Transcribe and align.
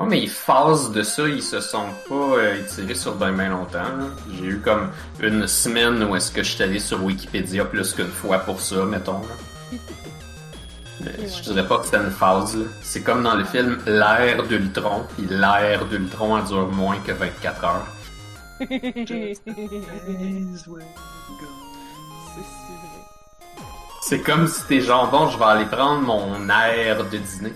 Moi, 0.00 0.08
mes 0.08 0.26
phases 0.28 0.92
de 0.92 1.02
ça, 1.02 1.28
ils 1.28 1.42
se 1.42 1.60
sont 1.60 1.88
pas 2.08 2.14
euh, 2.14 2.54
étirés 2.58 2.94
sur 2.94 3.16
bien 3.16 3.32
ben 3.32 3.50
longtemps. 3.50 3.82
là. 3.82 4.06
J'ai 4.32 4.46
eu 4.46 4.58
comme 4.60 4.88
une 5.20 5.46
semaine 5.46 6.02
où 6.04 6.16
est-ce 6.16 6.32
que 6.32 6.42
je 6.42 6.52
suis 6.52 6.62
allé 6.62 6.78
sur 6.78 7.04
Wikipédia 7.04 7.66
plus 7.66 7.92
qu'une 7.92 8.08
fois 8.10 8.38
pour 8.38 8.62
ça, 8.62 8.86
mettons. 8.86 9.20
là. 9.20 9.76
Mais 11.02 11.28
Je 11.28 11.42
dirais 11.42 11.66
pas 11.66 11.76
que 11.80 11.84
c'était 11.84 11.98
une 11.98 12.10
phase. 12.10 12.56
là. 12.56 12.64
C'est 12.80 13.02
comme 13.02 13.22
dans 13.22 13.34
le 13.34 13.44
film 13.44 13.78
L'ère 13.84 14.42
d'Ultron, 14.44 15.04
puis 15.18 15.26
l'ère 15.28 15.84
d'Ultron 15.84 16.38
elle 16.38 16.44
dure 16.44 16.68
moins 16.68 16.96
que 17.06 17.12
24 17.12 17.64
heures. 17.64 17.86
C'est 18.58 19.34
si 19.34 19.40
vrai. 20.66 20.84
C'est 24.00 24.20
comme 24.22 24.46
si 24.46 24.62
t'es 24.64 24.80
genre 24.80 25.10
bon, 25.10 25.28
je 25.28 25.36
vais 25.38 25.44
aller 25.44 25.66
prendre 25.66 26.00
mon 26.00 26.48
air 26.48 27.04
de 27.04 27.18
dîner. 27.18 27.52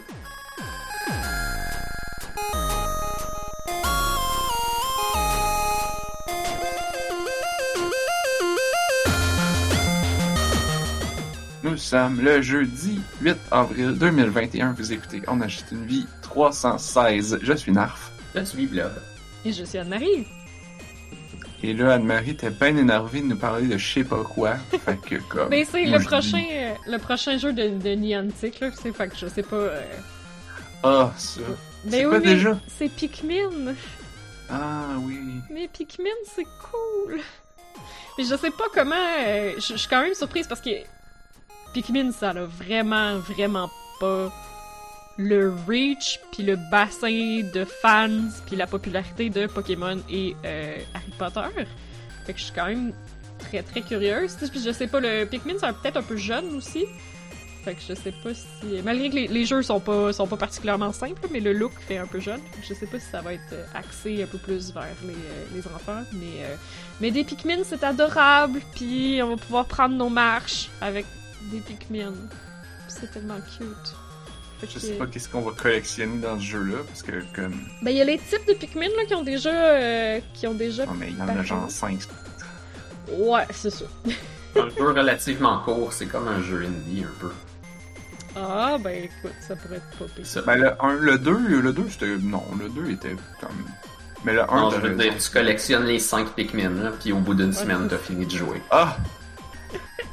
Nous 11.74 11.80
sommes 11.80 12.20
le 12.20 12.40
jeudi 12.40 13.00
8 13.20 13.36
avril 13.50 13.98
2021. 13.98 14.74
Vous 14.74 14.92
écoutez 14.92 15.20
On 15.26 15.40
a 15.40 15.48
juste 15.48 15.72
une 15.72 15.84
vie 15.84 16.06
316. 16.22 17.40
Je 17.42 17.52
suis 17.52 17.72
Narf. 17.72 18.12
Tu 18.32 18.56
vis 18.56 18.66
Blob. 18.68 18.92
Et 19.44 19.52
je 19.52 19.64
suis 19.64 19.78
Anne-Marie. 19.78 20.24
Et 21.64 21.74
là, 21.74 21.94
Anne-Marie 21.94 22.30
était 22.30 22.50
bien 22.50 22.76
énervée 22.76 23.22
de 23.22 23.26
nous 23.26 23.36
parler 23.36 23.66
de 23.66 23.76
je 23.76 23.92
sais 23.92 24.04
pas 24.04 24.22
quoi. 24.22 24.54
Fait 24.84 24.96
que 24.98 25.16
comme. 25.28 25.48
Mais 25.48 25.64
c'est 25.64 25.84
moi, 25.86 25.98
le 25.98 26.04
je 26.04 26.08
prochain, 26.08 26.38
dis, 26.38 26.46
euh, 26.52 26.74
le 26.86 26.98
prochain 26.98 27.38
jeu 27.38 27.52
de, 27.52 27.68
de 27.76 27.88
Niantic, 27.96 28.60
là. 28.60 28.70
C'est 28.80 28.92
fait 28.92 29.08
que 29.08 29.16
je 29.16 29.26
sais 29.26 29.42
pas. 29.42 29.56
euh, 29.56 29.82
Ah, 30.84 31.12
ça. 31.16 31.40
Mais 31.86 31.90
C'est 31.90 32.04
oui, 32.06 32.10
quoi 32.10 32.18
mais 32.20 32.24
déjà? 32.36 32.60
C'est 32.68 32.88
Pikmin. 32.88 33.74
Ah 34.48 34.90
oui. 35.00 35.18
Mais 35.50 35.66
Pikmin, 35.66 36.04
c'est 36.36 36.46
cool. 36.70 37.18
Mais 38.16 38.22
je 38.22 38.36
sais 38.36 38.52
pas 38.52 38.66
comment. 38.72 38.94
euh, 39.26 39.54
je 39.56 39.72
je 39.72 39.76
suis 39.76 39.88
quand 39.88 40.02
même 40.02 40.14
surprise 40.14 40.46
parce 40.46 40.60
que 40.60 40.70
Pikmin, 41.74 42.12
ça 42.12 42.30
a 42.30 42.44
vraiment, 42.44 43.18
vraiment 43.18 43.68
pas 43.98 44.32
le 45.16 45.52
reach 45.66 46.20
puis 46.32 46.44
le 46.44 46.56
bassin 46.70 47.42
de 47.52 47.64
fans 47.64 48.30
puis 48.46 48.54
la 48.54 48.68
popularité 48.68 49.28
de 49.28 49.46
Pokémon 49.46 49.98
et 50.08 50.36
euh, 50.44 50.78
Harry 50.94 51.12
Potter. 51.18 51.66
Fait 52.26 52.32
que 52.32 52.38
je 52.38 52.44
suis 52.44 52.54
quand 52.54 52.66
même 52.66 52.92
très 53.38 53.62
très 53.62 53.82
curieuse. 53.82 54.36
Puis 54.36 54.62
je 54.64 54.70
sais 54.70 54.86
pas, 54.86 55.00
le 55.00 55.24
Pikmin 55.24 55.54
c'est 55.58 55.72
peut-être 55.72 55.96
un 55.96 56.02
peu 56.02 56.16
jeune 56.16 56.54
aussi. 56.54 56.86
Fait 57.64 57.74
que 57.74 57.80
je 57.88 57.94
sais 57.94 58.12
pas 58.12 58.34
si. 58.34 58.82
Malgré 58.84 59.10
que 59.10 59.32
les, 59.32 59.44
jeux 59.44 59.62
sont 59.62 59.80
pas, 59.80 60.12
sont 60.12 60.28
pas 60.28 60.36
particulièrement 60.36 60.92
simples, 60.92 61.26
mais 61.32 61.40
le 61.40 61.54
look 61.54 61.72
fait 61.88 61.98
un 61.98 62.06
peu 62.06 62.20
jeune. 62.20 62.40
Je 62.62 62.72
sais 62.72 62.86
pas 62.86 63.00
si 63.00 63.06
ça 63.10 63.20
va 63.20 63.32
être 63.32 63.52
euh, 63.52 63.64
axé 63.74 64.22
un 64.22 64.26
peu 64.26 64.38
plus 64.38 64.72
vers 64.72 64.94
les, 65.02 65.12
euh, 65.12 65.44
les 65.54 65.66
enfants. 65.66 66.02
Mais, 66.12 66.46
mais 67.00 67.10
des 67.10 67.24
Pikmin, 67.24 67.64
c'est 67.64 67.82
adorable. 67.82 68.60
Puis 68.74 69.20
on 69.22 69.30
va 69.30 69.36
pouvoir 69.36 69.64
prendre 69.64 69.96
nos 69.96 70.10
marches 70.10 70.68
avec 70.80 71.06
des 71.50 71.60
Pikmin. 71.60 72.12
C'est 72.88 73.10
tellement 73.12 73.38
cute. 73.58 73.94
Fait 74.60 74.66
Je 74.68 74.74
que- 74.74 74.80
sais 74.80 74.92
pas 74.94 75.06
qu'est-ce 75.06 75.28
qu'on 75.28 75.40
va 75.40 75.50
collectionner 75.52 76.18
dans 76.18 76.38
ce 76.38 76.44
jeu-là, 76.44 76.78
parce 76.86 77.02
que 77.02 77.12
comme. 77.34 77.54
Ben, 77.82 77.90
il 77.90 77.96
y 77.96 78.00
a 78.00 78.04
les 78.04 78.18
types 78.18 78.46
de 78.46 78.54
Pikmin 78.54 78.86
là, 78.96 79.04
qui 79.06 79.14
ont 79.14 79.22
déjà. 79.24 79.50
euh, 79.50 80.20
qui 80.32 80.46
ont 80.46 80.54
déjà. 80.54 80.84
Oh, 80.88 80.92
mais 80.98 81.08
il 81.10 81.18
y 81.18 81.22
en 81.22 81.28
a 81.28 81.42
genre 81.42 81.70
5. 81.70 82.00
Ouais, 83.12 83.46
c'est 83.50 83.70
ça. 83.70 83.84
Un 84.56 84.68
jeu 84.70 84.86
relativement 84.92 85.58
court, 85.58 85.92
c'est 85.92 86.06
comme 86.06 86.28
un 86.28 86.40
jeu 86.40 86.64
indie 86.64 87.02
un 87.02 87.18
peu. 87.20 87.32
Ah, 88.36 88.76
ben 88.80 89.04
écoute, 89.04 89.34
ça 89.46 89.56
pourrait 89.56 89.76
être 89.78 89.98
pas 89.98 90.04
pire. 90.14 90.24
Ça. 90.24 90.42
Ben 90.42 90.54
le 90.56 90.72
1, 90.82 90.92
le 90.94 91.18
2, 91.18 91.36
le 91.60 91.72
2 91.72 91.86
c'était. 91.90 92.16
Non, 92.22 92.44
le 92.60 92.68
2 92.68 92.90
était 92.92 93.16
comme. 93.40 93.50
Mais 94.24 94.32
le 94.32 94.48
1 94.48 94.60
Non, 94.60 94.70
je 94.70 94.76
veux 94.76 94.94
dire, 94.94 95.12
tu 95.18 95.28
collectionnes 95.30 95.86
les 95.86 95.98
5 95.98 96.30
Pikmin, 96.36 96.70
là, 96.70 96.92
puis 97.00 97.12
au 97.12 97.18
bout 97.18 97.34
d'une 97.34 97.52
semaine, 97.52 97.88
t'as 97.90 97.98
fini 97.98 98.26
de 98.26 98.30
jouer. 98.30 98.62
Ah! 98.70 98.96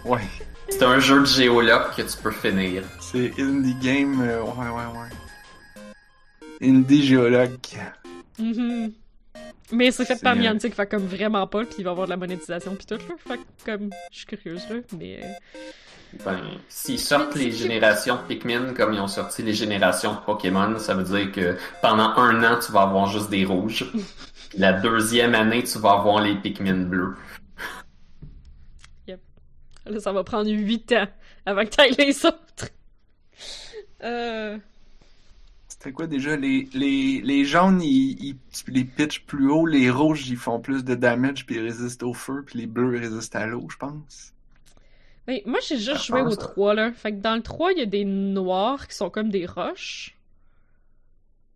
Ouais. 0.03 0.21
C'est 0.71 0.83
un 0.83 0.99
jeu 0.99 1.19
de 1.21 1.25
géologue 1.25 1.93
que 1.95 2.01
tu 2.01 2.17
peux 2.21 2.31
finir. 2.31 2.83
C'est 2.99 3.31
Indie 3.39 3.75
Game. 3.81 4.19
euh, 4.21 4.41
ouais, 4.41 4.69
ouais, 4.69 4.99
ouais. 4.99 6.67
Indie 6.67 7.05
Géologue. 7.05 7.57
Mhm. 8.39 8.91
Mais 9.73 9.91
c'est 9.91 10.05
fait 10.05 10.21
par 10.21 10.33
euh, 10.33 10.39
Niantic, 10.39 10.75
fait 10.75 10.85
comme 10.89 11.05
vraiment 11.05 11.47
pas, 11.47 11.63
puis 11.63 11.75
il 11.79 11.83
va 11.83 11.91
y 11.91 11.93
avoir 11.93 12.07
de 12.07 12.11
la 12.11 12.17
monétisation 12.17 12.75
pis 12.75 12.85
tout, 12.85 12.95
là. 12.95 13.15
Fait 13.27 13.37
que 13.37 13.43
comme, 13.71 13.89
je 14.11 14.17
suis 14.17 14.25
curieuse, 14.25 14.63
là, 14.69 14.77
mais... 14.97 15.21
euh, 15.23 16.17
Ben, 16.25 16.41
s'ils 16.67 16.99
sortent 16.99 17.35
les 17.35 17.51
générations 17.51 18.15
de 18.17 18.21
Pikmin 18.27 18.73
comme 18.73 18.93
ils 18.93 18.99
ont 18.99 19.07
sorti 19.07 19.43
les 19.43 19.53
générations 19.53 20.13
de 20.13 20.19
Pokémon, 20.19 20.77
ça 20.77 20.93
veut 20.93 21.03
dire 21.03 21.31
que 21.31 21.55
pendant 21.81 22.13
un 22.17 22.43
an, 22.43 22.59
tu 22.59 22.71
vas 22.73 22.81
avoir 22.81 23.07
juste 23.07 23.29
des 23.29 23.45
rouges. 23.45 23.85
Puis 23.91 24.03
La 24.57 24.73
deuxième 24.73 25.33
année, 25.35 25.63
tu 25.63 25.77
vas 25.79 25.91
avoir 25.93 26.21
les 26.21 26.35
Pikmin 26.35 26.83
bleus. 26.85 27.15
Là, 29.85 29.99
ça 29.99 30.11
va 30.11 30.23
prendre 30.23 30.49
8 30.49 30.91
ans 30.93 31.07
avant 31.45 31.63
que 31.63 31.69
t'ailles 31.69 31.95
les 31.97 32.25
autres. 32.25 32.69
Euh... 34.03 34.57
C'était 35.67 35.91
quoi 35.91 36.05
déjà? 36.05 36.35
Les, 36.35 36.69
les, 36.73 37.21
les 37.21 37.45
jaunes, 37.45 37.81
ils, 37.81 38.23
ils, 38.23 38.35
les 38.67 38.85
pitchent 38.85 39.25
plus 39.25 39.49
haut, 39.49 39.65
les 39.65 39.89
rouges, 39.89 40.29
ils 40.29 40.37
font 40.37 40.59
plus 40.59 40.83
de 40.83 40.93
damage 40.93 41.45
puis 41.45 41.55
ils 41.55 41.61
résistent 41.61 42.03
au 42.03 42.13
feu, 42.13 42.43
puis 42.45 42.59
les 42.59 42.67
bleus 42.67 42.97
ils 42.97 43.01
résistent 43.01 43.35
à 43.35 43.47
l'eau, 43.47 43.67
je 43.69 43.77
pense. 43.77 44.33
Ben, 45.25 45.39
moi, 45.45 45.59
j'ai 45.67 45.77
juste 45.77 46.05
joué 46.05 46.21
pense, 46.21 46.33
au 46.33 46.35
3, 46.35 46.73
là. 46.73 46.91
Fait 46.91 47.11
que 47.13 47.21
dans 47.21 47.35
le 47.35 47.41
3, 47.41 47.71
il 47.73 47.79
y 47.79 47.81
a 47.81 47.85
des 47.87 48.05
noirs 48.05 48.87
qui 48.87 48.95
sont 48.95 49.09
comme 49.09 49.29
des 49.29 49.45
roches. 49.45 50.17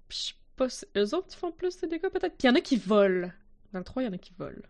Pis 0.08 0.18
je 0.18 0.28
sais 0.28 0.34
pas 0.56 0.69
si... 0.69 0.85
Eux 0.97 1.16
autres, 1.16 1.28
ils 1.31 1.38
font 1.38 1.52
plus 1.52 1.80
de 1.81 1.88
dégâts, 1.88 2.09
peut-être? 2.09 2.38
Pis 2.38 2.46
il 2.46 2.47
y 2.47 2.50
en 2.50 2.56
a 2.56 2.62
qui 2.62 2.78
volent. 2.78 3.31
Dans 3.74 3.80
le 3.80 3.85
3, 3.85 4.03
il 4.03 4.06
y 4.06 4.09
en 4.09 4.14
a 4.14 4.18
qui 4.18 4.34
volent. 4.38 4.62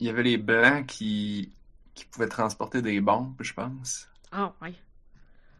Il 0.00 0.06
y 0.06 0.10
avait 0.10 0.22
les 0.22 0.38
blancs 0.38 0.86
qui, 0.86 1.52
qui 1.98 2.04
pouvaient 2.06 2.28
transporter 2.28 2.82
des 2.82 3.00
bombes, 3.00 3.34
je 3.40 3.52
pense. 3.52 4.08
Ah, 4.32 4.52
ouais. 4.62 4.74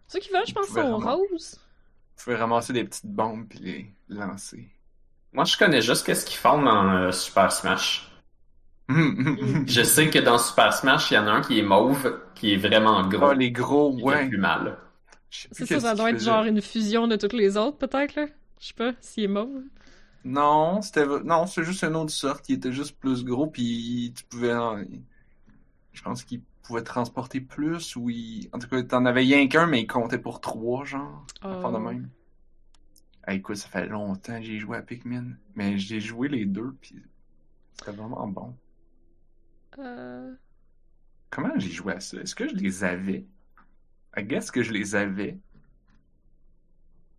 Ceux 0.07 0.21
qui 0.21 0.31
volent, 0.31 0.45
je 0.47 0.55
pense, 0.55 0.69
sont 0.69 0.99
roses. 0.99 1.61
Ils 2.17 2.23
pouvaient 2.23 2.37
ramasser 2.37 2.73
des 2.73 2.85
petites 2.85 3.07
bombes 3.07 3.47
puis 3.49 3.59
les 3.61 3.95
lancer. 4.09 4.71
Moi, 5.33 5.45
je 5.45 5.57
connais 5.57 5.83
juste 5.83 6.07
qu'est-ce 6.07 6.25
qu'ils 6.25 6.39
font 6.39 6.63
dans 6.63 6.91
euh, 6.91 7.13
Super 7.13 7.53
Smash. 7.53 8.11
Je 8.89 9.83
sais 9.83 10.09
que 10.09 10.19
dans 10.19 10.39
Super 10.39 10.73
Smash, 10.73 11.11
il 11.11 11.15
y 11.15 11.19
en 11.19 11.27
a 11.27 11.31
un 11.33 11.41
qui 11.43 11.59
est 11.59 11.63
mauve, 11.63 12.23
qui 12.35 12.55
est 12.55 12.57
vraiment 12.57 13.07
gros. 13.07 13.27
Ah, 13.27 13.35
les 13.35 13.51
gros, 13.53 13.93
qui 13.95 14.01
fait 14.01 14.07
ouais. 14.07 14.29
plus 14.29 14.39
mal. 14.39 14.79
C'est 15.31 15.67
ça, 15.67 15.81
ça 15.81 15.95
doit 15.95 16.11
être 16.11 16.23
genre 16.23 16.45
une 16.45 16.63
fusion 16.63 17.07
de 17.07 17.17
toutes 17.17 17.35
les 17.35 17.59
autres, 17.59 17.77
peut-être, 17.77 18.15
là? 18.15 18.27
Je 18.59 18.69
sais 18.69 18.75
pas, 18.75 18.93
s'il 19.01 19.25
est 19.25 19.29
mauve. 19.29 19.63
Non, 20.25 20.81
c'était 20.81 21.07
non, 21.07 21.47
c'est 21.47 21.65
juste 21.65 21.85
une 21.85 21.97
autre 21.97 22.11
sorte 22.11 22.45
qui 22.45 22.55
était 22.55 22.73
juste 22.73 22.99
plus 22.99 23.25
gros 23.25 23.47
puis 23.47 24.13
tu 24.17 24.25
pouvais 24.25 24.55
en- 24.55 24.83
je 25.99 26.03
pense 26.05 26.23
qu'il 26.23 26.43
pouvait 26.63 26.85
transporter 26.85 27.41
plus 27.41 27.97
ou 27.97 28.09
il... 28.09 28.49
en 28.53 28.61
tout 28.61 28.69
cas 28.69 28.81
t'en 28.85 29.05
avais 29.05 29.23
rien 29.23 29.49
qu'un 29.49 29.67
mais 29.67 29.81
il 29.81 29.87
comptait 29.89 30.19
pour 30.19 30.41
trois 30.41 30.85
genre, 30.85 31.27
Oh. 31.43 31.73
de 31.73 31.79
même. 31.79 32.09
Ah, 33.25 33.35
écoute, 33.35 33.57
ça 33.57 33.69
fait 33.69 33.87
longtemps 33.89 34.39
que 34.39 34.43
j'ai 34.45 34.59
joué 34.59 34.79
à 34.79 34.83
Pikmin, 34.83 35.37
mais 35.57 35.77
j'ai 35.77 36.01
joué 36.01 36.29
les 36.29 36.47
deux 36.47 36.77
puis 36.81 37.03
c'était 37.73 37.91
vraiment 37.91 38.29
bon. 38.29 38.57
Euh... 39.79 40.35
Comment 41.31 41.59
j'ai 41.59 41.73
joué 41.73 41.95
à 41.95 42.01
ça? 42.01 42.17
Est-ce 42.19 42.37
que 42.37 42.49
je 42.49 42.55
les 42.55 42.85
avais? 42.85 43.27
I 44.17 44.23
guess 44.23 44.53
que 44.53 44.63
je 44.63 44.73
les 44.73 44.95
avais 44.95 45.37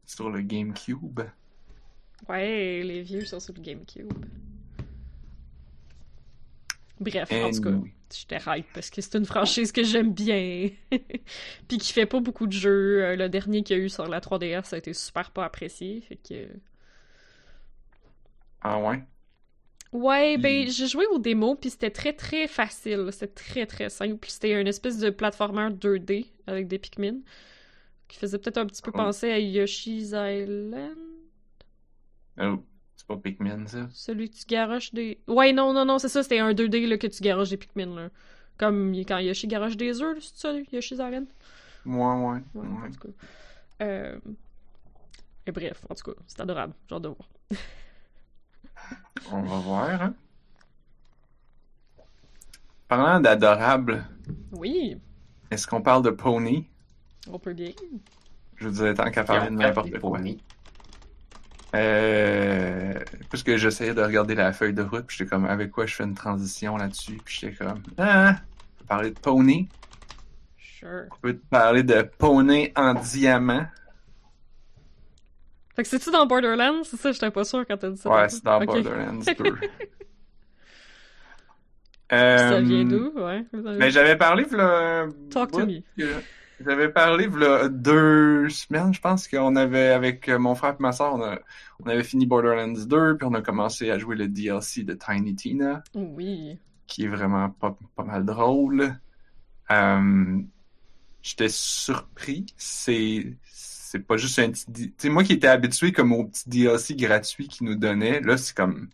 sur 0.06 0.30
le 0.30 0.42
GameCube. 0.42 1.20
Ouais, 2.30 2.82
les 2.84 3.02
vieux 3.02 3.26
sont 3.26 3.42
sur 3.42 3.54
le 3.54 3.62
GameCube. 3.62 4.12
Bref, 7.00 7.30
en 7.32 7.52
tout 7.52 7.62
cas. 7.62 7.99
J'étais 8.14 8.40
hype 8.48 8.68
parce 8.74 8.90
que 8.90 9.02
c'est 9.02 9.16
une 9.18 9.26
franchise 9.26 9.72
que 9.72 9.84
j'aime 9.84 10.14
bien. 10.14 10.70
Puis 11.68 11.78
qui 11.78 11.94
fait 11.94 12.06
pas 12.06 12.20
beaucoup 12.20 12.48
de 12.48 12.52
jeux. 12.54 13.04
Euh, 13.04 13.16
Le 13.16 13.30
dernier 13.30 13.64
qu'il 13.64 13.78
y 13.78 13.80
a 13.80 13.84
eu 13.84 13.90
sur 13.90 14.08
la 14.08 14.20
3DS, 14.22 14.66
ça 14.66 14.76
a 14.76 14.80
été 14.80 14.94
super 14.94 15.32
pas 15.32 15.46
apprécié. 15.46 16.02
Fait 16.02 16.18
que. 16.18 16.48
Ah 18.62 18.78
ouais? 18.80 19.06
Ouais, 19.92 20.38
ben, 20.38 20.70
j'ai 20.70 20.88
joué 20.88 21.06
aux 21.08 21.18
démos, 21.18 21.58
puis 21.60 21.72
c'était 21.72 21.90
très 21.90 22.14
très 22.14 22.48
facile. 22.48 23.10
C'était 23.12 23.28
très 23.34 23.66
très 23.66 23.90
simple. 23.90 24.28
C'était 24.30 24.60
une 24.62 24.68
espèce 24.68 25.00
de 25.00 25.10
platformer 25.10 25.70
2D 25.72 26.28
avec 26.46 26.68
des 26.68 26.78
Pikmin 26.80 27.22
qui 28.10 28.18
faisait 28.20 28.40
peut-être 28.40 28.58
un 28.60 28.66
petit 28.68 28.82
peu 28.84 28.92
Oh. 28.94 28.98
penser 28.98 29.32
à 29.32 29.40
Yoshi's 29.40 30.12
Island. 30.14 30.98
Oh, 32.38 32.64
pas 33.10 33.18
Pikmin 33.18 33.66
ça. 33.68 33.88
Celui 33.92 34.30
que 34.30 34.36
tu 34.36 34.46
garoches 34.48 34.94
des. 34.94 35.20
Ouais, 35.28 35.52
non, 35.52 35.74
non, 35.74 35.84
non, 35.86 35.98
c'est 36.00 36.08
ça, 36.10 36.24
c'était 36.24 36.40
un 36.40 36.52
2D 36.54 36.88
là, 36.88 36.98
que 36.98 37.08
tu 37.08 37.22
garoches 37.22 37.50
des 37.50 37.58
Pikmin. 37.58 37.96
Là. 37.96 38.10
Comme 38.58 38.94
quand 39.08 39.18
Yoshi 39.20 39.48
garoche 39.48 39.76
des 39.78 40.02
œufs, 40.02 40.18
c'est 40.22 40.38
ça, 40.38 40.54
Yoshi's 40.72 41.00
Island? 41.00 41.28
Ouais, 41.86 41.96
ouais. 41.96 42.42
Ouais, 42.54 42.68
ouais. 42.68 42.88
en 42.88 42.92
tout 42.92 43.00
cas. 43.08 43.14
Euh... 43.86 44.20
Et 45.48 45.52
bref, 45.52 45.84
en 45.90 45.96
tout 45.96 46.12
cas, 46.12 46.18
c'est 46.28 46.42
adorable. 46.42 46.74
J'ai 46.88 46.96
hâte 46.96 47.02
de 47.02 47.08
voir. 47.08 47.30
On 49.32 49.42
va 49.42 49.58
voir, 49.60 50.02
hein. 50.04 50.14
Parlant 52.88 53.20
d'adorable, 53.20 54.06
Oui, 54.52 54.98
est-ce 55.52 55.68
qu'on 55.68 55.82
parle 55.82 56.04
de 56.04 56.10
pony? 56.10 56.68
on 57.32 57.38
peut 57.40 57.54
bien. 57.54 57.72
Je 58.56 58.68
veux 58.68 58.86
dire, 58.86 58.94
tant 58.96 59.12
qu'à 59.12 59.24
parler 59.24 59.50
de 59.52 59.56
n'importe 59.56 59.92
quoi. 60.00 60.18
ponies. 60.18 60.44
Euh, 61.76 62.94
parce 63.30 63.44
que 63.44 63.58
j'essayais 63.58 63.94
de 63.94 64.02
regarder 64.02 64.34
la 64.36 64.52
feuille 64.54 64.74
de 64.74 64.82
route, 64.82 65.06
puis 65.06 65.18
j'étais 65.18 65.30
comme, 65.30 65.46
avec 65.46 65.72
quoi 65.72 65.86
je 65.86 65.94
fais 65.96 66.04
une 66.04 66.16
transition 66.16 66.78
là-dessus, 66.78 67.20
puis 67.24 67.38
j'étais 67.42 67.56
comme, 67.64 67.84
ah, 67.98 68.36
on 68.38 68.80
peut 68.80 68.86
parler 68.88 69.12
de 69.12 69.20
poney, 69.20 69.68
Sure. 70.58 71.06
on 71.12 71.16
peut 71.22 71.38
parler 71.50 71.84
de 71.84 72.02
poney 72.02 72.72
en 72.76 72.94
diamant. 72.96 73.66
Fait 75.76 75.84
que 75.84 75.90
c'est-tu 75.90 76.10
dans 76.12 76.26
Borderlands? 76.26 76.84
C'est 76.84 76.98
ça, 76.98 77.12
j'étais 77.12 77.30
pas 77.32 77.44
sûr 77.44 77.66
quand 77.68 77.78
t'as 77.78 77.90
dit 77.92 77.98
ça. 77.98 78.10
Ouais, 78.10 78.28
c'est 78.30 78.44
dans. 78.44 78.60
Borderlands 78.66 79.20
2. 79.20 79.24
Ça 82.12 82.16
Euh, 82.56 82.62
vient 82.62 82.86
d'où? 82.86 83.12
Ouais. 83.20 83.46
Mais 83.78 83.92
j'avais 83.92 84.16
parlé, 84.18 84.44
un 84.58 85.10
Talk 85.30 85.52
to 85.52 85.60
me. 85.66 85.82
que- 85.96 86.16
J'avais 86.66 86.90
parlé, 86.90 87.28
v'là 87.28 87.70
deux 87.70 88.50
semaines, 88.50 88.94
je 88.94 89.00
pense 89.02 89.28
qu'on 89.28 89.56
avait, 89.56 89.90
avec 89.90 90.28
mon 90.28 90.56
frère 90.56 90.72
et 90.80 90.82
ma 90.82 90.92
soeur, 90.92 91.14
on, 91.16 91.22
a- 91.24 91.40
on 91.84 91.88
avait 91.90 92.04
fini 92.04 92.26
Borderlands 92.26 92.86
2, 92.86 93.18
puis 93.18 93.26
on 93.28 93.34
a 93.34 93.42
commencé 93.42 93.90
à 93.92 93.98
jouer 93.98 94.16
le 94.18 94.28
DLC 94.28 94.84
de 94.84 94.94
Tiny 94.94 95.36
Tina, 95.36 95.84
Oui. 95.96 96.58
qui 96.88 97.06
est 97.06 97.08
vraiment 97.08 97.50
pas, 97.50 97.78
pas 97.96 98.04
mal 98.04 98.26
drôle. 98.26 98.94
Euh, 99.72 100.40
J'étais 101.22 101.50
surpris. 101.50 102.46
C'est 102.58 103.34
c'est 103.44 104.00
pas 104.00 104.18
juste 104.18 104.38
un 104.40 104.52
petit... 104.52 104.66
Tu 104.72 104.94
sais, 104.98 105.10
moi 105.10 105.24
qui 105.24 105.34
étais 105.34 105.48
habitué 105.48 105.92
comme 105.92 106.14
au 106.14 106.26
petit 106.26 106.48
DLC 106.48 106.96
gratuit 106.96 107.48
qu'ils 107.48 107.66
nous 107.68 107.76
donnaient, 107.76 108.22
là, 108.22 108.38
c'est 108.38 108.56
comme... 108.56 108.90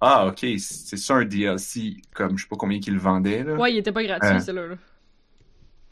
Ah, 0.00 0.26
ok, 0.26 0.44
c'est 0.58 0.96
ça 0.96 1.14
un 1.14 1.24
DLC, 1.24 1.96
comme 2.14 2.36
je 2.36 2.42
sais 2.42 2.48
pas 2.48 2.56
combien 2.56 2.80
qu'ils 2.80 2.94
le 2.94 3.00
vendaient, 3.00 3.44
là. 3.44 3.54
Ouais, 3.54 3.72
il 3.72 3.78
était 3.78 3.92
pas 3.92 4.02
gratuit, 4.04 4.28
Euh. 4.28 4.40
celui-là. 4.40 4.76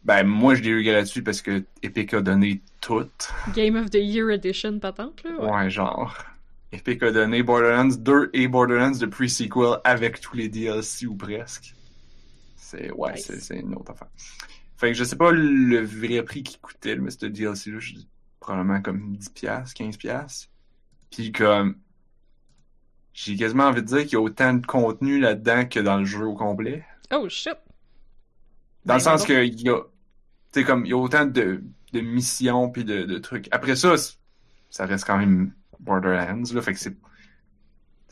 Ben, 0.06 0.24
moi, 0.24 0.54
je 0.54 0.62
l'ai 0.62 0.70
eu 0.70 0.84
gratuit 0.84 1.20
parce 1.22 1.42
que 1.42 1.64
Epic 1.82 2.14
a 2.14 2.20
donné 2.20 2.62
tout. 2.80 3.04
Game 3.54 3.74
of 3.76 3.90
the 3.90 3.96
Year 3.96 4.30
Edition 4.30 4.78
patente, 4.78 5.24
là. 5.24 5.32
Ouais, 5.40 5.50
Ouais. 5.64 5.70
genre. 5.70 6.16
Epic 6.72 7.02
a 7.02 7.10
donné 7.10 7.42
Borderlands 7.42 7.96
2 7.98 8.30
et 8.32 8.46
Borderlands 8.48 8.96
de 8.98 9.06
pre-sequel 9.06 9.78
avec 9.84 10.20
tous 10.20 10.36
les 10.36 10.48
DLC 10.48 11.06
ou 11.06 11.16
presque. 11.16 11.74
C'est, 12.56 12.90
ouais, 12.92 13.14
Nice. 13.14 13.24
c'est, 13.26 13.40
c'est 13.40 13.58
une 13.58 13.74
autre 13.74 13.90
affaire. 13.92 14.08
Fait 14.76 14.88
que 14.88 14.94
je 14.94 15.02
sais 15.04 15.16
pas 15.16 15.32
le 15.32 15.80
vrai 15.84 16.22
prix 16.22 16.42
qui 16.44 16.58
coûtait, 16.58 16.96
mais 16.96 17.10
ce 17.10 17.26
DLC-là, 17.26 17.78
je 17.80 17.94
dis 17.94 18.08
probablement 18.40 18.80
comme 18.82 19.16
10$, 19.16 19.72
15$. 19.74 20.48
Puis 21.10 21.32
comme, 21.32 21.76
j'ai 23.12 23.36
quasiment 23.36 23.64
envie 23.64 23.82
de 23.82 23.86
dire 23.86 24.02
qu'il 24.02 24.12
y 24.12 24.16
a 24.16 24.20
autant 24.20 24.52
de 24.54 24.64
contenu 24.66 25.18
là-dedans 25.18 25.64
que 25.66 25.80
dans 25.80 25.96
le 25.96 26.04
jeu 26.04 26.26
au 26.26 26.34
complet. 26.34 26.84
Oh 27.12 27.28
shit! 27.28 27.54
Dans 28.84 28.94
le 28.94 28.98
Ben, 28.98 29.04
sens 29.04 29.20
non. 29.22 29.26
que 29.26 29.44
il 29.44 29.60
y 29.62 29.68
a, 29.70 29.80
sais, 30.60 30.64
comme, 30.64 30.84
il 30.86 30.90
y 30.90 30.92
a 30.92 30.96
autant 30.96 31.26
de, 31.26 31.62
de 31.92 32.00
missions 32.00 32.70
puis 32.70 32.84
de, 32.84 33.02
de 33.04 33.18
trucs. 33.18 33.48
Après 33.52 33.76
ça, 33.76 33.94
ça 34.70 34.86
reste 34.86 35.06
quand 35.06 35.18
même 35.18 35.52
Borderlands, 35.80 36.42
là. 36.54 36.62
Fait 36.62 36.72
que 36.72 36.78
c'est, 36.78 36.96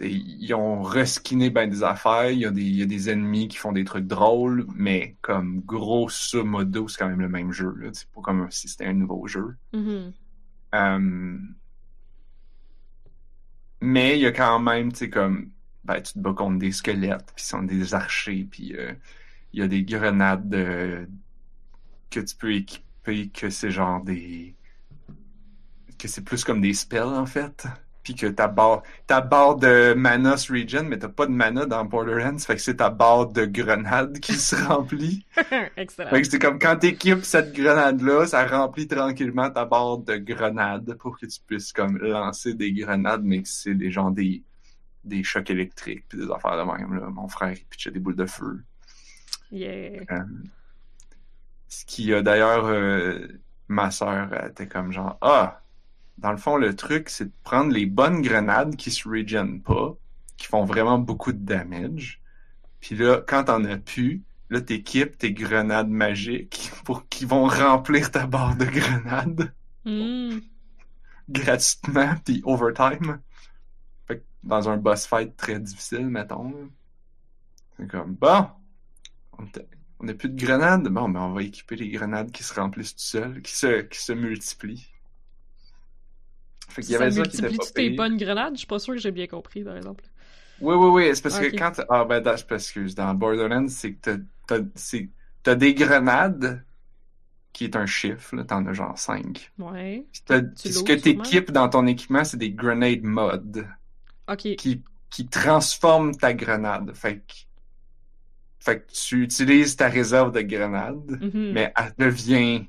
ils 0.00 0.54
ont 0.54 0.82
reskiné 0.82 1.50
ben 1.50 1.68
des 1.70 1.82
affaires. 1.82 2.30
Il 2.30 2.40
y 2.40 2.46
a 2.46 2.50
des, 2.50 2.62
il 2.62 2.76
y 2.76 2.82
a 2.82 2.86
des 2.86 3.10
ennemis 3.10 3.48
qui 3.48 3.56
font 3.56 3.72
des 3.72 3.84
trucs 3.84 4.06
drôles, 4.06 4.66
mais 4.74 5.16
comme 5.22 5.60
grosso 5.60 6.44
modo, 6.44 6.88
c'est 6.88 6.98
quand 6.98 7.08
même 7.08 7.20
le 7.20 7.28
même 7.28 7.52
jeu, 7.52 7.74
là. 7.78 7.90
C'est 7.92 8.08
pas 8.10 8.20
comme 8.22 8.50
si 8.50 8.68
c'était 8.68 8.86
un 8.86 8.94
nouveau 8.94 9.26
jeu. 9.26 9.56
Mhm. 9.72 10.12
Euh, 10.74 11.38
Mais 13.80 14.16
il 14.18 14.22
y 14.22 14.26
a 14.26 14.32
quand 14.32 14.58
même, 14.58 14.92
tu 14.92 14.98
sais, 14.98 15.10
comme, 15.10 15.50
ben, 15.84 16.00
tu 16.00 16.14
te 16.14 16.18
bats 16.18 16.32
contre 16.32 16.58
des 16.58 16.72
squelettes, 16.72 17.32
puis 17.36 17.44
sont 17.44 17.62
des 17.62 17.94
archers, 17.94 18.48
puis 18.50 18.74
euh, 18.76 18.92
il 19.52 19.60
y 19.60 19.62
a 19.62 19.68
des 19.68 19.84
grenades 19.84 20.54
euh, 20.54 21.06
que 22.14 22.20
tu 22.20 22.36
peux 22.36 22.54
équiper, 22.54 23.28
que 23.28 23.50
c'est 23.50 23.70
genre 23.70 24.02
des... 24.02 24.54
que 25.98 26.08
c'est 26.08 26.22
plus 26.22 26.44
comme 26.44 26.60
des 26.60 26.74
spells, 26.74 27.02
en 27.02 27.26
fait. 27.26 27.66
Puis 28.04 28.14
que 28.14 28.26
ta 28.26 28.48
barre, 28.48 28.82
ta 29.06 29.22
barre 29.22 29.56
de 29.56 29.94
mana 29.94 30.36
se 30.36 30.52
regen, 30.52 30.86
mais 30.86 30.98
t'as 30.98 31.08
pas 31.08 31.26
de 31.26 31.32
mana 31.32 31.64
dans 31.64 31.86
Borderlands, 31.86 32.38
fait 32.38 32.56
que 32.56 32.60
c'est 32.60 32.76
ta 32.76 32.90
barre 32.90 33.28
de 33.28 33.46
grenades 33.46 34.20
qui 34.20 34.34
se 34.34 34.54
remplit. 34.68 35.24
Excellent. 35.76 36.10
Fait 36.10 36.20
que 36.20 36.28
c'est 36.28 36.38
comme 36.38 36.58
quand 36.58 36.76
t'équipes 36.76 37.24
cette 37.24 37.54
grenade-là, 37.54 38.26
ça 38.26 38.46
remplit 38.46 38.86
tranquillement 38.86 39.50
ta 39.50 39.64
barre 39.64 39.98
de 39.98 40.16
grenades 40.16 40.94
pour 40.98 41.18
que 41.18 41.24
tu 41.24 41.40
puisses 41.46 41.72
comme 41.72 41.96
lancer 41.96 42.52
des 42.52 42.74
grenades, 42.74 43.22
mais 43.24 43.40
que 43.42 43.48
c'est 43.48 43.74
des 43.74 43.90
gens 43.90 44.10
des, 44.10 44.42
des 45.02 45.24
chocs 45.24 45.48
électriques 45.48 46.04
puis 46.06 46.18
des 46.18 46.30
affaires 46.30 46.58
de 46.58 46.70
même. 46.70 46.94
Là. 47.00 47.08
Mon 47.08 47.28
frère 47.28 47.52
il 47.52 47.64
pitchait 47.64 47.90
des 47.90 48.00
boules 48.00 48.16
de 48.16 48.26
feu. 48.26 48.62
Yeah. 49.50 50.02
Euh, 50.10 50.24
ce 51.68 51.84
qui 51.84 52.12
a 52.14 52.22
d'ailleurs 52.22 52.66
euh, 52.66 53.28
ma 53.68 53.90
sœur 53.90 54.32
était 54.46 54.68
comme 54.68 54.92
genre 54.92 55.18
Ah! 55.20 55.60
Dans 56.18 56.30
le 56.30 56.36
fond, 56.38 56.56
le 56.56 56.76
truc, 56.76 57.08
c'est 57.10 57.26
de 57.26 57.32
prendre 57.42 57.72
les 57.72 57.86
bonnes 57.86 58.22
grenades 58.22 58.76
qui 58.76 58.90
se 58.92 59.08
regen 59.08 59.60
pas, 59.62 59.96
qui 60.36 60.46
font 60.46 60.64
vraiment 60.64 60.98
beaucoup 60.98 61.32
de 61.32 61.44
damage. 61.44 62.22
Puis 62.80 62.94
là, 62.96 63.20
quand 63.26 63.44
t'en 63.44 63.64
as 63.64 63.78
plus, 63.78 64.22
là, 64.50 64.60
t'équipes 64.60 65.18
tes 65.18 65.32
grenades 65.32 65.88
magiques 65.88 66.70
pour 66.84 67.08
qui 67.08 67.24
vont 67.24 67.46
remplir 67.48 68.10
ta 68.12 68.26
barre 68.26 68.56
de 68.56 68.64
grenades 68.66 69.52
Mm. 69.86 70.38
gratuitement, 71.28 72.14
puis 72.24 72.42
overtime. 72.44 73.20
Fait 74.06 74.18
que 74.18 74.24
dans 74.42 74.68
un 74.68 74.76
boss 74.78 75.06
fight 75.06 75.36
très 75.36 75.60
difficile, 75.60 76.06
mettons. 76.06 76.70
C'est 77.76 77.88
comme, 77.88 78.14
bon, 78.14 78.46
on 80.00 80.04
n'a 80.04 80.14
plus 80.14 80.28
de 80.28 80.40
grenades? 80.40 80.88
Bon, 80.88 81.08
ben 81.08 81.20
on 81.20 81.32
va 81.32 81.42
équiper 81.42 81.76
les 81.76 81.88
grenades 81.90 82.30
qui 82.32 82.42
se 82.44 82.54
remplissent 82.54 82.94
tout 82.96 83.02
seuls, 83.02 83.42
qui 83.42 83.52
se, 83.56 83.82
qui 83.82 83.98
se 84.00 84.12
multiplient. 84.12 84.86
Fait 86.68 86.82
qu'il 86.82 86.92
y 86.92 86.96
avait 86.96 87.10
ça 87.10 87.22
qui 87.22 87.36
était 87.38 87.50
pas 87.56 87.66
tes 87.66 87.90
pire. 87.90 87.96
bonnes 87.96 88.16
grenades? 88.16 88.54
Je 88.54 88.58
suis 88.58 88.66
pas 88.66 88.78
sûr 88.78 88.94
que 88.94 89.00
j'ai 89.00 89.12
bien 89.12 89.26
compris, 89.26 89.62
par 89.62 89.76
exemple. 89.76 90.04
Oui, 90.60 90.74
oui, 90.74 90.88
oui. 91.06 91.10
C'est 91.16 91.22
parce 91.22 91.38
Ok. 91.38 91.50
que 91.52 91.56
quand. 91.56 91.80
Ah, 91.88 92.04
ben, 92.04 92.20
dans- 92.20 92.36
parce 92.48 92.70
que 92.72 92.92
dans 92.94 93.14
Borderlands, 93.14 93.68
c'est 93.68 93.94
que 93.94 94.16
t'as- 94.46 94.60
t'as 95.42 95.54
des 95.54 95.74
grenades 95.74 96.64
qui 97.52 97.64
est 97.64 97.76
un 97.76 97.86
chiffre, 97.86 98.34
là. 98.36 98.44
T'en 98.44 98.66
as 98.66 98.72
genre 98.72 98.98
5. 98.98 99.50
Ouais. 99.58 100.06
Ce 100.12 100.82
que 100.82 100.92
t'équipes 100.94 101.50
dans 101.52 101.68
ton 101.68 101.86
équipement, 101.86 102.24
c'est 102.24 102.36
des 102.36 102.50
grenade 102.52 103.02
mods. 103.02 103.62
Ok. 104.28 104.56
qui, 104.56 104.82
qui 105.10 105.26
transforme 105.28 106.16
ta 106.16 106.32
grenade. 106.34 106.92
Fait 106.94 107.18
que, 107.18 107.34
fait 108.64 108.78
que 108.80 108.92
tu 108.92 109.22
utilises 109.22 109.76
ta 109.76 109.88
réserve 109.88 110.32
de 110.32 110.40
grenades, 110.40 111.18
Mhm. 111.20 111.52
mais 111.52 111.72
elle 111.76 112.06
devient 112.06 112.66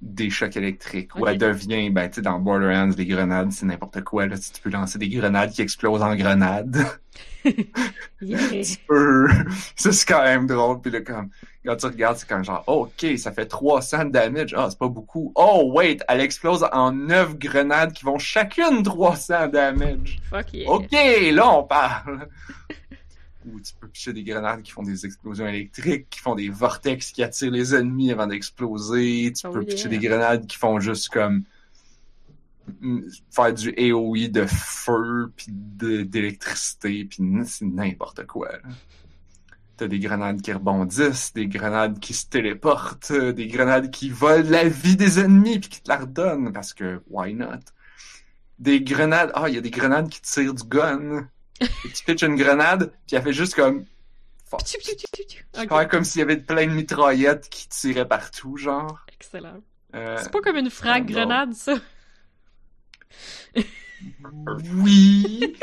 des 0.00 0.30
chocs 0.30 0.56
électriques. 0.56 1.14
Ou 1.16 1.26
elle 1.28 1.38
devient, 1.38 1.88
ben, 1.90 2.08
tu 2.08 2.16
sais, 2.16 2.22
dans 2.22 2.38
Borderlands, 2.40 2.90
les 2.96 3.06
grenades, 3.06 3.52
c'est 3.52 3.66
n'importe 3.66 4.02
quoi. 4.02 4.26
Là, 4.26 4.36
tu 4.36 4.60
peux 4.60 4.70
lancer 4.70 4.98
des 4.98 5.08
grenades 5.08 5.50
qui 5.52 5.62
explosent 5.62 6.02
en 6.02 6.14
grenades. 6.16 6.84
Yeah. 8.20 8.38
tu 8.62 8.76
peux. 8.86 9.26
Ça, 9.76 9.90
c'est 9.90 10.06
quand 10.06 10.22
même 10.22 10.46
drôle. 10.46 10.80
Puis 10.80 10.92
là, 10.92 11.00
comme, 11.00 11.28
quand 11.64 11.74
tu 11.76 11.86
regardes, 11.86 12.16
c'est 12.16 12.28
comme 12.28 12.44
genre, 12.44 12.62
oh, 12.68 12.86
OK, 12.88 13.18
ça 13.18 13.32
fait 13.32 13.46
300 13.46 14.04
de 14.06 14.10
damage. 14.10 14.54
Ah, 14.56 14.68
c'est 14.70 14.78
pas 14.78 14.86
beaucoup. 14.88 15.32
Oh, 15.34 15.72
wait, 15.74 15.98
elle 16.08 16.20
explose 16.20 16.64
en 16.72 16.92
9 16.92 17.36
grenades 17.38 17.92
qui 17.92 18.04
vont 18.04 18.18
chacune 18.18 18.84
300 18.84 19.48
damage. 19.48 20.20
Fuck 20.30 20.52
yeah. 20.54 20.70
OK, 20.70 20.92
là, 21.32 21.58
on 21.58 21.64
parle. 21.64 22.28
Ou 23.46 23.60
tu 23.60 23.72
peux 23.80 23.88
picher 23.88 24.12
des 24.12 24.22
grenades 24.22 24.62
qui 24.62 24.70
font 24.70 24.82
des 24.82 25.04
explosions 25.04 25.46
électriques, 25.46 26.08
qui 26.10 26.20
font 26.20 26.34
des 26.34 26.48
vortex 26.48 27.10
qui 27.10 27.22
attirent 27.22 27.50
les 27.50 27.74
ennemis 27.74 28.12
avant 28.12 28.26
d'exploser. 28.26 29.32
Tu 29.34 29.46
Oh 29.46 29.50
peux 29.50 29.62
yeah. 29.62 29.74
picher 29.74 29.88
des 29.88 29.98
grenades 29.98 30.46
qui 30.46 30.56
font 30.56 30.78
juste 30.78 31.08
comme 31.08 31.42
mm, 32.80 33.00
faire 33.30 33.52
du 33.52 33.74
AOE 33.76 34.28
de 34.28 34.46
feu 34.46 35.32
puis 35.36 35.46
d'électricité 35.50 37.04
puis 37.04 37.18
c'est 37.46 37.64
n'importe 37.64 38.26
quoi. 38.26 38.50
T'as 39.76 39.88
des 39.88 39.98
grenades 39.98 40.40
qui 40.42 40.52
rebondissent, 40.52 41.32
des 41.32 41.48
grenades 41.48 41.98
qui 41.98 42.14
se 42.14 42.26
téléportent, 42.26 43.10
euh, 43.10 43.32
des 43.32 43.48
grenades 43.48 43.90
qui 43.90 44.10
volent 44.10 44.48
la 44.48 44.68
vie 44.68 44.96
des 44.96 45.18
ennemis 45.18 45.58
puis 45.58 45.70
qui 45.70 45.82
te 45.82 45.88
la 45.88 45.96
redonnent 45.96 46.52
parce 46.52 46.74
que 46.74 47.02
why 47.08 47.34
not? 47.34 47.58
Des 48.58 48.82
grenades, 48.82 49.32
ah, 49.34 49.48
il 49.48 49.56
y 49.56 49.58
a 49.58 49.60
des 49.60 49.70
grenades 49.70 50.08
qui 50.08 50.20
tirent 50.20 50.54
du 50.54 50.62
gun. 50.62 51.26
Tu 51.94 52.04
pitches 52.04 52.22
une 52.22 52.36
grenade, 52.36 52.92
puis 53.06 53.16
elle 53.16 53.22
fait 53.22 53.32
juste 53.32 53.54
comme 53.54 53.84
Ptiu, 54.58 54.78
ptiu, 54.78 54.94
ptiu, 54.96 55.06
ptiu, 55.12 55.24
ptiu. 55.24 55.46
Ok. 55.62 55.68
faire 55.70 55.88
comme 55.88 56.04
s'il 56.04 56.18
y 56.18 56.22
avait 56.22 56.36
plein 56.36 56.66
de 56.66 56.72
mitraillettes 56.72 57.48
qui 57.48 57.68
tiraient 57.68 58.06
partout, 58.06 58.56
genre. 58.58 59.04
Excellent. 59.12 59.62
Euh, 59.94 60.18
C'est 60.22 60.30
pas 60.30 60.40
comme 60.42 60.56
une 60.56 60.68
frag 60.70 61.06
grenade, 61.06 61.54
ça? 61.54 61.74
Oui. 64.74 65.56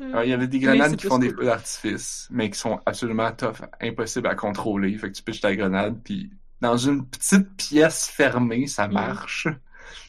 Euh, 0.00 0.04
Alors, 0.12 0.24
il 0.24 0.30
y 0.30 0.32
avait 0.32 0.46
des 0.46 0.58
Mais 0.58 0.64
grenades 0.66 0.96
qui 0.96 1.06
font 1.06 1.18
des 1.18 1.30
feux 1.30 1.44
d'artifice, 1.46 2.28
mais 2.30 2.50
qui 2.50 2.58
sont 2.58 2.80
absolument 2.86 3.32
tough, 3.32 3.62
impossibles 3.80 4.26
à 4.28 4.34
contrôler. 4.34 4.96
Fait 4.98 5.10
que 5.10 5.16
tu 5.16 5.22
pitches 5.22 5.40
ta 5.40 5.54
grenade, 5.56 5.98
puis 6.04 6.30
dans 6.60 6.76
une 6.76 7.06
petite 7.06 7.48
pièce 7.56 8.06
fermée, 8.08 8.66
ça 8.66 8.86
Mm. 8.88 8.92
marche. 8.92 9.48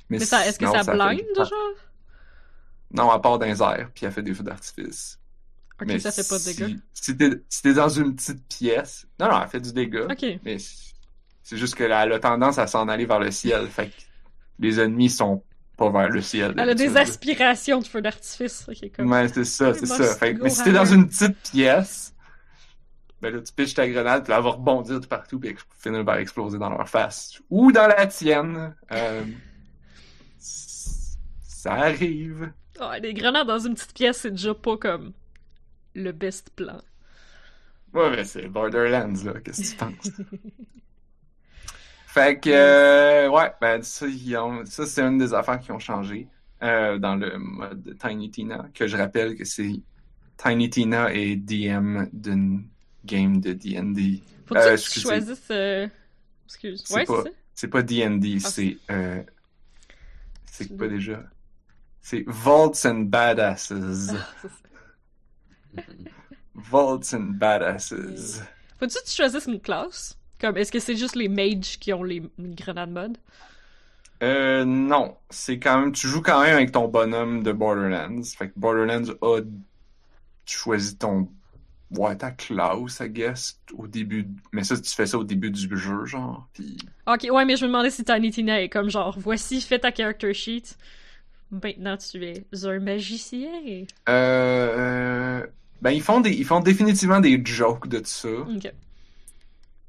Mais 0.09 0.19
ça, 0.19 0.45
est-ce 0.47 0.59
que 0.59 0.65
ça 0.67 0.83
fait 0.83 0.91
blind, 0.93 1.19
des- 1.19 1.35
genre? 1.35 1.49
Non, 2.91 3.09
à 3.11 3.19
part 3.19 3.37
dans 3.39 3.45
les 3.45 3.61
airs, 3.61 3.89
puis 3.93 4.05
elle 4.05 4.11
fait 4.11 4.23
des 4.23 4.33
feux 4.33 4.43
d'artifice. 4.43 5.19
Ok, 5.79 5.87
mais 5.87 5.99
ça 5.99 6.11
fait 6.11 6.27
pas 6.27 6.39
de 6.39 6.43
dégâts. 6.45 6.77
Si 6.93 7.15
t'es 7.17 7.29
si 7.49 7.73
dans 7.73 7.89
une 7.89 8.15
petite 8.15 8.47
pièce... 8.47 9.05
Non, 9.19 9.29
non, 9.29 9.41
elle 9.43 9.49
fait 9.49 9.59
du 9.59 9.73
dégât. 9.73 10.07
Ok. 10.09 10.25
Mais 10.43 10.57
c'est 11.43 11.57
juste 11.57 11.75
que 11.75 11.83
là, 11.83 12.03
elle 12.05 12.13
a 12.13 12.19
tendance 12.19 12.57
à 12.57 12.65
s'en 12.67 12.87
aller 12.87 13.05
vers 13.05 13.19
le 13.19 13.29
ciel. 13.31 13.67
Fait 13.67 13.87
que 13.89 13.93
les 14.59 14.79
ennemis 14.79 15.09
sont 15.09 15.43
pas 15.77 15.91
vers 15.91 16.09
le 16.09 16.21
ciel. 16.21 16.55
Elle 16.57 16.69
a 16.69 16.73
des 16.73 16.97
aspirations 16.97 17.79
de 17.79 17.85
feu 17.85 18.01
d'artifice. 18.01 18.65
ok, 18.67 18.91
comme- 18.95 19.11
Ouais, 19.11 19.27
c'est 19.27 19.43
ça, 19.45 19.73
c'est 19.75 19.85
ça. 19.85 20.15
Fait 20.15 20.33
que, 20.33 20.41
mais 20.41 20.49
si 20.49 20.63
t'es 20.63 20.71
dans 20.71 20.85
une 20.85 21.07
petite 21.07 21.37
pièce, 21.51 22.15
ben 23.21 23.33
là, 23.35 23.41
tu 23.41 23.53
pitches 23.53 23.75
ta 23.75 23.87
grenade, 23.87 24.23
puis 24.23 24.33
elle 24.33 24.41
va 24.43 24.49
rebondir 24.49 24.99
tout 24.99 25.07
partout, 25.07 25.39
puis 25.39 25.55
finir 25.79 26.03
par 26.05 26.17
exploser 26.17 26.57
dans 26.57 26.69
leur 26.69 26.87
face. 26.89 27.39
Ou 27.51 27.71
dans 27.71 27.85
la 27.87 28.07
tienne. 28.07 28.73
Euh, 28.91 29.23
ça 30.39 31.73
arrive. 31.73 32.51
Ah, 32.79 32.99
des 32.99 33.13
grenades 33.13 33.47
dans 33.47 33.59
une 33.59 33.73
petite 33.75 33.93
pièce, 33.93 34.19
c'est 34.19 34.31
déjà 34.31 34.53
pas 34.55 34.77
comme 34.77 35.13
le 35.95 36.11
best 36.13 36.51
plan. 36.51 36.81
Ouais, 37.93 38.09
mais 38.11 38.23
c'est 38.25 38.47
Borderlands, 38.47 39.23
là. 39.25 39.41
Qu'est-ce 39.41 39.61
que 39.63 39.67
tu 39.69 39.75
penses? 39.75 40.13
fait 42.05 42.39
que, 42.39 42.49
euh, 42.49 43.29
ouais, 43.29 43.51
ben, 43.61 43.81
ça, 43.83 44.05
ont- 44.43 44.65
ça 44.65 44.85
c'est 44.85 45.01
une 45.01 45.17
des 45.17 45.33
affaires 45.33 45.59
qui 45.59 45.71
ont 45.71 45.79
changé 45.79 46.29
euh, 46.63 46.97
dans 46.97 47.15
le 47.15 47.37
mode 47.37 47.83
de 47.83 47.93
Tiny 47.93 48.31
Tina, 48.31 48.69
que 48.73 48.87
je 48.87 48.97
rappelle 48.97 49.35
que 49.35 49.45
c'est 49.45 49.83
Tiny 50.37 50.69
Tina 50.69 51.13
et 51.13 51.35
DM 51.37 52.09
d'une 52.13 52.69
game 53.05 53.41
de 53.41 53.53
D&D. 53.53 54.23
Euh, 54.55 54.73
que 54.77 54.89
tu 54.89 54.93
excusez. 54.93 54.99
choisisses. 54.99 55.51
euh, 55.51 55.87
Excuse. 56.47 56.85
C'est 56.85 56.89
Ouais, 56.89 57.05
c'est 57.05 57.21
ça? 57.21 57.29
C'est 57.53 57.67
pas 57.69 57.81
D&D, 57.83 58.39
Ah, 58.43 58.53
c'est... 58.53 58.81
Euh, 58.91 59.23
c'est 60.45 60.75
quoi 60.75 60.87
déjà? 60.87 61.23
C'est 62.09 62.23
Vaults 62.25 62.85
and 62.85 63.09
Badasses. 63.09 63.73
Ah. 65.75 65.81
Vaults 66.55 67.13
and 67.13 67.33
Badasses. 67.33 68.39
Faut-tu 68.79 68.93
que 68.93 69.09
tu 69.09 69.13
choisisses 69.13 69.45
une 69.47 69.59
classe? 69.59 70.17
Comme, 70.39 70.55
est-ce 70.55 70.71
que 70.71 70.79
c'est 70.79 70.95
juste 70.95 71.17
les 71.17 71.27
mages 71.27 71.77
qui 71.77 71.91
ont 71.91 72.03
les, 72.03 72.23
les 72.37 72.55
grenades 72.55 72.91
mode? 72.91 73.17
Euh, 74.23 74.63
non. 74.63 75.17
C'est 75.29 75.59
quand 75.59 75.81
même, 75.81 75.91
tu 75.91 76.07
joues 76.07 76.21
quand 76.21 76.41
même 76.43 76.55
avec 76.55 76.71
ton 76.71 76.87
bonhomme 76.87 77.43
de 77.43 77.51
Borderlands. 77.51 78.23
Fait 78.23 78.51
que 78.51 78.53
Borderlands 78.55 79.11
a, 79.21 79.41
tu 80.45 80.57
choisis 80.57 80.97
ton, 80.97 81.27
ouais, 81.91 82.15
ta 82.15 82.31
classe, 82.31 83.01
I 83.01 83.09
guess, 83.09 83.59
au 83.73 83.85
début, 83.85 84.29
mais 84.53 84.63
ça, 84.63 84.79
tu 84.79 84.95
fais 84.95 85.07
ça 85.07 85.17
au 85.17 85.25
début 85.25 85.51
du 85.51 85.77
jeu, 85.77 86.05
genre, 86.05 86.47
pis... 86.53 86.77
Ok, 87.05 87.27
ouais, 87.29 87.43
mais 87.43 87.57
je 87.57 87.63
me 87.63 87.67
demandais 87.67 87.89
si 87.89 88.05
Tiny 88.05 88.31
Tina 88.31 88.61
est 88.61 88.69
comme 88.69 88.89
genre, 88.89 89.19
voici, 89.19 89.59
fais 89.59 89.79
ta 89.79 89.91
character 89.91 90.33
sheet. 90.33 90.77
Maintenant, 91.51 91.97
tu 91.97 92.23
es 92.25 92.45
un 92.63 92.79
magicien. 92.79 93.49
Euh, 94.09 94.11
euh, 95.41 95.47
ben, 95.81 95.91
ils 95.91 96.01
font 96.01 96.19
des, 96.19 96.31
ils 96.31 96.45
font 96.45 96.59
définitivement 96.59 97.19
des 97.19 97.41
jokes 97.43 97.87
de 97.87 98.01
ça. 98.03 98.29
Ok. 98.29 98.71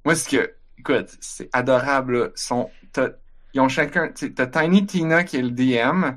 Moi, 0.04 0.14
c'est 0.14 0.30
que, 0.36 0.54
écoute, 0.78 1.16
c'est 1.20 1.48
adorable, 1.52 2.18
là. 2.18 2.28
Sont, 2.34 2.70
t'as- 2.92 3.10
ils 3.54 3.60
ont 3.60 3.68
chacun, 3.68 4.12
t'as 4.12 4.46
Tiny 4.46 4.86
Tina 4.86 5.24
qui 5.24 5.36
est 5.38 5.42
le 5.42 5.50
DM, 5.50 6.16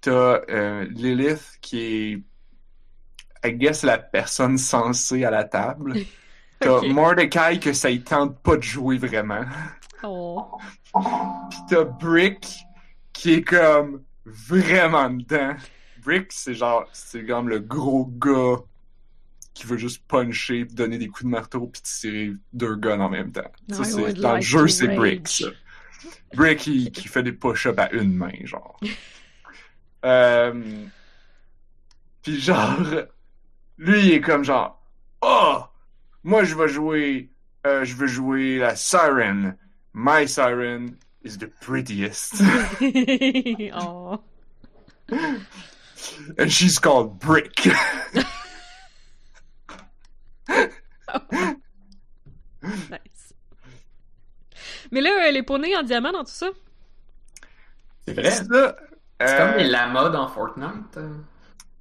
t'as 0.00 0.40
euh, 0.48 0.86
Lilith 0.90 1.58
qui 1.60 1.80
est, 1.80 2.22
I 3.44 3.52
guess, 3.52 3.82
la 3.82 3.98
personne 3.98 4.56
censée 4.58 5.24
à 5.24 5.30
la 5.30 5.44
table. 5.44 5.94
T'as 6.60 6.78
Ok. 6.78 6.88
Mordecai 6.88 7.60
que 7.60 7.72
ça 7.72 7.88
y 7.88 8.00
tente 8.02 8.36
pas 8.40 8.56
de 8.56 8.62
jouer 8.62 8.98
vraiment. 8.98 9.44
Oh. 10.02 10.44
Pis 10.92 11.56
t'as 11.68 11.84
Brick 11.84 12.64
qui 13.12 13.34
est 13.34 13.42
comme 13.42 14.02
vraiment 14.32 15.10
dedans. 15.10 15.56
Brick, 16.04 16.32
c'est 16.32 16.54
genre, 16.54 16.88
c'est 16.92 17.24
comme 17.26 17.48
le 17.48 17.58
gros 17.58 18.06
gars 18.06 18.62
qui 19.54 19.66
veut 19.66 19.76
juste 19.76 20.04
puncher, 20.06 20.64
donner 20.64 20.98
des 20.98 21.08
coups 21.08 21.24
de 21.24 21.30
marteau, 21.30 21.66
puis 21.66 21.82
tirer 21.82 22.32
deux 22.52 22.76
guns 22.76 23.00
en 23.00 23.08
même 23.08 23.32
temps. 23.32 23.50
Ça, 23.72 23.84
c'est, 23.84 24.14
dans 24.14 24.36
le 24.36 24.40
jeu, 24.40 24.68
c'est. 24.68 24.88
Brick, 24.88 25.26
ça. 25.26 25.46
Brick, 26.34 26.60
qui, 26.60 26.92
qui 26.92 27.08
fait 27.08 27.22
des 27.22 27.32
push-ups 27.32 27.78
à 27.78 27.90
une 27.92 28.14
main, 28.14 28.32
genre. 28.44 28.78
euh... 30.04 30.86
Puis 32.22 32.40
genre, 32.40 32.78
lui, 33.78 34.06
il 34.06 34.12
est 34.12 34.20
comme 34.20 34.44
genre, 34.44 34.80
oh, 35.22 35.62
moi, 36.22 36.44
je 36.44 36.54
vais 36.54 36.68
jouer, 36.68 37.30
euh, 37.66 37.84
je 37.84 37.94
veux 37.96 38.06
jouer 38.06 38.58
la 38.58 38.76
Siren. 38.76 39.56
My 39.94 40.28
Siren 40.28 40.94
is 41.22 41.38
the 41.38 41.48
prettiest. 41.60 42.34
oh. 43.74 44.20
And 46.38 46.52
she's 46.52 46.78
called 46.78 47.18
Brick. 47.18 47.66
Nice. 52.62 53.34
Mais 54.90 55.00
là, 55.00 55.10
elle 55.28 55.36
est 55.36 55.42
poneys 55.42 55.76
en 55.76 55.82
diamant 55.82 56.12
dans 56.12 56.24
tout 56.24 56.30
ça? 56.32 56.48
C'est 58.06 58.14
vrai? 58.14 58.30
Ça, 58.30 58.44
C'est 59.20 59.28
euh, 59.28 59.48
comme 59.50 59.58
les 59.58 59.68
lamas 59.68 60.08
dans 60.10 60.28
Fortnite. 60.28 60.96
euh. 60.96 61.14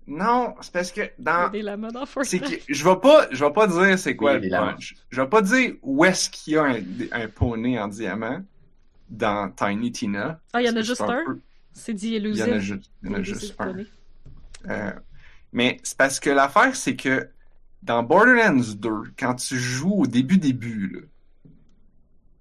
Non, 0.08 0.56
c'est 0.62 0.72
parce 0.72 0.91
que 0.91 1.01
dans, 1.20 1.50
Des 1.50 1.62
lamas 1.62 1.91
dans 1.91 2.06
c'est 2.06 2.12
Fortnite. 2.39 2.65
que 2.65 2.74
je 2.74 2.84
vais 2.84 2.96
pas, 2.98 3.27
je 3.32 3.44
vais 3.44 3.51
pas 3.53 3.67
dire 3.67 4.00
c'est 4.00 4.15
quoi 4.15 4.36
Oui, 4.36 4.50
le 4.50 4.50
punch. 4.50 4.96
Je 5.10 5.22
vais 5.22 5.27
pas 5.27 5.41
dire 5.41 5.74
où 5.82 6.06
est-ce 6.06 6.29
qu'il 6.29 6.53
y 6.53 6.58
a 6.58 6.63
un, 6.63 6.82
un 7.12 7.27
poney 7.27 7.77
en 7.79 7.88
diamant 7.88 8.41
dans 9.09 9.49
Tiny 9.51 9.91
Tina. 9.91 10.39
Ah, 10.53 10.61
il 10.61 10.67
y 10.67 10.69
en 10.69 10.75
a 10.75 10.81
juste 10.81 11.01
un? 11.01 11.23
peu- 11.25 11.39
C'est 11.73 11.93
dit 11.93 12.09
Il 12.15 12.25
y 12.35 12.41
en 12.41 12.45
a 12.45 12.47
élusif. 12.49 12.59
juste, 12.59 12.91
il 13.03 13.09
y 13.09 13.11
en 13.11 13.17
a 13.17 13.21
juste 13.23 13.55
un. 13.59 13.75
Euh, 14.69 14.91
mais 15.53 15.79
c'est 15.83 15.97
parce 15.97 16.19
que 16.19 16.29
l'affaire, 16.29 16.75
c'est 16.75 16.95
que 16.95 17.29
dans 17.83 18.03
Borderlands 18.03 18.73
2, 18.75 18.89
quand 19.17 19.35
tu 19.35 19.57
joues 19.57 19.93
au 19.93 20.07
début 20.07 20.37
début, 20.39 20.89
là, 20.93 21.01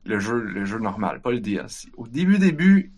le 0.07 0.19
jeu, 0.21 0.41
le 0.43 0.65
jeu 0.65 0.79
normal, 0.79 1.21
pas 1.21 1.31
le 1.33 1.41
DLC. 1.41 1.89
Au 1.97 2.07
début 2.09 2.39
début, 2.39 2.93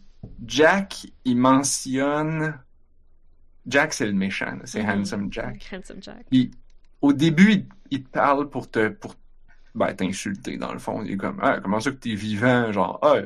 Jack, 0.46 1.06
il 1.25 1.37
mentionne. 1.37 2.58
Jack, 3.66 3.92
c'est 3.92 4.06
le 4.06 4.12
méchant, 4.12 4.58
c'est 4.64 4.82
Mhm. 4.82 4.90
Handsome 5.00 5.32
Jack. 5.32 5.68
Handsome 5.72 6.02
Jack. 6.02 6.26
Puis, 6.30 6.50
au 7.02 7.12
début, 7.12 7.52
il, 7.52 7.66
il 7.90 8.04
te 8.04 8.08
parle 8.10 8.48
pour 8.48 8.70
te 8.70 8.88
pour 8.88 9.14
ben, 9.75 9.92
t'insulter, 9.94 10.56
dans 10.56 10.72
le 10.72 10.78
fond. 10.78 11.02
Il 11.02 11.12
est 11.12 11.16
comme 11.16 11.38
Ah, 11.42 11.60
comment 11.62 11.80
ça 11.80 11.90
que 11.90 11.96
t'es 11.96 12.14
vivant? 12.14 12.72
Genre, 12.72 12.98
ah, 13.02 13.16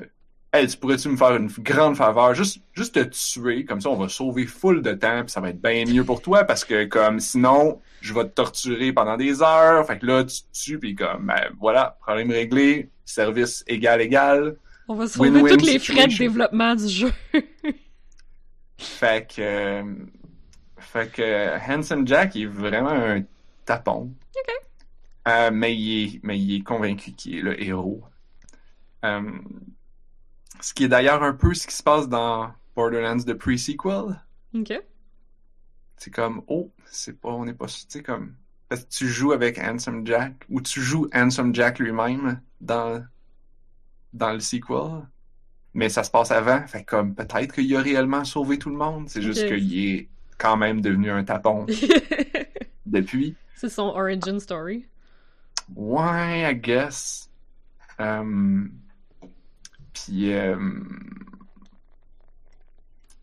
hey, 0.52 0.66
tu 0.66 0.76
pourrais-tu 0.76 1.08
me 1.08 1.16
faire 1.16 1.34
une 1.36 1.48
grande 1.48 1.96
faveur? 1.96 2.34
Juste, 2.34 2.62
juste 2.74 2.94
te 2.94 3.00
tuer, 3.00 3.64
comme 3.64 3.80
ça 3.80 3.88
on 3.88 3.96
va 3.96 4.08
sauver 4.08 4.46
full 4.46 4.82
de 4.82 4.92
temps, 4.92 5.22
puis 5.22 5.30
ça 5.30 5.40
va 5.40 5.50
être 5.50 5.60
bien 5.60 5.84
mieux 5.86 6.04
pour 6.04 6.20
toi, 6.20 6.44
parce 6.44 6.64
que 6.64 6.84
comme 6.84 7.20
sinon, 7.20 7.80
je 8.00 8.12
vais 8.14 8.24
te 8.24 8.30
torturer 8.30 8.92
pendant 8.92 9.16
des 9.16 9.42
heures. 9.42 9.86
Fait 9.86 9.98
que 9.98 10.06
là, 10.06 10.24
tu 10.24 10.42
te 10.42 10.52
tues, 10.52 10.78
puis 10.78 10.94
comme 10.94 11.26
ben, 11.26 11.50
voilà, 11.58 11.96
problème 12.00 12.30
réglé, 12.30 12.90
service 13.04 13.64
égal 13.66 14.00
égal. 14.00 14.56
On 14.88 14.94
va 14.94 15.06
sauver 15.06 15.30
Win-win 15.30 15.56
tous 15.56 15.66
les 15.66 15.78
frais 15.78 16.06
de 16.06 16.18
développement 16.18 16.74
du 16.74 16.88
jeu. 16.88 17.12
Fait 18.78 19.28
que, 19.28 19.40
euh, 19.40 19.94
fait 20.76 21.12
que 21.12 21.70
Handsome 21.70 22.06
Jack 22.06 22.34
il 22.34 22.42
est 22.42 22.46
vraiment 22.46 22.90
un 22.90 23.22
tapon. 23.64 24.12
Euh, 25.28 25.50
mais, 25.52 25.76
il 25.76 26.04
est, 26.04 26.20
mais 26.24 26.36
il 26.36 26.56
est 26.56 26.62
convaincu 26.64 27.12
qu'il 27.12 27.36
est 27.38 27.42
le 27.42 27.62
héros. 27.62 28.02
Euh, 29.04 29.30
ce 30.60 30.74
qui 30.74 30.84
est 30.84 30.88
d'ailleurs 30.88 31.22
un 31.22 31.32
peu 31.32 31.54
ce 31.54 31.66
qui 31.66 31.74
se 31.74 31.82
passe 31.82 32.08
dans 32.08 32.52
Borderlands 32.76 33.16
de 33.24 33.32
pre-sequel. 33.32 34.20
ok. 34.54 34.82
C'est 35.96 36.10
comme, 36.10 36.42
oh, 36.48 36.72
c'est 36.86 37.20
pas, 37.20 37.28
on 37.30 37.44
n'est 37.44 37.54
pas, 37.54 37.66
tu 37.66 37.84
sais, 37.88 38.02
comme, 38.02 38.34
parce 38.68 38.84
que 38.84 38.88
tu 38.90 39.08
joues 39.08 39.32
avec 39.32 39.58
Handsome 39.58 40.04
Jack, 40.06 40.34
ou 40.48 40.60
tu 40.60 40.80
joues 40.80 41.08
Handsome 41.14 41.54
Jack 41.54 41.78
lui-même 41.78 42.40
dans, 42.60 43.04
dans 44.12 44.32
le 44.32 44.40
sequel. 44.40 45.06
Mais 45.74 45.88
ça 45.88 46.02
se 46.04 46.10
passe 46.10 46.30
avant, 46.32 46.66
fait 46.66 46.84
comme, 46.84 47.14
peut-être 47.14 47.54
qu'il 47.54 47.74
a 47.76 47.80
réellement 47.80 48.24
sauvé 48.24 48.58
tout 48.58 48.68
le 48.70 48.76
monde, 48.76 49.08
c'est 49.08 49.22
juste 49.22 49.42
Ok. 49.44 49.48
qu'il 49.56 49.78
est 49.78 50.08
quand 50.38 50.56
même 50.56 50.80
devenu 50.80 51.10
un 51.10 51.22
tapon 51.24 51.66
depuis. 52.86 53.36
c'est 53.54 53.68
son 53.68 53.84
origin 53.84 54.40
story. 54.40 54.86
Ouais, 55.74 56.50
I 56.50 56.54
guess. 56.56 57.30
Euh, 58.00 58.64
Puis, 59.92 60.32
euh, 60.32 60.56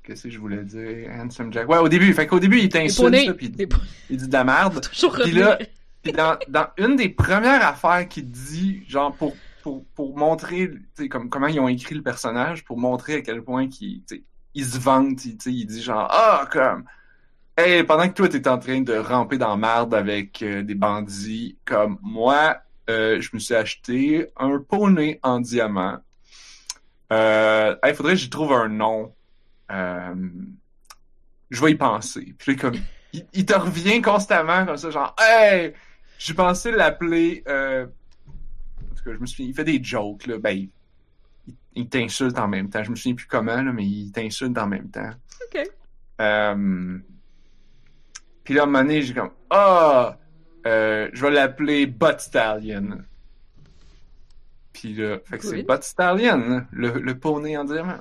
qu'est-ce 0.04 0.24
que 0.24 0.30
je 0.30 0.40
voulais 0.40 0.64
dire? 0.64 1.10
Handsome 1.12 1.52
Jack. 1.54 1.70
Ouais, 1.70 1.78
au 1.78 1.90
début. 1.90 2.14
Fait 2.14 2.28
qu'au 2.28 2.40
début, 2.40 2.60
il 2.60 2.70
t'insulte, 2.70 3.36
puis 3.38 3.50
poneys. 3.50 3.70
il 4.10 4.18
dit 4.18 4.28
de 4.28 4.34
la 4.34 4.44
merde. 4.44 4.82
Toujours 4.94 5.14
Puis 5.14 5.32
là, 5.32 5.58
Puis 6.02 6.12
dans, 6.12 6.38
dans 6.48 6.68
une 6.78 6.96
des 6.96 7.10
premières 7.10 7.66
affaires 7.66 8.08
qu'il 8.08 8.26
dit, 8.26 8.84
genre 8.88 9.14
pour, 9.16 9.36
pour, 9.62 9.86
pour 9.96 10.18
montrer 10.18 10.72
comme, 11.10 11.30
comment 11.30 11.48
ils 11.48 11.60
ont 11.60 11.68
écrit 11.68 11.96
le 11.96 12.02
personnage, 12.02 12.64
pour 12.64 12.78
montrer 12.78 13.16
à 13.16 13.22
quel 13.22 13.42
point 13.44 13.68
tu 13.68 14.02
sais, 14.06 14.24
il 14.54 14.66
se 14.66 14.80
vante, 14.80 15.26
il, 15.26 15.38
il 15.46 15.66
dit 15.66 15.82
genre 15.82 16.08
Ah 16.10 16.48
comme 16.52 16.86
Hey, 17.58 17.84
pendant 17.84 18.08
que 18.08 18.14
toi 18.14 18.30
t'es 18.30 18.48
en 18.48 18.58
train 18.58 18.82
de 18.82 18.94
ramper 18.94 19.38
dans 19.38 19.58
marde 19.58 19.94
avec 19.94 20.42
euh, 20.42 20.64
des 20.64 20.76
bandits, 20.76 21.58
comme 21.66 22.00
moi, 22.02 22.58
euh, 22.90 23.20
je 23.20 23.30
me 23.34 23.40
suis 23.40 23.54
acheté 23.54 24.28
un 24.38 24.60
poney 24.60 25.20
en 25.24 25.42
diamant. 25.42 25.98
Euh, 27.12 27.76
il 27.86 27.94
faudrait 27.96 28.14
que 28.14 28.20
j'y 28.20 28.30
trouve 28.30 28.54
un 28.54 28.70
nom. 28.70 29.14
Euh, 29.72 30.16
je 31.50 31.64
vais 31.64 31.72
y 31.72 31.76
penser. 31.76 32.36
Puis 32.38 32.56
comme, 32.56 32.76
il, 33.14 33.26
il 33.34 33.46
te 33.46 33.54
revient 33.54 34.02
constamment 34.02 34.66
comme 34.66 34.78
ça, 34.78 34.90
genre, 34.92 35.16
hey, 35.20 35.74
j'ai 36.18 36.34
pensé 36.34 36.72
l'appeler. 36.72 37.44
Euh... 37.48 37.86
En 38.92 38.96
tout 38.96 39.04
cas, 39.04 39.14
je 39.14 39.20
me 39.20 39.26
suis, 39.26 39.46
il 39.46 39.54
fait 39.54 39.64
des 39.64 39.84
jokes 39.84 40.28
là, 40.28 40.38
ben, 40.38 40.52
il, 40.52 40.70
il, 41.76 41.88
t'insulte 41.90 42.38
en 42.38 42.48
même 42.48 42.70
temps. 42.70 42.84
Je 42.84 42.92
me 42.92 42.96
souviens 42.96 43.16
plus 43.16 43.28
comment, 43.28 43.62
là, 43.62 43.72
mais 43.72 43.86
il 43.86 44.12
t'insulte 44.12 44.58
en 44.58 44.68
même 44.68 44.90
temps. 44.90 45.12
Ok. 45.46 45.64
Euh, 46.22 46.98
Puis 48.44 48.54
là, 48.54 48.62
à 48.62 48.64
un 48.64 48.68
moment 48.68 48.84
donné, 48.84 49.02
j'ai 49.02 49.14
comme 49.14 49.32
Ah! 49.50 50.18
euh, 50.68 51.10
je 51.14 51.22
vais 51.22 51.32
l'appeler 51.32 51.86
Butt 51.86 52.20
Stallion. 52.20 53.00
Puis 54.80 54.94
là, 54.94 55.18
fait 55.26 55.38
que 55.38 55.46
c'est. 55.46 55.64
Butt 55.64 55.84
Stallion, 55.84 56.66
le, 56.72 56.92
le 57.00 57.18
poney 57.20 57.58
en 57.58 57.66
diamant. 57.66 58.00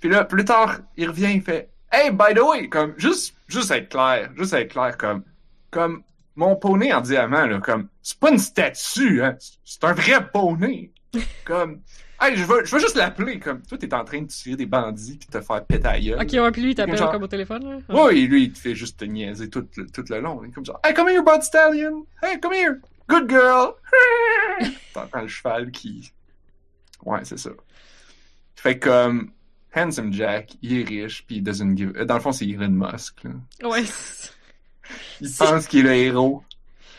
Puis 0.00 0.08
là, 0.08 0.24
plus 0.24 0.44
tard, 0.44 0.78
il 0.96 1.08
revient, 1.08 1.32
il 1.34 1.42
fait 1.42 1.68
Hey, 1.92 2.10
by 2.12 2.34
the 2.36 2.40
way, 2.40 2.68
comme, 2.68 2.94
juste, 2.98 3.34
juste 3.48 3.70
être 3.72 3.88
clair, 3.88 4.30
juste 4.36 4.52
être 4.52 4.70
clair, 4.70 4.96
comme, 4.96 5.24
comme, 5.72 6.02
mon 6.36 6.54
poney 6.54 6.92
en 6.92 7.00
diamant, 7.00 7.46
là, 7.46 7.58
comme, 7.58 7.88
c'est 8.00 8.18
pas 8.18 8.30
une 8.30 8.38
statue, 8.38 9.22
hein, 9.24 9.36
c'est 9.64 9.82
un 9.82 9.92
vrai 9.92 10.24
poney. 10.32 10.92
comme, 11.44 11.80
hey, 12.20 12.36
je 12.36 12.44
veux, 12.44 12.64
je 12.64 12.72
veux 12.76 12.80
juste 12.80 12.94
l'appeler, 12.94 13.40
comme, 13.40 13.62
toi, 13.62 13.76
t'es 13.76 13.92
en 13.92 14.04
train 14.04 14.22
de 14.22 14.28
tirer 14.28 14.54
des 14.54 14.66
bandits 14.66 15.16
pis 15.18 15.26
te 15.26 15.40
faire 15.40 15.64
péter 15.64 16.00
gueule. 16.00 16.22
Ok, 16.22 16.30
ouais, 16.32 16.50
puis 16.52 16.62
lui, 16.62 16.70
il 16.70 16.74
t'appelle 16.76 16.96
Genre- 16.96 17.10
comme 17.10 17.24
au 17.24 17.28
téléphone, 17.28 17.64
là? 17.64 17.76
Ouais. 17.92 18.12
Oui, 18.14 18.26
lui, 18.28 18.44
il 18.44 18.52
te 18.52 18.58
fait 18.60 18.76
juste 18.76 19.00
te 19.00 19.04
niaiser 19.04 19.50
tout, 19.50 19.66
le- 19.76 19.90
tout 19.90 20.04
le 20.08 20.20
long. 20.20 20.40
Comme 20.54 20.64
ça. 20.64 20.78
Hey, 20.84 20.94
come 20.94 21.08
here, 21.08 21.24
Bud 21.24 21.42
Stallion! 21.42 22.06
Hey, 22.22 22.38
come 22.38 22.52
here! 22.54 22.76
Good 23.08 23.28
girl! 23.28 23.72
T'entends 24.94 25.22
le 25.22 25.28
cheval 25.28 25.70
qui. 25.72 26.12
Ouais, 27.04 27.24
c'est 27.24 27.38
ça. 27.38 27.50
Fait 28.54 28.78
que, 28.78 28.88
comme, 28.88 29.32
Handsome 29.74 30.12
Jack, 30.12 30.56
il 30.62 30.80
est 30.80 30.84
riche, 30.84 31.24
puis 31.26 31.36
il 31.36 31.42
doesn't 31.42 31.76
give. 31.76 31.92
Dans 31.92 32.14
le 32.14 32.20
fond, 32.20 32.32
c'est 32.32 32.48
Elon 32.48 32.70
Musk, 32.70 33.24
là. 33.24 33.30
Ouais. 33.68 33.84
Il 35.20 35.30
pense 35.32 35.66
qu'il 35.68 35.80
est 35.80 35.82
le 35.82 35.94
héros. 35.94 36.42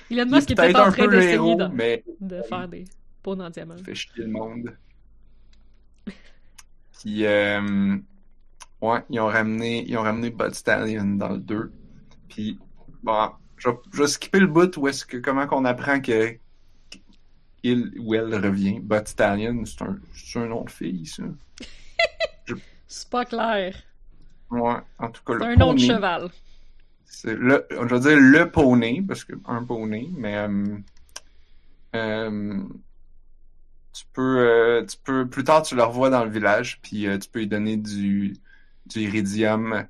Elon 0.10 0.26
Il 0.26 0.32
Musk 0.32 0.50
est 0.50 0.54
est 0.54 0.56
peut-être 0.56 0.80
en 0.80 0.86
un 0.86 0.92
train 0.92 1.08
d'essayer 1.08 1.56
de, 1.56 1.68
mais 1.74 2.04
de 2.20 2.42
faire 2.44 2.68
des 2.68 2.86
pawns 3.22 3.42
en 3.42 3.50
diamant. 3.50 3.76
il 3.78 3.84
fait 3.84 3.96
chier 3.96 4.24
le 4.24 4.28
monde. 4.28 4.76
Puis, 7.00 7.26
euh, 7.26 7.98
ouais, 8.82 9.00
ils 9.10 9.20
ont 9.20 9.28
ramené, 9.28 9.84
ils 9.88 9.98
ont 9.98 10.04
ramené 10.04 10.30
Bud 10.30 10.54
Stallion 10.54 11.16
dans 11.16 11.30
le 11.30 11.40
2. 11.40 11.72
Puis, 12.30 12.60
bon, 13.04 13.32
je 13.58 13.70
vais, 13.70 13.76
je 13.92 14.02
vais 14.02 14.08
skipper 14.08 14.40
le 14.40 14.48
bout 14.48 14.76
où 14.78 14.88
est-ce 14.88 15.06
que, 15.06 15.18
comment 15.18 15.48
qu'on 15.48 15.66
apprend 15.66 16.00
que 16.00 16.38
il 17.64 17.94
ou 18.00 18.14
elle 18.16 18.34
revient. 18.36 18.80
Bud 18.80 19.08
Stallion, 19.08 19.64
c'est 19.66 19.82
un, 19.84 20.00
c'est 20.14 20.40
un 20.40 20.48
nom 20.48 20.64
de 20.64 20.70
fille, 20.70 21.06
ça. 21.06 21.24
C'est 22.88 23.10
pas 23.10 23.26
clair. 23.26 23.76
Ouais, 24.50 24.76
en 25.00 25.10
tout 25.12 25.24
cas, 25.24 25.36
C'est 25.40 25.46
le 25.46 25.46
un 25.46 25.56
nom 25.56 25.74
de 25.74 25.80
poney. 25.80 25.88
cheval. 25.88 26.30
C'est 27.06 27.36
le, 27.36 27.66
je 27.72 27.78
veux 27.96 28.00
dire 28.00 28.20
le 28.20 28.52
poney, 28.52 29.02
parce 29.08 29.24
que 29.24 29.34
un 29.46 29.64
poney, 29.64 30.10
mais 30.18 30.36
euh, 30.38 30.78
euh, 31.96 32.64
tu 33.94 34.06
peux, 34.14 34.40
euh, 34.40 34.86
tu 34.86 34.98
peux, 35.04 35.28
plus 35.28 35.44
tard 35.44 35.64
tu 35.64 35.76
le 35.76 35.84
revois 35.84 36.10
dans 36.10 36.24
le 36.26 36.32
village, 36.32 36.80
puis 36.82 37.08
tu 37.22 37.30
peux 37.30 37.40
lui 37.40 37.48
donner 37.48 37.78
du, 37.78 38.34
du 38.88 39.00
iridium, 39.02 39.88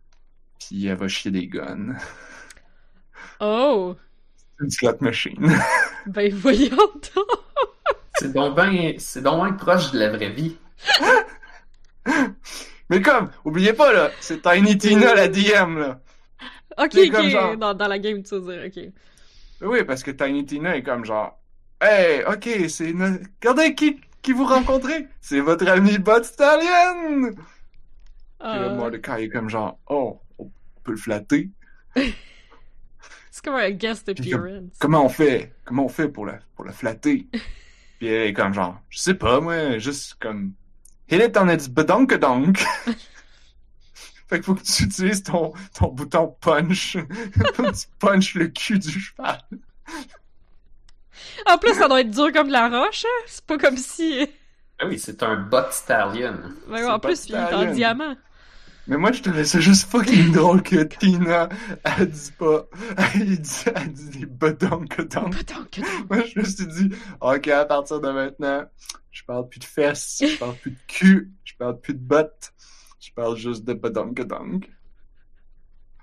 puis 0.60 0.86
elle 0.88 0.98
va 0.98 1.08
chier 1.08 1.32
des 1.32 1.48
guns. 1.48 1.96
Oh! 3.40 3.96
Une 4.60 4.70
slot 4.70 4.98
machine. 5.02 5.52
Ben 6.06 6.34
voyons 6.34 6.76
donc! 7.16 7.26
C'est 8.22 8.34
donc 8.34 8.56
bien 9.42 9.52
proche 9.54 9.92
de 9.92 10.00
la 10.00 10.10
vraie 10.10 10.30
vie. 10.30 10.58
mais 12.90 13.02
comme, 13.02 13.32
oubliez 13.46 13.74
pas 13.74 13.92
là, 13.94 14.12
c'est 14.20 14.42
Tiny 14.42 14.78
Tina 14.78 15.16
la 15.16 15.28
DM 15.28 15.78
là. 15.80 16.00
Ok, 16.78 16.94
comme 17.12 17.26
ok, 17.26 17.30
genre- 17.32 17.58
dans, 17.58 17.74
dans 17.74 17.88
la 17.88 18.00
game, 18.00 18.22
tu 18.24 18.36
veux 18.40 18.42
dire, 18.54 18.64
ok. 18.68 18.94
Oui, 19.62 19.84
parce 19.84 20.04
que 20.04 20.12
Tiny 20.12 20.46
Tina 20.46 20.76
est 20.78 20.84
comme 20.84 21.04
genre, 21.06 21.40
hey, 21.82 22.24
ok, 22.26 22.70
c'est, 22.70 22.94
no- 22.94 23.18
regardez 23.42 23.76
qui, 23.76 24.00
qui 24.22 24.32
vous 24.34 24.46
rencontrez, 24.46 25.08
c'est 25.20 25.40
votre 25.40 25.68
ami 25.68 25.98
Bud 25.98 26.24
Stallion. 26.24 27.32
Puis 27.32 27.40
là, 28.40 28.54
Euh, 28.72 28.76
Mordecai 28.76 29.24
est 29.24 29.30
comme 29.30 29.50
genre, 29.50 29.78
oh, 29.88 30.20
on 30.40 30.52
peut 30.84 30.92
le 30.92 30.98
flatter. 30.98 31.50
c'est 31.96 33.44
comme 33.44 33.56
un 33.56 33.70
guest 33.72 34.06
comme- 34.08 34.16
appearance. 34.26 34.78
Comment 34.80 35.06
on 35.06 35.10
fait? 35.10 35.54
Comment 35.66 35.86
on 35.86 35.90
fait 35.90 36.08
pour 36.10 36.26
la, 36.26 36.40
pour 36.56 36.66
la 36.66 36.72
flatter? 36.72 37.28
Puis 38.02 38.10
elle 38.10 38.30
est 38.30 38.34
comme 38.34 38.52
genre, 38.52 38.82
je 38.90 38.98
sais 38.98 39.14
pas, 39.14 39.40
moi, 39.40 39.78
juste 39.78 40.16
comme, 40.20 40.54
hit 41.08 41.22
it 41.22 41.38
on 41.38 41.48
its 41.50 41.70
badonkadonk. 41.70 42.58
fait 44.28 44.38
qu'il 44.38 44.44
faut 44.44 44.56
que 44.56 44.64
tu 44.64 44.86
utilises 44.86 45.22
ton, 45.22 45.54
ton 45.76 45.90
bouton 45.90 46.36
punch. 46.42 46.98
tu 47.56 47.88
punch 48.00 48.34
le 48.34 48.48
cul 48.48 48.80
du 48.80 48.90
cheval. 48.90 49.40
En 51.46 51.60
plus, 51.60 51.76
ça 51.76 51.88
doit 51.88 52.02
être 52.02 52.10
dur 52.10 52.32
comme 52.34 52.48
de 52.48 52.54
la 52.54 52.70
roche, 52.70 53.06
hein? 53.06 53.24
C'est 53.28 53.46
pas 53.46 53.60
comme 53.60 53.78
si. 53.78 54.28
Ah 54.80 54.88
oui, 54.88 54.98
c'est 54.98 55.22
un 55.22 55.36
bot 55.36 55.70
stallion. 55.70 56.40
Ben, 56.70 56.90
en 56.90 56.98
plus, 56.98 57.30
il 57.30 57.36
est 57.36 57.54
en 57.54 57.72
diamant. 57.72 58.16
Mais 58.88 58.98
moi, 58.98 59.12
je 59.12 59.22
trouvais 59.22 59.46
ça 59.46 59.60
juste 59.60 59.90
fucking 59.90 60.32
drôle 60.32 60.64
que 60.64 60.84
Tina, 60.84 61.50
elle 61.84 62.10
dit 62.10 62.32
pas, 62.38 62.66
elle 62.98 63.40
dit, 63.40 63.64
elle 63.76 63.94
dit 63.94 64.10
des 64.10 64.28
que 64.28 65.82
Moi, 66.10 66.24
je 66.26 66.40
me 66.40 66.44
suis 66.44 66.68
dit, 66.68 66.96
OK, 67.22 67.48
à 67.48 67.66
partir 67.66 68.02
de 68.02 68.10
maintenant, 68.10 68.66
je 69.12 69.24
parle 69.24 69.48
plus 69.48 69.60
de 69.60 69.66
fesses, 69.66 70.22
je 70.22 70.38
parle 70.38 70.56
plus 70.56 70.72
de 70.72 70.80
cul, 70.88 71.32
je 71.44 71.54
parle 71.56 71.80
plus 71.80 71.94
de 71.94 72.00
bottes, 72.00 72.54
je 73.00 73.12
parle 73.14 73.38
juste 73.38 73.64
de 73.66 73.74
badonkadonk. 73.74 74.68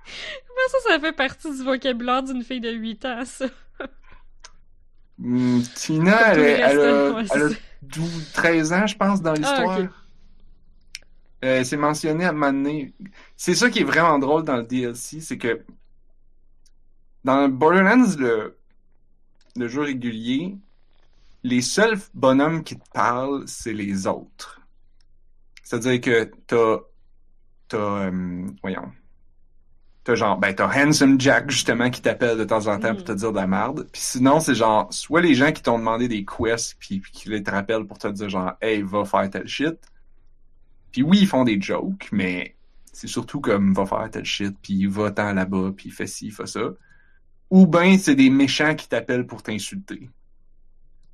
Mais 0.07 0.69
ça, 0.69 0.79
ça 0.89 1.01
fait 1.01 1.13
partie 1.13 1.51
du 1.51 1.65
vocabulaire 1.65 2.23
d'une 2.23 2.43
fille 2.43 2.61
de 2.61 2.71
8 2.71 3.05
ans, 3.05 3.25
ça. 3.25 3.47
Hmm, 5.19 5.63
Tina, 5.75 6.33
elle, 6.33 6.41
a, 6.41 6.71
elle 6.71 6.81
a 6.81 7.25
c'est 7.27 7.55
ça. 7.55 7.57
12, 7.83 8.33
13 8.33 8.73
ans, 8.73 8.87
je 8.87 8.97
pense, 8.97 9.21
dans 9.21 9.33
l'histoire. 9.33 9.79
Ah, 9.79 9.81
ok. 9.81 9.91
Euh, 11.45 11.63
c'est 11.65 11.77
mentionné 11.77 12.25
à 12.25 12.33
donné. 12.33 12.95
C'est 13.37 13.55
ça 13.55 13.71
qui 13.71 13.81
est 13.81 13.85
vraiment 13.85 14.19
drôle 14.19 14.45
dans 14.45 14.57
le 14.57 14.65
DLC, 14.65 15.21
c'est 15.21 15.39
que 15.39 15.65
dans 17.25 17.49
Borderlands, 17.49 18.17
le, 18.19 18.59
le 19.57 19.69
jeu 19.69 19.83
régulier, 19.83 20.57
les 21.45 21.63
seuls 21.63 21.99
bonhommes 22.15 22.65
qui 22.65 22.77
te 22.79 22.91
parlent, 22.93 23.45
c'est 23.47 23.73
les 23.73 24.07
autres. 24.07 24.61
C'est-à-dire 25.63 26.01
que 26.01 26.25
t'as, 26.47 26.79
t'as, 27.69 28.07
euh, 28.07 28.47
voyons, 28.63 28.91
t'as 30.05 30.15
genre, 30.15 30.39
ben 30.39 30.55
t'as 30.55 30.69
Handsome 30.69 31.21
Jack 31.21 31.51
justement 31.51 31.91
qui 31.91 32.01
t'appelle 32.01 32.39
de 32.39 32.45
temps 32.45 32.67
en 32.67 32.79
temps 32.81 32.95
pour 32.95 33.05
te 33.05 33.13
dire 33.13 33.31
de 33.31 33.37
la 33.37 33.47
merde. 33.47 33.87
Puis 33.93 34.01
sinon, 34.03 34.41
c'est 34.41 34.55
genre, 34.55 34.93
soit 34.93 35.21
les 35.21 35.35
gens 35.35 35.53
qui 35.53 35.63
t'ont 35.63 35.79
demandé 35.79 36.09
des 36.09 36.25
quests 36.25 36.77
puis, 36.81 37.01
puis 37.01 37.13
qui 37.13 37.29
les 37.29 37.43
te 37.43 37.51
rappellent 37.51 37.87
pour 37.87 37.99
te 37.99 38.09
dire 38.09 38.29
genre, 38.29 38.55
hey, 38.63 38.83
va 38.83 39.05
faire 39.05 39.29
tel 39.31 39.47
shit. 39.47 39.77
Oui, 41.03 41.21
ils 41.23 41.27
font 41.27 41.45
des 41.45 41.61
jokes, 41.61 42.09
mais 42.13 42.57
c'est 42.93 43.07
surtout 43.07 43.41
comme 43.41 43.75
va 43.75 43.87
faire 43.87 44.11
tel 44.11 44.25
shit, 44.25 44.57
puis 44.63 44.87
va 44.87 45.11
tant 45.11 45.33
là-bas, 45.33 45.73
puis 45.77 45.91
fais 45.91 46.07
ci, 46.07 46.31
fais 46.31 46.47
ça. 46.47 46.71
Ou 47.51 47.67
ben 47.67 47.99
c'est 47.99 48.15
des 48.15 48.31
méchants 48.31 48.75
qui 48.75 48.89
t'appellent 48.89 49.27
pour 49.27 49.43
t'insulter. 49.43 50.11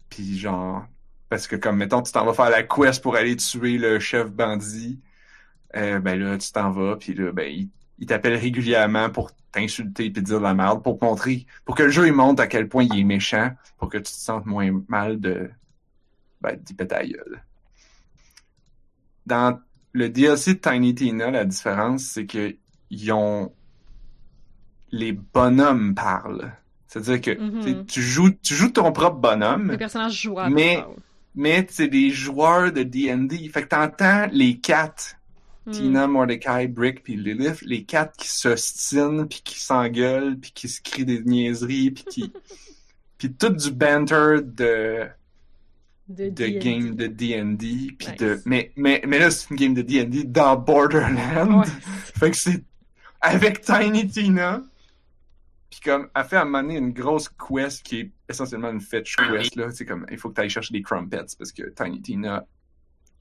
Puis 0.08 0.38
genre, 0.38 0.86
parce 1.28 1.46
que 1.46 1.56
comme 1.56 1.76
mettons 1.76 2.02
tu 2.02 2.12
t'en 2.12 2.24
vas 2.24 2.34
faire 2.34 2.50
la 2.50 2.62
quest 2.62 3.02
pour 3.02 3.16
aller 3.16 3.36
tuer 3.36 3.78
le 3.78 3.98
chef 4.00 4.30
bandit, 4.32 5.00
euh, 5.76 6.00
ben 6.00 6.18
là 6.18 6.38
tu 6.38 6.52
t'en 6.52 6.70
vas, 6.70 6.96
puis 6.96 7.14
là 7.14 7.32
ben 7.32 7.50
il, 7.52 7.68
il 7.98 8.06
t'appelle 8.06 8.36
régulièrement 8.36 9.10
pour 9.10 9.32
t'insulter 9.52 10.10
puis 10.10 10.22
dire 10.22 10.38
de 10.38 10.42
la 10.42 10.54
merde, 10.54 10.82
pour 10.82 11.02
montrer, 11.02 11.46
pour 11.64 11.74
que 11.76 11.84
le 11.84 11.90
jeu 11.90 12.06
il 12.06 12.12
montre 12.12 12.42
à 12.42 12.46
quel 12.46 12.68
point 12.68 12.84
il 12.84 12.98
est 12.98 13.04
méchant, 13.04 13.50
pour 13.78 13.88
que 13.88 13.98
tu 13.98 14.04
te 14.04 14.08
sentes 14.08 14.46
moins 14.46 14.70
mal 14.88 15.20
de 15.20 15.50
ben 16.40 16.56
d'y 16.56 16.74
péter 16.74 17.16
dans 19.26 19.58
le 19.94 20.08
DLC 20.10 20.54
de 20.54 20.58
Tiny 20.58 20.94
Tina, 20.94 21.30
la 21.30 21.44
différence, 21.46 22.02
c'est 22.02 22.26
que 22.26 22.54
ils 22.90 23.10
ont 23.12 23.50
les 24.90 25.12
bonhommes 25.12 25.94
parlent. 25.94 26.52
C'est-à-dire 26.86 27.20
que 27.20 27.40
Mhm. 27.40 27.86
tu 27.86 28.02
joues 28.02 28.30
tu 28.42 28.54
joues 28.54 28.70
ton 28.70 28.92
propre 28.92 29.16
bonhomme, 29.18 29.70
Les 29.72 29.78
personnages 29.78 30.20
jouables. 30.22 30.54
Mais- 30.54 30.84
c'est 31.70 31.88
des 31.88 32.10
joueurs 32.10 32.70
de 32.72 32.82
D&D. 32.84 33.48
Fait 33.48 33.62
que 33.62 33.68
t'entends 33.68 34.26
les 34.30 34.58
quatre, 34.58 35.16
Hmm. 35.66 35.70
Tina, 35.72 36.06
Mordecai, 36.06 36.68
Brick 36.68 37.02
puis 37.02 37.16
Lilith, 37.16 37.62
les 37.62 37.84
quatre 37.84 38.14
qui 38.18 38.28
s'ostinent 38.28 39.26
puis 39.26 39.40
qui 39.42 39.58
s'engueulent 39.58 40.38
puis 40.38 40.52
qui 40.54 40.68
se 40.68 40.82
crient 40.82 41.06
des 41.06 41.22
niaiseries 41.24 41.90
puis 41.92 42.04
qui 42.04 42.32
puis 43.18 43.32
tout 43.32 43.48
du 43.48 43.70
banter 43.70 44.40
de 44.44 45.06
De, 46.06 46.28
game 46.28 46.94
de 46.96 47.06
D&D 47.06 47.56
puis 47.98 48.08
Nice. 48.08 48.16
de 48.18 48.42
mais 48.44 48.72
mais 48.76 49.02
mais 49.06 49.18
là 49.18 49.30
c'est 49.30 49.48
une 49.48 49.56
game 49.56 49.74
de 49.74 49.80
D&D 49.80 50.24
dans 50.24 50.56
Borderlands. 50.56 51.60
Ouais. 51.60 51.66
fait 52.18 52.30
que 52.30 52.36
c'est 52.36 52.62
avec 53.22 53.62
Tiny 53.62 54.06
Tina 54.06 54.62
puis 55.70 55.80
comme 55.82 56.10
elle 56.14 56.24
fait 56.24 56.36
à 56.36 56.42
un 56.42 56.44
moment 56.44 56.62
donné 56.62 56.76
une 56.76 56.92
grosse 56.92 57.30
quest 57.30 57.82
qui 57.82 58.00
est 58.00 58.12
essentiellement 58.28 58.70
une 58.70 58.82
fetch 58.82 59.16
quest 59.16 59.56
là. 59.56 59.70
C'est 59.70 59.86
comme 59.86 60.04
il 60.10 60.18
faut 60.18 60.28
que 60.28 60.34
tu 60.34 60.40
ailles 60.42 60.50
chercher 60.50 60.74
des 60.74 60.82
crumpets 60.82 61.24
parce 61.38 61.52
que 61.52 61.70
Tiny 61.70 62.02
Tina 62.02 62.46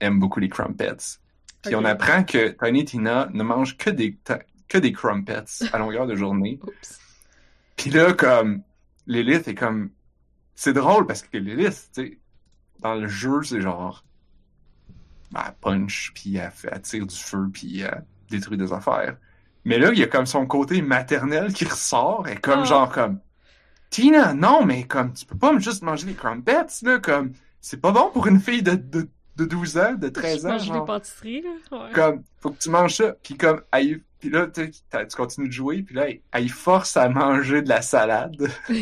aime 0.02 0.19
beaucoup 0.19 0.41
les 0.41 0.50
crumpets. 0.50 1.19
Puis 1.63 1.76
on 1.76 1.86
apprend 1.86 2.26
que 2.26 2.50
Tiny 2.50 2.84
Tina 2.84 3.30
ne 3.34 3.43
mange 3.43 3.78
que 3.78 3.89
des 3.89 4.17
que 4.67 4.78
des 4.78 4.91
crumpets 4.91 5.46
à 5.72 5.78
longueur 5.78 6.06
de 6.08 6.15
journée. 6.15 6.60
Puis 7.76 7.89
là, 7.89 8.13
comme, 8.13 8.63
Lilith 9.08 9.48
est 9.48 9.56
comme. 9.56 9.91
C'est 10.56 10.74
drôle 10.74 11.08
parce 11.08 11.24
que 11.24 11.38
Lilith, 11.38 11.89
tu 11.93 12.02
sais, 12.02 12.19
dans 12.84 12.96
le 12.96 13.08
jeu, 13.08 13.41
c'est 13.43 13.62
genre. 13.62 14.04
elle 15.36 15.54
punch, 15.62 16.12
puis 16.13 16.36
elle, 16.38 16.52
elle 16.72 16.82
tire 16.82 17.08
du 17.08 17.15
feu, 17.15 17.50
puis 17.52 17.80
elle 17.82 18.04
détruit 18.30 18.58
des 18.58 18.72
affaires. 18.74 19.17
Mais 19.65 19.78
là, 19.80 19.91
il 19.93 19.98
y 20.00 20.04
a 20.04 20.08
comme 20.08 20.26
son 20.26 20.46
côté 20.46 20.82
maternel 20.82 21.54
qui 21.54 21.65
ressort, 21.65 22.28
et 22.28 22.36
comme 22.36 22.62
Ah. 22.62 22.65
genre 22.65 22.91
comme 22.91 23.19
Tina, 23.89 24.34
non, 24.34 24.65
mais 24.65 24.84
comme 24.86 25.13
tu 25.13 25.26
peux 25.26 25.38
pas 25.38 25.58
juste 25.60 25.84
manger 25.84 26.06
des 26.08 26.13
crumpets, 26.15 26.65
là, 26.84 27.00
comme 27.00 27.32
c'est 27.62 27.80
pas 27.80 27.91
bon 27.91 28.10
pour 28.12 28.28
une 28.28 28.39
fille 28.39 28.63
de, 28.63 28.74
de, 28.76 29.08
de 29.38 29.46
12 29.46 29.78
ans, 29.78 29.93
de 29.93 30.10
13 30.10 30.41
Je 30.41 30.48
ans. 30.48 30.52
mange 30.52 30.62
des 30.62 30.67
genre. 30.67 30.86
pâtisseries, 30.86 31.41
là. 31.43 31.50
Ouais. 31.86 31.91
Comme, 31.93 32.24
faut 32.41 32.50
que 32.52 32.58
tu 32.60 32.69
manges 32.69 32.96
ça. 32.96 33.13
Puis 33.24 33.38
comme, 33.38 33.62
elle, 33.72 34.02
puis 34.19 34.30
là, 34.30 34.48
tu 34.48 34.72
continues 35.15 35.48
de 35.48 35.54
jouer, 35.54 35.84
puis 35.84 35.96
là, 35.96 36.10
elle, 36.10 36.19
elle 36.32 36.50
force 36.50 36.98
à 36.98 37.08
manger 37.08 37.62
de 37.62 37.69
la 37.69 37.82
salade. 37.82 38.52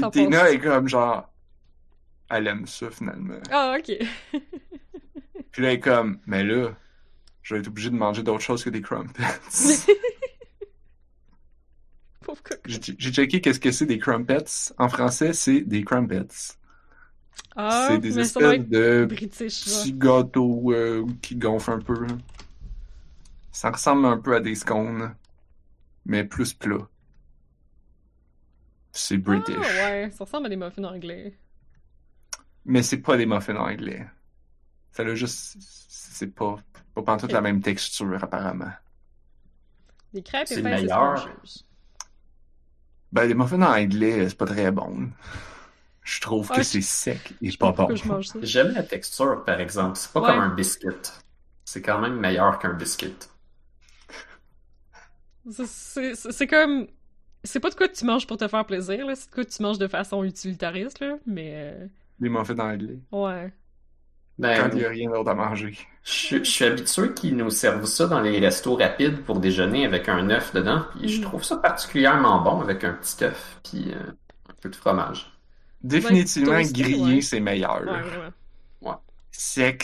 Puis 0.00 0.10
Tina 0.10 0.50
est 0.50 0.58
comme 0.58 0.88
genre, 0.88 1.28
elle 2.30 2.46
aime 2.46 2.66
ça 2.66 2.90
finalement. 2.90 3.38
Ah, 3.50 3.76
ok. 3.78 3.92
Puis 5.52 5.62
là, 5.62 5.68
elle 5.70 5.76
est 5.76 5.80
comme, 5.80 6.18
mais 6.26 6.44
là, 6.44 6.74
je 7.42 7.54
vais 7.54 7.60
être 7.60 7.68
obligé 7.68 7.90
de 7.90 7.94
manger 7.94 8.22
d'autres 8.22 8.42
choses 8.42 8.64
que 8.64 8.70
des 8.70 8.82
crumpets. 8.82 9.22
J'ai 12.66 13.12
checké 13.12 13.40
qu'est-ce 13.40 13.60
que 13.60 13.70
c'est 13.70 13.86
des 13.86 13.98
crumpets. 13.98 14.44
En 14.78 14.88
français, 14.88 15.32
c'est 15.32 15.60
des 15.60 15.84
crumpets. 15.84 16.26
Ah, 17.54 17.88
c'est 17.88 17.98
des 17.98 18.18
espèces 18.18 18.66
de 18.66 19.06
british, 19.08 19.64
petits 19.64 19.92
gâteaux 19.92 20.72
euh, 20.72 21.06
qui 21.22 21.36
gonflent 21.36 21.70
un 21.70 21.80
peu. 21.80 22.06
Ça 23.52 23.70
ressemble 23.70 24.06
un 24.06 24.18
peu 24.18 24.34
à 24.34 24.40
des 24.40 24.54
scones, 24.54 25.14
mais 26.04 26.24
plus 26.24 26.52
plat. 26.52 26.88
C'est 28.98 29.18
british. 29.18 29.56
Ah, 29.58 29.90
ouais, 29.90 30.10
ça 30.10 30.24
ressemble 30.24 30.46
à 30.46 30.48
des 30.48 30.56
muffins 30.56 30.84
anglais. 30.84 31.36
Mais 32.64 32.82
c'est 32.82 32.98
pas 32.98 33.16
des 33.16 33.26
muffins 33.26 33.56
anglais. 33.56 34.06
Ça 34.90 35.02
a 35.02 35.14
juste... 35.14 35.56
C'est 35.60 36.34
pas, 36.34 36.56
pas 36.94 37.02
pantoute 37.02 37.30
Ok. 37.30 37.32
la 37.34 37.40
même 37.42 37.60
texture, 37.60 38.18
apparemment. 38.22 38.72
Des 40.14 40.22
crêpes 40.22 40.50
et 40.50 40.62
meilleur. 40.62 41.28
Ben, 43.12 43.26
les 43.26 43.34
muffins 43.34 43.60
anglais, 43.62 44.28
c'est 44.28 44.38
pas 44.38 44.46
très 44.46 44.70
bon. 44.72 45.10
Je 46.02 46.20
trouve 46.20 46.48
Ah, 46.50 46.56
que 46.56 46.62
je- 46.62 46.68
c'est 46.68 46.80
sec 46.80 47.34
et 47.42 47.54
pas 47.56 47.72
pas 47.72 47.86
bon. 47.86 48.20
J'aime 48.42 48.72
la 48.72 48.82
texture, 48.82 49.44
par 49.44 49.60
exemple. 49.60 49.96
C'est 49.98 50.12
pas 50.12 50.20
Ouais. 50.20 50.28
comme 50.28 50.40
un 50.40 50.54
biscuit. 50.54 50.88
C'est 51.64 51.82
quand 51.82 52.00
même 52.00 52.18
meilleur 52.18 52.58
qu'un 52.58 52.72
biscuit. 52.72 53.14
C'est 55.50 56.46
comme. 56.46 56.86
C'est 57.46 57.60
pas 57.60 57.70
de 57.70 57.74
quoi 57.74 57.88
tu 57.88 58.04
manges 58.04 58.26
pour 58.26 58.36
te 58.36 58.46
faire 58.48 58.64
plaisir, 58.66 59.06
là. 59.06 59.14
C'est 59.14 59.30
de 59.30 59.34
quoi 59.34 59.44
tu 59.44 59.62
manges 59.62 59.78
de 59.78 59.88
façon 59.88 60.22
utilitariste, 60.24 61.00
là. 61.00 61.16
Mais. 61.26 61.52
euh, 61.54 61.86
Les 62.20 62.28
muffins 62.28 62.58
anglais. 62.58 62.98
Ouais. 63.12 63.52
Ben, 64.38 64.68
Quand 64.68 64.76
il 64.76 64.82
y 64.82 64.84
a 64.84 64.90
rien 64.90 65.10
d'autre 65.10 65.30
à 65.30 65.34
manger. 65.34 65.78
je, 66.04 66.36
je 66.38 66.42
suis 66.44 66.64
habitué 66.66 67.14
qu'ils 67.14 67.36
nous 67.36 67.48
servent 67.48 67.86
ça 67.86 68.06
dans 68.06 68.20
les 68.20 68.38
restos 68.38 68.76
rapides 68.76 69.22
pour 69.24 69.40
déjeuner 69.40 69.86
avec 69.86 70.10
un 70.10 70.28
œuf 70.28 70.52
dedans. 70.52 70.82
Puis 70.98 71.08
je 71.08 71.20
Mm. 71.20 71.24
trouve 71.24 71.42
ça 71.42 71.56
particulièrement 71.56 72.42
bon 72.42 72.60
avec 72.60 72.84
un 72.84 72.92
petit 72.92 73.24
œuf 73.24 73.60
puis 73.64 73.92
euh, 73.94 74.10
un 74.50 74.54
peu 74.60 74.68
de 74.68 74.76
fromage. 74.76 75.32
Définitivement, 75.82 76.60
grillé, 76.60 77.14
ouais. 77.16 77.20
c'est 77.22 77.40
meilleur. 77.40 77.82
Ouais, 78.82 78.92
c'est 79.30 79.78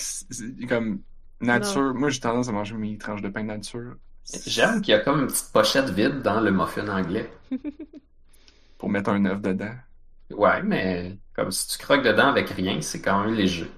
comme 0.68 1.00
nature. 1.40 1.94
Moi, 1.94 2.10
j'ai 2.10 2.20
tendance 2.20 2.48
à 2.48 2.52
manger 2.52 2.74
mes 2.74 2.98
tranches 2.98 3.22
de 3.22 3.28
pain 3.28 3.44
nature. 3.44 3.94
J'aime 4.46 4.80
qu'il 4.80 4.92
y 4.92 4.94
a 4.94 5.00
comme 5.00 5.20
une 5.20 5.26
petite 5.26 5.52
pochette 5.52 5.90
vide 5.90 6.22
dans 6.22 6.40
le 6.40 6.50
muffin 6.50 6.88
anglais. 6.88 7.30
Pour 8.78 8.88
mettre 8.88 9.10
un 9.10 9.24
œuf 9.26 9.40
dedans. 9.40 9.74
Ouais, 10.30 10.62
mais 10.62 11.18
comme 11.34 11.50
si 11.50 11.68
tu 11.68 11.78
croques 11.78 12.02
dedans 12.04 12.28
avec 12.28 12.48
rien, 12.50 12.80
c'est 12.80 13.02
quand 13.02 13.24
même 13.24 13.34
léger. 13.34 13.70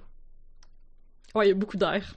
Ouais, 1.34 1.46
il 1.46 1.48
y 1.48 1.52
a 1.52 1.54
beaucoup 1.54 1.76
d'air. 1.76 2.14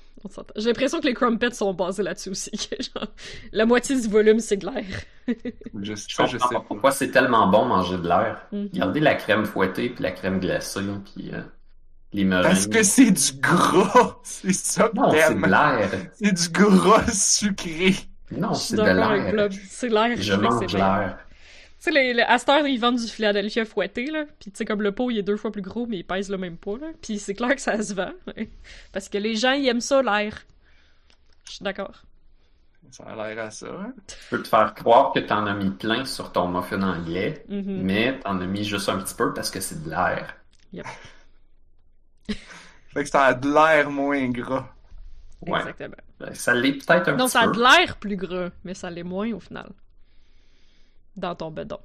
J'ai 0.56 0.68
l'impression 0.68 1.00
que 1.00 1.08
les 1.08 1.14
crumpets 1.14 1.52
sont 1.52 1.74
basés 1.74 2.04
là-dessus 2.04 2.30
aussi. 2.30 2.52
genre, 2.96 3.08
la 3.52 3.66
moitié 3.66 4.00
du 4.00 4.08
volume, 4.08 4.40
c'est 4.40 4.58
de 4.58 4.66
l'air. 4.66 4.86
Je, 5.82 5.96
Je 5.96 6.16
ça, 6.16 6.26
je 6.26 6.38
comprends 6.38 6.48
sais 6.50 6.56
pas 6.56 6.62
pourquoi 6.62 6.92
c'est 6.92 7.12
tellement 7.12 7.48
bon 7.48 7.66
manger 7.66 7.98
de 7.98 8.08
l'air. 8.08 8.42
Mhm. 8.52 8.70
Regardez 8.74 9.00
la 9.00 9.16
crème 9.16 9.46
fouettée 9.46 9.90
puis 9.90 10.04
la 10.04 10.12
crème 10.12 10.40
glacée 10.40 10.80
puis 11.14 11.32
euh, 11.34 11.42
les 12.14 12.24
meringues. 12.24 12.46
Parce 12.46 12.68
que 12.68 12.84
c'est 12.84 13.12
du 13.12 13.40
gras. 13.40 14.20
C'est 14.24 14.54
ça 14.54 14.90
non, 14.94 15.12
c'est 15.12 15.36
de 15.36 15.46
l'air. 15.46 15.90
C'est 16.16 16.32
du 16.32 16.50
gras 16.50 17.08
sucré. 17.12 17.96
Non, 18.32 18.54
Je 18.54 18.60
suis 18.60 18.68
c'est 18.70 18.76
de 18.78 18.82
l'air. 18.82 19.50
C'est 19.70 19.90
l'air 19.90 20.18
Je 20.18 20.34
mange 20.34 20.74
l'air. 20.74 21.18
Tu 21.80 21.84
sais, 21.84 21.92
les, 21.92 22.20
heure, 22.20 22.68
ils 22.68 22.80
vendent 22.80 22.98
du 22.98 23.08
Philadelphia 23.08 23.64
fouetté, 23.64 24.08
là. 24.10 24.26
Puis, 24.40 24.52
tu 24.52 24.58
sais, 24.58 24.66
comme 24.66 24.82
le 24.82 24.92
pot, 24.92 25.12
il 25.12 25.20
est 25.20 25.24
deux 25.24 25.38
fois 25.38 25.52
plus 25.52 25.62
gros, 25.62 25.86
mais 25.86 25.98
il 25.98 26.04
pèse 26.04 26.30
le 26.30 26.38
même 26.38 26.58
poids, 26.58 26.80
là. 26.80 26.88
Puis, 27.02 27.20
c'est 27.20 27.36
clair 27.36 27.54
que 27.54 27.62
ça 27.62 27.82
se 27.82 27.94
vend. 27.94 28.12
Parce 28.92 29.08
que 29.10 29.18
les 29.20 29.36
gens, 29.36 29.52
ils 29.52 29.68
aiment 29.68 29.80
ça, 29.80 30.02
l'air. 30.02 30.44
Je 31.46 31.52
suis 31.52 31.64
d'accord. 31.64 32.04
Ça 32.90 33.04
a 33.04 33.16
l'air 33.34 33.46
à 33.46 33.52
ça. 33.52 33.68
hein? 33.68 33.94
Tu 34.08 34.16
peux 34.30 34.42
te 34.42 34.48
faire 34.48 34.74
croire 34.74 35.12
que 35.14 35.20
t'en 35.20 35.46
as 35.46 35.54
mis 35.54 35.70
plein 35.70 36.04
sur 36.06 36.32
ton 36.32 36.48
muffin 36.48 36.82
anglais, 36.82 37.46
Mhm. 37.48 37.82
mais 37.84 38.20
t'en 38.22 38.40
as 38.42 38.46
mis 38.48 38.64
juste 38.64 38.90
un 38.90 38.98
petit 38.98 39.14
peu 39.16 39.34
parce 39.34 39.52
que 39.52 39.60
c'est 39.60 39.84
de 39.84 39.90
l'air. 39.90 40.36
Fait 42.94 43.04
que 43.04 43.10
ça 43.10 43.26
a 43.26 43.34
de 43.34 43.48
l'air 43.54 43.92
moins 43.92 44.28
gras. 44.30 44.74
Ouais. 45.46 45.60
Exactement. 45.60 45.96
Ben, 46.20 46.34
Ça 46.34 46.54
l'est 46.54 46.74
peut-être 46.74 47.10
un 47.10 47.16
Non, 47.16 47.26
petit 47.26 47.32
ça 47.34 47.42
a 47.42 47.48
peu. 47.48 47.58
de 47.58 47.62
l'air 47.62 47.98
plus 47.98 48.16
gras, 48.16 48.50
mais 48.64 48.74
ça 48.74 48.90
l'est 48.90 49.04
moins 49.04 49.32
au 49.34 49.40
final. 49.40 49.70
Dans 51.16 51.36
ton 51.36 51.52
bedon. 51.52 51.80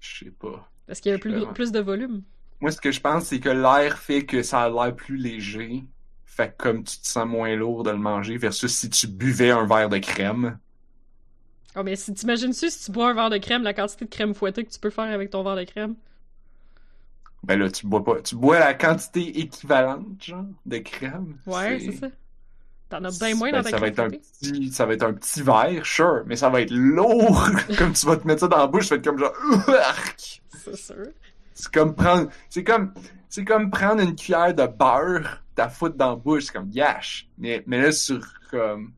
Je 0.00 0.24
sais 0.24 0.30
pas. 0.30 0.68
Parce 0.86 1.00
qu'il 1.00 1.12
y 1.12 1.14
a 1.14 1.18
plus, 1.18 1.30
Vraiment. 1.32 1.52
plus 1.52 1.70
de 1.72 1.80
volume. 1.80 2.22
Moi, 2.60 2.70
ce 2.72 2.80
que 2.80 2.90
je 2.92 3.00
pense, 3.00 3.24
c'est 3.24 3.40
que 3.40 3.48
l'air 3.48 3.98
fait 3.98 4.24
que 4.24 4.42
ça 4.42 4.62
a 4.62 4.68
l'air 4.68 4.94
plus 4.94 5.16
léger. 5.16 5.84
Fait 6.24 6.48
que 6.50 6.56
comme 6.62 6.82
tu 6.84 6.98
te 6.98 7.06
sens 7.06 7.26
moins 7.26 7.54
lourd 7.56 7.82
de 7.82 7.90
le 7.90 7.98
manger 7.98 8.36
versus 8.38 8.72
si 8.72 8.88
tu 8.90 9.06
buvais 9.06 9.50
un 9.50 9.66
verre 9.66 9.88
de 9.88 9.98
crème. 9.98 10.58
Oh, 11.76 11.82
mais 11.82 11.96
si 11.96 12.12
t'imagines-tu, 12.14 12.70
si 12.70 12.84
tu 12.86 12.90
bois 12.92 13.10
un 13.10 13.14
verre 13.14 13.30
de 13.30 13.38
crème, 13.38 13.62
la 13.62 13.74
quantité 13.74 14.04
de 14.04 14.10
crème 14.10 14.34
fouettée 14.34 14.64
que 14.64 14.70
tu 14.70 14.78
peux 14.78 14.90
faire 14.90 15.04
avec 15.12 15.30
ton 15.30 15.42
verre 15.42 15.56
de 15.56 15.64
crème? 15.64 15.94
Ben 17.44 17.58
là, 17.58 17.70
tu 17.70 17.86
bois 17.86 18.04
pas. 18.04 18.20
Tu 18.22 18.36
bois 18.36 18.58
la 18.60 18.74
quantité 18.74 19.40
équivalente, 19.40 20.22
genre, 20.22 20.44
de 20.64 20.78
crème. 20.78 21.38
Ouais, 21.46 21.80
c'est 21.80 21.92
ça. 21.92 22.08
T'en 22.92 23.02
as 23.04 23.18
bien 23.18 23.34
moins 23.34 23.50
Ben, 23.50 23.62
dans 23.62 23.64
ta 23.64 23.70
ça 23.70 23.78
va 23.78 23.86
être 23.86 24.00
un 24.00 24.10
petit, 24.10 24.70
ça 24.70 24.84
va 24.84 24.92
être 24.92 25.02
un 25.02 25.14
petit 25.14 25.40
verre, 25.40 25.86
sure, 25.86 26.24
mais 26.26 26.36
ça 26.36 26.50
va 26.50 26.60
être 26.60 26.72
lourd. 26.72 27.48
comme 27.78 27.94
tu 27.94 28.04
vas 28.04 28.18
te 28.18 28.26
mettre 28.26 28.40
ça 28.40 28.48
dans 28.48 28.58
la 28.58 28.66
bouche, 28.66 28.88
ça 28.88 28.96
va 28.96 28.98
être 28.98 29.04
comme 29.06 29.18
genre. 29.18 29.32
C'est 30.62 30.76
sûr. 30.76 31.06
C'est 31.54 31.72
comme 31.72 31.94
prendre, 31.94 32.28
c'est 32.50 32.64
comme, 32.64 32.92
c'est 33.30 33.46
comme 33.46 33.70
prendre 33.70 34.02
une 34.02 34.14
cuillère 34.14 34.52
de 34.52 34.66
beurre, 34.66 35.42
ta 35.54 35.70
foutre 35.70 35.96
dans 35.96 36.10
la 36.10 36.16
bouche, 36.16 36.44
c'est 36.44 36.52
comme 36.52 36.70
yash. 36.70 37.30
Mais, 37.38 37.64
mais 37.66 37.80
là, 37.80 37.92
sur, 37.92 38.20
comme, 38.50 38.92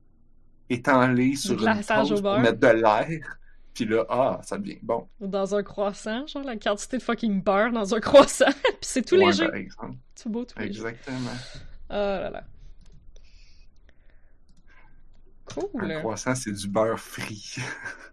étalé 0.69 1.37
sur 1.37 1.53
une 1.53 1.59
glaçage 1.59 2.11
au 2.11 2.21
beurre. 2.21 2.41
mettre 2.41 2.59
de 2.59 2.67
l'air. 2.67 3.39
Puis 3.75 3.85
là, 3.85 4.05
ah, 4.09 4.41
ça 4.43 4.59
devient 4.59 4.79
bon. 4.83 5.07
Dans 5.21 5.55
un 5.55 5.63
croissant, 5.63 6.27
genre 6.27 6.43
la 6.43 6.57
quantité 6.57 6.99
de 6.99 7.03
fucking 7.03 7.45
beurre 7.45 7.71
dans 7.71 7.95
un 7.95 8.01
croissant. 8.01 8.51
Puis 8.65 8.77
c'est 8.81 9.03
tout 9.03 9.15
Ouais, 9.15 9.27
léger. 9.27 9.69
Tout 10.21 10.31
beau, 10.31 10.45
tout 10.45 10.59
léger. 10.59 10.81
Exactement. 10.81 11.31
Oh 11.91 11.93
là 11.93 12.31
là. 12.31 12.45
Un 15.51 15.61
Cool. 15.69 15.99
croissant, 16.01 16.35
c'est 16.35 16.53
du 16.53 16.69
beurre 16.69 16.99
frit. 16.99 17.57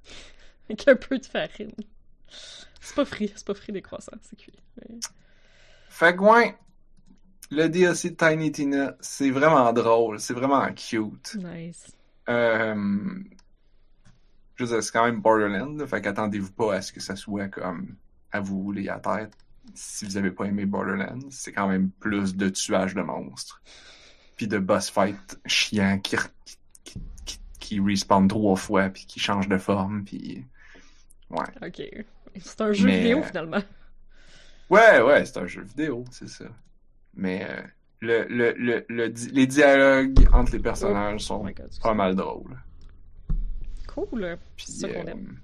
Avec 0.70 0.88
un 0.88 0.96
peu 0.96 1.17
de 1.17 1.26
farine. 1.26 1.72
C'est 2.80 2.96
pas 2.96 3.06
frit, 3.06 3.32
c'est 3.36 3.46
pas 3.46 3.54
frit 3.54 3.72
des 3.74 3.82
croissants, 3.82 4.17
c'est 4.22 4.38
cuit. 4.38 4.54
Mais- 4.78 5.00
Fait 5.89 6.15
que 6.15 6.22
ouais, 6.22 6.58
le 7.50 7.67
DLC 7.67 8.12
de 8.12 8.15
Tiny 8.15 8.52
Tina, 8.52 8.96
c'est 9.02 9.30
vraiment 9.30 9.72
drôle, 9.74 10.20
c'est 10.20 10.34
vraiment 10.34 10.65
cute. 10.74 11.36
Nice. 11.36 11.88
Euh, 12.30 12.76
je 14.56 14.63
veux 14.63 14.70
dire, 14.70 14.84
c'est 14.84 14.91
quand 14.91 15.06
même 15.06 15.22
Borderlands, 15.22 15.78
là, 15.78 15.88
fait 15.88 16.02
qu'attendez-vous 16.02 16.52
pas 16.52 16.76
à 16.76 16.82
ce 16.82 16.91
que 16.94 17.00
ça 17.00 17.15
soit 17.15 17.48
comme 17.50 17.96
à 18.32 18.39
vous 18.39 18.60
rouler 18.62 18.88
à 18.89 19.00
terre. 19.00 19.30
Si 19.74 20.06
vous 20.06 20.17
avez 20.17 20.32
pas 20.32 20.46
aimé 20.46 20.65
Borderlands, 20.65 21.20
c'est 21.30 21.52
quand 21.52 21.67
même 21.67 21.89
plus 21.91 22.36
de 22.36 22.50
tuage 22.50 22.96
de 22.96 23.02
monstres. 23.02 23.62
Puis 24.38 24.48
de 24.48 24.58
boss 24.58 24.89
fight 24.89 25.39
chiant 25.46 26.00
qui, 26.00 26.15
qui, 26.84 27.00
qui, 27.72 27.80
respawn 27.80 28.28
trois 28.28 28.56
fois 28.58 28.90
puis 28.90 29.06
qui 29.06 29.20
change 29.20 29.48
de 29.48 29.58
forme 29.58 30.04
puis 30.04 30.44
ouais. 31.30 31.46
Ok. 31.66 31.82
C'est 32.40 32.62
un 32.62 32.72
jeu 32.74 32.88
Mais, 32.88 32.98
vidéo 33.00 33.20
euh, 33.20 33.24
finalement. 33.24 33.62
Ouais, 34.70 35.02
ouais, 35.02 35.26
c'est 35.26 35.38
un 35.38 35.48
jeu 35.48 35.62
vidéo, 35.64 36.04
c'est 36.12 36.28
ça. 36.30 36.46
Mais 37.16 37.46
euh, 37.50 37.62
le, 38.02 38.26
le, 38.30 38.54
le, 38.58 38.86
le 38.90 39.10
di- 39.10 39.30
les 39.32 39.48
dialogues 39.48 40.28
entre 40.34 40.54
les 40.54 40.60
personnages 40.60 41.16
Oh 41.16 41.26
sont 41.26 41.44
god. 41.44 41.70
pas 41.82 41.94
mal 41.94 42.16
drôles. 42.16 42.58
Cool. 43.88 44.38
C'est 44.58 44.72
ça 44.72 44.88
qu'on 44.90 45.08
euh, 45.08 45.12
aime. 45.12 45.40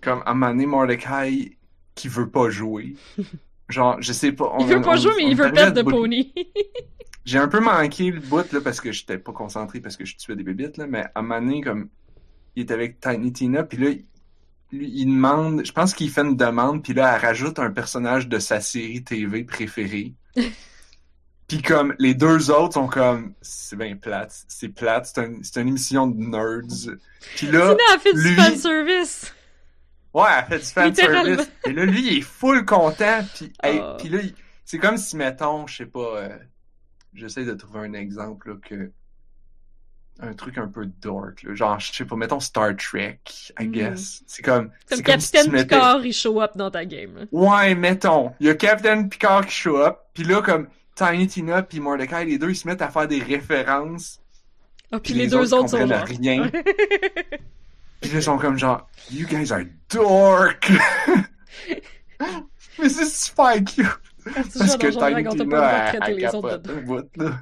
comme 0.00 0.22
à 0.24 0.30
un 0.30 0.34
moment 0.34 0.50
donné, 0.50 0.66
Mordecai 0.66 1.56
qui 1.94 2.08
veut 2.08 2.28
pas 2.30 2.48
jouer. 2.50 2.94
Genre, 3.68 3.96
je 4.00 4.12
sais 4.12 4.32
pas. 4.32 4.52
Il 4.58 4.64
on- 4.64 4.66
veut 4.66 4.80
pas 4.82 4.94
on- 4.94 5.00
jouer, 5.00 5.12
mais 5.18 5.30
il 5.30 5.36
veut 5.36 5.50
perdre 5.52 5.82
de 5.82 5.88
pony. 5.88 6.32
J'ai 7.24 7.38
un 7.38 7.48
peu 7.48 7.60
manqué 7.60 8.10
le 8.10 8.20
bout 8.20 8.50
là 8.52 8.60
parce 8.60 8.80
que 8.80 8.90
j'étais 8.92 9.18
pas 9.18 9.32
concentré 9.32 9.80
parce 9.80 9.96
que 9.96 10.04
je 10.04 10.16
tuais 10.16 10.34
des 10.36 10.42
bébites 10.42 10.76
là, 10.76 10.86
mais 10.86 11.04
à 11.14 11.20
un 11.20 11.22
moment 11.22 11.40
donné, 11.40 11.60
comme 11.60 11.88
il 12.56 12.62
était 12.64 12.74
avec 12.74 13.00
Tiny 13.00 13.32
Tina, 13.32 13.62
puis 13.62 13.78
là, 13.78 13.90
lui, 14.72 14.90
il 14.92 15.06
demande, 15.06 15.64
je 15.64 15.72
pense 15.72 15.94
qu'il 15.94 16.10
fait 16.10 16.22
une 16.22 16.36
demande, 16.36 16.82
puis 16.82 16.94
là, 16.94 17.14
elle 17.14 17.20
rajoute 17.20 17.58
un 17.58 17.70
personnage 17.70 18.26
de 18.28 18.38
sa 18.38 18.60
série 18.60 19.04
TV 19.04 19.44
préférée. 19.44 20.14
puis 21.48 21.60
comme, 21.62 21.94
les 21.98 22.14
deux 22.14 22.50
autres 22.50 22.74
sont 22.74 22.86
comme, 22.88 23.34
c'est 23.42 23.76
bien 23.76 23.96
plate, 23.96 24.34
c'est 24.48 24.70
plate, 24.70 25.06
c'est 25.06 25.20
un, 25.20 25.34
c'est 25.42 25.60
une 25.60 25.68
émission 25.68 26.06
de 26.06 26.16
nerds. 26.18 26.96
Puis 27.36 27.46
là, 27.48 27.60
Sinon, 27.70 27.76
elle 27.94 28.00
fait 28.00 28.12
du 28.14 28.28
lui- 28.28 28.34
fanservice. 28.34 29.34
Ouais, 30.14 30.24
elle 30.38 30.44
fait 30.46 30.58
du 30.58 30.64
fan 30.64 30.94
service. 30.94 31.50
Et 31.66 31.72
là, 31.72 31.84
lui, 31.86 32.00
il 32.12 32.18
est 32.18 32.22
full 32.22 32.64
content. 32.64 33.20
Puis, 33.34 33.52
hey, 33.62 33.80
Oh. 33.82 33.96
puis 33.98 34.08
là, 34.08 34.18
c'est 34.64 34.78
comme 34.78 34.96
si, 34.96 35.16
mettons, 35.16 35.66
je 35.66 35.76
sais 35.76 35.86
pas, 35.86 36.16
euh, 36.16 36.38
j'essaie 37.14 37.44
de 37.44 37.54
trouver 37.54 37.80
un 37.80 37.92
exemple, 37.94 38.50
là, 38.50 38.56
que. 38.62 38.90
Un 40.20 40.34
truc 40.34 40.58
un 40.58 40.68
peu 40.68 40.86
dark, 41.00 41.42
là. 41.42 41.54
Genre, 41.54 41.80
je 41.80 41.92
sais 41.92 42.04
pas, 42.04 42.16
mettons 42.16 42.38
Star 42.38 42.76
Trek, 42.76 43.18
I 43.58 43.66
Mm. 43.66 43.72
guess. 43.72 44.22
C'est 44.26 44.42
comme. 44.42 44.70
Comme 44.88 44.96
si 44.98 45.02
Capitaine 45.02 45.50
mettais- 45.50 45.74
Picard, 45.74 46.04
il 46.04 46.12
show 46.12 46.40
up 46.42 46.52
dans 46.54 46.70
ta 46.70 46.84
game. 46.84 47.16
là. 47.16 47.24
Ouais, 47.32 47.74
mettons. 47.74 48.32
Il 48.38 48.46
y 48.46 48.50
a 48.50 48.54
Captain 48.54 49.08
Picard 49.08 49.46
qui 49.46 49.52
show 49.54 49.78
up. 49.78 49.96
Puis 50.12 50.24
là, 50.24 50.42
comme 50.42 50.68
Tiny 50.94 51.26
Tina 51.26 51.62
puis 51.62 51.80
Mordecai, 51.80 52.24
les 52.26 52.36
deux, 52.38 52.50
ils 52.50 52.56
se 52.56 52.68
mettent 52.68 52.82
à 52.82 52.90
faire 52.90 53.08
des 53.08 53.20
références. 53.20 54.20
Ah, 54.92 55.00
puis 55.00 55.12
Puis 55.12 55.14
les, 55.14 55.24
les 55.24 55.30
deux 55.30 55.54
autres 55.54 55.74
autres 55.74 55.78
sont 55.78 55.86
genre. 55.86 56.04
rien. 56.04 56.50
Puis 58.02 58.10
là, 58.10 58.18
ils 58.18 58.22
sont 58.22 58.36
comme 58.36 58.58
genre, 58.58 58.86
You 59.10 59.26
guys 59.26 59.50
are 59.52 59.62
dork! 59.88 60.70
Mais 62.78 62.88
c'est 62.88 63.06
super 63.06 63.54
cute! 63.64 63.86
Parce 64.24 64.76
que 64.76 64.86
Tiny 64.88 65.28
Tina, 65.28 65.92
les 66.08 66.26
autres 66.26 66.42
capote 66.42 66.62
de 66.62 66.72
un 66.72 66.80
bout, 66.82 67.16
là. 67.16 67.40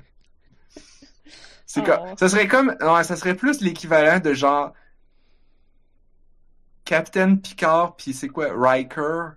C'est 1.66 1.82
Oh. 1.82 1.84
comme, 1.84 2.16
ça 2.18 2.28
serait 2.28 2.48
comme, 2.48 2.76
ouais, 2.80 3.04
ça 3.04 3.14
serait 3.14 3.36
plus 3.36 3.60
l'équivalent 3.60 4.18
de 4.18 4.34
genre, 4.34 4.72
Captain 6.84 7.36
Picard 7.36 7.94
puis 7.96 8.12
c'est 8.12 8.28
quoi, 8.28 8.48
Riker, 8.52 9.34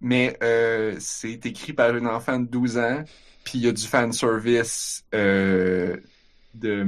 mais 0.00 0.36
euh, 0.42 0.96
c'est 0.98 1.46
écrit 1.46 1.72
par 1.72 1.96
une 1.96 2.08
enfant 2.08 2.40
de 2.40 2.46
12 2.46 2.78
ans, 2.78 3.04
puis 3.44 3.58
il 3.58 3.64
y 3.64 3.68
a 3.68 3.72
du 3.72 3.86
fanservice 3.86 5.04
euh, 5.14 5.96
de, 6.54 6.84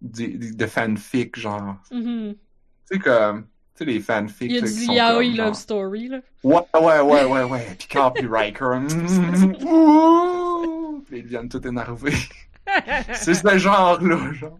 de, 0.00 0.54
de 0.54 0.66
fanfic, 0.66 1.38
genre. 1.38 1.76
Mhm. 1.90 2.34
Tu 2.90 2.96
sais, 2.96 2.98
comme, 2.98 3.46
tu 3.76 3.84
sais, 3.84 3.84
les 3.84 4.00
fanfics. 4.00 4.50
Il 4.50 4.56
y 4.56 4.58
a 4.58 4.60
là, 4.62 4.70
du 4.70 4.84
yaoi 5.22 5.24
love 5.36 5.36
genre- 5.46 5.56
story, 5.56 6.08
là. 6.08 6.20
Ouais, 6.42 6.62
ouais, 6.80 7.00
ouais, 7.00 7.24
ouais, 7.24 7.42
ouais. 7.44 7.76
Puis 8.14 8.26
Riker. 8.26 8.78
mm, 8.80 9.64
ouh, 9.64 11.04
puis 11.06 11.18
ils 11.18 11.22
deviennent 11.24 11.48
tout 11.48 11.66
énervés. 11.66 12.12
C'est 13.14 13.34
ce 13.34 13.58
genre-là, 13.58 14.32
genre. 14.32 14.58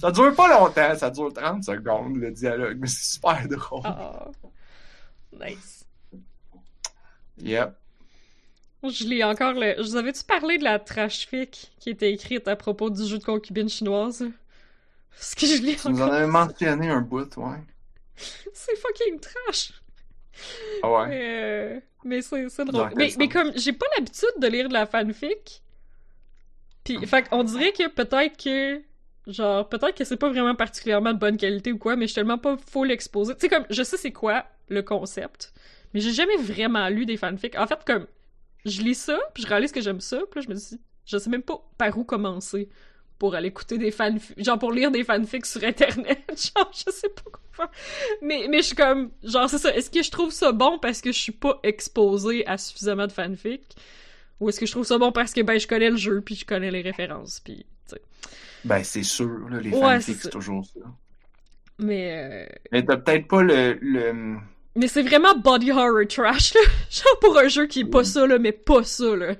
Ça 0.00 0.12
dure 0.12 0.34
pas 0.34 0.48
longtemps, 0.60 0.94
ça 0.96 1.10
dure 1.10 1.32
30 1.32 1.64
secondes, 1.64 2.16
le 2.16 2.30
dialogue, 2.30 2.78
mais 2.80 2.86
c'est 2.86 3.14
super 3.14 3.48
drôle. 3.48 3.82
Ah. 3.84 4.28
Nice. 5.32 5.84
Yep. 7.38 7.74
Je 8.84 9.04
lis 9.04 9.24
encore 9.24 9.54
le. 9.54 9.74
Je 9.78 9.82
vous 9.82 9.96
avais-tu 9.96 10.22
parlé 10.24 10.58
de 10.58 10.64
la 10.64 10.78
trash 10.78 11.26
fic 11.26 11.72
qui 11.80 11.90
était 11.90 12.12
écrite 12.12 12.46
à 12.46 12.54
propos 12.54 12.90
du 12.90 13.04
jeu 13.04 13.18
de 13.18 13.24
concubine 13.24 13.68
chinoise? 13.68 14.24
Parce 15.10 15.34
que 15.34 15.46
je 15.46 15.60
lis 15.60 15.76
Tu 15.76 15.88
nous 15.88 16.00
en 16.00 16.04
encore. 16.04 16.14
avais 16.14 16.26
mentionné 16.28 16.88
un 16.90 17.00
bout, 17.00 17.36
ouais. 17.38 17.56
C'est 18.52 18.76
fucking 18.76 19.20
trash! 19.20 19.72
Ah 20.82 20.90
ouais. 20.90 21.08
Mais, 21.08 21.42
euh, 21.42 21.80
mais 22.04 22.22
c'est 22.22 22.64
drôle. 22.64 22.90
Mais, 22.96 23.12
mais 23.18 23.28
comme 23.28 23.52
j'ai 23.56 23.72
pas 23.72 23.86
l'habitude 23.96 24.28
de 24.38 24.46
lire 24.46 24.68
de 24.68 24.72
la 24.72 24.86
fanfic, 24.86 25.62
puis 26.84 27.04
fait 27.06 27.26
on 27.32 27.42
dirait 27.42 27.72
que 27.72 27.88
peut-être 27.88 28.42
que 28.42 28.80
genre 29.26 29.68
peut-être 29.68 29.96
que 29.96 30.04
c'est 30.04 30.16
pas 30.16 30.28
vraiment 30.28 30.54
particulièrement 30.54 31.12
de 31.12 31.18
bonne 31.18 31.36
qualité 31.36 31.72
ou 31.72 31.78
quoi, 31.78 31.96
mais 31.96 32.06
je 32.06 32.12
suis 32.12 32.14
tellement 32.14 32.38
pas 32.38 32.56
full 32.56 32.90
exposé. 32.90 33.34
Tu 33.34 33.40
sais 33.40 33.48
comme 33.48 33.66
je 33.68 33.82
sais 33.82 33.96
c'est 33.96 34.12
quoi 34.12 34.44
le 34.68 34.82
concept, 34.82 35.52
mais 35.92 36.00
j'ai 36.00 36.12
jamais 36.12 36.36
vraiment 36.36 36.88
lu 36.88 37.04
des 37.04 37.16
fanfics. 37.16 37.58
En 37.58 37.66
fait 37.66 37.80
comme 37.84 38.06
je 38.64 38.82
lis 38.82 38.94
ça, 38.94 39.18
puis 39.34 39.42
je 39.42 39.48
réalise 39.48 39.72
que 39.72 39.80
j'aime 39.80 40.00
ça, 40.00 40.18
puis 40.30 40.40
là 40.40 40.44
je 40.46 40.48
me 40.48 40.54
dis 40.54 40.80
je 41.04 41.18
sais 41.18 41.30
même 41.30 41.42
pas 41.42 41.60
par 41.76 41.96
où 41.98 42.04
commencer 42.04 42.68
pour 43.18 43.34
aller 43.34 43.48
écouter 43.48 43.78
des 43.78 43.90
fanfics, 43.90 44.42
genre 44.44 44.58
pour 44.58 44.72
lire 44.72 44.90
des 44.90 45.04
fanfics 45.04 45.46
sur 45.46 45.62
internet, 45.64 46.22
genre 46.56 46.70
je 46.72 46.90
sais 46.90 47.08
pas 47.08 47.22
quoi 47.30 47.40
faire. 47.52 47.70
Mais, 48.22 48.46
mais 48.48 48.58
je 48.58 48.68
suis 48.68 48.76
comme, 48.76 49.10
genre 49.24 49.48
c'est 49.50 49.58
ça, 49.58 49.74
est-ce 49.74 49.90
que 49.90 50.02
je 50.02 50.10
trouve 50.10 50.30
ça 50.30 50.52
bon 50.52 50.78
parce 50.78 51.00
que 51.00 51.12
je 51.12 51.18
suis 51.18 51.32
pas 51.32 51.58
exposée 51.62 52.46
à 52.46 52.56
suffisamment 52.58 53.06
de 53.06 53.12
fanfics? 53.12 53.76
Ou 54.40 54.48
est-ce 54.48 54.60
que 54.60 54.66
je 54.66 54.72
trouve 54.72 54.84
ça 54.86 54.98
bon 54.98 55.10
parce 55.10 55.32
que 55.32 55.40
ben 55.40 55.58
je 55.58 55.66
connais 55.66 55.90
le 55.90 55.96
jeu 55.96 56.20
puis 56.20 56.36
je 56.36 56.44
connais 56.46 56.70
les 56.70 56.82
références 56.82 57.40
puis. 57.40 57.66
Ben, 58.64 58.82
c'est 58.82 59.04
sûr, 59.04 59.48
là, 59.48 59.60
les 59.60 59.70
Ouais, 59.70 59.80
fanfics, 59.80 60.16
c'est 60.20 60.30
toujours 60.30 60.64
ça. 60.66 60.80
Mais 61.78 62.12
euh, 62.12 62.46
Mais 62.72 62.84
t'as 62.84 62.96
peut-être 62.96 63.28
pas 63.28 63.42
le, 63.42 63.78
le... 63.80 64.36
mais 64.74 64.88
c'est 64.88 65.02
vraiment 65.02 65.36
body 65.36 65.70
horror 65.70 66.06
trash 66.08 66.54
là, 66.54 66.60
genre 66.90 67.18
pour 67.20 67.38
un 67.38 67.46
jeu 67.46 67.66
qui 67.66 67.80
est 67.80 67.84
pas 67.84 68.02
ça 68.02 68.26
là, 68.26 68.38
mais 68.38 68.52
pas 68.52 68.82
ça 68.82 69.14
là. 69.14 69.34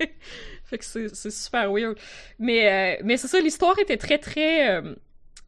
que 0.78 0.84
c'est 0.84 1.14
c'est 1.14 1.30
super 1.30 1.72
weird. 1.72 1.96
Mais 2.38 2.98
euh, 2.98 3.02
mais 3.04 3.16
c'est 3.16 3.28
ça, 3.28 3.40
l'histoire 3.40 3.78
était 3.78 3.96
très 3.96 4.18
très 4.18 4.70
euh, 4.70 4.94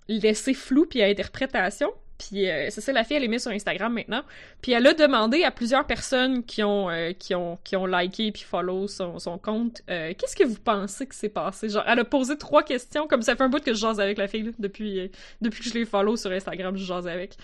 laissée 0.09 0.55
floue 0.55 0.87
puis 0.87 1.03
à 1.03 1.07
interprétation. 1.07 1.93
Puis 2.19 2.49
euh, 2.49 2.69
c'est 2.71 2.81
ça, 2.81 2.93
la 2.93 3.05
fille, 3.05 3.17
elle 3.17 3.25
est 3.25 3.29
mise 3.29 3.43
sur 3.43 3.51
Instagram 3.51 3.93
maintenant. 3.93 4.23
Puis 4.63 4.73
elle 4.73 4.87
a 4.87 4.95
demandé 4.95 5.43
à 5.45 5.51
plusieurs 5.51 5.87
personnes 5.87 6.45
qui 6.45 6.63
ont, 6.63 6.89
euh, 6.89 7.13
qui 7.13 7.35
ont, 7.35 7.59
qui 7.63 7.77
ont 7.77 7.87
liké 7.87 8.33
puis 8.33 8.43
follow 8.43 8.89
son, 8.89 9.19
son 9.19 9.39
compte, 9.39 9.83
euh, 9.91 10.15
qu'est-ce 10.17 10.37
que 10.37 10.45
vous 10.45 10.59
pensez 10.59 11.07
que 11.07 11.15
s'est 11.15 11.29
passé? 11.29 11.69
Genre, 11.69 11.85
elle 11.87 11.99
a 11.99 12.05
posé 12.05 12.39
trois 12.39 12.63
questions, 12.63 13.07
comme 13.07 13.23
ça 13.23 13.37
fait 13.37 13.43
un 13.43 13.49
bout 13.49 13.63
que 13.63 13.75
je 13.75 13.81
jase 13.81 14.01
avec 14.01 14.19
la 14.19 14.29
fille, 14.29 14.45
là, 14.45 14.51
depuis, 14.59 15.11
depuis 15.41 15.63
que 15.63 15.71
je 15.71 15.75
l'ai 15.75 15.85
follow 15.85 16.17
sur 16.17 16.31
Instagram, 16.31 16.77
je 16.77 16.85
jase 16.85 17.07
avec. 17.07 17.37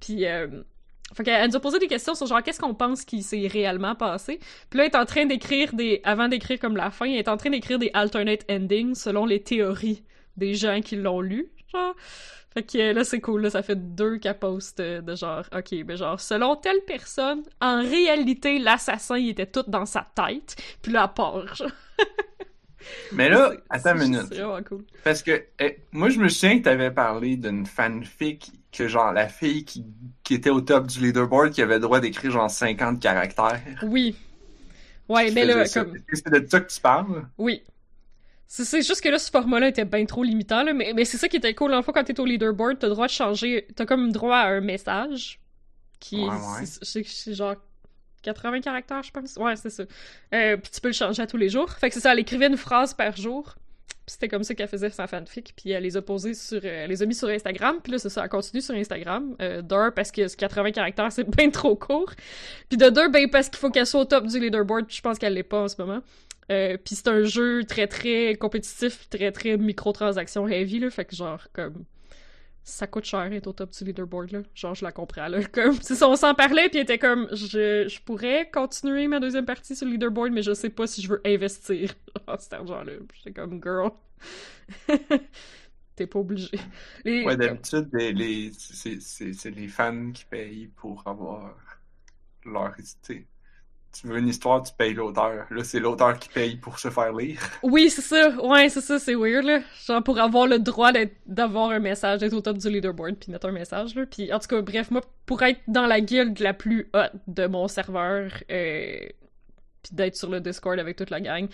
Puis, 0.00 0.24
fait 1.14 1.24
qu'elle 1.24 1.42
elle 1.42 1.50
nous 1.50 1.56
a 1.56 1.60
posé 1.60 1.78
des 1.78 1.86
questions 1.86 2.14
sur 2.14 2.26
genre, 2.26 2.42
qu'est-ce 2.42 2.60
qu'on 2.60 2.74
pense 2.74 3.04
qui 3.04 3.22
s'est 3.22 3.46
réellement 3.46 3.94
passé? 3.94 4.38
Puis 4.68 4.78
là, 4.78 4.84
elle 4.84 4.90
est 4.90 4.96
en 4.96 5.06
train 5.06 5.26
d'écrire 5.26 5.74
des, 5.74 6.00
avant 6.04 6.28
d'écrire 6.28 6.58
comme 6.58 6.76
la 6.76 6.90
fin, 6.90 7.06
elle 7.06 7.16
est 7.16 7.28
en 7.28 7.36
train 7.36 7.50
d'écrire 7.50 7.78
des 7.78 7.90
alternate 7.94 8.44
endings 8.50 8.94
selon 8.94 9.24
les 9.24 9.42
théories 9.42 10.02
des 10.36 10.54
gens 10.54 10.80
qui 10.80 10.96
l'ont 10.96 11.20
lu, 11.20 11.50
genre. 11.72 11.94
Fait 12.54 12.62
que 12.62 12.92
là, 12.92 13.04
c'est 13.04 13.20
cool, 13.20 13.42
là, 13.42 13.50
ça 13.50 13.62
fait 13.62 13.94
deux 13.94 14.18
qu'elle 14.18 14.38
poste 14.38 14.80
de 14.80 15.14
genre, 15.14 15.44
ok, 15.54 15.84
ben 15.84 15.96
genre, 15.96 16.20
selon 16.20 16.56
telle 16.56 16.80
personne, 16.86 17.42
en 17.60 17.82
réalité, 17.82 18.58
l'assassin, 18.58 19.18
il 19.18 19.30
était 19.30 19.46
tout 19.46 19.64
dans 19.66 19.86
sa 19.86 20.06
tête, 20.14 20.56
puis 20.82 20.92
là, 20.92 21.08
elle 21.08 21.14
part. 21.14 21.62
Mais 23.12 23.28
là, 23.28 23.52
attends 23.70 23.94
une 23.96 24.02
minute. 24.10 24.26
C'est 24.30 24.40
vraiment 24.40 24.62
cool. 24.62 24.84
Parce 25.04 25.22
que 25.22 25.44
eh, 25.58 25.78
moi, 25.92 26.08
je 26.10 26.18
me 26.20 26.28
souviens 26.28 26.58
que 26.58 26.64
t'avais 26.64 26.90
parlé 26.90 27.36
d'une 27.36 27.66
fanfic 27.66 28.50
que 28.72 28.86
genre 28.86 29.12
la 29.12 29.28
fille 29.28 29.64
qui, 29.64 29.84
qui 30.22 30.34
était 30.34 30.50
au 30.50 30.60
top 30.60 30.86
du 30.86 31.00
leaderboard 31.00 31.50
qui 31.52 31.62
avait 31.62 31.74
le 31.74 31.80
droit 31.80 32.00
d'écrire 32.00 32.30
genre 32.30 32.50
50 32.50 33.00
caractères. 33.00 33.60
Oui. 33.82 34.14
Ouais, 35.08 35.30
mais 35.30 35.44
là, 35.46 35.64
ça. 35.64 35.84
comme, 35.84 35.94
c'est 36.12 36.30
de 36.30 36.46
ça 36.48 36.60
que 36.60 36.72
tu 36.72 36.80
parles? 36.80 37.26
oui. 37.38 37.62
C'est- 38.50 38.80
juste 38.82 39.02
que 39.02 39.10
là, 39.10 39.18
ce 39.18 39.30
format-là 39.30 39.68
était 39.68 39.84
bien 39.84 40.06
trop 40.06 40.22
limitant, 40.24 40.62
là, 40.62 40.72
mais, 40.72 40.92
mais 40.94 41.04
c'est 41.04 41.18
ça 41.18 41.28
qui 41.28 41.36
était 41.36 41.54
cool. 41.54 41.74
En 41.74 41.82
fois, 41.82 41.92
quand 41.92 42.04
t'es 42.04 42.18
au 42.18 42.24
leaderboard, 42.24 42.78
t'as 42.78 42.86
le 42.86 42.94
droit 42.94 43.06
de 43.06 43.12
changer, 43.12 43.66
t'as 43.76 43.84
comme 43.84 44.10
droit 44.10 44.36
à 44.38 44.46
un 44.46 44.62
message, 44.62 45.38
qui 46.00 46.22
est, 46.22 46.24
Ouais, 46.24 46.30
ouais. 46.30 46.64
c'est 47.02 47.34
genre 47.34 47.56
80 48.22 48.60
caractères, 48.60 49.02
je 49.02 49.10
pense. 49.10 49.36
Ouais, 49.36 49.56
c'est 49.56 49.70
ça. 49.70 49.84
Euh, 50.34 50.56
puis 50.56 50.70
tu 50.72 50.80
peux 50.80 50.88
le 50.88 50.94
changer 50.94 51.22
à 51.22 51.26
tous 51.26 51.36
les 51.36 51.48
jours. 51.48 51.70
Fait 51.70 51.88
que 51.88 51.94
c'est 51.94 52.00
ça, 52.00 52.12
elle 52.12 52.18
écrivait 52.18 52.46
une 52.46 52.56
phrase 52.56 52.94
par 52.94 53.16
jour. 53.16 53.56
Puis 54.06 54.14
c'était 54.14 54.28
comme 54.28 54.42
ça 54.42 54.54
qu'elle 54.54 54.68
faisait 54.68 54.90
sa 54.90 55.06
fanfic. 55.06 55.52
Puis 55.56 55.70
elle 55.70 55.82
les 55.82 55.96
a 55.96 56.02
posés 56.02 56.34
sur, 56.34 56.60
euh, 56.64 56.86
les 56.86 57.06
mis 57.06 57.14
sur 57.14 57.28
Instagram. 57.28 57.78
Puis 57.82 57.92
là, 57.92 57.98
c'est 57.98 58.08
ça, 58.08 58.22
elle 58.22 58.28
continue 58.28 58.62
sur 58.62 58.74
Instagram. 58.74 59.36
Euh, 59.42 59.62
D'un, 59.62 59.90
parce 59.90 60.10
que 60.10 60.28
ce 60.28 60.36
80 60.36 60.72
caractères, 60.72 61.12
c'est 61.12 61.28
bien 61.28 61.50
trop 61.50 61.76
court. 61.76 62.12
Puis 62.68 62.78
de 62.78 62.88
deux, 62.88 63.08
ben 63.08 63.28
parce 63.30 63.48
qu'il 63.48 63.58
faut 63.58 63.70
qu'elle 63.70 63.86
soit 63.86 64.00
au 64.00 64.04
top 64.04 64.26
du 64.26 64.40
leaderboard. 64.40 64.86
Je 64.88 65.00
pense 65.00 65.18
qu'elle 65.18 65.34
l'est 65.34 65.42
pas 65.42 65.62
en 65.62 65.68
ce 65.68 65.76
moment. 65.78 66.00
Euh, 66.50 66.78
puis 66.82 66.94
c'est 66.94 67.08
un 67.08 67.24
jeu 67.24 67.64
très 67.64 67.86
très 67.86 68.34
compétitif, 68.36 69.08
très 69.10 69.32
très 69.32 69.56
microtransaction 69.58 70.48
heavy 70.48 70.78
là, 70.78 70.90
fait 70.90 71.04
que 71.04 71.14
genre 71.14 71.46
comme 71.52 71.84
ça 72.68 72.86
coûte 72.86 73.04
cher 73.04 73.32
être 73.32 73.46
au 73.46 73.52
top 73.52 73.70
du 73.72 73.84
leaderboard 73.84 74.30
là. 74.32 74.42
Genre 74.54 74.74
je 74.74 74.84
la 74.84 74.92
comprends 74.92 75.28
là, 75.28 75.42
comme 75.52 75.74
c'est 75.80 76.02
on 76.02 76.16
s'en 76.16 76.34
parlait 76.34 76.68
puis 76.68 76.78
était 76.80 76.98
comme 76.98 77.28
je, 77.32 77.86
je 77.88 78.00
pourrais 78.02 78.50
continuer 78.50 79.08
ma 79.08 79.20
deuxième 79.20 79.46
partie 79.46 79.74
sur 79.76 79.86
le 79.86 79.92
leaderboard 79.92 80.32
mais 80.32 80.42
je 80.42 80.54
sais 80.54 80.70
pas 80.70 80.86
si 80.86 81.02
je 81.02 81.08
veux 81.08 81.20
investir 81.24 81.94
dans 82.26 82.38
cet 82.38 82.52
argent 82.52 82.82
là. 82.84 82.92
J'étais 83.14 83.32
comme 83.32 83.60
girl. 83.62 83.90
T'es 85.96 86.06
pas 86.06 86.20
obligé. 86.20 86.50
Ouais, 87.04 87.36
d'habitude, 87.36 87.88
les, 87.92 88.12
les- 88.12 88.52
c'est, 88.52 89.50
les 89.50 89.68
fans 89.68 90.12
qui 90.12 90.24
payent 90.24 90.68
pour 90.76 91.02
avoir 91.06 91.56
leur. 92.44 92.74
Sais, 93.02 93.26
tu 93.92 94.06
veux 94.06 94.18
une 94.18 94.28
histoire, 94.28 94.62
tu 94.62 94.72
payes 94.72 94.94
l'auteur. 94.94 95.46
Là, 95.50 95.64
c'est 95.64 95.80
l'auteur 95.80 96.18
qui 96.18 96.28
paye 96.28 96.56
pour 96.56 96.78
se 96.78 96.90
faire 96.90 97.12
lire. 97.12 97.40
Oui, 97.62 97.90
c'est 97.90 98.02
ça. 98.02 98.30
Ouais, 98.40 98.68
c'est 98.68 98.80
ça, 98.80 98.98
c'est 98.98 99.14
weird, 99.14 99.44
là. 99.44 99.60
Genre, 99.86 100.02
pour 100.02 100.20
avoir 100.20 100.46
le 100.46 100.58
droit 100.58 100.92
d'avoir 101.26 101.70
un 101.70 101.78
message, 101.78 102.20
d'être 102.20 102.34
au 102.34 102.40
top 102.40 102.58
du 102.58 102.68
leaderboard, 102.68 103.16
puis 103.16 103.32
mettre 103.32 103.48
un 103.48 103.52
message, 103.52 103.94
là. 103.94 104.04
Puis, 104.06 104.32
en 104.32 104.38
tout 104.38 104.48
cas, 104.48 104.60
bref, 104.60 104.90
moi, 104.90 105.00
pour 105.26 105.42
être 105.42 105.60
dans 105.66 105.86
la 105.86 106.00
guilde 106.00 106.38
la 106.40 106.54
plus 106.54 106.88
haute 106.94 107.12
de 107.26 107.46
mon 107.46 107.66
serveur, 107.66 108.30
euh, 108.50 108.98
puis 109.82 109.92
d'être 109.92 110.16
sur 110.16 110.30
le 110.30 110.40
Discord 110.40 110.78
avec 110.78 110.96
toute 110.96 111.10
la 111.10 111.20
gang, 111.20 111.48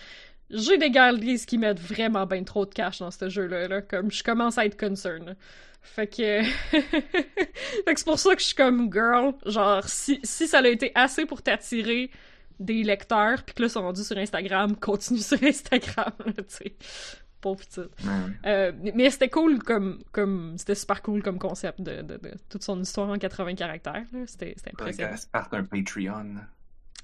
j'ai 0.50 0.76
des 0.76 0.90
galleries 0.90 1.44
qui 1.46 1.56
mettent 1.58 1.80
vraiment 1.80 2.26
bien 2.26 2.42
trop 2.44 2.66
de 2.66 2.74
cash 2.74 2.98
dans 2.98 3.10
ce 3.10 3.28
jeu-là, 3.28 3.68
là, 3.68 3.80
comme 3.80 4.10
je 4.10 4.22
commence 4.22 4.58
à 4.58 4.66
être 4.66 4.78
concerned. 4.78 5.36
Fait 5.84 6.06
que... 6.06 6.42
fait 6.70 6.82
que 6.82 7.98
c'est 7.98 8.04
pour 8.04 8.18
ça 8.18 8.34
que 8.34 8.40
je 8.40 8.46
suis 8.46 8.54
comme 8.54 8.92
girl, 8.92 9.34
genre, 9.46 9.86
si, 9.86 10.18
si 10.24 10.48
ça 10.48 10.58
a 10.58 10.66
été 10.66 10.90
assez 10.94 11.26
pour 11.26 11.42
t'attirer 11.42 12.10
des 12.58 12.82
lecteurs, 12.82 13.42
puis 13.42 13.54
que 13.54 13.62
là, 13.62 13.68
ils 13.68 13.70
sont 13.70 13.82
rendus 13.82 14.04
sur 14.04 14.16
Instagram, 14.16 14.76
continue 14.80 15.20
sur 15.20 15.42
Instagram, 15.42 16.12
tu 16.26 16.44
sais. 16.48 16.76
Pauvre 17.40 17.60
petite. 17.60 17.90
Euh, 18.46 18.72
mais 18.94 19.10
c'était 19.10 19.28
cool 19.28 19.62
comme, 19.62 19.98
comme 20.12 20.56
c'était 20.56 20.74
super 20.74 21.02
cool 21.02 21.22
comme 21.22 21.38
concept 21.38 21.82
de, 21.82 22.00
de, 22.00 22.16
de, 22.16 22.30
toute 22.48 22.62
son 22.62 22.80
histoire 22.80 23.10
en 23.10 23.18
80 23.18 23.54
caractères. 23.54 24.04
C'était 24.24 24.56
impressionnant. 24.72 25.14
C'est 25.14 25.30
part 25.30 25.50
d'un 25.50 25.62
Patreon. 25.62 26.36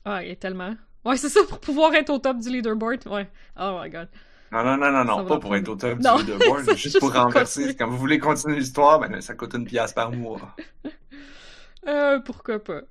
Ah, 0.06 0.24
il 0.24 0.30
est 0.30 0.40
tellement. 0.40 0.74
Ouais, 1.04 1.18
c'est 1.18 1.28
ça, 1.28 1.40
pour 1.46 1.60
pouvoir 1.60 1.94
être 1.94 2.08
au 2.08 2.18
top 2.18 2.38
du 2.38 2.48
leaderboard. 2.48 3.06
Ouais. 3.06 3.28
Oh 3.58 3.78
my 3.82 3.90
god. 3.90 4.08
Non, 4.52 4.64
non, 4.64 4.76
non, 4.76 4.90
non, 4.90 5.04
non, 5.04 5.24
pas 5.24 5.38
pour 5.38 5.54
être 5.54 5.68
au 5.68 5.76
top 5.76 6.00
non. 6.00 6.16
du 6.16 6.24
leaderboard, 6.24 6.64
juste, 6.70 6.76
juste 6.82 7.00
pour 7.00 7.12
renverser. 7.12 7.76
Quand 7.76 7.88
vous 7.88 7.96
voulez 7.96 8.18
continuer 8.18 8.58
l'histoire, 8.58 8.98
ben 8.98 9.20
ça 9.20 9.34
coûte 9.34 9.54
une 9.54 9.64
pièce 9.64 9.92
par 9.92 10.10
mois. 10.10 10.56
euh, 11.86 12.18
pourquoi 12.20 12.62
pas? 12.62 12.82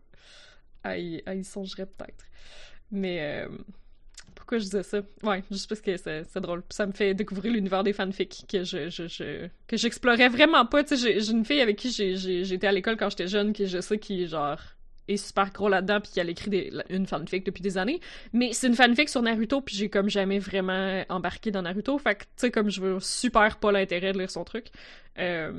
Ah, 0.84 0.98
il, 0.98 1.22
ah, 1.26 1.36
il 1.36 1.44
songerait 1.44 1.86
peut-être. 1.86 2.26
Mais 2.92 3.20
euh, 3.20 3.50
pourquoi 4.36 4.58
je 4.60 4.64
disais 4.64 4.84
ça? 4.84 5.02
Ouais, 5.22 5.44
juste 5.52 5.68
parce 5.68 5.82
que 5.82 5.98
c'est 5.98 6.40
drôle. 6.40 6.64
Ça 6.70 6.86
me 6.86 6.94
fait 6.94 7.14
découvrir 7.14 7.52
l'univers 7.52 7.84
des 7.84 7.94
fanfics 7.94 8.46
que 8.50 8.64
je, 8.64 8.90
je, 8.90 9.08
je 9.08 9.48
que 9.68 9.76
j'explorais 9.76 10.30
vraiment 10.30 10.66
pas. 10.66 10.84
Tu 10.84 10.96
sais, 10.96 11.20
j'ai 11.20 11.32
une 11.32 11.44
fille 11.44 11.62
avec 11.62 11.78
qui 11.78 11.90
été 12.00 12.68
à 12.68 12.72
l'école 12.72 12.96
quand 12.96 13.10
j'étais 13.10 13.28
jeune, 13.28 13.52
qui 13.52 13.68
je 13.68 13.82
sais 13.82 14.00
qui 14.00 14.28
genre 14.28 14.58
est 15.14 15.18
super 15.18 15.52
gros 15.52 15.70
là-dedans 15.70 16.00
puis 16.02 16.20
a 16.20 16.30
écrit 16.30 16.50
des, 16.50 16.72
une 16.90 17.06
fanfic 17.06 17.46
depuis 17.46 17.62
des 17.62 17.78
années. 17.78 18.00
Mais 18.34 18.54
c'est 18.54 18.68
une 18.68 18.76
fanfic 18.76 19.10
sur 19.10 19.22
Naruto 19.22 19.62
puis 19.62 19.76
j'ai 19.76 19.90
comme 19.90 20.10
jamais 20.10 20.40
vraiment 20.40 21.04
embarqué 21.10 21.52
dans 21.52 21.62
Naruto. 21.62 21.98
Fait 21.98 22.16
que 22.16 22.24
tu 22.24 22.30
sais 22.38 22.52
comme 22.52 22.70
je 22.70 22.82
veux 22.82 23.00
super 23.00 23.58
pas 23.58 23.72
l'intérêt 23.72 24.14
de 24.14 24.20
lire 24.20 24.32
son 24.32 24.44
truc. 24.44 24.68
Euh, 25.18 25.52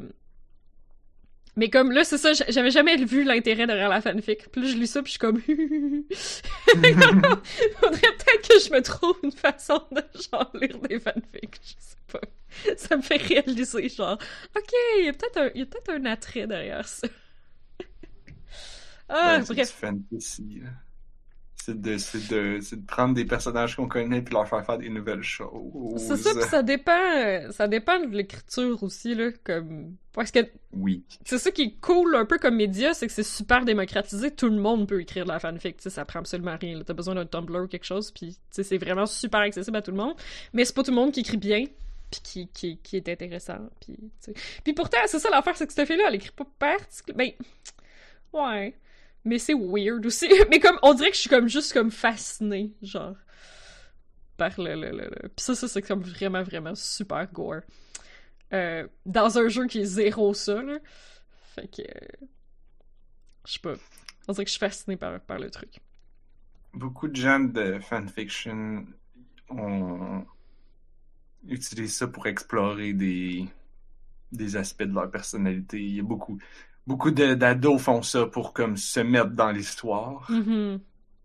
mais 1.56 1.68
comme 1.68 1.90
là, 1.90 2.04
c'est 2.04 2.16
ça, 2.16 2.32
j'avais 2.32 2.70
jamais 2.70 2.96
vu 2.96 3.24
l'intérêt 3.24 3.66
derrière 3.66 3.88
la 3.88 4.00
fanfic. 4.00 4.48
Puis 4.50 4.62
là, 4.62 4.68
je 4.68 4.76
lis 4.76 4.86
ça, 4.86 5.02
puis 5.02 5.12
je 5.12 5.12
suis 5.12 5.18
comme. 5.18 5.40
Faudrait 7.80 8.00
peut-être 8.00 8.48
que 8.48 8.60
je 8.60 8.70
me 8.72 8.80
trouve 8.80 9.18
une 9.22 9.32
façon 9.32 9.82
de 9.90 10.00
genre 10.30 10.50
lire 10.54 10.78
des 10.78 11.00
fanfics. 11.00 11.60
Je 11.62 11.74
sais 11.78 11.96
pas. 12.10 12.20
Ça 12.76 12.96
me 12.96 13.02
fait 13.02 13.16
réaliser, 13.16 13.88
genre, 13.88 14.16
ok, 14.56 14.72
il 14.98 15.06
y 15.06 15.08
a 15.08 15.12
peut-être 15.12 15.38
un, 15.38 15.50
peut 15.50 15.92
un 15.92 16.04
attrait 16.06 16.46
derrière 16.46 16.86
ça. 16.86 17.08
Ah, 19.10 19.40
bref. 19.46 19.70
fantasy. 19.70 20.62
C'est 21.62 21.78
de, 21.78 21.92
de, 21.94 22.76
de, 22.76 22.86
prendre 22.86 23.14
des 23.14 23.26
personnages 23.26 23.76
qu'on 23.76 23.86
connaît 23.86 24.22
puis 24.22 24.32
leur 24.32 24.48
faire 24.48 24.64
faire 24.64 24.78
des 24.78 24.88
nouvelles 24.88 25.22
choses. 25.22 25.98
C'est 25.98 26.16
ça, 26.16 26.30
puis 26.32 26.48
ça 26.48 26.62
dépend, 26.62 27.50
ça 27.50 27.68
dépend 27.68 28.00
de 28.00 28.16
l'écriture 28.16 28.82
aussi, 28.82 29.14
là, 29.14 29.30
comme... 29.44 29.94
Parce 30.14 30.30
que... 30.30 30.40
Oui. 30.72 31.04
C'est 31.24 31.38
ça 31.38 31.50
qui 31.50 31.62
est 31.62 31.80
cool 31.80 32.16
un 32.16 32.24
peu 32.24 32.38
comme 32.38 32.56
média, 32.56 32.94
c'est 32.94 33.06
que 33.06 33.12
c'est 33.12 33.22
super 33.22 33.66
démocratisé, 33.66 34.30
tout 34.30 34.48
le 34.48 34.56
monde 34.56 34.88
peut 34.88 35.02
écrire 35.02 35.24
de 35.24 35.30
la 35.30 35.38
fanfic, 35.38 35.76
tu 35.76 35.82
sais, 35.82 35.90
ça 35.90 36.06
prend 36.06 36.20
absolument 36.20 36.56
rien, 36.58 36.80
t'as 36.82 36.94
besoin 36.94 37.14
d'un 37.14 37.26
Tumblr 37.26 37.64
ou 37.64 37.68
quelque 37.68 37.84
chose, 37.84 38.10
puis 38.10 38.32
tu 38.32 38.38
sais, 38.50 38.62
c'est 38.62 38.78
vraiment 38.78 39.06
super 39.06 39.40
accessible 39.40 39.76
à 39.76 39.82
tout 39.82 39.90
le 39.90 39.98
monde, 39.98 40.14
mais 40.54 40.64
c'est 40.64 40.74
pas 40.74 40.82
tout 40.82 40.92
le 40.92 40.96
monde 40.96 41.12
qui 41.12 41.20
écrit 41.20 41.36
bien, 41.36 41.66
puis 42.10 42.20
qui, 42.22 42.48
qui, 42.48 42.78
qui 42.78 42.96
est 42.96 43.08
intéressant, 43.10 43.58
puis. 43.80 43.98
Puis 44.64 44.72
pourtant, 44.72 44.98
c'est 45.06 45.18
ça 45.18 45.28
l'affaire, 45.28 45.56
c'est 45.58 45.66
que 45.66 45.74
cette 45.74 45.86
fille-là, 45.86 46.04
elle 46.08 46.14
écrit 46.14 46.32
pas 46.34 46.46
particulièrement... 46.58 47.34
Ben... 48.32 48.40
Ouais 48.40 48.74
mais 49.24 49.38
c'est 49.38 49.54
weird 49.54 50.04
aussi. 50.06 50.28
mais 50.50 50.60
comme, 50.60 50.78
on 50.82 50.94
dirait 50.94 51.10
que 51.10 51.16
je 51.16 51.22
suis 51.22 51.30
comme 51.30 51.48
juste 51.48 51.72
comme 51.72 51.90
fascinée, 51.90 52.72
genre, 52.82 53.16
par 54.36 54.58
le... 54.58 54.74
le, 54.74 54.90
le, 54.90 55.28
Puis 55.28 55.44
ça, 55.44 55.54
ça 55.54 55.68
c'est 55.68 55.82
comme 55.82 56.02
vraiment, 56.02 56.42
vraiment 56.42 56.74
super 56.74 57.30
gore. 57.32 57.60
Euh, 58.52 58.86
dans 59.06 59.38
un 59.38 59.48
jeu 59.48 59.66
qui 59.66 59.80
est 59.80 59.84
zéro 59.84 60.34
ça, 60.34 60.62
là. 60.62 60.78
Fait 61.54 61.68
que... 61.68 61.82
Je 63.46 63.52
sais 63.52 63.58
pas. 63.60 63.74
On 64.28 64.32
dirait 64.32 64.44
que 64.44 64.50
je 64.50 64.56
suis 64.56 64.60
fascinée 64.60 64.96
par, 64.96 65.20
par 65.20 65.38
le 65.38 65.50
truc. 65.50 65.80
Beaucoup 66.72 67.08
de 67.08 67.16
gens 67.16 67.40
de 67.40 67.78
fanfiction 67.80 68.86
ont 69.48 70.24
utilisé 71.48 71.88
ça 71.88 72.06
pour 72.06 72.26
explorer 72.26 72.92
des, 72.92 73.48
des 74.32 74.56
aspects 74.56 74.84
de 74.84 74.94
leur 74.94 75.10
personnalité. 75.10 75.80
Il 75.80 75.96
y 75.96 76.00
a 76.00 76.04
beaucoup 76.04 76.38
beaucoup 76.86 77.10
d'ados 77.10 77.80
font 77.80 78.02
ça 78.02 78.26
pour 78.26 78.52
comme 78.52 78.76
se 78.76 79.00
mettre 79.00 79.30
dans 79.30 79.50
l'histoire, 79.50 80.30
mm-hmm. 80.30 80.80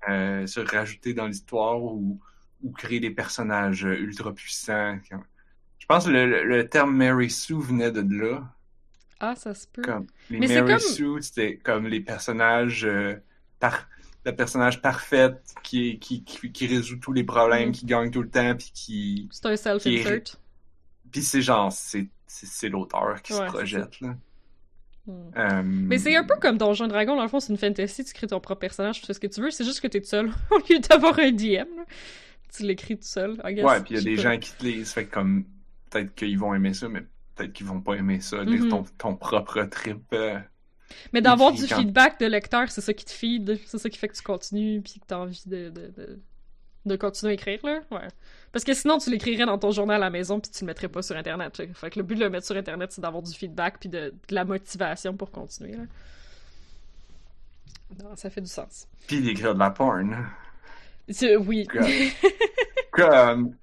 euh, 0.09 0.47
se 0.47 0.59
rajouter 0.59 1.13
dans 1.13 1.27
l'histoire 1.27 1.81
ou, 1.81 2.19
ou, 2.63 2.71
créer 2.71 2.99
des 2.99 3.11
personnages 3.11 3.83
ultra 3.83 4.33
puissants. 4.33 4.97
Je 5.77 5.85
pense 5.87 6.05
que 6.05 6.11
le, 6.11 6.43
le 6.43 6.67
terme 6.67 6.95
Mary 6.95 7.29
Sue 7.29 7.59
venait 7.59 7.91
de 7.91 8.01
là. 8.01 8.43
Ah, 9.19 9.35
ça 9.35 9.53
se 9.53 9.67
peut. 9.67 9.81
Comme, 9.81 10.07
les 10.29 10.39
Mais 10.39 10.47
Mary 10.47 10.73
comme... 10.73 10.79
Sue, 10.79 11.21
c'était 11.21 11.57
comme 11.57 11.87
les 11.87 12.01
personnages 12.01 12.85
euh, 12.85 13.15
par 13.59 13.87
la 14.25 14.33
personnage 14.33 14.81
parfaite 14.81 15.53
qui, 15.63 15.99
qui, 15.99 16.23
qui, 16.23 16.51
qui, 16.51 16.67
résout 16.67 16.97
tous 16.97 17.13
les 17.13 17.23
problèmes, 17.23 17.69
mm. 17.69 17.71
qui 17.71 17.85
gagne 17.85 18.11
tout 18.11 18.23
le 18.23 18.29
temps, 18.29 18.55
puis 18.55 18.71
qui... 18.73 19.29
C'est 19.31 19.45
un 19.45 19.55
self-insert. 19.55 20.21
Puis 21.11 21.23
c'est 21.23 21.41
genre, 21.41 21.71
c'est 21.71 22.69
l'auteur 22.69 23.21
qui 23.21 23.33
se 23.33 23.41
projette, 23.43 24.01
là. 24.01 24.15
Euh, 25.07 25.61
mais 25.63 25.97
c'est 25.97 26.15
un 26.15 26.23
peu 26.23 26.35
comme 26.39 26.57
Donjon 26.57 26.87
Dragon, 26.87 27.15
dans 27.15 27.21
le 27.21 27.27
fond, 27.27 27.39
c'est 27.39 27.53
une 27.53 27.59
fantasy, 27.59 28.03
tu 28.03 28.13
crées 28.13 28.27
ton 28.27 28.39
propre 28.39 28.61
personnage, 28.61 29.01
tu 29.01 29.05
fais 29.05 29.13
ce 29.13 29.19
que 29.19 29.27
tu 29.27 29.41
veux, 29.41 29.51
c'est 29.51 29.63
juste 29.63 29.79
que 29.79 29.87
t'es 29.87 30.01
tout 30.01 30.07
seul. 30.07 30.31
Au 30.51 30.57
lieu 30.69 30.79
d'avoir 30.79 31.19
un 31.19 31.31
DM, 31.31 31.67
tu 32.55 32.63
l'écris 32.63 32.97
tout 32.97 33.03
seul. 33.03 33.39
I 33.43 33.53
guess, 33.53 33.65
ouais, 33.65 33.81
puis 33.81 33.95
il 33.95 33.97
y 33.97 33.99
a 33.99 34.03
des 34.03 34.17
gens 34.17 34.37
qui 34.37 34.51
te 34.53 34.63
lisent, 34.63 34.91
fait 34.91 35.05
comme, 35.05 35.45
peut-être 35.89 36.15
qu'ils 36.15 36.39
vont 36.39 36.53
aimer 36.53 36.73
ça, 36.73 36.89
mais 36.89 37.01
peut-être 37.35 37.53
qu'ils 37.53 37.67
vont 37.67 37.81
pas 37.81 37.95
aimer 37.95 38.19
ça, 38.19 38.43
lire 38.43 38.67
ton, 38.69 38.81
mm-hmm. 38.81 38.97
ton, 38.97 39.15
propre 39.15 39.63
trip. 39.63 40.01
Euh, 40.13 40.39
mais 41.13 41.21
d'avoir 41.21 41.51
du 41.51 41.67
feedback 41.67 42.19
de 42.19 42.25
lecteur, 42.25 42.69
c'est 42.71 42.81
ça 42.81 42.93
qui 42.93 43.05
te 43.05 43.11
feed, 43.11 43.59
c'est 43.65 43.77
ça 43.77 43.89
qui 43.89 43.97
fait 43.97 44.07
que 44.07 44.15
tu 44.15 44.23
continues, 44.23 44.81
puis 44.81 44.99
que 44.99 45.05
t'as 45.05 45.17
envie 45.17 45.43
de, 45.45 45.69
de, 45.69 45.91
de, 45.95 46.19
de 46.85 46.95
continuer 46.95 47.31
à 47.31 47.33
écrire, 47.33 47.59
là. 47.63 47.81
Ouais. 47.91 48.07
Parce 48.55 48.63
que 48.63 48.73
sinon, 48.73 48.99
tu 48.99 49.09
l'écrirais 49.09 49.45
dans 49.45 49.57
ton 49.57 49.71
journal 49.71 49.97
à 49.97 50.05
la 50.05 50.09
maison 50.09 50.39
puis 50.39 50.49
tu 50.49 50.63
le 50.63 50.67
mettrais 50.67 50.87
pas 50.87 51.01
sur 51.01 51.17
Internet. 51.17 51.61
Fait 51.73 51.89
que 51.89 51.99
le 51.99 52.03
but 52.03 52.15
de 52.15 52.21
le 52.21 52.29
mettre 52.29 52.45
sur 52.45 52.55
Internet, 52.55 52.89
c'est 52.93 53.01
d'avoir 53.01 53.21
du 53.21 53.33
feedback 53.33 53.81
puis 53.81 53.89
de, 53.89 54.13
la 54.29 54.45
motivation 54.45 55.13
pour 55.13 55.29
continuer. 55.29 55.75
Non, 58.01 58.15
ça 58.15 58.29
fait 58.29 58.39
du 58.39 58.47
sens. 58.47 58.87
Puis 59.07 59.19
d'écrire 59.19 59.55
de 59.55 59.59
la 59.59 59.71
porn. 59.71 60.25
Oui. 61.45 61.67
Comme... 62.91 63.57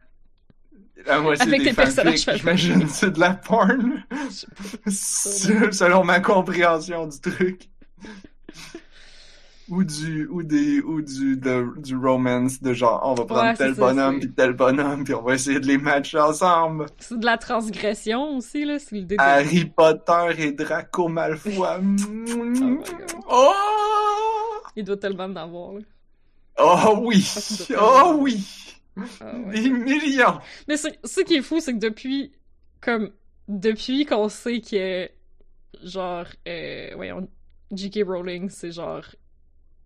La 1.06 1.20
moitié 1.20 1.46
Avec 1.46 1.62
des 1.62 1.72
personnages 1.72 2.26
j'imagine, 2.30 2.86
c'est 2.86 3.12
de 3.12 3.20
la 3.20 3.32
porn. 3.32 4.04
Selon 4.86 6.04
ma 6.04 6.20
compréhension 6.20 7.06
du 7.06 7.18
truc 7.18 7.70
ou 9.72 9.84
du 9.84 10.26
ou 10.26 10.42
des 10.42 10.80
ou 10.80 11.00
du 11.00 11.38
de, 11.38 11.80
du 11.80 11.96
romance 11.96 12.60
de 12.60 12.74
genre 12.74 13.00
on 13.04 13.14
va 13.14 13.24
prendre 13.24 13.56
tel 13.56 13.72
bonhomme 13.72 14.20
puis 14.20 14.30
tel 14.30 14.52
bonhomme 14.52 15.02
puis 15.02 15.14
on 15.14 15.22
va 15.22 15.34
essayer 15.34 15.60
de 15.60 15.66
les 15.66 15.78
matcher 15.78 16.18
ensemble. 16.18 16.86
C'est 16.98 17.18
de 17.18 17.24
la 17.24 17.38
transgression 17.38 18.36
aussi 18.36 18.66
là, 18.66 18.78
c'est 18.78 19.00
le 19.00 19.06
Harry 19.18 19.64
Potter 19.64 20.34
et 20.36 20.52
Draco 20.52 21.08
Malfoy. 21.08 21.54
oh, 21.56 22.82
oh, 23.30 23.52
Il 24.76 24.84
doit 24.84 24.98
tellement 24.98 25.24
en 25.24 25.36
avoir 25.36 25.72
là. 25.72 25.80
Oh 26.58 26.98
oui. 27.00 27.26
Oh 27.80 28.16
oui. 28.18 28.44
Ah, 28.98 29.32
Des 29.54 29.70
millions. 29.70 30.38
Mais 30.68 30.76
ce 30.76 31.20
qui 31.22 31.36
est 31.36 31.42
fou 31.42 31.60
c'est 31.60 31.72
que 31.72 31.78
depuis 31.78 32.30
comme 32.82 33.10
depuis 33.48 34.04
qu'on 34.04 34.28
sait 34.28 34.60
que 34.60 35.08
genre 35.82 36.26
euh, 36.46 36.90
voyons 36.94 37.26
J.K. 37.72 38.00
Rowling, 38.06 38.50
c'est 38.50 38.70
genre 38.70 39.02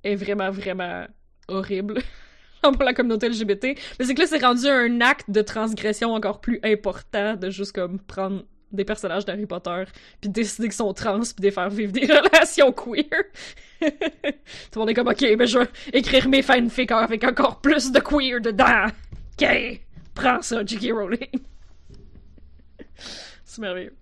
est 0.06 0.16
vraiment, 0.16 0.50
vraiment 0.50 1.06
horrible 1.48 2.02
pour 2.62 2.82
la 2.82 2.94
communauté 2.94 3.28
LGBT. 3.28 3.78
Mais 3.98 4.04
c'est 4.04 4.14
que 4.14 4.20
là, 4.20 4.26
c'est 4.26 4.44
rendu 4.44 4.66
un 4.66 5.00
acte 5.00 5.30
de 5.30 5.42
transgression 5.42 6.14
encore 6.14 6.40
plus 6.40 6.60
important 6.62 7.36
de 7.36 7.50
juste 7.50 7.72
comme 7.72 7.98
prendre 7.98 8.44
des 8.72 8.84
personnages 8.84 9.24
d'Harry 9.24 9.46
Potter 9.46 9.84
puis 10.20 10.28
décider 10.28 10.68
qu'ils 10.68 10.76
sont 10.76 10.92
trans 10.92 11.20
puis 11.20 11.34
de 11.38 11.50
faire 11.50 11.70
vivre 11.70 11.92
des 11.92 12.06
relations 12.12 12.72
queer. 12.72 13.04
Tout 13.80 13.86
le 14.74 14.78
monde 14.80 14.90
est 14.90 14.94
comme, 14.94 15.08
ok, 15.08 15.24
mais 15.38 15.46
je 15.46 15.58
vais 15.58 15.68
écrire 15.92 16.28
mes 16.28 16.42
fanfics 16.42 16.90
avec 16.90 17.24
encore 17.24 17.60
plus 17.60 17.92
de 17.92 18.00
queer 18.00 18.40
dedans. 18.40 18.86
Ok, 19.40 19.80
prends 20.14 20.42
ça, 20.42 20.64
J.K. 20.64 20.92
Rowling. 20.92 21.40
C'est 23.44 23.60
merveilleux. 23.60 23.94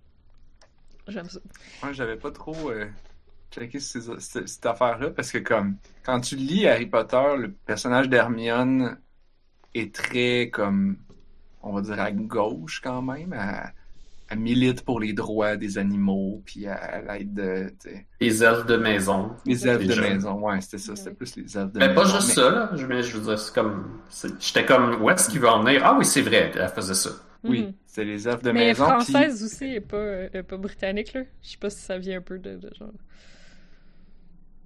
J'aime 1.08 1.28
ça. 1.28 1.40
Moi, 1.82 1.92
j'avais 1.92 2.16
pas 2.16 2.30
trop 2.30 2.70
euh, 2.70 2.86
cette, 3.78 4.48
cette 4.48 4.66
affaire-là 4.66 5.10
parce 5.10 5.30
que 5.32 5.38
comme 5.38 5.76
quand 6.04 6.20
tu 6.20 6.36
lis 6.36 6.66
Harry 6.66 6.86
Potter, 6.86 7.36
le 7.38 7.50
personnage 7.52 8.08
d'Hermione 8.08 8.98
est 9.74 9.94
très 9.94 10.50
comme 10.50 10.96
on 11.62 11.72
va 11.72 11.80
dire 11.80 12.00
à 12.00 12.10
gauche 12.12 12.80
quand 12.82 13.00
même. 13.02 13.34
elle 14.30 14.38
milite 14.38 14.82
pour 14.84 15.00
les 15.00 15.12
droits 15.12 15.56
des 15.56 15.78
animaux, 15.78 16.42
puis 16.44 16.64
elle, 16.64 17.06
aide 17.20 17.34
de, 17.34 17.70
Les 18.20 18.42
elfes 18.42 18.66
de 18.66 18.76
maison. 18.76 19.30
les 19.46 19.66
elfes 19.68 19.86
de 19.86 20.00
maison. 20.00 20.40
Ouais, 20.40 20.60
c'était 20.60 20.78
ça, 20.78 20.96
c'était 20.96 21.12
plus 21.14 21.36
les 21.36 21.56
elfes 21.56 21.72
de 21.72 21.78
Mais 21.78 21.88
maison. 21.88 22.00
pas 22.02 22.06
juste 22.08 22.28
mais- 22.28 22.34
ça, 22.34 22.50
là. 22.50 22.70
Je, 22.74 22.86
mais 22.86 23.02
je 23.02 23.16
veux 23.16 23.24
dire, 23.24 23.38
c'est 23.38 23.54
comme. 23.54 24.00
J'étais 24.40 24.64
comme, 24.66 25.00
où 25.02 25.08
est-ce 25.10 25.28
qu'il 25.30 25.40
veut 25.40 25.48
en 25.48 25.62
venir? 25.62 25.82
Ah 25.84 25.94
oui, 25.98 26.04
c'est 26.04 26.22
vrai, 26.22 26.50
elle 26.54 26.68
faisait 26.68 26.94
ça. 26.94 27.10
Oui, 27.44 27.62
Mhm. 27.62 27.72
c'est 27.86 28.04
les 28.04 28.26
elfes 28.26 28.42
de 28.42 28.50
Mais 28.52 28.66
maison. 28.68 28.84
puis- 28.98 29.12
française 29.12 29.42
aussi, 29.44 29.66
et 29.66 29.80
pas, 29.80 29.96
euh, 29.98 30.42
pas 30.42 30.56
britannique, 30.56 31.12
là. 31.12 31.22
Je 31.42 31.50
sais 31.50 31.58
pas 31.58 31.68
si 31.70 31.80
ça 31.82 31.98
vient 31.98 32.18
un 32.18 32.22
peu 32.22 32.38
de, 32.38 32.56
de 32.56 32.70
genre. 32.78 32.88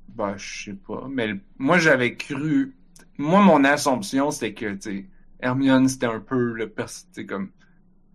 Ben, 0.09 0.37
je 0.37 0.65
sais 0.65 0.75
pas. 0.75 1.07
Mais 1.11 1.27
le- 1.29 1.41
moi, 1.59 1.79
j'avais 1.79 2.17
cru. 2.17 2.75
Moi, 3.19 3.41
mon 3.43 3.65
assumption, 3.65 4.31
c'était 4.31 4.55
que, 4.55 4.75
tu 4.75 4.81
sais, 4.81 5.07
Hermione, 5.41 5.89
c'était 5.89 6.07
un 6.07 6.21
peu 6.21 6.53
le 6.53 6.69
pers... 6.69 6.87
tu 6.87 6.95
sais, 7.13 7.27
comme. 7.27 7.51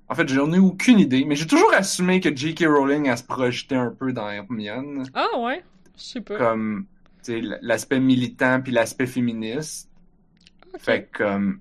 En 0.09 0.15
fait, 0.15 0.27
j'en 0.27 0.51
ai 0.53 0.59
aucune 0.59 0.99
idée, 0.99 1.25
mais 1.25 1.35
j'ai 1.35 1.47
toujours 1.47 1.73
assumé 1.73 2.19
que 2.19 2.35
J.K. 2.35 2.65
Rowling, 2.67 3.07
elle 3.07 3.17
se 3.17 3.23
projetait 3.23 3.75
un 3.75 3.91
peu 3.91 4.13
dans 4.13 4.29
Hermione. 4.29 5.05
Ah 5.13 5.27
ouais? 5.39 5.63
Je 5.97 6.01
sais 6.03 6.21
pas. 6.21 6.37
Comme, 6.37 6.85
tu 7.23 7.41
sais, 7.41 7.59
l'aspect 7.61 7.99
militant 7.99 8.61
puis 8.61 8.71
l'aspect 8.73 9.07
féministe. 9.07 9.89
Fait 10.79 11.05
que, 11.11 11.19
comme. 11.23 11.59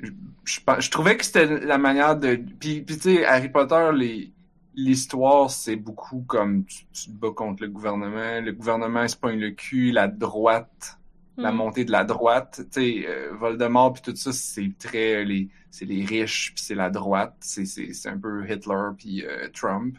Je, 0.00 0.10
je, 0.44 0.60
je 0.80 0.90
trouvais 0.90 1.16
que 1.16 1.24
c'était 1.24 1.46
la 1.64 1.78
manière 1.78 2.16
de. 2.16 2.36
Puis, 2.60 2.82
puis 2.82 2.96
tu 2.96 3.02
sais, 3.02 3.24
Harry 3.24 3.48
Potter, 3.48 3.90
les. 3.94 4.32
L'histoire, 4.74 5.50
c'est 5.50 5.76
beaucoup 5.76 6.22
comme 6.22 6.64
tu, 6.64 6.86
tu 6.92 7.06
te 7.06 7.10
bats 7.12 7.30
contre 7.34 7.62
le 7.62 7.68
gouvernement, 7.68 8.40
le 8.40 8.52
gouvernement 8.52 9.06
se 9.06 9.16
pogne 9.16 9.38
le 9.38 9.50
cul, 9.50 9.92
la 9.92 10.08
droite 10.08 10.98
la 11.40 11.50
Mhm. 11.50 11.56
montée 11.56 11.84
de 11.84 11.90
la 11.92 12.04
droite, 12.04 12.60
tu 12.72 12.80
sais, 13.02 13.06
euh, 13.08 13.32
Voldemort 13.34 13.94
puis 13.94 14.02
tout 14.02 14.14
ça, 14.16 14.32
c'est 14.32 14.72
très 14.78 15.16
euh, 15.22 15.24
les 15.24 15.48
c'est 15.70 15.86
les 15.86 16.04
riches 16.04 16.52
puis 16.54 16.62
c'est 16.64 16.74
la 16.74 16.90
droite, 16.90 17.34
c'est 17.40 17.64
c'est 17.66 17.92
c'est 17.94 18.08
un 18.10 18.18
peu 18.18 18.44
Hitler 18.48 18.90
puis 18.98 19.24
euh, 19.26 19.48
Trump. 19.52 19.96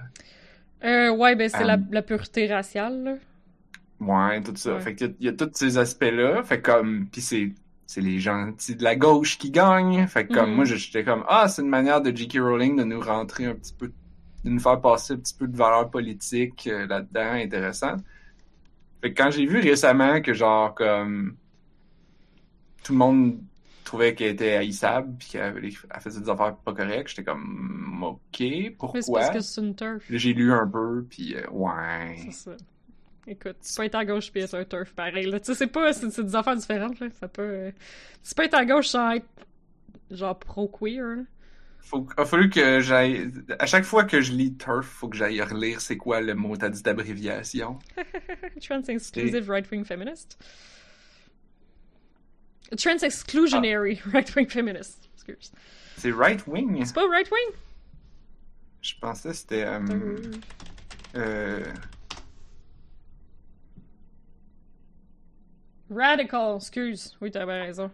Euh, 0.84 1.10
ouais, 1.16 1.36
ben 1.36 1.50
c'est 1.50 1.64
la, 1.64 1.78
la 1.92 2.02
pureté 2.02 2.48
raciale, 2.48 3.04
là. 3.04 3.16
Ouais, 4.00 4.42
tout 4.44 4.56
ça. 4.56 4.76
Ouais. 4.76 4.82
Fait 4.82 4.96
qu'il 4.96 5.08
y 5.08 5.10
a- 5.12 5.14
il 5.20 5.26
y, 5.28 5.30
a 5.30 5.34
tous 5.34 5.50
ces 5.54 5.78
aspects-là, 5.78 6.44
fait 6.44 6.62
comme 6.62 7.08
puis 7.10 7.22
c'est 7.22 7.54
c'est 7.86 8.02
les 8.02 8.20
gentils 8.20 8.76
de 8.76 8.84
la 8.84 8.96
gauche 8.96 9.38
qui 9.38 9.52
gagnent, 9.52 10.08
fait 10.08 10.26
que 10.28 10.32
comme 10.34 10.52
Mhm. 10.52 10.56
moi 10.56 10.66
j'étais 10.66 11.04
comme 11.04 11.24
ah, 11.28 11.48
c'est 11.48 11.62
une 11.62 11.70
manière 11.70 12.02
de 12.02 12.16
J.K. 12.16 12.40
Rowling 12.40 12.76
de 12.78 12.84
nous 12.84 13.00
rentrer 13.00 13.46
un 13.46 13.56
petit 13.56 13.74
peu 13.74 13.88
de 13.88 13.94
nous 14.44 14.60
faire 14.60 14.82
passer 14.82 15.14
un 15.14 15.18
petit 15.18 15.34
peu 15.34 15.48
de 15.48 15.56
valeur 15.58 15.90
politique 15.90 16.68
euh, 16.68 16.86
là-dedans 16.88 17.34
intéressante. 17.34 18.02
Fait 19.02 19.14
que 19.14 19.22
quand 19.22 19.32
j'ai 19.32 19.46
vu 19.46 19.60
récemment 19.60 20.22
que 20.22 20.34
genre 20.34 20.74
comme 20.76 21.36
tout 22.84 22.94
le 22.94 22.98
monde 23.00 23.40
trouvait 23.84 24.16
qu'elle 24.16 24.32
était 24.32 24.56
haïssable 24.56 25.16
puis 25.18 25.30
qu'elle 25.30 25.72
faisait 26.02 26.22
des 26.22 26.30
affaires 26.30 26.56
pas 26.58 26.74
correctes, 26.74 27.10
j'étais 27.10 27.24
comme 27.24 28.04
OK, 28.04 28.20
Mais 28.40 28.64
c'est 28.64 28.72
pourquoi 28.78 29.20
parce 29.20 29.30
que 29.32 29.40
c'est 29.42 29.62
une 29.62 29.76
turf. 29.76 30.04
J'ai 30.10 30.34
lu 30.34 30.52
un 30.52 30.68
peu 30.68 31.06
puis 31.10 31.36
euh, 31.36 31.48
ouais. 31.52 32.16
C'est 32.18 32.32
ça. 32.32 32.52
Écoute, 33.26 33.56
tu 33.62 33.74
peux 33.74 33.84
être 33.84 33.96
à 33.96 34.04
gauche 34.06 34.32
pis 34.32 34.40
être 34.40 34.56
un 34.56 34.66
turf 34.66 34.94
pareil, 34.94 35.28
là. 35.30 35.40
Tu 35.40 35.46
sais, 35.46 35.56
c'est 35.56 35.68
pas... 35.68 35.94
C'est 35.94 36.10
c'est 36.10 36.24
des 36.26 36.36
affaires 36.36 36.58
différentes, 36.58 37.00
là. 37.00 37.08
Ça 37.20 37.28
peut... 37.30 37.42
euh, 37.42 37.72
Tu 38.22 38.36
peux 38.36 38.44
être 38.44 38.54
à 38.54 38.66
gauche 38.66 38.88
sans 38.88 39.12
être, 39.12 39.26
genre, 40.12 40.38
pro-queer, 40.38 41.02
là. 41.04 41.22
Faut, 41.86 42.08
a 42.18 42.26
fallu 42.26 42.50
que 42.50 42.80
j'aille. 42.80 43.30
À 43.60 43.66
chaque 43.66 43.84
fois 43.84 44.06
que 44.06 44.22
je 44.22 44.32
lis 44.32 44.56
TURF, 44.56 44.86
faut 44.88 45.10
que 45.10 45.18
j'aille 45.18 45.42
relire 45.42 45.82
c'est 45.82 45.98
quoi 45.98 46.22
le 46.22 46.34
mot, 46.34 46.56
t'as 46.58 46.70
dit 46.70 46.82
d'abréviation. 46.82 47.78
Trans-exclusive 48.62 49.50
right-wing 49.50 49.84
feminist. 49.86 50.38
Trans-exclusionary 52.78 54.02
right-wing 54.12 54.48
feminist. 54.50 55.10
Excuse. 55.14 55.52
C'est 55.98 56.12
right 56.12 56.46
wing. 56.48 56.84
C'est 56.86 56.96
pas 56.96 57.08
right-wing? 57.08 57.54
Je 58.82 58.94
pensais 59.00 59.30
que 59.30 59.36
c'était. 59.36 59.64
euh, 59.66 59.80
Euh, 59.90 60.22
euh, 61.16 61.64
Radical, 65.90 66.56
excuse. 66.58 67.16
Oui, 67.22 67.30
t'avais 67.30 67.62
raison. 67.62 67.92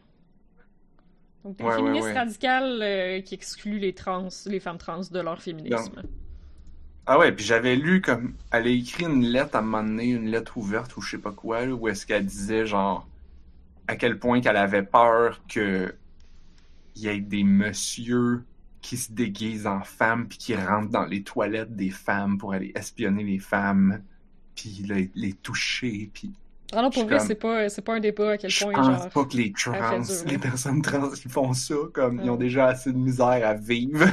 Donc, 1.46 1.60
Ouais, 1.60 1.66
ouais, 1.66 1.76
féministe 1.76 2.06
ouais. 2.06 2.14
radical 2.14 2.80
euh, 2.82 3.22
qui 3.22 3.36
exclut 3.36 3.80
les 3.80 3.94
trans, 3.94 4.28
les 4.46 4.60
femmes 4.60 4.78
trans 4.78 5.02
de 5.12 5.20
leur 5.20 5.42
féminisme. 5.42 6.04
Ah 7.06 7.18
ouais, 7.18 7.32
puis 7.32 7.44
j'avais 7.44 7.76
lu 7.76 8.02
comme. 8.02 8.36
Elle 8.52 8.68
a 8.68 8.70
écrit 8.70 9.06
une 9.06 9.24
lettre 9.26 9.56
à 9.56 9.60
un 9.60 9.62
moment 9.62 9.84
donné, 9.84 10.10
une 10.10 10.30
lettre 10.30 10.58
ouverte 10.58 10.96
ou 10.98 11.02
je 11.02 11.12
sais 11.12 11.18
pas 11.18 11.32
quoi, 11.32 11.66
là, 11.66 11.74
où 11.74 11.88
est-ce 11.88 12.06
qu'elle 12.06 12.26
disait 12.26 12.66
genre. 12.66 13.08
À 13.88 13.96
quel 13.96 14.20
point 14.20 14.42
qu'elle 14.42 14.58
avait 14.58 14.84
peur 14.84 15.42
que. 15.48 15.96
Il 16.96 17.04
y 17.04 17.08
ait 17.08 17.20
des 17.20 17.44
messieurs 17.44 18.44
qui 18.82 18.98
se 18.98 19.12
déguisent 19.12 19.68
en 19.68 19.82
femmes 19.82 20.28
puis 20.28 20.38
qui 20.38 20.56
rentrent 20.56 20.90
dans 20.90 21.06
les 21.06 21.24
toilettes 21.24 21.76
des 21.76 21.90
femmes 21.90 22.38
pour 22.38 22.54
aller 22.54 22.72
espionner 22.76 23.24
les 23.24 23.40
femmes 23.40 24.04
puis 24.56 24.84
les, 24.88 25.10
les 25.16 25.34
toucher 25.34 26.10
puis 26.14 26.32
Ah 26.72 26.82
non, 26.84 26.90
pour 26.92 27.04
Je 27.04 27.08
vrai, 27.08 27.20
c'est 27.20 27.36
pas, 27.36 27.68
pas 27.86 27.94
un 27.96 28.00
débat 28.00 28.32
à 28.32 28.38
quel 28.38 28.50
Je 28.50 28.64
point, 28.64 28.74
pense 28.74 28.86
genre. 28.86 29.10
pas 29.10 29.26
que 29.26 29.38
les 29.38 29.52
trans, 29.52 29.74
les 30.28 30.38
personnes 30.38 30.82
trans 30.82 31.10
qui 31.10 31.28
font 31.28 31.54
ça, 31.54 31.74
comme 31.94 32.22
ils 32.24 32.30
ont 32.30 32.36
déjà 32.36 32.68
assez 32.68 32.92
de 32.92 32.98
misère 32.98 33.42
à 33.48 33.54
vivre. 33.56 34.06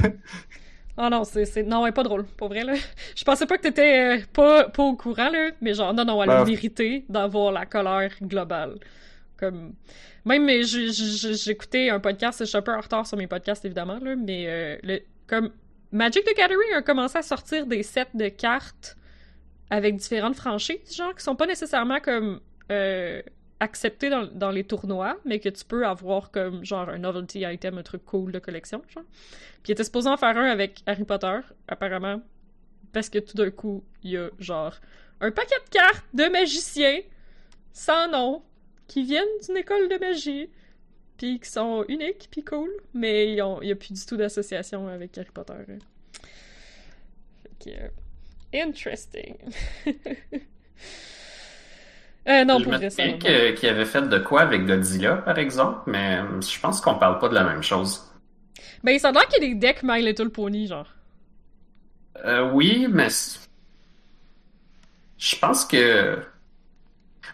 Ah 0.97 1.11
non, 1.11 1.23
c'est, 1.23 1.45
c'est... 1.45 1.61
Non, 1.61 1.83
ouais, 1.83 1.91
pas 1.91 2.01
drôle, 2.01 2.25
pour 2.25 2.47
vrai, 2.47 2.63
là. 2.63 2.73
Je 3.15 3.23
pensais 3.23 3.45
pas 3.45 3.57
que 3.57 3.61
t'étais 3.61 4.17
euh, 4.17 4.21
pas, 4.33 4.67
pas 4.69 4.81
au 4.81 4.95
courant, 4.95 5.29
là, 5.29 5.51
mais 5.61 5.75
genre, 5.75 5.93
non, 5.93 6.03
non, 6.03 6.23
elle 6.23 6.31
a 6.31 6.39
Ben- 6.43 6.45
mérité 6.49 7.05
d'avoir 7.07 7.51
la 7.51 7.67
colère 7.67 8.11
globale. 8.21 8.79
Comme... 9.37 9.73
Même, 10.25 10.49
j'écoutais 10.63 11.89
un 11.91 11.99
podcast, 11.99 12.39
je 12.39 12.45
suis 12.45 12.57
un 12.57 12.63
peu 12.63 12.73
en 12.73 12.81
retard 12.81 13.05
sur 13.05 13.15
mes 13.17 13.27
podcasts, 13.27 13.63
évidemment, 13.63 13.99
là, 14.01 14.15
mais 14.15 14.45
euh, 14.47 14.77
le... 14.81 14.99
comme 15.27 15.51
Magic 15.91 16.23
the 16.25 16.35
Gathering 16.35 16.73
a 16.75 16.81
commencé 16.81 17.19
à 17.19 17.21
sortir 17.21 17.67
des 17.67 17.83
sets 17.83 18.07
de 18.15 18.27
cartes 18.29 18.97
avec 19.69 19.95
différentes 19.97 20.35
franchises, 20.35 20.95
genre, 20.95 21.13
qui 21.15 21.23
sont 21.23 21.35
pas 21.35 21.45
nécessairement 21.45 21.99
comme 21.99 22.39
euh, 22.71 23.21
acceptées 23.59 24.09
dans, 24.09 24.51
les 24.51 24.63
tournois, 24.63 25.17
mais 25.25 25.39
que 25.39 25.49
tu 25.49 25.65
peux 25.65 25.85
avoir 25.85 26.31
comme, 26.31 26.63
genre, 26.63 26.89
un 26.89 26.99
novelty 26.99 27.43
item, 27.45 27.77
un 27.77 27.83
truc 27.83 28.05
cool 28.05 28.31
de 28.31 28.39
collection. 28.39 28.81
Puis 28.87 29.03
il 29.67 29.71
était 29.71 29.83
supposé 29.83 30.09
en 30.09 30.17
faire 30.17 30.37
un 30.37 30.45
avec 30.45 30.81
Harry 30.85 31.03
Potter, 31.03 31.39
apparemment, 31.67 32.21
parce 32.93 33.09
que 33.09 33.19
tout 33.19 33.35
d'un 33.35 33.49
coup, 33.49 33.83
il 34.03 34.11
y 34.11 34.17
a, 34.17 34.29
genre, 34.39 34.75
un 35.21 35.31
paquet 35.31 35.55
de 35.65 35.69
cartes 35.71 36.05
de 36.13 36.25
magiciens, 36.25 36.99
sans 37.73 38.09
nom, 38.09 38.43
qui 38.87 39.03
viennent 39.03 39.25
d'une 39.45 39.57
école 39.57 39.89
de 39.89 39.97
magie, 39.97 40.49
puis 41.17 41.39
qui 41.39 41.49
sont 41.49 41.83
uniques, 41.87 42.27
puis 42.29 42.43
cool, 42.43 42.69
mais 42.93 43.33
il 43.33 43.43
n'y 43.63 43.71
a 43.71 43.75
plus 43.75 43.93
du 43.93 44.05
tout 44.05 44.17
d'association 44.17 44.87
avec 44.87 45.17
Harry 45.17 45.29
Potter. 45.33 45.53
hein. 45.53 45.79
Fait 47.63 47.71
euh, 47.81 47.89
Interesting. 48.53 49.35
euh, 52.27 52.43
non, 52.45 52.59
je 52.59 52.63
pour 52.65 52.73
me 52.73 52.89
souviens 52.89 53.17
que- 53.17 53.51
qu'il 53.51 53.69
avait 53.69 53.85
fait 53.85 54.01
de 54.07 54.17
quoi 54.19 54.41
avec 54.41 54.65
Godzilla, 54.65 55.17
par 55.17 55.37
exemple, 55.37 55.79
mais 55.87 56.19
euh, 56.19 56.41
je 56.41 56.59
pense 56.59 56.81
qu'on 56.81 56.95
parle 56.95 57.19
pas 57.19 57.29
de 57.29 57.35
la 57.35 57.43
même 57.43 57.63
chose. 57.63 58.03
Ben, 58.83 58.97
ça 58.99 59.09
a 59.09 59.11
l'air 59.11 59.27
qu'il 59.27 59.43
y 59.43 59.45
a 59.45 59.49
des 59.49 59.55
decks 59.55 59.81
My 59.83 60.01
Little 60.05 60.29
Pony, 60.29 60.67
genre. 60.67 60.87
Euh, 62.25 62.49
oui, 62.51 62.87
mais 62.89 63.07
je 65.17 65.35
pense 65.37 65.65
que 65.65 66.17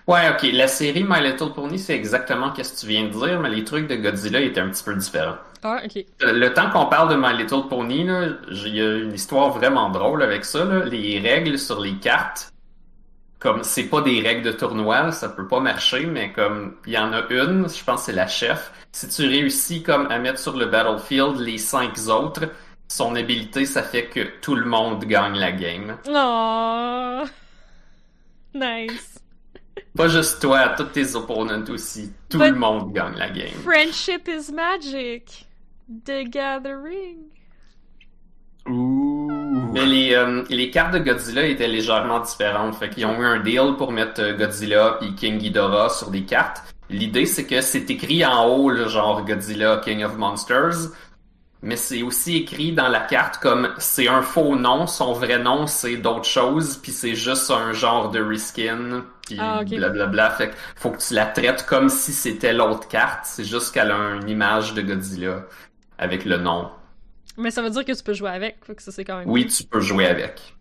ouais, 0.08 0.30
ok, 0.32 0.44
la 0.54 0.68
série 0.68 1.04
My 1.04 1.22
Little 1.22 1.54
Pony, 1.54 1.80
c'est 1.80 1.96
exactement 1.96 2.54
ce 2.56 2.62
que 2.74 2.80
tu 2.80 2.88
viens 2.88 3.04
de 3.06 3.10
dire, 3.10 3.40
mais 3.40 3.50
les 3.50 3.64
trucs 3.64 3.88
de 3.88 3.96
Godzilla 3.96 4.40
étaient 4.42 4.62
un 4.62 4.70
petit 4.70 4.84
peu 4.84 4.96
différents. 4.96 5.38
Ah, 5.64 5.82
ok. 5.86 6.04
Euh, 6.24 6.34
Le 6.34 6.54
temps 6.54 6.70
qu'on 6.70 6.88
parle 6.88 7.10
de 7.10 7.16
My 7.16 7.38
Little 7.42 7.68
Pony, 7.70 8.06
il 8.52 8.76
y 8.76 8.82
a 8.82 8.96
une 8.98 9.14
histoire 9.14 9.50
vraiment 9.52 9.90
drôle 9.90 10.22
avec 10.22 10.44
ça. 10.46 10.66
Là. 10.66 10.86
Les 10.86 11.20
règles 11.20 11.58
sur 11.58 11.80
les 11.80 11.96
cartes, 11.96 12.53
comme 13.44 13.64
c'est 13.64 13.84
pas 13.90 14.02
des 14.02 14.22
règles 14.22 14.44
de 14.44 14.52
tournoi, 14.54 15.12
ça 15.12 15.28
peut 15.30 15.48
pas 15.48 15.60
marcher, 15.60 16.06
mais 16.06 16.32
comme 16.32 16.78
il 16.88 16.94
y 16.94 16.98
en 16.98 17.12
a 17.12 17.28
une, 17.30 17.68
je 17.70 17.84
pense 17.84 18.00
que 18.00 18.06
c'est 18.08 18.14
la 18.14 18.26
chef. 18.28 18.72
Si 18.94 19.08
tu 19.10 19.28
réussis 19.28 19.84
comme 19.84 20.08
à 20.10 20.18
mettre 20.18 20.40
sur 20.40 20.56
le 20.58 20.66
battlefield 20.68 21.40
les 21.40 21.58
cinq 21.58 21.98
autres, 22.08 22.46
son 22.88 23.16
habilité, 23.16 23.66
ça 23.66 23.84
fait 23.84 24.06
que 24.06 24.22
tout 24.42 24.56
le 24.56 24.66
monde 24.66 25.04
gagne 25.04 25.38
la 25.38 25.52
game. 25.52 25.98
Oh. 26.08 27.24
Nice. 28.56 29.20
Pas 29.98 30.08
juste 30.08 30.42
toi, 30.42 30.70
tous 30.78 30.86
tes 30.86 31.16
opponents 31.16 31.66
aussi. 31.70 32.14
Tout 32.30 32.38
But- 32.40 32.52
le 32.52 32.56
monde 32.56 32.94
gagne 32.94 33.16
la 33.18 33.30
game. 33.30 33.50
Friendship 33.64 34.28
is 34.30 34.52
magic. 34.54 35.46
The 36.06 36.24
Gathering. 36.30 37.18
Ouh. 38.70 39.33
Mais 39.74 39.86
les, 39.86 40.14
euh, 40.14 40.44
les 40.50 40.70
cartes 40.70 40.94
de 40.94 41.00
Godzilla 41.00 41.46
étaient 41.46 41.68
légèrement 41.68 42.20
différentes. 42.20 42.76
Fait 42.76 42.90
qu'ils 42.90 43.06
ont 43.06 43.20
eu 43.22 43.26
un 43.26 43.40
deal 43.40 43.76
pour 43.78 43.92
mettre 43.92 44.22
euh, 44.22 44.38
Godzilla 44.38 44.98
puis 45.00 45.16
King 45.16 45.38
Ghidorah 45.40 45.90
sur 45.90 46.12
des 46.12 46.24
cartes. 46.24 46.64
L'idée, 46.90 47.26
c'est 47.26 47.46
que 47.46 47.60
c'est 47.62 47.90
écrit 47.90 48.24
en 48.26 48.46
haut, 48.48 48.70
le 48.70 48.88
genre 48.88 49.24
Godzilla, 49.26 49.82
King 49.84 50.04
of 50.04 50.16
Monsters. 50.18 50.92
Mais 51.64 51.78
c'est 51.78 52.04
aussi 52.04 52.38
écrit 52.38 52.74
dans 52.74 52.90
la 52.90 53.00
carte 53.00 53.38
comme 53.38 53.70
c'est 53.78 54.10
un 54.10 54.22
faux 54.22 54.58
nom, 54.58 54.86
son 54.86 55.14
vrai 55.14 55.40
nom 55.40 55.66
c'est 55.66 55.96
d'autres 55.96 56.26
choses, 56.26 56.76
puis 56.76 56.92
c'est 56.92 57.16
juste 57.16 57.50
un 57.52 57.72
genre 57.72 58.12
de 58.12 58.22
reskin, 58.22 59.06
puis 59.26 59.38
Ah, 59.40 59.62
blablabla. 59.64 60.32
Fait 60.32 60.50
que 60.50 60.56
faut 60.76 60.90
que 60.92 60.98
tu 60.98 61.14
la 61.14 61.26
traites 61.26 61.66
comme 61.66 61.88
si 61.88 62.12
c'était 62.12 62.52
l'autre 62.52 62.90
carte. 62.90 63.22
C'est 63.24 63.46
juste 63.46 63.74
qu'elle 63.74 63.92
a 63.92 64.16
une 64.22 64.28
image 64.30 64.74
de 64.74 64.82
Godzilla 64.82 65.46
avec 65.98 66.26
le 66.26 66.38
nom. 66.38 66.70
Mais 67.38 67.52
ça 67.52 67.62
veut 67.62 67.70
dire 67.70 67.84
que 67.86 67.92
tu 67.92 68.04
peux 68.04 68.14
jouer 68.14 68.30
avec, 68.30 68.64
fait 68.66 68.76
que 68.76 68.82
ça 68.84 68.92
c'est 68.92 69.04
quand 69.06 69.18
même. 69.20 69.30
Oui, 69.30 69.48
tu 69.48 69.64
peux 69.64 69.82
jouer 69.82 70.06
avec. 70.08 70.56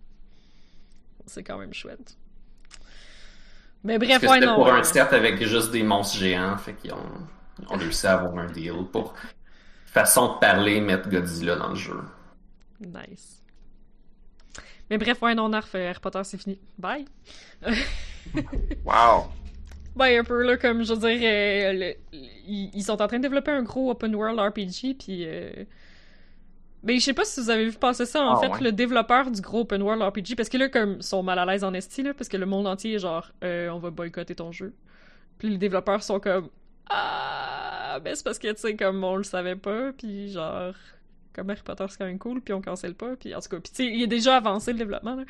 C'est 1.26 1.42
quand 1.42 1.58
même 1.58 1.72
chouette. 1.74 2.16
Mais 3.84 3.98
bref, 3.98 4.10
Parce 4.10 4.22
que 4.22 4.26
ouais, 4.28 4.34
c'était 4.34 4.46
non. 4.46 4.54
pour 4.56 4.68
euh, 4.68 4.74
un 4.78 4.82
set 4.82 5.12
avec 5.12 5.42
juste 5.44 5.70
des 5.72 5.82
monstres 5.82 6.16
géants, 6.16 6.56
fait 6.56 6.74
qu'ils 6.74 6.92
ont, 6.92 7.26
ils 7.60 7.66
ont 7.68 7.76
réussi 7.76 8.06
à 8.06 8.18
avoir 8.18 8.38
un 8.38 8.46
deal 8.50 8.72
pour 8.92 9.14
façon 9.86 10.34
de 10.34 10.38
parler, 10.38 10.80
mettre 10.80 11.08
Godzilla 11.10 11.56
dans 11.56 11.70
le 11.70 11.74
jeu. 11.74 12.00
Nice. 12.80 13.42
Mais 14.88 14.98
bref, 14.98 15.20
ouais, 15.22 15.34
non, 15.34 15.48
Narf, 15.48 15.74
euh, 15.74 15.90
Harry 15.90 16.00
Potter, 16.00 16.20
c'est 16.24 16.38
fini. 16.38 16.58
Bye! 16.78 17.06
Wow. 18.84 19.26
Ben, 19.96 20.20
un 20.20 20.24
peu, 20.24 20.42
là, 20.42 20.56
comme, 20.56 20.84
je 20.84 20.94
veux 20.94 20.98
dire, 21.10 21.20
euh, 21.22 21.72
le- 21.72 21.96
ils 22.46 22.82
sont 22.82 23.02
en 23.02 23.06
train 23.08 23.18
de 23.18 23.22
développer 23.22 23.50
un 23.50 23.62
gros 23.62 23.90
open 23.90 24.14
world 24.14 24.38
RPG, 24.38 24.94
puis... 24.98 25.24
Euh... 25.26 25.64
Ben, 26.82 26.98
je 26.98 27.04
sais 27.04 27.14
pas 27.14 27.24
si 27.24 27.40
vous 27.40 27.50
avez 27.50 27.66
vu 27.70 27.78
passer 27.78 28.06
ça, 28.06 28.22
en 28.24 28.34
Ah, 28.36 28.40
fait, 28.40 28.48
ouais. 28.48 28.60
le 28.60 28.72
développeur 28.72 29.30
du 29.30 29.40
gros 29.40 29.60
open 29.60 29.82
world 29.82 30.02
RPG, 30.02 30.34
parce 30.36 30.48
que 30.48 30.56
là, 30.58 30.68
comme, 30.68 30.96
ils 30.96 31.02
sont 31.02 31.22
mal 31.22 31.38
à 31.38 31.46
l'aise 31.46 31.62
en 31.62 31.72
esti, 31.74 32.02
là, 32.02 32.12
parce 32.12 32.28
que 32.28 32.36
le 32.36 32.46
monde 32.46 32.66
entier 32.66 32.94
est 32.94 32.98
genre, 32.98 33.30
euh, 33.44 33.68
on 33.70 33.78
va 33.78 33.90
boycotter 33.90 34.34
ton 34.34 34.50
jeu. 34.50 34.74
Puis 35.38 35.48
les 35.48 35.58
développeurs 35.58 36.02
sont 36.02 36.18
comme, 36.18 36.48
ah, 36.90 37.98
ben 38.02 38.14
c'est 38.16 38.24
parce 38.24 38.38
que, 38.38 38.48
tu 38.52 38.60
sais, 38.60 38.74
comme, 38.76 39.04
on 39.04 39.14
le 39.16 39.22
savait 39.22 39.54
pas, 39.54 39.92
puis 39.92 40.32
genre, 40.32 40.74
comme 41.32 41.50
Harry 41.50 41.62
Potter, 41.64 41.84
c'est 41.88 41.98
quand 41.98 42.04
même 42.06 42.18
cool, 42.18 42.40
puis 42.40 42.52
on 42.52 42.60
cancelle 42.60 42.94
pas, 42.94 43.14
puis 43.16 43.32
en 43.34 43.40
tout 43.40 43.48
cas, 43.48 43.60
puis 43.60 43.70
tu 43.72 43.84
sais, 43.84 43.86
il 43.86 44.02
a 44.02 44.06
déjà 44.06 44.36
avancé 44.36 44.72
le 44.72 44.78
développement, 44.78 45.14
là. 45.14 45.22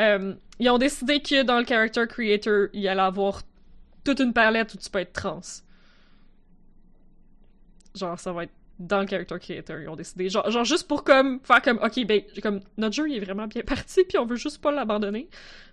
Euh, 0.00 0.34
ils 0.58 0.68
ont 0.70 0.78
décidé 0.78 1.20
que 1.22 1.42
dans 1.44 1.58
le 1.60 1.64
character 1.64 2.04
creator, 2.08 2.66
il 2.72 2.86
allait 2.88 3.00
avoir 3.00 3.42
toute 4.04 4.18
une 4.20 4.32
palette 4.32 4.74
où 4.74 4.76
tu 4.76 4.90
peux 4.90 4.98
être 4.98 5.12
trans. 5.12 5.40
Genre, 7.94 8.18
ça 8.18 8.32
va 8.32 8.42
être 8.44 8.52
dans 8.78 9.00
le 9.00 9.06
character 9.06 9.38
creator, 9.38 9.80
ils 9.80 9.88
ont 9.88 9.96
décidé. 9.96 10.28
Genre, 10.28 10.50
genre 10.50 10.64
juste 10.64 10.86
pour 10.86 11.02
comme 11.04 11.40
faire 11.42 11.62
comme, 11.62 11.78
ok, 11.82 12.04
ben, 12.06 12.22
comme 12.42 12.60
notre 12.76 12.94
jeu 12.94 13.08
il 13.08 13.16
est 13.16 13.24
vraiment 13.24 13.46
bien 13.46 13.62
parti, 13.66 14.04
puis 14.04 14.18
on 14.18 14.26
veut 14.26 14.36
juste 14.36 14.60
pas 14.60 14.70
l'abandonner. 14.70 15.28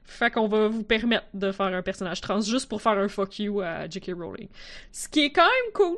Fait 0.05 0.31
qu'on 0.31 0.47
va 0.47 0.67
vous 0.67 0.83
permettre 0.83 1.25
de 1.33 1.51
faire 1.51 1.67
un 1.67 1.81
personnage 1.81 2.21
trans 2.21 2.41
juste 2.41 2.67
pour 2.67 2.81
faire 2.81 2.97
un 2.97 3.07
fuck 3.07 3.39
you 3.39 3.61
à 3.61 3.89
J.K. 3.89 4.11
Rowling. 4.17 4.49
Ce 4.91 5.07
qui 5.07 5.25
est 5.25 5.31
quand 5.31 5.43
même 5.43 5.73
cool. 5.73 5.97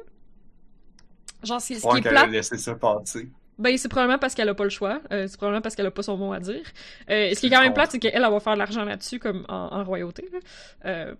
Genre, 1.43 1.61
ce 1.61 1.67
qui 1.67 1.75
ce 1.75 1.81
qui 1.81 1.97
est 1.97 2.01
qu'elle 2.01 2.11
plate, 2.11 2.27
a 2.27 2.31
laissé 2.31 2.57
ça 2.57 2.75
passer. 2.75 3.29
ben, 3.57 3.77
c'est 3.77 3.89
probablement 3.89 4.19
parce 4.19 4.33
qu'elle 4.35 4.49
a 4.49 4.53
pas 4.55 4.63
le 4.63 4.69
choix. 4.69 5.01
Euh, 5.11 5.27
c'est 5.27 5.37
probablement 5.37 5.61
parce 5.61 5.75
qu'elle 5.75 5.85
a 5.85 5.91
pas 5.91 6.03
son 6.03 6.17
mot 6.17 6.33
à 6.33 6.39
dire. 6.39 6.63
Euh, 7.09 7.33
ce 7.33 7.39
qui 7.39 7.47
est 7.47 7.49
quand 7.49 7.61
même 7.61 7.73
plate, 7.73 7.91
c'est 7.91 7.99
qu'elle, 7.99 8.13
elle 8.15 8.21
va 8.21 8.39
faire 8.39 8.53
de 8.53 8.59
l'argent 8.59 8.83
là-dessus, 8.83 9.19
comme 9.19 9.45
en, 9.47 9.79
en 9.79 9.83
royauté. 9.83 10.27
Là. 10.31 10.39
Euh, 10.85 11.15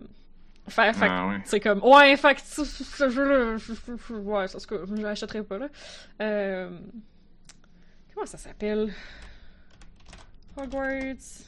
fait, 0.68 0.92
fait 0.92 1.06
que 1.06 1.12
Ah, 1.12 1.26
ouais. 1.28 1.40
c'est 1.44 1.60
comme, 1.60 1.82
ouais, 1.82 2.16
fait 2.16 2.34
que 2.34 2.40
ce- 2.44 3.08
jeu-là, 3.10 3.56
je- 3.56 3.72
je- 3.74 3.92
je- 4.08 4.14
ouais, 4.14 4.48
ça, 4.48 4.58
je 4.68 5.02
l'achèterai 5.02 5.42
pas, 5.42 5.58
là. 5.58 5.66
Euh, 6.22 6.70
comment 8.14 8.26
ça 8.26 8.38
s'appelle? 8.38 8.92
Hogwarts. 10.56 11.44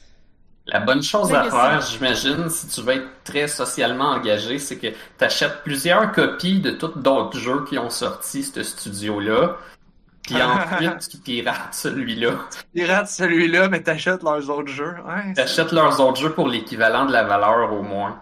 La 0.67 0.79
bonne 0.81 1.01
chose 1.01 1.33
à 1.33 1.45
faire, 1.49 1.81
j'imagine, 1.81 2.47
si 2.49 2.67
tu 2.67 2.81
veux 2.81 2.93
être 2.93 3.07
très 3.23 3.47
socialement 3.47 4.09
engagé, 4.11 4.59
c'est 4.59 4.77
que 4.77 4.87
tu 4.87 4.95
achètes 5.25 5.63
plusieurs 5.63 6.11
copies 6.11 6.59
de 6.59 6.69
tous 6.71 6.99
d'autres 6.99 7.39
jeux 7.39 7.63
qui 7.65 7.79
ont 7.79 7.89
sorti 7.89 8.43
ce 8.43 8.61
studio-là, 8.61 9.57
puis 10.21 10.35
ensuite 10.43 11.09
tu 11.09 11.17
pirates 11.17 11.73
celui-là. 11.73 12.33
Pirate 12.75 13.07
celui-là, 13.07 13.67
mais 13.69 13.81
t'achètes 13.81 14.21
leurs 14.21 14.47
autres 14.51 14.71
jeux. 14.71 14.93
Ouais. 15.07 15.33
Tu 15.33 15.41
achètes 15.41 15.71
leurs 15.71 15.99
autres 15.99 16.21
jeux 16.21 16.33
pour 16.33 16.47
l'équivalent 16.47 17.05
de 17.05 17.13
la 17.13 17.23
valeur 17.23 17.73
au 17.73 17.81
moins. 17.81 18.21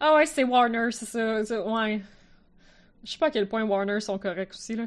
Ah 0.00 0.14
ouais, 0.14 0.26
c'est 0.26 0.44
Warner, 0.44 0.88
c'est 0.92 1.06
ça, 1.06 1.42
ouais. 1.42 2.00
Je 3.04 3.12
sais 3.12 3.18
pas 3.18 3.26
à 3.26 3.30
quel 3.30 3.48
point 3.48 3.64
Warner 3.64 4.00
sont 4.00 4.18
corrects 4.18 4.52
aussi, 4.52 4.76
là. 4.76 4.86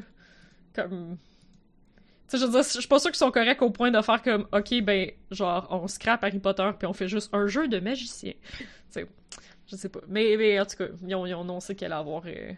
Comme... 0.74 1.18
Tu 2.28 2.38
sais, 2.38 2.38
je 2.38 2.44
veux 2.46 2.52
dire, 2.52 2.62
je 2.62 2.78
suis 2.78 2.88
pas 2.88 2.98
sûr 2.98 3.10
qu'ils 3.10 3.18
sont 3.18 3.30
corrects 3.30 3.60
au 3.60 3.70
point 3.70 3.90
de 3.90 4.00
faire 4.00 4.22
comme, 4.22 4.46
ok, 4.52 4.80
ben, 4.82 5.10
genre, 5.30 5.66
on 5.70 5.86
scrape 5.86 6.24
Harry 6.24 6.38
Potter 6.38 6.70
puis 6.78 6.86
on 6.86 6.92
fait 6.92 7.08
juste 7.08 7.32
un 7.34 7.46
jeu 7.46 7.68
de 7.68 7.78
magicien. 7.78 8.32
Tu 8.58 8.66
sais, 8.88 9.06
je 9.66 9.76
sais 9.76 9.88
pas. 9.88 10.00
Mais, 10.08 10.58
en 10.58 10.64
tout 10.64 10.76
cas, 10.76 10.86
ils 11.06 11.14
ont, 11.14 11.26
ils 11.26 11.34
ont 11.34 11.42
annoncé 11.42 11.74
qu'elle 11.74 11.92
allait 11.92 12.00
avoir 12.00 12.22
euh. 12.26 12.52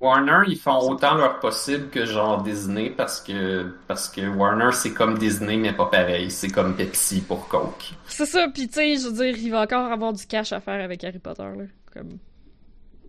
Warner, 0.00 0.42
ils 0.48 0.58
font 0.58 0.90
autant 0.90 1.14
leur 1.14 1.40
possible 1.40 1.88
que 1.88 2.04
genre 2.04 2.42
Disney 2.42 2.90
parce 2.90 3.20
que 3.20 3.72
parce 3.86 4.08
que 4.08 4.20
Warner 4.26 4.72
c'est 4.72 4.92
comme 4.92 5.18
Disney 5.18 5.56
mais 5.56 5.72
pas 5.72 5.86
pareil, 5.86 6.30
c'est 6.30 6.50
comme 6.50 6.76
Pepsi 6.76 7.20
pour 7.20 7.48
Coke. 7.48 7.94
C'est 8.06 8.26
ça, 8.26 8.48
pis 8.48 8.68
tu 8.68 8.74
sais, 8.74 8.96
je 8.96 9.08
veux 9.08 9.12
dire, 9.12 9.36
il 9.36 9.50
va 9.50 9.62
encore 9.62 9.90
avoir 9.90 10.12
du 10.12 10.26
cash 10.26 10.52
à 10.52 10.60
faire 10.60 10.82
avec 10.82 11.02
Harry 11.04 11.18
Potter, 11.18 11.42
là. 11.42 11.64
Comme... 11.92 12.18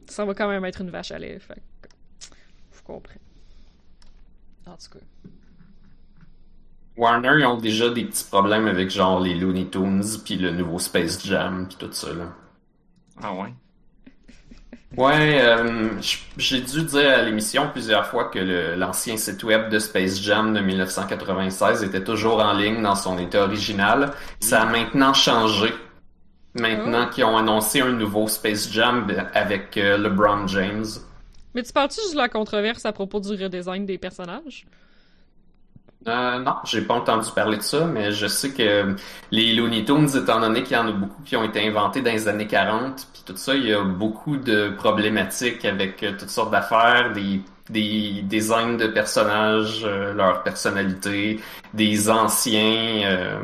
Ça 0.08 0.24
va 0.26 0.34
quand 0.34 0.48
même 0.48 0.64
être 0.66 0.82
une 0.82 0.92
vache 0.92 1.12
à 1.12 1.18
lait, 1.18 1.40
fait 1.40 1.62
que... 1.82 1.90
Je 2.72 2.82
comprends. 2.84 3.20
En 4.68 4.78
tout 4.78 5.00
cas. 5.00 5.30
Warner, 6.98 7.40
ils 7.40 7.46
ont 7.46 7.58
déjà 7.58 7.90
des 7.90 8.06
petits 8.06 8.24
problèmes 8.24 8.68
avec 8.68 8.90
genre 8.90 9.20
les 9.20 9.36
Looney 9.36 9.70
Tunes 9.70 10.04
puis 10.24 10.38
le 10.38 10.52
nouveau 10.52 10.80
Space 10.80 11.26
Jam 11.26 11.68
puis 11.68 11.78
tout 11.78 11.92
ça 11.92 12.14
là. 12.14 12.34
Ah 13.22 13.34
ouais? 13.34 13.54
Ouais, 14.98 15.42
euh, 15.42 15.90
j'ai 16.38 16.62
dû 16.62 16.84
dire 16.84 17.10
à 17.10 17.22
l'émission 17.22 17.70
plusieurs 17.70 18.06
fois 18.08 18.26
que 18.26 18.40
l'ancien 18.78 19.18
site 19.18 19.44
web 19.44 19.70
de 19.70 19.78
Space 19.80 20.22
Jam 20.22 20.54
de 20.54 20.62
1996 20.62 21.84
était 21.84 22.04
toujours 22.04 22.40
en 22.40 22.54
ligne 22.54 22.82
dans 22.82 22.96
son 22.96 23.18
état 23.18 23.44
original. 23.44 24.14
Ça 24.40 24.62
a 24.62 24.66
maintenant 24.66 25.14
changé. 25.14 25.74
Maintenant 26.54 27.10
qu'ils 27.10 27.26
ont 27.26 27.36
annoncé 27.36 27.82
un 27.82 27.92
nouveau 27.92 28.28
Space 28.30 28.72
Jam 28.72 29.06
avec 29.34 29.76
euh, 29.76 29.98
LeBron 29.98 30.48
James. 30.48 30.86
Mais 31.54 31.64
tu 31.64 31.74
parles-tu 31.74 32.00
de 32.14 32.18
la 32.18 32.30
controverse 32.30 32.86
à 32.86 32.94
propos 32.94 33.20
du 33.20 33.32
redesign 33.32 33.86
des 33.86 33.98
personnages? 33.98 34.66
Euh, 36.08 36.38
non, 36.40 36.58
j'ai 36.66 36.84
pas 36.86 36.94
entendu 36.94 37.32
parler 37.32 37.58
de 37.58 37.64
ça, 37.64 37.86
mais 37.88 38.12
je 38.12 38.28
sais 38.28 38.54
que 38.54 38.96
les 39.32 39.54
Looney 39.56 39.84
Tunes, 39.86 40.08
étant 40.16 40.40
donné 40.40 40.62
qu'il 40.62 40.78
y 40.78 40.80
en 40.80 40.88
a 40.88 40.92
beaucoup 40.92 41.24
qui 41.24 41.36
ont 41.36 41.44
été 41.44 41.68
inventés 41.68 42.02
dans 42.04 42.12
les 42.12 42.28
années 42.28 42.46
40, 42.46 43.08
puis 43.12 43.24
tout 43.26 43.36
ça, 43.36 43.56
il 43.56 43.66
y 43.66 43.74
a 43.74 43.82
beaucoup 43.84 44.38
de 44.38 44.70
problématiques 44.70 45.66
avec 45.66 46.04
euh, 46.04 46.12
toutes 46.18 46.30
sortes 46.30 46.52
d'affaires, 46.52 47.12
des, 47.14 47.42
des 47.72 48.22
designs 48.22 48.78
de 48.78 48.86
personnages, 48.86 49.82
euh, 49.84 50.14
leur 50.14 50.44
personnalité, 50.44 51.42
des 51.74 52.08
anciens, 52.12 53.02
euh, 53.06 53.40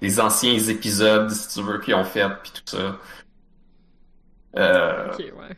des 0.00 0.20
anciens 0.20 0.56
épisodes, 0.56 1.30
si 1.30 1.48
tu 1.58 1.66
veux, 1.66 1.80
qu'ils 1.80 1.94
ont 1.96 2.04
fait, 2.04 2.28
puis 2.44 2.52
tout 2.52 2.76
ça. 2.76 2.96
Euh, 4.56 5.10
Ok, 5.12 5.18
ouais. 5.18 5.56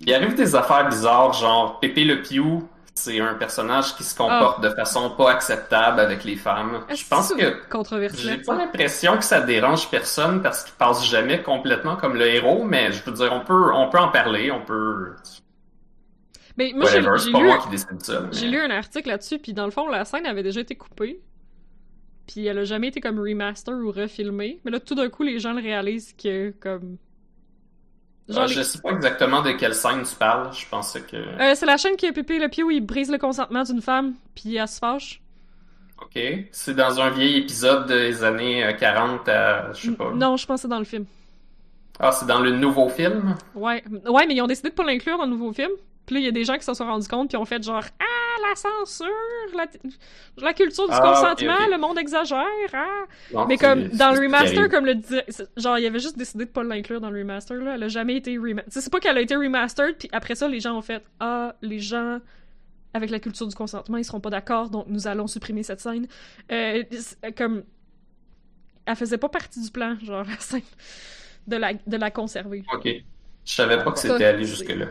il 0.00 0.12
arrive 0.14 0.34
des 0.34 0.54
affaires 0.54 0.88
bizarres, 0.88 1.32
genre 1.32 1.80
Pépé 1.80 2.04
le 2.04 2.22
Pew, 2.22 2.62
c'est 2.94 3.20
un 3.20 3.34
personnage 3.34 3.96
qui 3.96 4.04
se 4.04 4.16
comporte 4.16 4.62
de 4.62 4.70
façon 4.70 5.10
pas 5.10 5.32
acceptable 5.32 5.98
avec 6.00 6.24
les 6.24 6.36
femmes. 6.36 6.84
Je 6.94 7.04
pense 7.08 7.32
que 7.34 7.56
j'ai 8.16 8.36
pas 8.38 8.54
l'impression 8.56 9.16
que 9.18 9.24
ça 9.24 9.40
dérange 9.40 9.90
personne 9.90 10.42
parce 10.42 10.62
qu'il 10.64 10.74
passe 10.74 11.04
jamais 11.04 11.42
complètement 11.42 11.96
comme 11.96 12.14
le 12.14 12.26
héros, 12.26 12.62
mais 12.64 12.92
je 12.92 13.02
veux 13.04 13.12
dire, 13.12 13.32
on 13.32 13.40
peut, 13.44 13.72
on 13.74 13.88
peut 13.90 13.98
en 13.98 14.08
parler, 14.08 14.50
on 14.52 14.60
peut. 14.64 15.12
Mais 16.56 16.72
moi, 16.74 16.84
j'ai 16.92 17.00
lu, 17.00 17.32
mais- 17.42 17.48
j'ai 18.32 18.48
lu 18.48 18.60
un 18.60 18.70
article 18.70 19.08
là-dessus, 19.08 19.40
puis 19.40 19.52
dans 19.52 19.64
le 19.64 19.72
fond, 19.72 19.88
la 19.88 20.04
scène 20.04 20.24
avait 20.26 20.44
déjà 20.44 20.60
été 20.60 20.76
coupée. 20.76 21.20
Puis 22.28 22.46
elle 22.46 22.58
a 22.58 22.64
jamais 22.64 22.88
été 22.88 23.00
comme 23.00 23.18
remaster 23.18 23.74
ou 23.74 23.90
refilmée. 23.90 24.60
Mais 24.64 24.70
là, 24.70 24.80
tout 24.80 24.94
d'un 24.94 25.10
coup, 25.10 25.24
les 25.24 25.40
gens 25.40 25.52
le 25.52 25.60
réalisent 25.60 26.14
que, 26.14 26.54
comme... 26.60 26.96
Genre, 28.28 28.44
Ah, 28.44 28.46
les- 28.46 28.54
Je 28.54 28.62
sais 28.62 28.78
pas 28.80 28.90
exactement 28.90 29.42
de 29.42 29.52
quelle 29.52 29.74
scène 29.74 30.02
tu 30.02 30.14
parles. 30.16 30.50
Je 30.54 30.66
pensais 30.68 31.02
que. 31.02 31.16
Euh, 31.16 31.54
c'est 31.54 31.66
la 31.66 31.76
chaîne 31.76 31.96
qui 31.96 32.06
a 32.06 32.12
pépé 32.12 32.38
le 32.38 32.48
pied 32.48 32.62
où 32.62 32.70
il 32.70 32.80
brise 32.80 33.10
le 33.10 33.18
consentement 33.18 33.62
d'une 33.64 33.82
femme, 33.82 34.14
puis 34.34 34.56
elle 34.56 34.66
se 34.68 34.78
fâche. 34.78 35.20
Ok. 36.00 36.18
C'est 36.50 36.74
dans 36.74 37.00
un 37.00 37.10
vieil 37.10 37.36
épisode 37.38 37.86
des 37.86 38.24
années 38.24 38.64
euh, 38.64 38.72
40 38.72 39.28
à. 39.28 39.72
Je 39.74 39.90
sais 39.90 39.96
pas. 39.96 40.10
Non, 40.14 40.36
je 40.36 40.46
pense 40.46 40.58
que 40.60 40.62
c'est 40.62 40.68
dans 40.68 40.78
le 40.78 40.84
film. 40.84 41.04
Ah, 42.00 42.10
c'est 42.12 42.26
dans 42.26 42.40
le 42.40 42.50
nouveau 42.50 42.88
film? 42.88 43.36
Ouais. 43.54 43.84
Ouais, 44.06 44.26
mais 44.26 44.34
ils 44.34 44.42
ont 44.42 44.46
décidé 44.48 44.70
de 44.70 44.74
pas 44.74 44.84
l'inclure 44.84 45.16
dans 45.18 45.24
le 45.24 45.30
nouveau 45.30 45.52
film. 45.52 45.70
Puis 46.06 46.14
là, 46.16 46.20
il 46.20 46.24
y 46.24 46.28
a 46.28 46.32
des 46.32 46.44
gens 46.44 46.54
qui 46.56 46.64
s'en 46.64 46.74
sont 46.74 46.86
rendus 46.86 47.06
compte, 47.08 47.28
puis 47.28 47.36
ont 47.36 47.44
fait 47.44 47.62
genre 47.62 47.84
Ah, 48.00 48.04
la 48.48 48.54
censure, 48.56 49.06
la, 49.56 49.66
la 50.38 50.52
culture 50.52 50.86
du 50.88 50.94
Ah, 50.94 51.00
consentement, 51.00 51.66
le 51.70 51.78
monde 51.78 51.98
exagère. 51.98 52.44
Non, 53.32 53.46
Mais 53.46 53.56
comme 53.56 53.88
dans 53.88 54.12
le 54.12 54.20
remaster, 54.20 54.68
comme 54.68 54.86
le 54.86 54.94
genre 55.56 55.78
il 55.78 55.86
avait 55.86 55.98
juste 55.98 56.18
décidé 56.18 56.44
de 56.44 56.50
pas 56.50 56.62
l'inclure 56.62 57.00
dans 57.00 57.10
le 57.10 57.18
remaster 57.20 57.56
là, 57.56 57.74
elle 57.76 57.82
a 57.82 57.88
jamais 57.88 58.16
été 58.16 58.36
remastered. 58.38 58.72
C'est 58.82 58.90
pas 58.92 59.00
qu'elle 59.00 59.16
a 59.18 59.20
été 59.20 59.36
remastered 59.36 59.96
puis 59.98 60.08
après 60.12 60.34
ça 60.34 60.48
les 60.48 60.60
gens 60.60 60.76
ont 60.76 60.82
fait 60.82 61.02
ah 61.20 61.54
les 61.62 61.78
gens 61.80 62.20
avec 62.92 63.10
la 63.10 63.18
culture 63.20 63.46
du 63.46 63.54
consentement 63.54 63.96
ils 63.96 64.04
seront 64.04 64.20
pas 64.20 64.30
d'accord 64.30 64.70
donc 64.70 64.86
nous 64.88 65.06
allons 65.06 65.26
supprimer 65.26 65.62
cette 65.62 65.80
scène. 65.80 66.06
Euh, 66.52 66.82
c'est- 66.92 67.32
comme 67.36 67.64
elle 68.86 68.96
faisait 68.96 69.18
pas 69.18 69.28
partie 69.28 69.60
du 69.62 69.70
plan 69.70 69.96
genre 70.02 70.24
la 70.28 70.38
scène 70.38 70.62
de 71.46 71.56
la 71.56 71.72
de 71.74 71.96
la 71.96 72.10
conserver. 72.10 72.62
Ok. 72.72 72.88
Je 73.46 73.52
savais 73.52 73.82
pas 73.84 73.92
que 73.92 73.98
c'était 73.98 74.24
allé 74.24 74.44
jusque-là. 74.44 74.86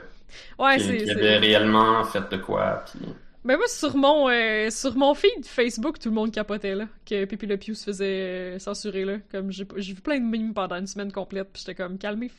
Ouais 0.60 0.80
c'est 0.80 1.00
c'est- 1.00 1.12
avait 1.12 1.38
réellement 1.38 2.04
fait 2.06 2.28
de 2.30 2.38
quoi, 2.38 2.84
puis... 2.86 3.00
Ben 3.46 3.58
moi, 3.58 3.68
sur 3.68 3.96
mon, 3.98 4.30
euh, 4.30 4.70
sur 4.70 4.96
mon 4.96 5.14
feed 5.14 5.46
Facebook, 5.46 6.00
tout 6.00 6.08
le 6.10 6.16
monde 6.16 6.32
capotait, 6.32 6.76
là, 6.76 6.86
que 7.06 7.26
Pipi 7.26 7.46
le 7.46 7.58
Pew 7.58 7.74
se 7.74 7.84
faisait 7.86 8.06
euh, 8.56 8.60
censurer, 8.60 9.04
là. 9.04 9.18
Comme, 9.32 9.52
j'ai 9.52 9.66
vu 9.94 10.02
plein 10.02 10.18
de 10.20 10.26
mimes 10.26 10.54
pendant 10.54 10.78
une 10.78 10.88
semaine 10.88 11.12
complète, 11.12 11.52
pis 11.52 11.60
j'étais 11.66 11.76
comme, 11.76 11.98
calmez, 11.98 12.32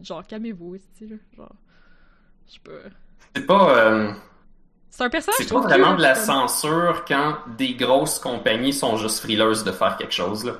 genre, 0.00 0.24
calmez-vous, 0.24 0.76
tu 0.96 1.06
là. 1.08 1.16
Genre, 1.36 1.48
je 2.46 2.52
sais 2.52 2.60
pas. 2.62 2.70
C'est 3.34 3.46
pas... 3.46 3.76
euh, 3.78 4.12
C'est 4.90 5.02
un 5.02 5.10
personnage, 5.10 5.36
C'est 5.38 5.52
pas 5.52 5.60
vraiment 5.62 5.96
de 5.96 6.02
la 6.02 6.14
comme- 6.14 6.24
censure 6.24 7.04
quand 7.08 7.38
des 7.58 7.74
grosses 7.74 8.20
compagnies 8.20 8.72
sont 8.72 8.96
juste 8.98 9.18
frileuses 9.20 9.64
de 9.64 9.72
faire 9.72 9.96
quelque 9.96 10.14
chose, 10.14 10.44
là. 10.44 10.52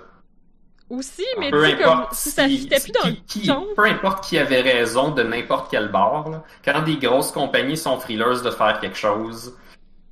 Aussi, 0.91 1.25
mais 1.39 1.51
peu 1.51 1.63
tu 1.65 1.71
sais, 1.71 1.77
comme, 1.83 1.93
importe 2.01 2.15
si 2.15 2.31
ça 2.31 2.47
fitait 2.49 2.81
plus 2.81 2.93
dans 2.93 3.01
qui- 3.27 3.47
le 3.47 3.75
peu 3.75 3.85
importe 3.85 4.25
qui 4.25 4.37
avait 4.37 4.61
raison 4.61 5.11
de 5.13 5.23
n'importe 5.23 5.71
quel 5.71 5.91
bord, 5.91 6.29
là. 6.29 6.45
quand 6.65 6.83
des 6.83 6.97
grosses 6.97 7.31
compagnies 7.31 7.79
sont 7.79 7.99
frileuses 7.99 8.43
de 8.43 8.51
faire 8.51 8.79
quelque 8.81 8.97
chose, 8.99 9.57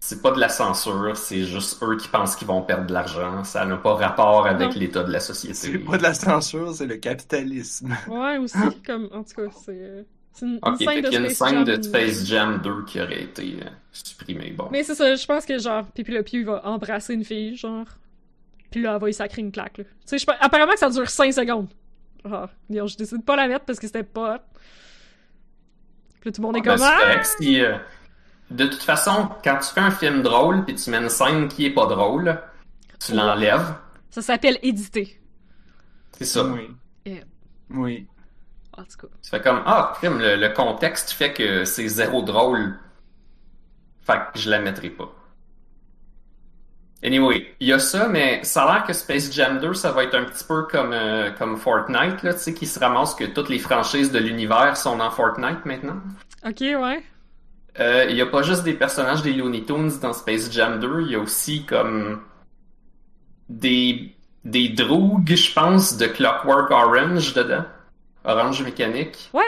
c'est 0.03 0.23
pas 0.23 0.31
de 0.33 0.41
la 0.41 0.49
censure, 0.49 1.15
c'est 1.17 1.45
juste 1.45 1.83
eux 1.83 1.97
qui 1.97 2.09
pensent 2.09 2.35
qu'ils 2.35 2.47
vont 2.49 2.63
perdre 2.63 2.87
de 2.87 2.93
l'argent. 2.93 3.45
Ça 3.45 3.65
n'a 3.67 3.77
pas 3.77 3.95
rapport 3.95 4.47
avec 4.47 4.75
l'état 4.75 5.03
de 5.05 5.13
la 5.13 5.21
C'est 5.21 5.35
société. 5.35 5.79
pas 5.79 5.99
de 5.99 6.03
la 6.03 6.15
censure, 6.15 6.75
c'est 6.75 6.87
le 6.87 6.97
capitalisme. 6.97 7.95
Ouais, 8.09 8.39
aussi, 8.39 8.57
comme, 8.85 9.09
en 9.13 9.23
tout 9.23 9.35
cas, 9.43 9.51
c'est... 9.65 9.73
euh, 9.73 10.03
C'est 10.33 10.47
une, 10.47 10.53
une 10.53 10.59
Ok, 10.63 10.79
scène 10.79 10.89
fait 10.89 11.03
de 11.03 11.09
qu'il 11.09 11.13
y 11.13 11.17
a 11.17 11.21
une 11.21 11.31
Space 11.31 11.49
scène 11.51 11.65
de 11.65 11.73
Jam. 11.75 11.83
Space 11.83 12.25
Jam 12.27 12.61
2 12.63 12.85
qui 12.87 13.01
aurait 13.01 13.23
été 13.23 13.57
euh, 13.63 13.69
supprimée. 13.93 14.53
Bon. 14.53 14.69
Mais 14.73 14.83
c'est 14.85 14.95
ça, 14.95 15.15
je 15.15 15.27
pense 15.27 15.45
que 15.45 15.59
genre, 15.59 15.85
Pipi 15.93 16.13
le 16.13 16.23
Piu 16.23 16.45
va 16.45 16.63
embrasser 16.67 17.13
une 17.15 17.25
fille, 17.25 17.57
genre. 17.57 17.85
Puis 18.71 18.81
là, 18.83 18.95
elle 18.95 19.01
va 19.01 19.11
y 19.11 19.15
sacrer 19.15 19.43
une 19.43 19.53
claque, 19.53 19.79
là. 19.79 19.85
Tu 20.09 20.19
sais, 20.19 20.27
apparemment 20.41 20.73
que 20.73 20.79
ça 20.79 20.89
dure 20.89 21.11
5 21.11 21.33
secondes. 21.35 21.69
Genre, 22.25 22.49
je 22.71 22.97
décide 22.97 23.19
de 23.19 23.23
pas 23.23 23.37
la 23.37 23.49
mettre 23.49 23.65
parce 23.67 23.79
que 23.79 23.87
c'était 23.87 24.03
pas. 24.03 24.39
Puis 26.21 26.31
là, 26.31 26.33
tout 26.33 26.41
le 26.41 26.47
monde 26.47 26.57
est 26.57 26.61
Ben, 26.63 26.77
comme 26.77 26.87
c'est 27.25 27.81
de 28.51 28.67
toute 28.67 28.83
façon, 28.83 29.29
quand 29.45 29.59
tu 29.59 29.73
fais 29.73 29.81
un 29.81 29.91
film 29.91 30.23
drôle 30.23 30.65
puis 30.65 30.75
tu 30.75 30.91
mets 30.91 30.99
une 30.99 31.09
scène 31.09 31.49
qui 31.49 31.67
est 31.67 31.71
pas 31.75 31.87
drôle, 31.87 32.41
tu 33.05 33.15
l'enlèves. 33.15 33.75
Ça 34.11 34.23
s'appelle 34.23 34.59
éditer. 34.63 35.21
C'est 36.13 36.25
ça. 36.25 36.45
Oui. 36.45 36.69
Yeah. 37.07 37.25
Oui. 37.71 38.07
En 38.77 38.83
tout 38.83 39.07
cas. 39.07 39.07
Tu 39.23 39.31
fais 39.31 39.41
comme 39.41 39.63
Ah, 39.67 39.95
le, 40.03 40.37
le 40.37 40.49
contexte 40.51 41.13
fait 41.13 41.33
que 41.33 41.65
c'est 41.65 41.89
zéro 41.89 42.23
drôle. 42.23 42.79
Fait 44.03 44.19
que 44.33 44.39
je 44.39 44.51
la 44.51 44.59
mettrai 44.59 44.91
pas. 44.91 45.11
Anyway, 47.03 47.55
il 47.61 47.69
y 47.69 47.73
a 47.73 47.79
ça, 47.79 48.09
mais 48.09 48.45
ça 48.45 48.65
a 48.65 48.75
l'air 48.75 48.85
que 48.85 48.93
Space 48.93 49.33
Jam 49.33 49.59
2, 49.59 49.73
ça 49.73 49.91
va 49.93 50.05
être 50.05 50.15
un 50.15 50.25
petit 50.25 50.45
peu 50.45 50.65
comme, 50.65 50.93
euh, 50.93 51.31
comme 51.31 51.57
Fortnite, 51.57 52.23
là, 52.23 52.35
tu 52.35 52.41
sais, 52.41 52.53
qui 52.53 52.67
se 52.67 52.79
ramasse 52.79 53.15
que 53.15 53.25
toutes 53.25 53.49
les 53.49 53.59
franchises 53.59 54.13
de 54.13 54.19
l'univers 54.19 54.77
sont 54.77 54.99
dans 54.99 55.11
Fortnite 55.11 55.65
maintenant. 55.65 55.97
Ok, 56.47 56.61
ouais. 56.61 57.03
Euh, 57.79 58.07
il 58.11 58.17
y 58.17 58.21
a 58.21 58.27
pas 58.27 58.43
juste 58.43 58.65
des 58.65 58.75
personnages 58.75 59.23
des 59.23 59.33
Looney 59.33 59.65
Tunes 59.65 59.93
dans 60.03 60.13
Space 60.13 60.51
Jam 60.51 60.81
2, 60.81 61.03
il 61.03 61.13
y 61.13 61.15
a 61.15 61.21
aussi 61.21 61.65
comme 61.65 62.21
des, 63.49 64.15
des 64.45 64.69
drogues, 64.71 65.35
je 65.35 65.53
pense, 65.53 65.97
de 65.97 66.07
Clockwork 66.07 66.71
Orange 66.71 67.33
dedans. 67.35 67.65
Orange 68.25 68.63
mécanique. 68.63 69.31
What? 69.33 69.45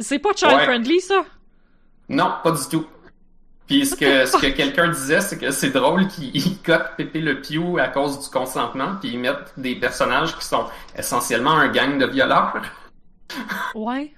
C'est 0.00 0.18
pas 0.18 0.30
child 0.34 0.52
Ouais. 0.52 0.64
friendly, 0.64 1.00
ça? 1.00 1.24
Non, 2.08 2.32
pas 2.42 2.50
du 2.50 2.62
tout. 2.70 2.86
Puis 3.66 3.86
ce 3.86 3.94
que, 3.96 4.26
ce 4.26 4.36
que 4.36 4.46
quelqu'un 4.54 4.88
disait, 4.88 5.20
c'est 5.22 5.38
que 5.38 5.50
c'est 5.50 5.70
drôle 5.70 6.06
qu'ils 6.08 6.60
cotent 6.62 6.96
Pépé 6.96 7.20
le 7.20 7.40
Pew 7.40 7.78
à 7.80 7.88
cause 7.88 8.20
du 8.22 8.28
consentement, 8.28 8.96
puis 9.00 9.10
ils 9.12 9.18
mettent 9.18 9.54
des 9.56 9.76
personnages 9.76 10.36
qui 10.36 10.44
sont 10.44 10.66
essentiellement 10.98 11.52
un 11.52 11.68
gang 11.68 11.98
de 11.98 12.04
violeurs. 12.06 12.60
Ouais. 13.74 14.12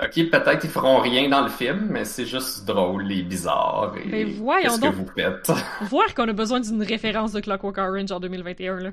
Ok, 0.00 0.30
peut-être 0.30 0.64
ils 0.64 0.70
feront 0.70 1.00
rien 1.00 1.28
dans 1.28 1.42
le 1.42 1.48
film, 1.48 1.88
mais 1.90 2.04
c'est 2.04 2.26
juste 2.26 2.64
drôle 2.64 3.10
et 3.10 3.22
bizarre. 3.22 3.94
Et 4.04 4.08
Ben 4.08 4.34
voyons 4.38 4.70
qu'est-ce 4.70 4.80
que 4.80 4.94
vous 4.94 5.08
faites? 5.16 5.50
Voir 5.90 6.14
qu'on 6.14 6.28
a 6.28 6.32
besoin 6.32 6.60
d'une 6.60 6.82
référence 6.82 7.32
de 7.32 7.40
Clockwork 7.40 7.78
Orange 7.78 8.12
en 8.12 8.20
2021, 8.20 8.76
là. 8.80 8.90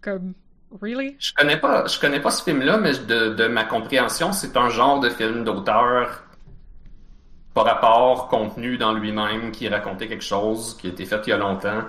Comme. 0.00 0.34
Really? 0.82 1.16
Je 1.18 1.32
connais 1.32 1.56
pas, 1.56 1.86
je 1.86 1.98
connais 1.98 2.20
pas 2.20 2.30
ce 2.30 2.42
film-là, 2.42 2.76
mais 2.76 2.92
de, 2.92 3.30
de 3.30 3.46
ma 3.46 3.64
compréhension, 3.64 4.32
c'est 4.32 4.54
un 4.56 4.68
genre 4.68 5.00
de 5.00 5.08
film 5.08 5.42
d'auteur 5.42 6.24
par 7.54 7.64
rapport 7.64 8.28
contenu 8.28 8.76
dans 8.76 8.92
lui-même 8.92 9.50
qui 9.50 9.66
racontait 9.66 10.06
quelque 10.08 10.24
chose 10.24 10.76
qui 10.78 10.88
a 10.88 10.90
été 10.90 11.06
fait 11.06 11.20
il 11.26 11.30
y 11.30 11.32
a 11.32 11.38
longtemps, 11.38 11.84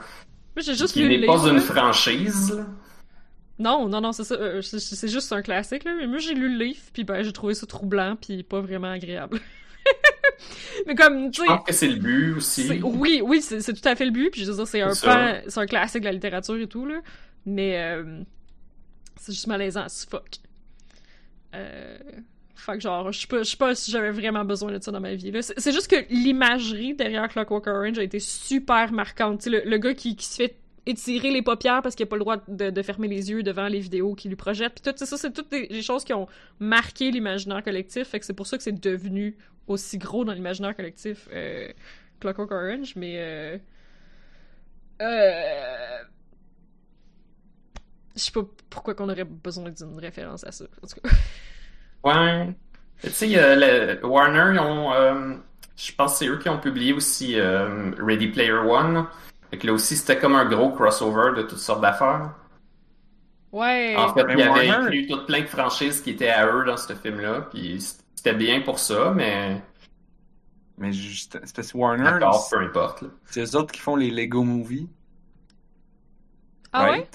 j'ai 0.58 0.76
juste 0.76 0.94
qui 0.94 1.08
n'est 1.08 1.26
pas 1.26 1.48
une 1.48 1.60
franchise. 1.60 2.66
Non, 3.60 3.88
non, 3.90 4.00
non, 4.02 4.12
c'est 4.14 4.24
ça. 4.24 4.36
euh, 4.36 4.62
c'est- 4.62 4.80
c'est 4.80 5.08
juste 5.10 5.32
un 5.34 5.42
classique, 5.42 5.84
là. 5.84 5.94
Mais 5.98 6.08
moi, 6.08 6.18
j'ai 6.20 6.34
lu 6.34 6.50
le 6.58 6.64
livre, 6.66 6.80
puis 6.94 7.04
ben, 7.04 7.22
j'ai 7.24 7.34
trouvé 7.34 7.54
ça 7.54 7.66
troublant, 7.68 8.16
puis 8.16 8.42
pas 8.44 8.62
vraiment 8.62 8.90
agréable. 8.92 9.40
mais 10.88 10.96
comme, 10.96 11.30
tu 11.32 11.42
Je 11.42 11.48
sais. 11.48 11.48
pense 11.56 11.66
que 11.66 11.74
c'est 11.74 11.88
le 11.90 11.96
but 11.98 12.34
aussi. 12.38 12.64
c'est- 12.68 12.82
Oui, 12.82 13.22
oui, 13.24 13.42
c'est 13.42 13.60
c'est 13.62 13.74
tout 13.74 13.88
à 13.88 13.96
fait 13.96 14.06
le 14.06 14.12
but, 14.12 14.30
puis 14.32 14.44
je 14.44 14.50
veux 14.50 14.56
dire, 14.58 14.68
c'est 14.68 14.82
un 14.82 14.94
C'est 14.94 15.06
ça. 15.06 15.16
pan- 15.16 15.42
c'est 15.48 15.60
un 15.60 15.66
classique 15.66 16.02
de 16.02 16.06
la 16.06 16.14
littérature 16.14 16.56
et 16.58 16.68
tout, 16.68 16.86
là. 16.86 17.02
Mais 17.46 17.78
euh, 17.80 18.22
c'est 19.18 19.34
juste 19.34 19.48
malaisant 19.48 19.82
as 19.84 20.06
fuck. 20.10 20.28
Euh, 21.56 21.98
fait 22.56 22.74
que 22.74 22.80
genre, 22.82 23.12
je 23.12 23.22
sais 23.22 23.28
pas, 23.28 23.40
je 23.40 23.50
sais 23.50 23.58
pas 23.58 23.74
si 23.76 23.90
j'avais 23.92 24.12
vraiment 24.12 24.46
besoin 24.46 24.72
de 24.72 24.82
ça 24.84 24.92
dans 24.92 25.00
ma 25.00 25.16
vie. 25.16 25.32
C'est 25.42 25.60
c'est 25.60 25.72
juste 25.72 25.90
que 25.90 26.06
l'imagerie 26.14 26.94
derrière 26.94 27.28
Clockwork 27.30 27.68
Orange 27.68 27.98
a 28.00 28.04
été 28.04 28.20
super 28.20 28.92
marquante. 28.92 29.46
Le, 29.48 29.62
le 29.66 29.78
gars 29.78 29.94
qui, 29.94 30.16
qui 30.16 30.26
se 30.26 30.36
fait 30.36 30.56
étirer 30.90 31.32
les 31.32 31.42
paupières 31.42 31.82
parce 31.82 31.96
qu'il 31.96 32.04
a 32.04 32.08
pas 32.08 32.16
le 32.16 32.22
droit 32.22 32.38
de, 32.48 32.82
fermer 32.82 33.08
les 33.08 33.30
yeux 33.30 33.44
devant 33.44 33.68
les 33.68 33.80
vidéos 33.80 34.16
qu'il 34.16 34.30
lui 34.30 34.36
projette. 34.36 34.82
Puis 34.82 34.94
tout 34.94 35.06
ça, 35.06 35.18
c'est 35.18 35.32
toutes 35.32 35.52
des 35.52 35.82
choses 35.82 36.04
qui 36.04 36.14
ont 36.14 36.28
marqué 36.60 37.12
l'imaginaire 37.12 37.64
collectif. 37.64 38.10
Fait 38.10 38.20
que 38.20 38.26
c'est 38.26 38.34
pour 38.34 38.48
ça 38.48 38.58
que 38.58 38.64
c'est 38.64 38.80
devenu 38.80 39.38
aussi 39.68 39.98
gros 39.98 40.26
dans 40.26 40.34
l'imaginaire 40.34 40.76
collectif 40.76 41.28
euh, 41.32 41.68
Clockwork 42.20 42.52
Orange. 42.52 42.96
Mais 42.96 43.16
euh, 43.18 43.58
euh, 45.02 46.04
je 48.16 48.22
sais 48.22 48.32
pas 48.32 48.42
pourquoi 48.70 48.96
qu'on 48.96 49.10
aurait 49.10 49.24
besoin 49.24 49.70
d'une 49.70 49.98
référence 50.00 50.44
à 50.44 50.52
ça. 50.52 50.66
Ouais. 52.02 52.56
Tu 53.02 53.10
sais, 53.10 54.00
Warner, 54.04 54.58
ont, 54.60 54.94
euh, 54.94 55.36
je 55.76 55.92
pense 55.94 56.14
que 56.14 56.18
c'est 56.20 56.28
eux 56.28 56.38
qui 56.38 56.48
ont 56.48 56.60
publié 56.60 56.94
aussi 56.94 57.38
euh, 57.38 57.92
Ready 57.98 58.28
Player 58.28 58.54
One. 58.54 59.06
Fait 59.52 59.58
que 59.58 59.68
là 59.68 59.74
aussi, 59.74 59.96
c'était 59.98 60.20
comme 60.20 60.36
un 60.36 60.46
gros 60.48 60.72
crossover 60.72 61.34
de 61.36 61.44
toutes 61.44 61.60
sortes 61.60 61.82
d'affaires. 61.82 62.34
Ouais. 63.52 63.96
En 63.98 64.14
fait, 64.14 64.24
Mais 64.26 64.34
il 64.34 64.40
y 64.40 64.44
avait 64.44 64.70
inclus 64.70 65.08
toutes 65.08 65.26
plein 65.26 65.42
de 65.42 65.48
franchises 65.48 66.02
qui 66.02 66.12
étaient 66.12 66.30
à 66.30 66.46
eux 66.54 66.66
dans 66.66 66.78
ce 66.78 66.94
film-là, 66.94 67.42
puis 67.52 67.82
c'était 68.16 68.34
bien 68.36 68.62
pour 68.62 68.80
ça, 68.80 69.12
mais 69.16 69.62
Mais 70.78 70.92
juste, 70.94 71.40
c'est 71.44 71.56
parce 71.56 71.72
que 71.72 71.78
Warner, 71.78 72.04
d'accord, 72.04 72.48
peu 72.50 72.58
importe. 72.60 73.04
c'est 73.26 73.42
eux 73.44 73.56
autres 73.56 73.72
qui 73.74 73.82
font 73.82 73.96
les 73.96 74.12
Lego 74.12 74.44
Movies. 74.44 74.88
ah 76.72 76.92
ouais? 76.92 77.10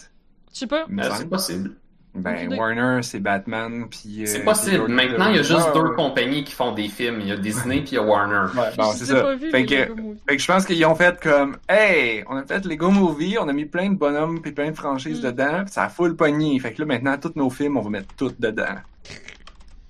Je 0.52 0.58
sais 0.58 0.66
pas. 0.66 0.86
Me 0.88 1.02
Euh, 1.02 1.14
c'est 1.14 1.28
possible. 1.28 1.76
Ben, 2.16 2.54
Warner, 2.56 3.00
c'est 3.02 3.18
Batman, 3.18 3.86
puis... 3.90 4.22
euh, 4.22 4.26
C'est 4.26 4.44
possible. 4.44 4.84
puis 4.84 4.94
Maintenant, 4.94 5.28
il 5.30 5.36
y 5.36 5.38
a 5.40 5.42
juste 5.42 5.66
Ah, 5.68 5.72
deux 5.74 5.80
ouais. 5.88 5.96
compagnies 5.96 6.44
qui 6.44 6.52
font 6.52 6.70
des 6.72 6.86
films. 6.88 7.18
Il 7.20 7.26
y 7.26 7.32
a 7.32 7.36
Disney 7.36 7.80
puis 7.80 7.90
il 7.90 7.94
y 7.94 7.98
a 7.98 8.02
Warner. 8.02 8.52
Ouais, 8.56 8.68
bon, 8.78 8.92
c'est 8.92 9.06
ça. 9.06 9.24
Fait 9.50 9.66
que, 9.66 10.38
je 10.38 10.46
pense 10.46 10.64
qu'ils 10.64 10.84
ont 10.86 10.94
fait 10.94 11.20
comme, 11.20 11.56
hey, 11.68 12.22
on 12.28 12.36
a 12.36 12.44
fait 12.44 12.64
Lego 12.64 12.90
Movie, 12.90 13.36
on 13.40 13.48
a 13.48 13.52
mis 13.52 13.64
plein 13.64 13.90
de 13.90 13.96
bonhommes 13.96 14.40
puis 14.40 14.52
plein 14.52 14.70
de 14.70 14.76
franchises 14.76 15.18
Mm. 15.18 15.26
dedans, 15.26 15.62
puis 15.64 15.72
ça 15.72 15.82
a 15.84 15.88
full 15.88 16.14
pogné. 16.14 16.56
Fait 16.60 16.72
que 16.72 16.82
là, 16.82 16.86
maintenant, 16.86 17.18
tous 17.18 17.32
nos 17.34 17.50
films, 17.50 17.76
on 17.78 17.82
va 17.82 17.90
mettre 17.90 18.14
tout 18.14 18.32
dedans. 18.38 18.76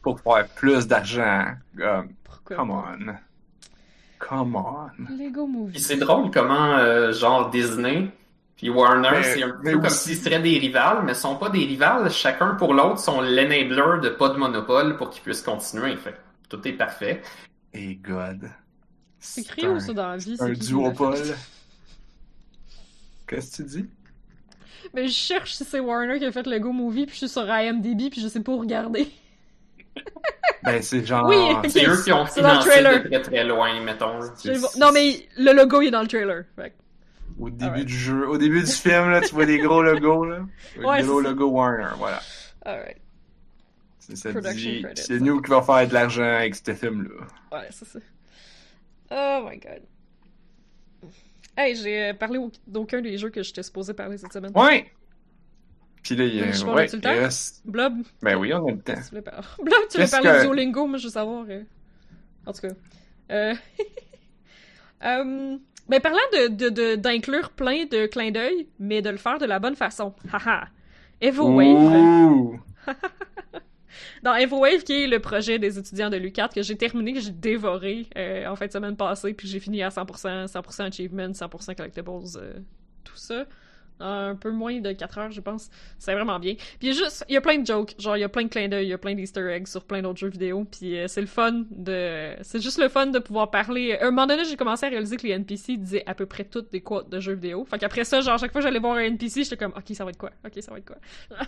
Pour 0.02 0.18
faire 0.20 0.46
plus 0.56 0.86
d'argent. 0.86 1.44
Comme, 1.78 2.08
Pourquoi 2.24 2.56
come 2.56 2.70
on. 2.70 3.14
Come 4.18 4.56
on. 4.56 5.14
Lego 5.18 5.46
Movie. 5.46 5.78
c'est 5.78 5.96
drôle 5.96 6.30
comment, 6.30 6.76
euh, 6.78 7.12
genre, 7.12 7.50
Disney 7.50 8.08
puis 8.56 8.70
Warner, 8.70 9.08
Mais- 9.12 9.22
c'est 9.22 9.42
un 9.42 9.50
peu 9.62 9.72
comme 9.78 9.88
s'ils 9.90 10.16
seraient 10.16 10.40
des 10.40 10.58
rivales, 10.58 11.02
mais 11.04 11.12
ils 11.12 11.16
sont 11.16 11.36
pas 11.36 11.48
des 11.50 11.64
rivales. 11.64 12.10
Chacun 12.10 12.54
pour 12.54 12.72
l'autre 12.74 12.98
sont 13.00 13.20
l'enabler 13.20 14.00
de 14.02 14.08
pas 14.10 14.28
de 14.28 14.36
monopole 14.36 14.96
pour 14.96 15.10
qu'ils 15.10 15.22
puissent 15.22 15.42
continuer. 15.42 15.96
Fait 15.96 16.14
tout 16.48 16.66
est 16.68 16.72
parfait. 16.72 17.22
Et 17.72 17.96
God. 17.96 18.48
C'est 19.18 19.40
écrit 19.40 19.66
où 19.66 19.80
ça 19.80 19.92
dans 19.92 20.08
la 20.08 20.16
vie? 20.18 20.36
un 20.38 20.52
duopole. 20.52 21.16
Qu'est-ce 23.26 23.58
que 23.58 23.62
tu 23.62 23.68
dis? 23.82 23.86
Mais 24.92 25.08
je 25.08 25.12
cherche 25.14 25.54
si 25.54 25.64
c'est 25.64 25.80
Warner 25.80 26.18
qui 26.18 26.26
a 26.26 26.32
fait 26.32 26.46
Lego 26.46 26.70
Movie, 26.72 27.06
puis 27.06 27.14
je 27.14 27.18
suis 27.20 27.28
sur 27.28 27.42
IMDb, 27.48 28.10
puis 28.10 28.20
je 28.20 28.28
sais 28.28 28.40
pas 28.40 28.52
où 28.52 28.58
regarder. 28.58 29.08
Ben, 30.62 30.80
c'est 30.82 31.04
genre... 31.04 31.26
Oui, 31.28 31.36
ok. 31.36 31.66
C'est 31.68 31.86
eux 31.86 32.02
qui 32.02 32.10
ont 32.10 32.24
C'est 32.26 32.40
dans 32.40 32.54
le 32.54 32.60
financé 32.62 32.68
trailer. 32.70 33.02
de 33.02 33.08
très 33.08 33.22
très 33.22 33.44
loin, 33.44 33.80
mettons. 33.82 34.18
Le. 34.18 34.78
Non, 34.80 34.92
mais 34.92 35.28
le 35.36 35.52
logo, 35.52 35.82
il 35.82 35.88
est 35.88 35.90
dans 35.90 36.00
le 36.00 36.08
trailer. 36.08 36.44
Fait 36.56 36.74
Au 37.38 37.50
début 37.50 37.64
Alright. 37.64 37.86
du 37.86 37.94
jeu, 37.96 38.28
au 38.28 38.38
début 38.38 38.60
du 38.62 38.70
film, 38.70 39.10
là, 39.10 39.20
tu 39.20 39.34
vois 39.34 39.46
des 39.46 39.58
gros 39.58 39.82
logos, 39.82 40.24
là. 40.24 40.40
Ouais, 40.78 41.00
Le 41.02 41.06
gros 41.06 41.20
c'est 41.20 41.24
ça. 41.24 41.30
logo 41.30 41.46
Warner, 41.48 41.88
voilà. 41.98 42.20
Alright. 42.64 42.98
C'est 43.98 44.16
ça 44.16 44.32
dit, 44.52 44.84
c'est 44.96 45.18
nous 45.20 45.40
qui 45.40 45.50
va 45.50 45.62
faire 45.62 45.88
de 45.88 45.94
l'argent 45.94 46.22
avec 46.22 46.54
ce 46.54 46.74
film-là. 46.74 47.26
Ouais, 47.58 47.68
c'est 47.70 47.86
ça. 47.86 47.98
Oh 49.10 49.48
my 49.48 49.58
god. 49.58 49.82
Hey, 51.56 51.74
j'ai 51.76 52.10
euh, 52.10 52.14
parlé 52.14 52.38
au- 52.38 52.50
d'aucun 52.66 53.00
des 53.00 53.16
jeux 53.16 53.30
que 53.30 53.42
j'étais 53.42 53.62
supposé 53.62 53.94
parler 53.94 54.18
cette 54.18 54.32
semaine. 54.32 54.52
Ouais! 54.54 54.92
Puis 56.02 56.16
là, 56.16 56.24
il 56.24 56.34
y 56.34 56.52
Je 56.52 56.62
a... 56.62 56.66
pas, 56.66 56.74
Ouais, 56.74 56.86
le 56.92 57.00
temps? 57.00 57.08
reste- 57.10 57.62
Blob, 57.64 57.94
Ben 58.22 58.36
oui, 58.36 58.52
on 58.52 58.66
a 58.66 58.70
le 58.72 58.78
temps. 58.78 58.94
tu. 59.08 59.14
Blob, 59.62 59.74
tu 59.90 59.96
Qu'est-ce 59.98 60.10
parler 60.10 60.28
que- 60.30 60.36
de 60.38 60.42
Duolingo, 60.44 60.86
moi 60.86 60.98
je 60.98 61.04
veux 61.04 61.10
savoir. 61.12 61.46
euh. 61.48 61.62
En 62.44 62.52
tout 62.52 62.60
cas. 62.62 62.74
Euh... 63.30 63.54
euh, 65.04 65.56
Ben 65.88 66.00
parlant 66.00 66.18
de, 66.32 66.96
d'inclure 66.96 67.50
plein 67.50 67.84
de 67.84 68.06
clins 68.06 68.30
d'œil, 68.30 68.68
mais 68.78 69.02
de 69.02 69.10
le 69.10 69.18
faire 69.18 69.38
de 69.38 69.44
la 69.44 69.58
bonne 69.58 69.76
façon. 69.76 70.14
Haha. 70.32 70.68
Evo 71.20 71.50
Wave. 71.50 71.66
Ouh! 72.32 72.60
dans 74.22 74.34
EvoWave, 74.34 74.82
qui 74.82 75.04
est 75.04 75.06
le 75.06 75.20
projet 75.20 75.58
des 75.58 75.78
étudiants 75.78 76.10
de 76.10 76.16
l'U4 76.16 76.54
que 76.54 76.62
j'ai 76.62 76.76
terminé, 76.76 77.12
que 77.12 77.20
j'ai 77.20 77.30
dévoré 77.30 78.06
euh, 78.16 78.46
en 78.46 78.56
fin 78.56 78.66
de 78.66 78.72
semaine 78.72 78.96
passée, 78.96 79.34
puis 79.34 79.46
j'ai 79.46 79.60
fini 79.60 79.82
à 79.82 79.90
100%, 79.90 80.46
100% 80.46 80.82
achievement, 80.82 81.28
100% 81.28 81.74
collectibles, 81.76 82.10
euh, 82.36 82.54
tout 83.04 83.16
ça 83.16 83.46
un 84.00 84.34
peu 84.34 84.50
moins 84.50 84.80
de 84.80 84.92
4 84.92 85.18
heures, 85.18 85.30
je 85.30 85.40
pense. 85.40 85.70
C'est 85.98 86.14
vraiment 86.14 86.38
bien. 86.38 86.54
Puis 86.54 86.76
il 86.82 86.88
y 86.88 86.90
a 86.90 86.94
juste, 86.94 87.24
il 87.28 87.34
y 87.34 87.36
a 87.36 87.40
plein 87.40 87.58
de 87.58 87.66
jokes, 87.66 87.94
genre 87.98 88.16
il 88.16 88.20
y 88.20 88.24
a 88.24 88.28
plein 88.28 88.44
de 88.44 88.48
clins 88.48 88.68
d'œil, 88.68 88.86
il 88.86 88.90
y 88.90 88.92
a 88.92 88.98
plein 88.98 89.14
d'easter 89.14 89.48
eggs 89.50 89.66
sur 89.66 89.84
plein 89.84 90.02
d'autres 90.02 90.18
jeux 90.18 90.28
vidéo, 90.28 90.64
puis 90.64 90.98
euh, 90.98 91.08
c'est 91.08 91.20
le 91.20 91.26
fun 91.26 91.64
de, 91.70 92.34
c'est 92.42 92.60
juste 92.60 92.78
le 92.78 92.88
fun 92.88 93.06
de 93.06 93.18
pouvoir 93.18 93.50
parler. 93.50 93.94
À 93.94 94.06
un 94.06 94.10
moment 94.10 94.26
donné, 94.26 94.44
j'ai 94.44 94.56
commencé 94.56 94.86
à 94.86 94.88
réaliser 94.88 95.16
que 95.16 95.26
les 95.26 95.32
NPC 95.32 95.76
disaient 95.76 96.04
à 96.06 96.14
peu 96.14 96.26
près 96.26 96.44
toutes 96.44 96.72
des 96.72 96.80
quotes 96.80 97.08
de 97.08 97.20
jeux 97.20 97.34
vidéo. 97.34 97.64
Fait 97.64 97.78
qu'après 97.78 98.04
ça, 98.04 98.20
genre 98.20 98.38
chaque 98.38 98.52
fois 98.52 98.60
que 98.60 98.66
j'allais 98.66 98.80
voir 98.80 98.96
un 98.96 99.02
NPC, 99.02 99.44
j'étais 99.44 99.56
comme, 99.56 99.72
ok, 99.76 99.94
ça 99.94 100.04
va 100.04 100.10
être 100.10 100.18
quoi, 100.18 100.30
ok, 100.44 100.62
ça 100.62 100.72
va 100.72 100.78
être 100.78 100.86
quoi? 100.86 100.96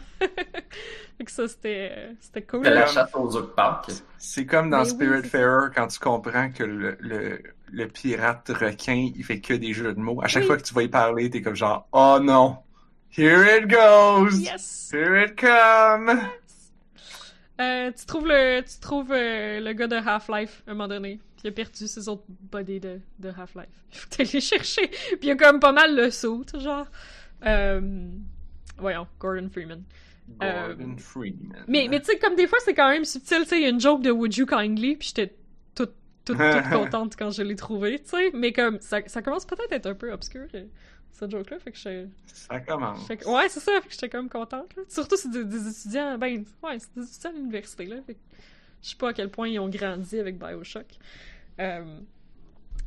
fait 1.18 1.24
que 1.24 1.30
ça 1.30 1.49
c'était, 1.49 2.11
c'était 2.20 2.42
cool. 2.42 2.64
C'est 2.64 2.70
la 2.70 2.86
chasse 2.86 3.11
aux 3.14 3.36
œufs 3.36 3.51
C'est 4.18 4.47
comme 4.47 4.70
dans 4.70 4.78
Mais 4.78 4.84
Spirit 4.84 5.20
oui, 5.22 5.28
Fairer 5.28 5.68
quand 5.74 5.88
tu 5.88 5.99
comprends 5.99 6.51
que 6.51 6.62
le, 6.62 6.97
le, 7.01 7.40
le 7.72 7.88
pirate 7.88 8.48
requin, 8.48 9.10
il 9.14 9.24
fait 9.24 9.40
que 9.40 9.54
des 9.54 9.72
jeux 9.72 9.92
de 9.92 9.98
mots. 10.00 10.20
À 10.22 10.28
chaque 10.28 10.42
Oui. 10.42 10.46
fois 10.48 10.56
que 10.56 10.62
tu 10.62 10.74
vas 10.74 10.82
y 10.82 10.88
parler, 10.88 11.30
t'es 11.30 11.42
comme 11.42 11.56
genre, 11.56 11.88
oh 11.92 12.18
non, 12.22 12.58
here 13.16 13.44
it 13.58 13.68
goes, 13.68 14.38
Yes. 14.40 14.90
here 14.92 15.24
it 15.24 15.36
comes. 15.38 16.20
Euh, 17.60 17.90
tu 17.98 18.04
trouves 18.04 18.26
le, 18.26 18.60
tu 18.62 18.78
trouves 18.80 19.12
euh, 19.12 19.60
le 19.60 19.72
gars 19.72 19.86
de 19.86 19.96
Half-Life 19.96 20.62
à 20.66 20.70
un 20.72 20.74
moment 20.74 20.88
donné. 20.88 21.20
Puis 21.36 21.42
il 21.44 21.48
a 21.48 21.52
perdu 21.52 21.86
ses 21.88 22.06
autres 22.08 22.24
bodies 22.28 22.80
de, 22.80 23.00
de 23.18 23.30
Half-Life. 23.30 23.66
Il 23.92 23.98
faut 23.98 24.08
aller 24.18 24.40
chercher. 24.40 24.88
Puis 24.88 25.18
il 25.22 25.28
y 25.28 25.30
a 25.30 25.36
comme 25.36 25.58
pas 25.58 25.72
mal 25.72 25.96
le 25.96 26.10
saut, 26.10 26.44
genre. 26.58 26.86
Euh, 27.46 27.80
voyons, 28.76 29.06
Gordon 29.18 29.48
Freeman. 29.50 29.82
Euh, 30.42 30.74
Gordon 30.74 30.96
Freeman. 30.98 31.64
Mais, 31.66 31.86
mais 31.88 32.00
tu 32.00 32.06
sais, 32.06 32.18
comme 32.18 32.34
des 32.34 32.46
fois, 32.46 32.58
c'est 32.62 32.74
quand 32.74 32.90
même 32.90 33.04
subtil. 33.06 33.38
Tu 33.42 33.48
sais, 33.48 33.56
il 33.58 33.62
y 33.62 33.66
a 33.66 33.70
une 33.70 33.80
joke 33.80 34.02
de 34.02 34.10
Would 34.10 34.36
You 34.36 34.44
Kindly, 34.44 34.96
puis 34.96 35.08
j'étais 35.14 35.34
toute, 36.62 36.70
contente 36.70 37.16
quand 37.16 37.30
je 37.30 37.42
l'ai 37.42 37.56
trouvé, 37.56 37.98
tu 38.00 38.10
sais. 38.10 38.30
Mais 38.34 38.52
comme, 38.52 38.80
ça, 38.80 39.00
ça 39.06 39.22
commence 39.22 39.44
peut-être 39.44 39.72
à 39.72 39.76
être 39.76 39.86
un 39.86 39.94
peu 39.94 40.12
obscur, 40.12 40.46
euh, 40.54 40.64
cette 41.10 41.30
joke-là. 41.30 41.58
Fait 41.58 41.72
que 41.72 41.78
je. 41.78 42.06
Ça 42.26 42.60
commence. 42.60 43.06
Fait 43.06 43.16
que- 43.16 43.26
ouais, 43.26 43.48
c'est 43.48 43.60
ça, 43.60 43.72
fait 43.80 43.88
que 43.88 43.92
j'étais 43.94 44.08
comme 44.08 44.28
contente. 44.28 44.74
Là. 44.76 44.82
Surtout, 44.88 45.16
c'est 45.16 45.30
des, 45.30 45.44
des 45.44 45.68
étudiants, 45.68 46.18
ben, 46.18 46.44
ouais, 46.62 46.78
c'est 46.78 46.94
des 46.96 47.04
étudiants 47.06 47.30
à 47.30 47.34
l'université, 47.34 47.86
là. 47.86 47.96
Fait 48.06 48.14
que 48.14 48.20
je 48.82 48.90
sais 48.90 48.96
pas 48.96 49.10
à 49.10 49.12
quel 49.12 49.30
point 49.30 49.48
ils 49.48 49.58
ont 49.58 49.68
grandi 49.68 50.18
avec 50.18 50.38
Bioshock. 50.38 50.86
Euh, 51.60 51.84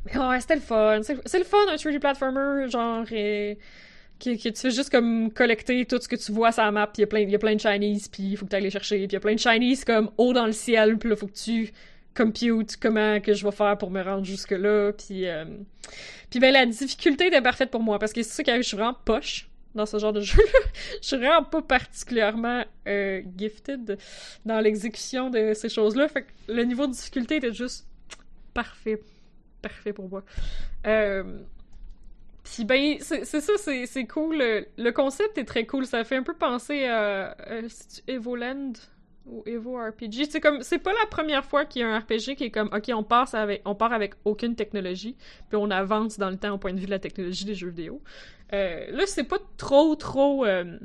Mais 0.06 0.18
ouais, 0.18 0.40
c'était 0.40 0.54
le 0.54 0.60
fun. 0.60 1.00
C'est 1.02 1.38
le 1.38 1.44
fun, 1.44 1.58
un 1.68 1.74
3D 1.74 1.98
platformer, 1.98 2.70
genre, 2.70 3.04
euh, 3.12 3.54
que, 4.18 4.42
que 4.42 4.48
tu 4.48 4.60
fais 4.60 4.70
juste 4.70 4.90
comme 4.90 5.30
collecter 5.32 5.84
tout 5.86 5.98
ce 6.00 6.08
que 6.08 6.16
tu 6.16 6.32
vois 6.32 6.52
sur 6.52 6.62
la 6.62 6.70
map, 6.70 6.86
puis 6.86 7.02
il 7.02 7.30
y 7.30 7.34
a 7.34 7.38
plein, 7.38 7.54
de 7.54 7.60
shinies, 7.60 8.04
puis 8.10 8.22
il 8.22 8.36
faut 8.36 8.44
que 8.44 8.50
tu 8.50 8.56
ailles 8.56 8.62
les 8.62 8.70
chercher, 8.70 8.96
puis 8.96 9.06
il 9.06 9.12
y 9.12 9.16
a 9.16 9.20
plein 9.20 9.34
de 9.34 9.38
shinies 9.38 9.80
comme 9.84 10.10
haut 10.18 10.32
dans 10.32 10.46
le 10.46 10.52
ciel, 10.52 10.98
puis 10.98 11.08
là, 11.10 11.16
faut 11.16 11.26
que 11.26 11.32
tu 11.36 11.72
compute 12.16 12.76
comment 12.76 13.20
que 13.20 13.34
je 13.34 13.44
vais 13.44 13.52
faire 13.52 13.78
pour 13.78 13.90
me 13.90 14.02
rendre 14.02 14.24
jusque 14.24 14.50
là, 14.50 14.92
puis 14.92 15.26
euh, 15.26 15.44
puis 16.30 16.40
ben 16.40 16.52
la 16.52 16.66
difficulté 16.66 17.28
était 17.28 17.40
parfaite 17.40 17.70
pour 17.70 17.82
moi 17.82 17.98
parce 17.98 18.12
que 18.12 18.22
c'est 18.22 18.42
ça 18.42 18.44
que 18.44 18.56
je 18.56 18.66
suis 18.66 18.76
vraiment 18.76 18.96
poche 19.04 19.48
dans 19.74 19.86
ce 19.86 19.98
genre 19.98 20.12
de 20.12 20.20
jeu. 20.20 20.42
je 21.00 21.06
suis 21.06 21.16
vraiment 21.16 21.44
pas 21.44 21.62
particulièrement 21.62 22.64
euh, 22.86 23.22
gifted 23.36 23.98
dans 24.44 24.60
l'exécution 24.60 25.30
de 25.30 25.54
ces 25.54 25.68
choses-là. 25.68 26.08
Fait 26.08 26.22
que 26.22 26.28
le 26.48 26.64
niveau 26.64 26.86
de 26.86 26.92
difficulté 26.92 27.36
était 27.36 27.52
juste 27.52 27.86
parfait, 28.52 29.00
parfait 29.62 29.92
pour 29.92 30.08
moi. 30.08 30.24
Euh, 30.86 31.40
puis 32.42 32.64
ben, 32.64 32.96
c'est 33.00 33.24
ça, 33.24 33.52
c'est 33.56 34.06
cool. 34.06 34.38
Le, 34.76 34.90
concept 34.90 35.38
est 35.38 35.44
très 35.44 35.66
cool. 35.66 35.86
Ça 35.86 36.02
fait 36.04 36.16
un 36.16 36.22
peu 36.22 36.34
penser 36.34 36.84
à, 36.86 37.30
à 37.30 37.60
Evoland? 38.08 38.72
Ou 39.26 39.42
Evo 39.46 39.76
RPG. 39.76 40.26
C'est 40.30 40.40
comme, 40.40 40.62
c'est 40.62 40.78
pas 40.78 40.92
la 40.92 41.06
première 41.06 41.44
fois 41.44 41.64
qu'il 41.64 41.82
y 41.82 41.84
a 41.84 41.88
un 41.94 41.98
RPG 41.98 42.36
qui 42.36 42.44
est 42.44 42.50
comme, 42.50 42.70
ok, 42.72 42.90
on 42.94 43.02
passe 43.02 43.34
avec, 43.34 43.62
on 43.64 43.74
part 43.74 43.92
avec 43.92 44.14
aucune 44.24 44.54
technologie, 44.56 45.16
puis 45.48 45.56
on 45.56 45.70
avance 45.70 46.18
dans 46.18 46.30
le 46.30 46.36
temps 46.36 46.54
au 46.54 46.58
point 46.58 46.72
de 46.72 46.80
vue 46.80 46.86
de 46.86 46.90
la 46.90 46.98
technologie 46.98 47.44
des 47.44 47.54
jeux 47.54 47.68
vidéo. 47.68 48.00
Euh, 48.52 48.90
là, 48.90 49.04
c'est 49.06 49.24
pas 49.24 49.38
trop, 49.56 49.94
trop. 49.94 50.44
euh, 50.44 50.78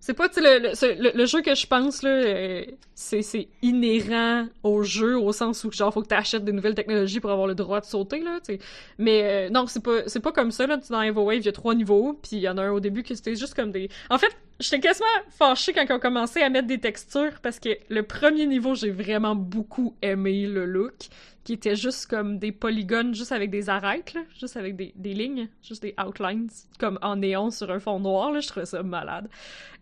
c'est 0.00 0.12
pas, 0.12 0.28
tu 0.28 0.40
le, 0.42 0.58
le, 0.58 1.02
le- 1.02 1.16
le 1.16 1.26
jeu 1.26 1.40
que 1.40 1.54
je 1.54 1.66
pense, 1.66 2.02
là, 2.02 2.10
euh, 2.10 2.64
c'est, 2.94 3.48
inhérent 3.62 4.46
au 4.62 4.82
jeu, 4.82 5.16
au 5.18 5.32
sens 5.32 5.64
où, 5.64 5.72
genre, 5.72 5.94
faut 5.94 6.02
que 6.02 6.08
t'achètes 6.08 6.44
des 6.44 6.52
nouvelles 6.52 6.74
technologies 6.74 7.20
pour 7.20 7.30
avoir 7.30 7.46
le 7.46 7.54
droit 7.54 7.80
de 7.80 7.86
sauter, 7.86 8.20
là, 8.20 8.38
tu 8.46 8.56
sais. 8.56 8.58
Mais 8.98 9.48
non, 9.48 9.66
c'est 9.66 9.82
pas, 9.82 10.02
c'est 10.06 10.20
pas 10.20 10.32
comme 10.32 10.50
ça, 10.50 10.66
là. 10.66 10.76
Tu 10.76 10.92
Dans 10.92 11.00
EvoWave, 11.00 11.38
il 11.38 11.46
y 11.46 11.48
a 11.48 11.52
trois 11.52 11.74
niveaux, 11.74 12.12
puis 12.22 12.32
il 12.36 12.40
y 12.40 12.48
en 12.50 12.58
a 12.58 12.62
un 12.64 12.70
au 12.72 12.80
début 12.80 13.02
que 13.02 13.14
c'était 13.14 13.34
juste 13.34 13.54
comme 13.54 13.72
des... 13.72 13.88
En 14.10 14.18
fait, 14.18 14.36
j'étais 14.60 14.80
quasiment 14.80 15.06
fâchée 15.30 15.72
quand 15.72 15.86
on 15.90 15.98
commençait 15.98 16.42
à 16.42 16.50
mettre 16.50 16.66
des 16.66 16.78
textures, 16.78 17.40
parce 17.42 17.58
que 17.58 17.70
le 17.88 18.02
premier 18.02 18.46
niveau, 18.46 18.74
j'ai 18.74 18.90
vraiment 18.90 19.34
beaucoup 19.34 19.96
aimé 20.02 20.46
le 20.46 20.64
look, 20.64 21.08
qui 21.44 21.52
était 21.52 21.76
juste 21.76 22.06
comme 22.06 22.38
des 22.38 22.52
polygones, 22.52 23.14
juste 23.14 23.32
avec 23.32 23.50
des 23.50 23.68
arêtes, 23.68 24.14
là, 24.14 24.22
juste 24.38 24.56
avec 24.56 24.76
des, 24.76 24.92
des 24.96 25.14
lignes, 25.14 25.48
juste 25.62 25.82
des 25.82 25.94
outlines, 26.04 26.48
comme 26.78 26.98
en 27.02 27.16
néon 27.16 27.50
sur 27.50 27.70
un 27.70 27.80
fond 27.80 28.00
noir, 28.00 28.32
là, 28.32 28.40
je 28.40 28.48
trouvais 28.48 28.66
ça 28.66 28.82
malade. 28.82 29.28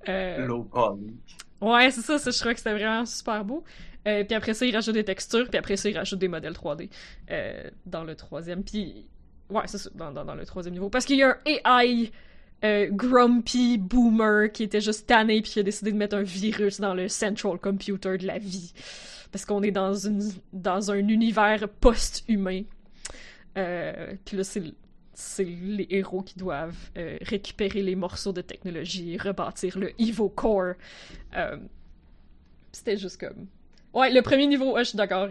Euh, 0.09 0.45
Low 0.47 0.65
poly. 0.65 1.15
Ouais, 1.61 1.91
c'est 1.93 2.01
ça, 2.01 2.19
ça, 2.19 2.31
je 2.31 2.39
trouvais 2.39 2.55
que 2.55 2.61
c'était 2.61 2.75
vraiment 2.75 3.07
super 3.07 3.45
beau. 3.45 3.63
Euh, 4.09 4.25
puis 4.25 4.35
après 4.35 4.55
ça, 4.55 4.67
ils 4.67 4.75
rajoutent 4.75 4.95
des 4.95 5.05
textures, 5.05 5.49
puis 5.49 5.59
après 5.59 5.77
ça, 5.77 5.89
ils 5.89 5.97
rajoutent 5.97 6.19
des 6.19 6.27
modèles 6.29 6.55
3D 6.55 6.91
euh, 7.31 7.71
dans 7.87 8.03
le 8.03 8.17
troisième. 8.17 8.65
Puis, 8.65 9.07
ouais, 9.49 9.63
c'est 9.67 9.79
ça, 9.79 9.91
dans, 9.95 10.11
dans, 10.11 10.25
dans 10.25 10.35
le 10.35 10.45
troisième 10.45 10.75
niveau. 10.75 10.91
Parce 10.91 11.05
qu'il 11.05 11.19
y 11.19 11.23
a 11.23 11.29
un 11.29 11.37
AI 11.45 12.11
euh, 12.65 12.89
grumpy 12.91 13.79
boomer 13.79 14.51
qui 14.53 14.63
était 14.63 14.81
juste 14.81 15.07
tanné, 15.07 15.43
puis 15.43 15.53
qui 15.53 15.61
a 15.61 15.63
décidé 15.63 15.93
de 15.93 15.97
mettre 15.97 16.17
un 16.17 16.23
virus 16.23 16.81
dans 16.81 16.95
le 16.95 17.09
central 17.09 17.59
computer 17.59 18.19
de 18.19 18.27
la 18.27 18.39
vie. 18.39 18.73
Parce 19.31 19.45
qu'on 19.45 19.63
est 19.63 19.71
dans, 19.71 19.95
une, 19.95 20.23
dans 20.53 20.91
un 20.91 21.09
univers 21.09 21.69
post-humain. 21.69 22.63
Euh, 23.57 24.15
puis 24.25 24.37
là, 24.37 24.45
c'est 24.45 24.61
le- 24.61 24.75
c'est 25.15 25.45
les 25.45 25.87
héros 25.91 26.23
qui 26.23 26.39
doivent 26.39 26.91
euh, 26.97 27.19
récupérer 27.21 27.83
les 27.83 27.95
morceaux 27.95 28.33
de 28.33 28.41
technologie 28.41 29.17
rebâtir 29.19 29.79
le 29.79 29.93
Evo 30.01 30.29
Core. 30.29 30.75
C'était 32.73 32.97
juste 32.97 33.19
comme. 33.21 33.47
Ouais, 33.93 34.11
le 34.11 34.23
premier 34.23 34.47
niveau, 34.47 34.73
ouais, 34.73 34.85
je 34.85 34.91
suis 34.91 34.97
d'accord. 34.97 35.29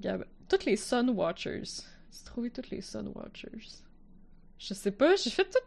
Gab... 0.00 0.24
Toutes 0.48 0.64
les 0.64 0.76
Sun 0.76 1.10
Watchers. 1.10 1.62
J'ai 1.64 2.24
trouvé 2.24 2.50
toutes 2.50 2.70
les 2.70 2.80
Sun 2.80 3.08
Watchers? 3.14 3.82
Je 4.58 4.74
sais 4.74 4.90
pas, 4.90 5.16
j'ai 5.16 5.30
fait 5.30 5.44
tout- 5.44 5.58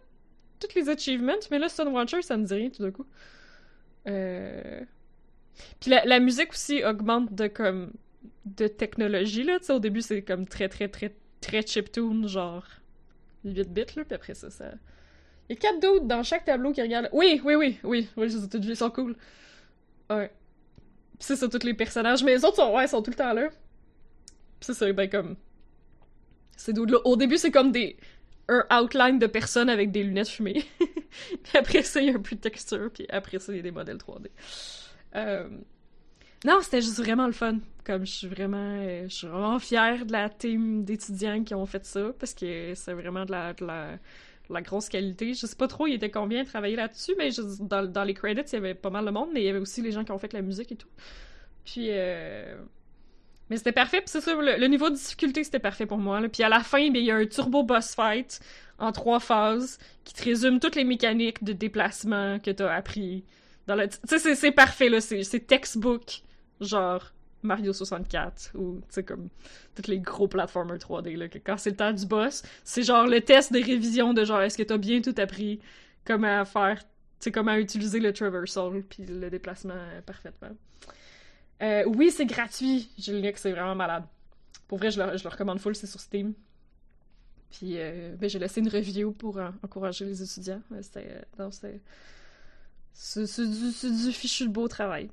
toutes 0.59 0.75
les 0.75 0.89
achievements, 0.89 1.33
mais 1.51 1.59
là, 1.59 1.69
Sun 1.69 1.87
Watchers, 1.89 2.21
ça 2.21 2.37
me 2.37 2.45
dit 2.45 2.53
rien 2.53 2.69
tout 2.69 2.83
d'un 2.83 2.91
coup. 2.91 3.05
Euh... 4.07 4.81
Puis 5.79 5.89
la, 5.89 6.05
la 6.05 6.19
musique 6.19 6.51
aussi 6.51 6.83
augmente 6.83 7.33
de 7.33 7.47
comme 7.47 7.93
de 8.45 8.67
technologie 8.67 9.43
là, 9.43 9.57
tu 9.59 9.65
sais 9.65 9.73
au 9.73 9.79
début 9.79 10.01
c'est 10.01 10.21
comme 10.21 10.47
très 10.47 10.69
très 10.69 10.87
très 10.87 11.15
très 11.41 11.61
chiptune 11.63 12.27
genre 12.27 12.65
8 13.45 13.73
bits 13.73 13.81
là, 13.95 14.03
puis 14.03 14.13
après 14.13 14.35
ça 14.35 14.51
ça 14.51 14.73
il 15.47 15.55
y 15.55 15.57
a 15.57 15.59
quatre 15.59 15.79
dudes 15.79 16.07
dans 16.07 16.23
chaque 16.23 16.45
tableau 16.45 16.71
qui 16.71 16.81
regardent. 16.81 17.09
Oui, 17.11 17.41
oui, 17.43 17.55
oui, 17.55 17.77
oui, 17.83 18.09
oui, 18.17 18.29
je 18.29 18.37
les 18.37 18.43
ai 18.45 18.69
ils 18.71 18.75
sont 18.75 18.89
cool. 18.89 19.15
Ouais. 20.09 20.31
Puis 21.19 21.27
c'est 21.27 21.35
ça, 21.35 21.47
tous 21.47 21.63
les 21.63 21.73
personnages. 21.73 22.23
Mais 22.23 22.33
les 22.33 22.43
autres 22.43 22.55
sont, 22.55 22.73
ouais, 22.75 22.87
sont 22.87 23.01
tout 23.01 23.11
le 23.11 23.15
temps 23.15 23.33
là. 23.33 23.49
Puis 23.49 24.61
c'est 24.61 24.73
ça, 24.73 24.91
ben 24.91 25.09
comme. 25.09 25.35
Ces 26.57 26.73
dudes-là. 26.73 26.97
Au 27.05 27.15
début, 27.15 27.37
c'est 27.37 27.51
comme 27.51 27.71
des. 27.71 27.97
Un 28.47 28.63
outline 28.71 29.19
de 29.19 29.27
personnes 29.27 29.69
avec 29.69 29.91
des 29.91 30.03
lunettes 30.03 30.29
fumées. 30.29 30.63
puis 30.79 31.57
après 31.57 31.81
ça, 31.83 31.99
il 32.01 32.07
y 32.07 32.11
a 32.11 32.15
un 32.15 32.21
peu 32.21 32.35
de 32.35 32.41
texture. 32.41 32.89
Puis 32.93 33.05
après 33.09 33.39
ça, 33.39 33.51
il 33.51 33.57
y 33.57 33.59
a 33.59 33.63
des 33.63 33.71
modèles 33.71 33.97
3D. 33.97 34.27
Euh... 35.15 35.49
Non, 36.45 36.59
c'était 36.61 36.81
juste 36.81 36.97
vraiment 36.97 37.25
le 37.25 37.33
fun. 37.33 37.57
Comme 37.83 38.05
je 38.05 38.11
suis 38.11 38.27
vraiment, 38.27 38.77
euh, 38.79 39.05
je 39.09 39.15
suis 39.15 39.27
vraiment 39.27 39.57
fière 39.57 40.05
de 40.05 40.11
la 40.11 40.29
team 40.29 40.83
d'étudiants 40.83 41.43
qui 41.43 41.55
ont 41.55 41.65
fait 41.65 41.83
ça 41.85 42.11
parce 42.19 42.35
que 42.35 42.73
c'est 42.75 42.93
vraiment 42.93 43.25
de 43.25 43.31
la, 43.31 43.53
de 43.53 43.65
la, 43.65 44.61
grosse 44.61 44.89
qualité. 44.89 45.33
Je 45.33 45.47
sais 45.47 45.55
pas 45.55 45.67
trop, 45.67 45.87
il 45.87 45.95
était 45.95 46.11
combien 46.11 46.43
de 46.43 46.47
travailler 46.47 46.75
là-dessus, 46.75 47.15
mais 47.17 47.29
dans, 47.61 47.91
dans 47.91 48.03
les 48.03 48.13
credits, 48.13 48.41
il 48.51 48.53
y 48.53 48.57
avait 48.57 48.75
pas 48.75 48.91
mal 48.91 49.05
de 49.05 49.11
monde, 49.11 49.29
mais 49.33 49.41
il 49.41 49.45
y 49.45 49.49
avait 49.49 49.59
aussi 49.59 49.81
les 49.81 49.91
gens 49.91 50.03
qui 50.03 50.11
ont 50.11 50.19
fait 50.19 50.33
la 50.33 50.43
musique 50.43 50.71
et 50.71 50.75
tout. 50.75 50.89
Puis, 51.63 51.87
euh... 51.89 52.57
mais 53.49 53.57
c'était 53.57 53.71
parfait. 53.71 53.99
Puis 53.99 54.09
c'est 54.09 54.21
ça, 54.21 54.33
le, 54.35 54.67
niveau 54.67 54.89
de 54.89 54.95
difficulté 54.95 55.43
c'était 55.43 55.59
parfait 55.59 55.85
pour 55.85 55.97
moi. 55.97 56.19
là. 56.19 56.29
Puis 56.29 56.43
à 56.43 56.49
la 56.49 56.61
fin, 56.61 56.89
ben, 56.91 56.97
il 56.97 57.05
y 57.05 57.11
a 57.11 57.15
un 57.15 57.25
turbo 57.25 57.63
boss 57.63 57.95
fight 57.95 58.39
en 58.79 58.91
trois 58.91 59.19
phases 59.19 59.77
qui 60.03 60.13
te 60.13 60.23
résume 60.23 60.59
toutes 60.59 60.75
les 60.75 60.83
mécaniques 60.83 61.43
de 61.43 61.53
déplacement 61.53 62.39
que 62.39 62.51
t'as 62.51 62.73
appris. 62.73 63.23
Dans 63.67 63.75
le... 63.75 63.87
Tu 63.87 63.97
sais, 64.19 64.35
c'est- 64.35 64.51
parfait 64.51 64.89
là, 64.89 65.01
c'est 65.01 65.47
textbook 65.47 66.21
genre 66.61 67.11
Mario 67.41 67.73
64 67.73 68.51
ou 68.55 68.79
tu 68.79 68.85
sais 68.89 69.03
comme 69.03 69.29
tous 69.75 69.89
les 69.89 69.99
gros 69.99 70.27
platformers 70.27 70.77
3D 70.77 71.15
là 71.17 71.27
quand 71.27 71.57
c'est 71.57 71.71
le 71.71 71.75
temps 71.75 71.91
du 71.93 72.05
boss, 72.05 72.43
c'est 72.63 72.83
genre 72.83 73.07
le 73.07 73.21
test 73.21 73.53
de 73.53 73.63
révision 73.63 74.13
de 74.13 74.23
genre 74.25 74.41
est-ce 74.41 74.57
que 74.57 74.63
t'as 74.63 74.77
bien 74.77 75.01
tout 75.01 75.13
appris 75.17 75.59
comment 76.05 76.43
faire, 76.45 76.79
tu 76.79 76.85
sais 77.19 77.31
comment 77.31 77.55
utiliser 77.55 77.99
le 77.99 78.13
traversal 78.13 78.83
puis 78.83 79.05
le 79.05 79.29
déplacement 79.29 79.73
parfaitement. 80.05 80.51
Euh, 81.61 81.83
oui, 81.85 82.11
c'est 82.11 82.25
gratuit, 82.25 82.89
lien 83.07 83.31
c'est 83.35 83.51
vraiment 83.51 83.75
malade. 83.75 84.03
Pour 84.67 84.77
vrai, 84.77 84.91
je 84.91 85.01
le, 85.01 85.17
je 85.17 85.23
le 85.23 85.29
recommande 85.29 85.59
full, 85.59 85.75
c'est 85.75 85.87
sur 85.87 85.99
Steam. 85.99 86.33
Puis 87.51 87.77
euh, 87.77 88.15
ben, 88.17 88.29
j'ai 88.29 88.39
laissé 88.39 88.59
une 88.59 88.67
review 88.69 89.11
pour 89.11 89.37
euh, 89.37 89.49
encourager 89.63 90.05
les 90.05 90.21
étudiants. 90.21 90.61
Euh, 90.73 90.81
C'est 92.93 93.45
du, 93.45 94.05
du 94.05 94.11
fichu 94.11 94.47
de 94.47 94.51
beau 94.51 94.67
travail. 94.67 95.09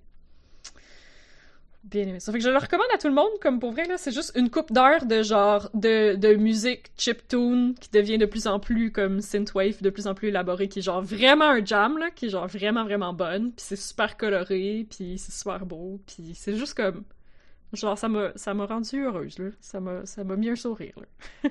Bien 1.84 2.02
aimé. 2.02 2.20
Ça 2.20 2.30
fait 2.30 2.38
que 2.38 2.44
je 2.44 2.50
le 2.50 2.58
recommande 2.58 2.86
à 2.94 2.98
tout 2.98 3.08
le 3.08 3.14
monde, 3.14 3.30
comme 3.40 3.58
pour 3.58 3.72
vrai, 3.72 3.86
là, 3.86 3.98
c'est 3.98 4.12
juste 4.12 4.32
une 4.36 4.50
coupe 4.50 4.72
d'heure 4.72 5.04
de 5.04 5.22
genre 5.22 5.68
de, 5.74 6.14
de 6.14 6.34
musique 6.34 6.92
chiptune 6.96 7.74
qui 7.80 7.90
devient 7.90 8.18
de 8.18 8.26
plus 8.26 8.46
en 8.46 8.60
plus 8.60 8.92
comme 8.92 9.20
synthwave, 9.20 9.82
de 9.82 9.90
plus 9.90 10.06
en 10.06 10.14
plus 10.14 10.28
élaborée, 10.28 10.68
qui 10.68 10.78
est 10.78 10.82
genre 10.82 11.02
vraiment 11.02 11.46
un 11.50 11.64
jam, 11.64 11.98
là, 11.98 12.10
qui 12.10 12.26
est 12.26 12.28
genre 12.28 12.46
vraiment 12.46 12.84
vraiment 12.84 13.12
bonne, 13.12 13.52
puis 13.52 13.64
c'est 13.66 13.76
super 13.76 14.16
coloré, 14.16 14.86
puis 14.88 15.18
c'est 15.18 15.32
super 15.32 15.66
beau, 15.66 16.00
puis 16.06 16.34
c'est 16.34 16.56
juste 16.56 16.74
comme 16.74 17.02
genre 17.72 17.96
ça 17.98 18.08
m'a 18.08 18.32
ça 18.36 18.54
m'a 18.54 18.66
rendu 18.66 19.02
heureuse 19.02 19.38
là, 19.38 19.48
ça 19.60 19.80
m'a 19.80 20.04
ça 20.04 20.24
m'a 20.24 20.36
mis 20.36 20.50
un 20.50 20.56
sourire 20.56 20.94
là. 20.98 21.50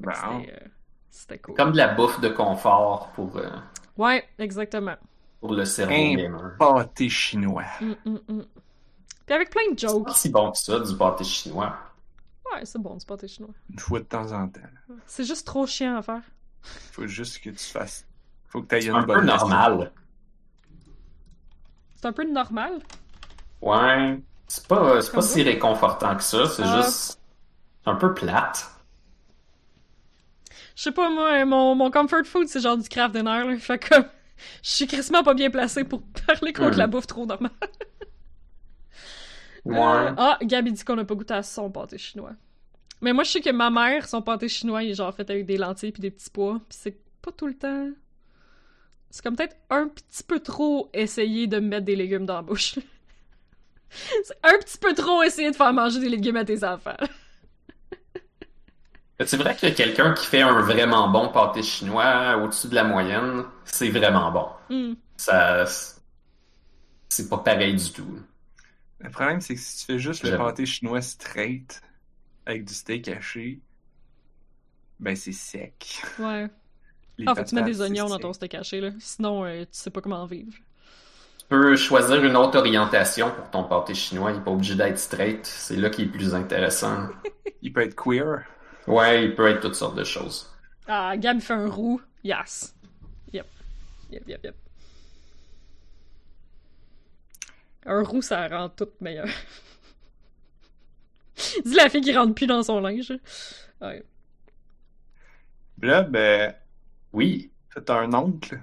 C'était 0.00 0.52
euh, 0.52 0.66
c'était 1.10 1.38
cool. 1.38 1.54
Comme 1.54 1.72
de 1.72 1.76
la 1.78 1.94
bouffe 1.94 2.20
de 2.20 2.28
confort 2.28 3.10
pour, 3.14 3.36
euh, 3.38 3.48
Ouais, 3.96 4.24
exactement. 4.38 4.96
pour 5.40 5.54
le 5.54 5.64
cerveau 5.64 5.92
gamer. 5.94 6.56
Pâté 6.58 7.08
chinois. 7.08 7.64
Mm, 7.80 7.92
mm, 8.04 8.18
mm. 8.28 8.42
Puis 9.26 9.34
avec 9.34 9.50
plein 9.50 9.70
de 9.72 9.78
C'est 9.78 9.88
jokes. 9.88 10.06
pas 10.06 10.14
si 10.14 10.28
bon 10.28 10.52
que 10.52 10.58
ça, 10.58 10.78
du 10.78 10.96
pâté 10.96 11.24
chinois. 11.24 11.76
Ouais, 12.54 12.64
c'est 12.64 12.78
bon, 12.80 12.96
c'est 12.98 13.08
pas 13.08 13.16
tes 13.16 13.26
chinois. 13.28 13.50
Une 13.70 13.78
fois 13.78 13.98
de 13.98 14.04
temps 14.04 14.30
en 14.32 14.48
temps. 14.48 14.60
C'est 15.06 15.24
juste 15.24 15.46
trop 15.46 15.66
chiant 15.66 15.96
à 15.96 16.02
faire. 16.02 16.22
Faut 16.92 17.06
juste 17.06 17.40
que 17.40 17.50
tu 17.50 17.64
fasses. 17.64 18.06
Faut 18.48 18.62
que 18.62 18.68
tu 18.68 18.76
aies 18.76 18.80
C'est 18.82 18.86
une 18.88 18.94
un 18.96 19.00
peu 19.02 19.14
bonne 19.14 19.26
normal. 19.26 19.90
C'est 21.96 22.06
un 22.06 22.12
peu 22.12 22.24
normal? 22.30 22.78
Ouais. 23.60 24.20
C'est 24.46 24.66
pas, 24.68 25.02
c'est 25.02 25.12
pas 25.12 25.22
si 25.22 25.42
réconfortant 25.42 26.14
que 26.16 26.22
ça, 26.22 26.46
c'est 26.48 26.62
Ah. 26.64 26.82
juste 26.82 27.18
un 27.84 27.96
peu 27.96 28.14
plate. 28.14 28.70
Je 30.76 30.82
sais 30.82 30.92
pas, 30.92 31.10
moi, 31.10 31.44
mon, 31.44 31.74
mon 31.74 31.90
comfort 31.90 32.24
food, 32.24 32.46
c'est 32.48 32.60
genre 32.60 32.76
du 32.76 32.88
craft 32.88 33.14
dinner, 33.16 33.44
là. 33.44 33.56
Fait 33.58 33.78
comme, 33.88 34.04
je 34.62 34.70
suis 34.70 34.86
crissement 34.86 35.24
pas 35.24 35.34
bien 35.34 35.50
placé 35.50 35.82
pour 35.84 36.02
parler 36.26 36.52
contre 36.52 36.74
Hmm. 36.76 36.78
la 36.78 36.86
bouffe 36.86 37.06
trop 37.08 37.26
normale. 37.26 37.50
Ouais. 39.66 39.76
Euh, 39.78 40.14
ah, 40.16 40.38
Gabi 40.42 40.72
dit 40.72 40.84
qu'on 40.84 40.98
a 40.98 41.04
pas 41.04 41.14
goûté 41.14 41.34
à 41.34 41.42
son 41.42 41.70
pâté 41.70 41.98
chinois. 41.98 42.32
Mais 43.00 43.12
moi, 43.12 43.24
je 43.24 43.32
sais 43.32 43.40
que 43.40 43.50
ma 43.50 43.70
mère, 43.70 44.08
son 44.08 44.22
pâté 44.22 44.48
chinois, 44.48 44.82
il 44.82 44.90
est 44.90 44.94
genre 44.94 45.14
fait 45.14 45.28
avec 45.28 45.44
des 45.44 45.58
lentilles 45.58 45.92
puis 45.92 46.00
des 46.00 46.10
petits 46.10 46.30
pois. 46.30 46.60
Puis 46.68 46.78
c'est 46.80 46.98
pas 47.20 47.32
tout 47.32 47.46
le 47.46 47.54
temps... 47.54 47.90
C'est 49.10 49.22
comme 49.22 49.36
peut-être 49.36 49.56
un 49.70 49.88
petit 49.88 50.22
peu 50.22 50.40
trop 50.40 50.90
essayer 50.92 51.46
de 51.46 51.58
mettre 51.58 51.86
des 51.86 51.96
légumes 51.96 52.26
dans 52.26 52.34
la 52.34 52.42
bouche. 52.42 52.78
c'est 53.88 54.36
un 54.42 54.58
petit 54.58 54.78
peu 54.78 54.94
trop 54.94 55.22
essayer 55.22 55.50
de 55.50 55.56
faire 55.56 55.72
manger 55.72 56.00
des 56.00 56.08
légumes 56.08 56.36
à 56.36 56.44
tes 56.44 56.64
enfants. 56.64 56.96
C'est 59.24 59.38
vrai 59.38 59.56
que 59.56 59.68
quelqu'un 59.68 60.12
qui 60.12 60.26
fait 60.26 60.42
un 60.42 60.60
vraiment 60.60 61.08
bon 61.08 61.28
pâté 61.28 61.62
chinois 61.62 62.36
au-dessus 62.36 62.68
de 62.68 62.74
la 62.74 62.84
moyenne, 62.84 63.44
c'est 63.64 63.88
vraiment 63.88 64.30
bon. 64.30 64.48
Hmm. 64.68 64.94
Ça, 65.16 65.64
c'est 67.08 67.28
pas 67.30 67.38
pareil 67.38 67.74
du 67.74 67.90
tout. 67.92 68.20
Le 69.00 69.10
problème, 69.10 69.40
c'est 69.40 69.54
que 69.54 69.60
si 69.60 69.78
tu 69.78 69.86
fais 69.92 69.98
juste 69.98 70.22
le 70.24 70.36
pâté 70.36 70.66
chinois 70.66 71.00
straight 71.02 71.80
avec 72.46 72.64
du 72.64 72.74
steak 72.74 73.08
haché, 73.08 73.62
ben 74.98 75.16
c'est 75.16 75.32
sec. 75.32 76.02
Ouais. 76.18 76.48
Les 77.18 77.26
Ah, 77.26 77.34
faut 77.34 77.44
que 77.44 77.48
tu 77.48 77.54
mettes 77.54 77.64
patates, 77.64 77.72
des 77.72 77.80
oignons 77.82 78.08
dans 78.08 78.18
ton 78.20 78.32
steak 78.32 78.54
haché, 78.54 78.80
là. 78.80 78.90
Sinon, 79.00 79.44
euh, 79.44 79.62
tu 79.64 79.68
sais 79.72 79.90
pas 79.90 80.00
comment 80.00 80.26
vivre. 80.26 80.52
Tu 81.38 81.46
peux 81.48 81.76
choisir 81.76 82.24
une 82.24 82.36
autre 82.36 82.58
orientation 82.58 83.30
pour 83.30 83.50
ton 83.50 83.64
pâté 83.64 83.94
chinois. 83.94 84.32
Il 84.32 84.38
est 84.38 84.44
pas 84.44 84.50
obligé 84.50 84.74
d'être 84.74 84.98
straight. 84.98 85.46
C'est 85.46 85.76
là 85.76 85.90
qui 85.90 86.02
est 86.02 86.06
plus 86.06 86.34
intéressant. 86.34 87.08
Il 87.62 87.72
peut 87.72 87.82
être 87.82 87.94
queer. 87.96 88.44
Ouais, 88.86 89.24
il 89.24 89.34
peut 89.34 89.48
être 89.48 89.60
toutes 89.60 89.74
sortes 89.74 89.96
de 89.96 90.04
choses. 90.04 90.48
Ah, 90.88 91.16
Gab 91.16 91.40
fait 91.40 91.54
un 91.54 91.68
roux. 91.68 92.00
Yes. 92.24 92.74
Yep. 93.32 93.46
Yep, 94.10 94.28
yep, 94.28 94.44
yep. 94.44 94.56
Un 97.86 98.02
roux, 98.02 98.22
ça 98.22 98.46
rend 98.48 98.68
tout 98.68 98.88
meilleur. 99.00 99.28
Dis 101.64 101.74
la 101.74 101.88
fille 101.88 102.00
qui 102.00 102.16
rentre 102.16 102.34
plus 102.34 102.46
dans 102.46 102.62
son 102.62 102.80
linge. 102.80 103.12
Ouais. 103.80 104.02
Là, 105.82 106.02
ben, 106.02 106.54
Oui. 107.12 107.50
t'as 107.84 108.00
un 108.00 108.12
oncle. 108.14 108.58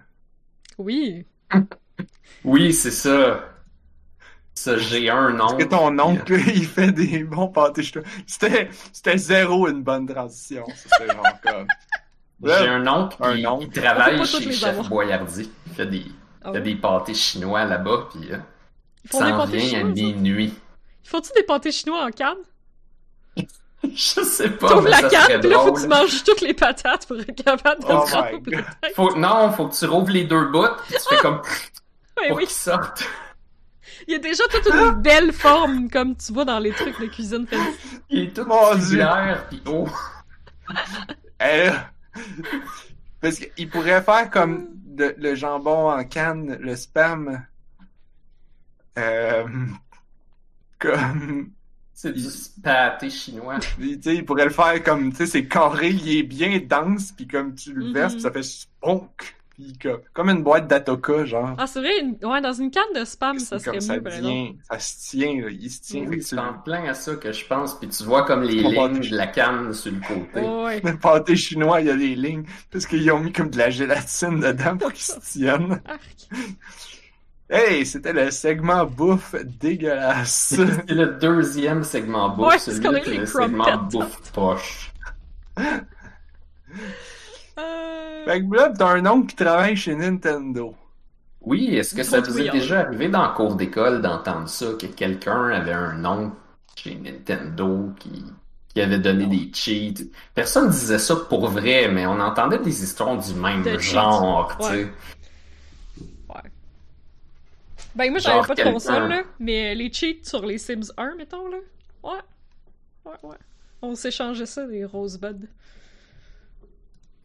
Oui. 0.78 1.26
Oui, 2.44 2.74
c'est 2.74 2.92
ça. 2.92 3.50
Ça, 4.56 4.78
j'ai 4.78 5.10
un 5.10 5.32
nom. 5.32 5.48
Est-ce 5.58 5.66
que 5.66 5.70
ton 5.70 5.98
oncle, 6.00 6.34
il 6.56 6.66
fait 6.66 6.92
des 6.92 7.24
bons 7.24 7.48
pâtés 7.48 7.84
chinois? 7.84 8.08
C'était, 8.26 8.70
c'était 8.92 9.18
zéro 9.18 9.68
une 9.68 9.84
bonne 9.84 10.08
transition. 10.08 10.66
C'était 10.76 11.14
genre 11.14 11.26
comme. 11.44 11.68
J'ai 12.44 12.68
un 12.68 12.86
oncle 12.88 13.16
Un 13.22 13.36
qui, 13.38 13.48
oncle. 13.48 13.82
travaille 13.82 14.26
chez 14.26 14.52
Chef. 14.52 14.90
Boyardi. 14.90 15.50
Il 15.68 15.74
fait 15.74 15.86
des, 15.88 16.06
Ah 16.42 16.50
il 16.50 16.52
fait 16.52 16.58
ouais. 16.58 16.62
des 16.62 16.76
pâtés 16.76 17.14
chinois 17.14 17.66
là-bas, 17.66 18.10
puis 18.12 18.32
euh, 18.34 18.38
Ils 19.06 19.10
font 19.10 19.20
des 19.20 19.30
ça 19.30 19.36
en 19.36 19.38
pâtés 19.46 19.60
chinois, 19.60 19.84
minuit. 19.90 20.54
Faut-tu 21.04 21.30
des 21.36 21.44
pâtés 21.44 21.72
chinois 21.72 22.06
en 22.06 22.12
canne? 22.12 22.38
Je 23.84 24.22
sais 24.24 24.50
pas, 24.50 24.70
T'ouvres 24.70 24.84
mais 24.84 24.90
la 24.92 25.10
canne, 25.10 25.42
puis 25.42 25.50
là, 25.50 25.60
faut 25.60 25.74
que 25.74 25.82
tu 25.82 25.88
manges 25.88 26.24
toutes 26.24 26.40
les 26.40 26.54
patates 26.54 27.06
pour 27.06 27.20
être 27.20 27.36
capable 27.44 27.82
de 27.84 27.88
Oh 27.90 28.06
tête. 28.82 28.96
Faut, 28.96 29.14
non, 29.18 29.52
faut 29.52 29.68
que 29.68 29.76
tu 29.76 29.86
rouvres 29.86 30.10
les 30.12 30.24
deux 30.24 30.46
bouts, 30.46 30.64
puis 30.88 30.96
tu 30.96 31.16
fais 31.16 31.22
comme 31.22 31.42
Ouais, 32.22 32.30
pour 32.30 32.38
oui. 32.38 32.46
qu'ils 32.46 32.54
sortent. 32.56 33.04
Il 34.08 34.14
y 34.14 34.16
a 34.16 34.20
déjà 34.20 34.44
toute 34.50 34.74
une 34.74 34.92
belle 35.02 35.34
forme, 35.34 35.90
comme 35.90 36.16
tu 36.16 36.32
vois 36.32 36.46
dans 36.46 36.60
les 36.60 36.72
trucs 36.72 36.98
de 37.00 37.08
cuisine 37.08 37.46
fancy. 37.46 38.00
Il 38.10 38.24
est 38.24 38.34
tout 38.36 38.46
clair, 38.46 39.46
puis 39.50 39.62
oh. 39.68 39.88
Eh, 41.46 41.70
Parce 43.20 43.38
qu'il 43.40 43.70
pourrait 43.70 44.02
faire 44.02 44.30
comme 44.30 44.68
de- 44.86 45.14
le 45.18 45.36
jambon 45.36 45.90
en 45.92 46.04
canne, 46.06 46.58
le 46.62 46.76
spam. 46.78 47.46
Euh, 48.98 49.46
comme. 50.80 51.52
C'est 51.96 52.12
du 52.12 52.28
pâté 52.64 53.10
chinois. 53.10 53.60
Tu 53.78 54.02
sais, 54.02 54.16
il 54.16 54.26
pourrait 54.26 54.46
le 54.46 54.50
faire 54.52 54.84
comme, 54.84 55.12
tu 55.12 55.18
sais, 55.18 55.26
c'est 55.28 55.48
carré, 55.48 55.90
il 55.90 56.18
est 56.18 56.24
bien 56.24 56.60
dense, 56.68 57.12
puis 57.12 57.28
comme 57.28 57.54
tu 57.54 57.72
le 57.72 57.86
Mhm. 57.86 57.94
verses, 57.94 58.14
puis 58.14 58.22
ça 58.24 58.32
fait 58.32 58.44
spunk. 58.44 59.36
Puis 59.52 59.74
comme, 59.80 60.00
comme 60.14 60.30
une 60.32 60.42
boîte 60.42 60.68
d'atoka, 60.68 61.24
genre. 61.26 61.54
Ah, 61.60 61.68
c'est 61.68 61.80
vrai, 61.80 62.00
une- 62.02 62.18
ouais, 62.28 62.42
dans 62.42 62.52
une 62.54 62.72
canne 62.72 62.92
de 62.96 63.06
spam, 63.06 63.38
ça 63.38 63.60
serait 63.60 63.78
comme 63.78 63.88
mieux, 63.88 63.94
ça 63.96 64.02
par 64.02 64.12
tient, 64.20 64.54
ça 64.68 64.80
se 64.80 65.10
tient, 65.12 65.42
là, 65.42 65.50
il 65.52 65.70
se 65.70 65.82
tient. 65.84 66.06
Oui, 66.08 66.22
c'est 66.24 66.40
en 66.40 66.54
plein 66.56 66.86
à 66.86 66.96
ça 66.96 67.16
que 67.16 67.32
je 67.32 67.46
pense, 67.46 67.80
puis 67.80 67.88
tu 67.88 68.04
vois 68.04 68.26
comme 68.26 68.42
les 68.42 68.56
lignes 68.56 68.76
pâté 68.76 69.10
de 69.10 69.16
la 69.16 69.28
canne 69.28 69.72
sur 69.74 69.92
le 69.94 70.00
côté. 70.00 70.42
Ouais. 70.42 70.82
Le 70.84 70.98
pâté 70.98 71.36
chinois, 71.36 71.80
il 71.82 71.88
y 71.88 71.92
a 71.92 71.96
des 71.96 72.16
lignes, 72.16 72.44
parce 72.72 72.88
qu'ils 72.88 73.10
ont 73.12 73.20
mis 73.20 73.32
comme 73.32 73.52
de 73.52 73.60
la 73.60 73.70
gélatine 73.70 74.40
dedans 74.40 74.76
pour 74.76 74.92
qu'ils 74.94 75.04
se 75.06 75.20
tiennent. 75.20 75.80
Hey, 77.50 77.86
c'était 77.86 78.14
le 78.14 78.32
segment 78.32 78.86
bouffe 78.86 79.36
dégueulasse. 79.60 80.54
C'est 80.56 80.94
le 80.94 81.18
deuxième 81.20 81.84
segment 81.84 82.30
bouffe, 82.30 82.48
Ouais, 82.48 82.60
c'est 82.60 82.80
les 82.80 83.18
le 83.18 83.26
segment 83.26 83.78
bouffe 83.92 84.32
poche? 84.32 84.94
Euh... 87.60 88.26
fait 88.26 88.42
que 88.42 88.56
là, 88.56 88.74
t'as 88.76 88.88
un 88.88 89.06
oncle 89.06 89.28
qui 89.28 89.36
travaille 89.36 89.76
chez 89.76 89.96
Nintendo. 89.96 90.76
Oui, 91.42 91.76
est-ce 91.76 91.94
que 91.94 92.04
ça 92.04 92.22
vous 92.22 92.40
est 92.40 92.50
déjà 92.50 92.80
arrivé 92.82 93.10
dans 93.10 93.28
le 93.28 93.34
cours 93.34 93.56
d'école 93.56 94.02
d'entendre 94.02 94.48
ça, 94.48 94.68
que 94.80 94.88
quelqu'un 94.88 95.50
avait 95.50 95.74
un 95.74 95.94
nom 95.94 96.32
chez 96.76 96.96
Nintendo 96.96 97.92
qui, 98.00 98.24
qui 98.70 98.82
avait 98.82 99.00
donné 99.00 99.28
des 99.28 99.52
cheats? 99.54 100.06
Personne 100.34 100.70
disait 100.70 101.00
ça 101.00 101.16
pour 101.16 101.50
vrai, 101.50 101.90
mais 101.90 102.06
on 102.08 102.20
entendait 102.20 102.60
des 102.60 102.84
histoires 102.84 103.18
du 103.18 103.34
même 103.36 103.78
genre, 103.80 104.58
tu 104.58 104.68
sais. 104.68 104.94
Ben, 107.96 108.10
moi, 108.10 108.20
j'avais 108.20 108.48
pas 108.48 108.56
de 108.56 108.64
console, 108.64 109.10
là, 109.10 109.24
mais 109.40 109.76
les 109.76 109.92
cheats 109.92 110.24
sur 110.24 110.46
les 110.46 110.58
Sims 110.58 110.92
1, 110.98 111.16
mettons, 111.16 111.48
là. 111.48 111.58
Ouais. 112.04 112.20
Ouais, 113.06 113.18
ouais. 113.24 113.38
On 113.82 113.96
s'échangeait 113.96 114.46
ça, 114.46 114.66
des 114.66 114.86
Rosebuds. 114.86 115.48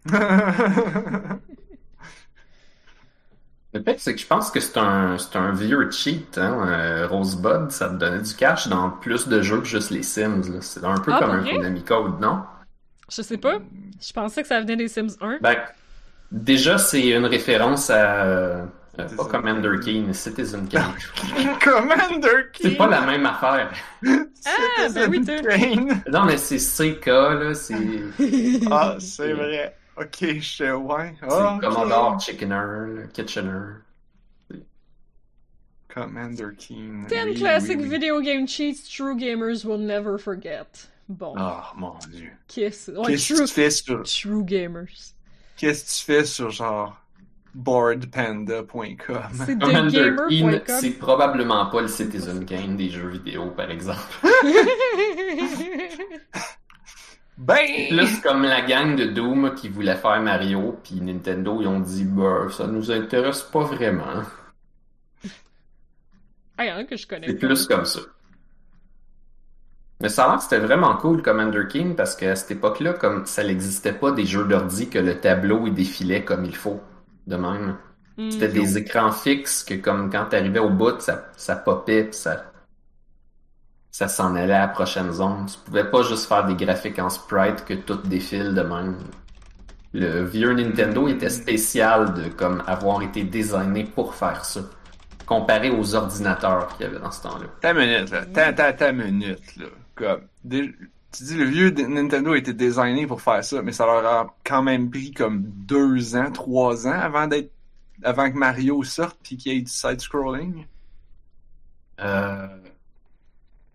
Le 3.75 3.83
fait, 3.83 3.99
c'est 3.99 4.15
que 4.15 4.21
je 4.21 4.27
pense 4.27 4.51
que 4.51 4.61
c'est 4.61 4.79
un, 4.79 5.19
c'est 5.19 5.37
un 5.37 5.53
vieux 5.53 5.91
cheat, 5.91 6.39
hein. 6.39 6.67
euh, 6.67 7.07
Rosebud, 7.07 7.71
ça 7.71 7.91
te 7.91 7.97
donnait 7.97 8.23
du 8.23 8.35
cash 8.35 8.67
dans 8.69 8.91
plus 8.91 9.29
de 9.29 9.43
jeux 9.43 9.61
que 9.61 9.67
juste 9.67 9.91
les 9.91 10.03
Sims, 10.03 10.41
là. 10.51 10.61
C'est 10.63 10.85
un 10.85 10.99
peu 10.99 11.13
Ah, 11.15 11.19
comme 11.19 11.31
un? 11.31 11.45
Konami 11.45 11.83
Code, 11.85 12.19
non? 12.19 12.43
Je 13.11 13.21
sais 13.23 13.37
pas. 13.37 13.59
Je 14.01 14.13
pensais 14.13 14.43
que 14.43 14.49
ça 14.49 14.61
venait 14.61 14.77
des 14.77 14.89
Sims 14.89 15.17
1. 15.21 15.39
Ben, 15.43 15.57
déjà, 16.33 16.79
c'est 16.79 17.09
une 17.09 17.27
référence 17.27 17.91
à, 17.91 18.65
euh, 18.99 19.05
pas 19.05 19.09
Citizen 19.09 19.29
Commander. 19.31 19.79
Keen, 19.85 20.13
Citizen 20.15 20.69
Kane. 20.69 20.95
Commander 21.63 22.51
King! 22.53 22.71
C'est 22.71 22.77
pas 22.77 22.87
la 22.89 23.01
même 23.03 23.27
affaire. 23.27 23.73
Ah, 24.47 24.89
ben 24.95 25.11
oui, 25.11 25.25
Kane. 25.25 26.03
Non, 26.09 26.25
mais 26.25 26.39
c'est 26.39 26.59
CK, 26.59 27.07
là, 27.07 27.55
c'est 27.55 27.75
Ah, 28.71 28.97
c'est 29.01 29.33
vrai. 29.33 29.77
Ok, 29.97 30.17
je 30.39 30.57
sais, 30.57 30.71
ouais. 30.73 31.15
c'est 31.21 31.27
Ah, 31.29 31.55
ok. 31.57 31.61
Commodore 31.63 32.21
Chickener, 32.21 33.09
Kitchener. 33.13 33.83
Commander 35.89 36.55
King. 36.57 37.07
10 37.09 37.15
Oui, 37.25 37.35
classic 37.35 37.79
oui, 37.79 37.85
oui. 37.85 37.89
video 37.89 38.21
game 38.21 38.47
cheats 38.47 38.85
true 38.89 39.17
gamers 39.17 39.65
will 39.65 39.79
never 39.79 40.19
forget. 40.19 40.67
Bon. 41.09 41.35
Oh 41.39 41.63
mon 41.77 41.95
dieu. 42.11 42.31
Qu'est-ce 42.47 42.91
ouais, 42.93 43.15
que 43.15 43.19
tu 43.19 43.47
fais 43.49 43.71
sur. 43.71 44.03
true 44.05 44.45
gamers. 44.45 44.87
Qu'est-ce 45.57 45.85
que 45.85 45.99
tu 45.99 46.05
fais 46.05 46.25
sur 46.25 46.51
genre. 46.51 46.97
boardpanda.com. 47.55 49.23
C'est 49.47 49.59
Commander 49.59 50.17
c'est 50.67 50.99
probablement 50.99 51.67
pas 51.67 51.83
le 51.83 51.89
Citizen 51.89 52.45
Kane 52.45 52.77
des 52.77 52.91
jeux 52.91 53.09
vidéo, 53.09 53.51
par 53.51 53.71
exemple. 53.71 54.03
Ben! 57.39 57.87
Plus 57.89 58.21
comme 58.21 58.43
la 58.43 58.63
gang 58.63 58.97
de 58.97 59.05
Doom 59.05 59.55
qui 59.55 59.69
voulait 59.69 59.95
faire 59.95 60.21
Mario, 60.21 60.77
puis 60.83 61.01
Nintendo, 61.01 61.59
ils 61.61 61.69
ont 61.69 61.79
dit, 61.79 62.05
bah, 62.05 62.49
ça 62.51 62.67
nous 62.67 62.91
intéresse 62.91 63.43
pas 63.43 63.63
vraiment. 63.63 64.25
Ah, 66.57 66.67
y 66.67 66.73
en 66.73 66.79
a 66.79 66.85
que 66.85 66.97
je 66.97 67.07
connais 67.07 67.29
C'est 67.29 67.35
plus 67.35 67.67
comme 67.69 67.85
ça. 67.85 68.01
Mais 70.01 70.09
ça 70.09 70.25
a 70.25 70.29
l'air 70.29 70.37
que 70.39 70.43
c'était 70.43 70.59
vraiment 70.59 70.97
cool 70.97 71.23
Commander 71.23 71.67
King 71.69 71.95
parce 71.95 72.17
qu'à 72.17 72.35
cette 72.35 72.51
époque-là, 72.53 72.95
comme 72.95 73.25
ça 73.27 73.45
n'existait 73.45 73.93
pas 73.93 74.11
des 74.11 74.27
jeux 74.27 74.45
d'ordi 74.45 74.89
que 74.89 74.99
le 74.99 75.21
tableau 75.21 75.67
il 75.67 75.75
défilait 75.75 76.25
comme 76.25 76.45
il 76.45 76.55
faut, 76.55 76.81
de 77.29 77.37
même. 77.37 77.77
Hmm. 78.17 78.31
C'était 78.31 78.49
des 78.49 78.79
écrans 78.79 79.13
fixes 79.13 79.63
que 79.63 79.75
comme 79.75 80.11
quand 80.11 80.27
t'arrivais 80.27 80.59
au 80.59 80.71
bout, 80.71 81.01
ça, 81.01 81.27
ça 81.37 81.55
popait 81.57 82.05
pis 82.05 82.17
ça, 82.17 82.45
ça 83.91 84.09
s'en 84.09 84.35
allait 84.35 84.55
à 84.55 84.61
la 84.61 84.69
prochaine 84.69 85.13
zone. 85.13 85.47
Tu 85.47 85.59
pouvais 85.65 85.89
pas 85.89 86.03
juste 86.03 86.27
faire 86.27 86.45
des 86.45 86.55
graphiques 86.55 86.99
en 86.99 87.09
sprite 87.09 87.65
que 87.65 87.75
tout 87.75 87.97
défile 87.97 88.55
de 88.55 88.63
même. 88.63 88.97
Le 89.93 90.25
vieux 90.25 90.53
Nintendo 90.53 91.09
était 91.09 91.31
spécial 91.31 92.13
de 92.15 92.29
comme 92.29 92.63
avoir 92.67 93.03
été 93.03 93.25
designé 93.25 93.85
pour 93.85 94.15
faire 94.15 94.45
ça. 94.45 94.61
Comparé 95.25 95.71
aux 95.71 95.95
ordinateurs 95.95 96.69
qu'il 96.77 96.87
y 96.87 96.89
avait 96.89 96.99
dans 96.99 97.11
ce 97.11 97.23
temps-là. 97.23 97.47
Ta 97.61 97.75
minute, 97.75 98.11
là. 98.11 98.25
Ta, 98.27 98.53
ta, 98.53 98.73
ta 98.73 98.93
minute, 98.93 99.57
là. 99.57 99.67
Comme, 99.95 100.21
tu 101.13 101.25
dis, 101.25 101.37
le 101.37 101.45
vieux 101.45 101.71
Nintendo 101.71 102.33
a 102.33 102.39
été 102.39 102.53
designé 102.53 103.07
pour 103.07 103.23
faire 103.23 103.43
ça, 103.45 103.63
mais 103.63 103.73
ça 103.73 103.87
leur 103.87 104.05
a 104.07 104.35
quand 104.45 104.63
même 104.63 104.91
pris 104.91 105.13
comme 105.13 105.43
deux 105.43 106.17
ans, 106.17 106.31
trois 106.33 106.87
ans 106.87 106.93
avant 107.01 107.27
d'être, 107.27 107.51
avant 108.03 108.31
que 108.31 108.37
Mario 108.37 108.83
sorte 108.85 109.19
pis 109.23 109.37
qu'il 109.37 109.53
y 109.53 109.59
ait 109.59 109.63
du 109.63 109.71
side-scrolling? 109.71 110.67
Euh, 112.01 112.47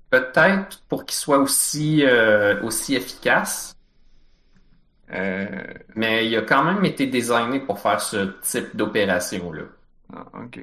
Peut-être 0.10 0.84
pour 0.88 1.06
qu'il 1.06 1.16
soit 1.18 1.40
aussi, 1.40 2.04
euh, 2.06 2.62
aussi 2.64 2.96
efficace, 2.96 3.76
Euh, 5.12 5.46
mais 5.96 6.26
il 6.28 6.36
a 6.38 6.42
quand 6.42 6.64
même 6.64 6.84
été 6.86 7.06
designé 7.08 7.60
pour 7.60 7.80
faire 7.80 8.02
ce 8.02 8.34
type 8.42 8.76
d'opération-là. 8.76 9.64
ah, 10.16 10.26
ok. 10.44 10.60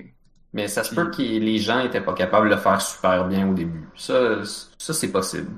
Mais 0.53 0.67
ça 0.67 0.83
se 0.83 0.89
Puis- 0.89 0.97
peut 0.97 1.11
que 1.11 1.23
les 1.23 1.59
gens 1.59 1.81
étaient 1.81 2.01
pas 2.01 2.15
capables 2.15 2.49
de 2.51 2.55
le 2.55 2.61
faire 2.61 2.81
super 2.81 3.29
bien 3.29 3.49
au 3.49 3.55
début. 3.55 3.89
Ça, 3.97 4.43
ça 4.79 4.93
c'est 4.95 5.13
possible. 5.13 5.51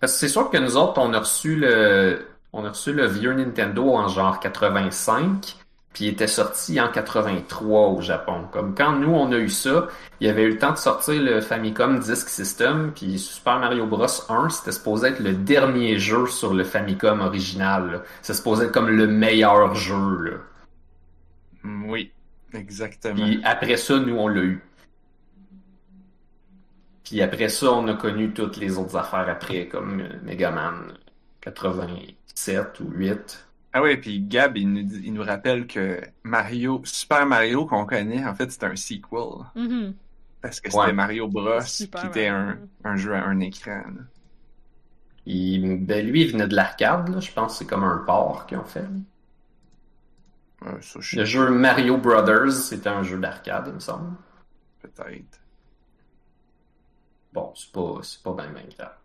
Parce 0.00 0.12
que 0.14 0.18
c'est 0.20 0.28
sûr 0.28 0.50
que 0.50 0.58
nous 0.58 0.76
autres, 0.76 0.98
on 1.00 1.12
a 1.14 1.18
reçu 1.20 1.56
le, 1.56 2.26
on 2.52 2.64
a 2.64 2.70
reçu 2.70 2.92
le 2.92 3.06
vieux 3.06 3.32
Nintendo 3.32 3.94
en 3.94 4.08
genre 4.08 4.40
85, 4.40 5.56
puis 5.92 6.04
il 6.06 6.08
était 6.08 6.26
sorti 6.28 6.80
en 6.80 6.88
83 6.90 7.88
au 7.88 8.00
Japon. 8.02 8.46
Comme 8.52 8.74
quand 8.74 8.92
nous, 8.92 9.10
on 9.12 9.32
a 9.32 9.36
eu 9.38 9.48
ça, 9.48 9.88
il 10.20 10.26
y 10.26 10.30
avait 10.30 10.42
eu 10.44 10.50
le 10.52 10.58
temps 10.58 10.72
de 10.72 10.76
sortir 10.78 11.20
le 11.22 11.40
Famicom 11.40 11.98
Disk 11.98 12.28
System, 12.28 12.92
puis 12.94 13.18
Super 13.18 13.58
Mario 13.58 13.86
Bros 13.86 14.06
1, 14.28 14.50
c'était 14.50 14.72
supposé 14.72 15.08
être 15.08 15.20
le 15.20 15.32
dernier 15.34 15.98
jeu 15.98 16.26
sur 16.26 16.52
le 16.54 16.64
Famicom 16.64 17.20
original. 17.22 18.02
C'est 18.22 18.34
supposé 18.34 18.66
être 18.66 18.72
comme 18.72 18.88
le 18.90 19.06
meilleur 19.06 19.74
jeu, 19.74 20.18
là. 20.22 20.32
Mm, 21.62 21.90
Oui, 21.90 22.14
exactement. 22.52 23.34
Puis 23.34 23.40
après 23.42 23.76
ça, 23.76 23.98
nous, 23.98 24.16
on 24.16 24.28
l'a 24.28 24.42
eu. 24.42 24.62
Puis 27.06 27.22
après 27.22 27.48
ça, 27.48 27.70
on 27.72 27.86
a 27.88 27.94
connu 27.94 28.32
toutes 28.34 28.56
les 28.56 28.76
autres 28.78 28.96
affaires 28.96 29.28
après, 29.28 29.68
comme 29.68 30.00
euh, 30.00 30.08
Mega 30.24 30.50
Man 30.50 30.92
87 31.40 32.80
ou 32.80 32.90
8. 32.90 33.46
Ah 33.72 33.80
ouais, 33.82 33.96
puis 33.96 34.20
Gab, 34.20 34.56
il 34.56 34.72
nous, 34.72 34.82
dit- 34.82 35.02
il 35.04 35.12
nous 35.14 35.22
rappelle 35.22 35.66
que 35.68 36.00
Mario, 36.24 36.80
Super 36.84 37.24
Mario 37.26 37.64
qu'on 37.66 37.86
connaît, 37.86 38.24
en 38.24 38.34
fait, 38.34 38.50
c'est 38.50 38.64
un 38.64 38.74
sequel. 38.74 39.44
Mhm. 39.54 39.94
Parce 40.42 40.60
que 40.60 40.68
c'était 40.70 40.82
Ouais. 40.86 40.92
Mario 40.92 41.28
Bros, 41.28 41.60
Super 41.60 42.00
qui 42.00 42.06
était 42.08 42.26
un, 42.28 42.58
jeu 42.96 43.14
à 43.14 43.24
un 43.24 43.38
écran. 43.40 43.82
là. 43.94 44.02
Il, 45.26 45.84
ben 45.84 46.06
lui, 46.06 46.22
il 46.22 46.32
venait 46.32 46.46
de 46.48 46.54
l'arcade, 46.56 47.08
là. 47.08 47.20
Je 47.20 47.30
pense 47.32 47.52
que 47.52 47.58
c'est 47.58 47.66
comme 47.66 47.84
un 47.84 47.98
port 48.06 48.46
qu'ils 48.46 48.58
ont 48.58 48.64
fait. 48.64 48.84
Ouais, 50.62 50.80
ça, 50.80 50.98
je 51.00 51.16
Le 51.18 51.24
jeu 51.24 51.50
Mario 51.50 51.98
Brothers, 51.98 52.52
c'était 52.52 52.88
un 52.88 53.02
jeu 53.02 53.18
d'arcade, 53.18 53.64
il 53.68 53.74
me 53.74 53.80
semble. 53.80 54.16
peut-être. 54.80 55.40
Bon, 57.36 57.52
c'est 57.54 57.70
pas, 57.72 58.00
c'est 58.02 58.22
pas 58.22 58.32
grave. 58.32 58.56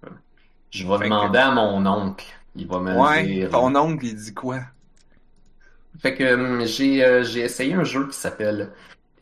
hein. 0.04 0.10
Je 0.72 0.88
vais 0.88 0.98
Fait 0.98 1.06
demander 1.06 1.40
à 1.40 1.52
mon 1.52 1.86
oncle. 1.86 2.26
Il 2.56 2.68
va 2.68 2.80
me 2.80 2.94
Ouais, 2.98 3.24
dire. 3.24 3.50
ton 3.50 3.76
oncle, 3.76 4.06
il 4.06 4.16
dit 4.16 4.34
quoi? 4.34 4.60
Fait 6.00 6.16
que 6.16 6.34
hum, 6.34 6.66
j'ai 6.66 7.04
euh, 7.06 7.24
j'ai 7.24 7.42
essayé 7.42 7.74
un 7.76 7.84
jeu 7.86 8.08
qui 8.10 8.18
s'appelle 8.18 8.74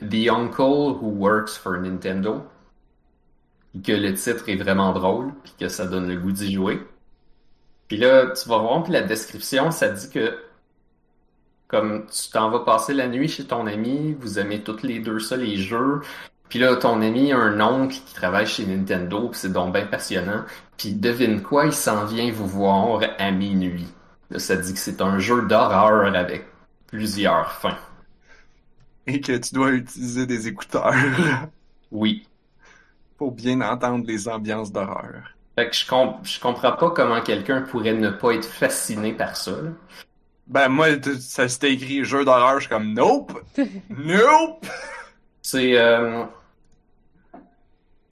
The 0.02 0.30
Uncle 0.30 0.62
Who 1.00 1.12
Works 1.20 1.52
for 1.60 1.78
Nintendo. 1.78 2.46
Que 3.84 3.94
le 3.94 4.14
titre 4.14 4.48
est 4.50 4.58
vraiment 4.58 4.94
drôle, 4.94 5.34
puis 5.44 5.54
que 5.60 5.70
ça 5.70 5.88
donne 5.88 6.08
le 6.08 6.18
goût 6.18 6.32
d'y 6.32 6.54
jouer. 6.54 6.86
Puis 7.90 7.98
là, 7.98 8.28
tu 8.32 8.48
vas 8.48 8.58
voir, 8.60 8.84
puis 8.84 8.94
la 8.94 9.02
description, 9.02 9.70
ça 9.72 9.90
dit 9.90 10.10
que 10.10 10.40
comme 11.68 12.08
tu 12.08 12.30
t'en 12.32 12.50
vas 12.50 12.60
passer 12.62 12.94
la 12.94 13.08
nuit 13.08 13.28
chez 13.28 13.46
ton 13.46 13.68
ami, 13.68 14.14
vous 14.20 14.40
aimez 14.40 14.64
toutes 14.64 14.84
les 14.84 15.00
deux 15.00 15.20
ça, 15.20 15.38
les 15.38 15.58
jeux. 15.58 16.02
Puis 16.50 16.60
là, 16.60 16.76
ton 16.76 17.02
ami 17.02 17.32
a 17.32 17.38
un 17.38 17.60
oncle 17.62 17.96
qui 18.06 18.14
travaille 18.14 18.48
chez 18.48 18.66
Nintendo, 18.66 19.30
puis 19.30 19.40
c'est 19.40 19.52
donc 19.54 19.74
bien 19.74 19.86
passionnant. 19.86 20.44
Puis 20.78 20.94
devine 20.94 21.42
quoi, 21.42 21.66
il 21.68 21.74
s'en 21.74 22.06
vient 22.06 22.32
vous 22.32 22.48
voir 22.48 23.02
à 23.20 23.32
minuit. 23.32 23.88
Là, 24.32 24.40
ça 24.40 24.56
dit 24.56 24.74
que 24.74 24.80
c'est 24.80 25.02
un 25.02 25.20
jeu 25.20 25.44
d'horreur 25.44 26.16
avec 26.16 26.46
plusieurs 26.88 27.52
fins. 27.52 27.78
Et 29.08 29.22
que 29.22 29.34
tu 29.38 29.54
dois 29.54 29.72
utiliser 29.72 30.26
des 30.26 30.48
écouteurs 30.48 30.94
Oui. 31.92 32.28
pour 33.18 33.32
bien 33.32 33.62
entendre 33.62 34.06
les 34.08 34.28
ambiances 34.28 34.72
d'horreur. 34.72 35.34
Fait 35.56 35.70
que 35.70 35.76
je, 35.76 35.86
com- 35.88 36.16
je 36.24 36.40
comprends 36.40 36.72
pas 36.74 36.92
comment 36.92 37.22
quelqu'un 37.22 37.62
pourrait 37.62 37.94
ne 37.94 38.10
pas 38.10 38.32
être 38.34 38.46
fasciné 38.46 39.14
par 39.14 39.36
ça. 39.36 39.52
là. 39.52 39.70
Ben, 40.48 40.68
moi, 40.70 40.88
ça 41.20 41.48
s'était 41.48 41.74
écrit 41.74 42.04
jeu 42.04 42.24
d'horreur, 42.26 42.56
je 42.56 42.62
suis 42.62 42.70
comme, 42.70 42.94
nope! 42.94 43.40
nope! 43.90 44.66
C'est 45.42 45.78
euh, 45.78 46.24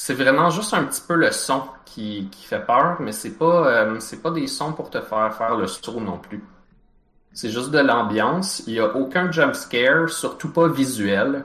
c'est 0.08 0.14
vraiment 0.14 0.50
juste 0.50 0.74
un 0.74 0.86
petit 0.86 1.02
peu 1.06 1.16
le 1.16 1.32
son 1.32 1.64
qui, 1.84 2.30
fait 2.32 2.66
peur, 2.66 2.96
mais 3.02 3.12
c'est 3.12 3.38
pas 3.38 3.68
euh, 3.68 4.00
c'est 4.00 4.22
pas 4.22 4.32
des 4.32 4.48
sons 4.48 4.72
pour 4.72 4.90
te 4.90 5.02
faire 5.02 5.34
faire 5.36 5.58
le 5.58 5.68
saut 5.68 6.00
non 6.00 6.18
plus. 6.18 6.42
C'est 7.34 7.50
juste 7.50 7.72
de 7.72 7.80
l'ambiance. 7.80 8.64
Il 8.68 8.76
y 8.76 8.80
a 8.80 8.96
aucun 8.96 9.30
jump 9.34 9.54
scare, 9.54 10.08
surtout 10.10 10.54
pas 10.54 10.70
visuel. 10.70 11.44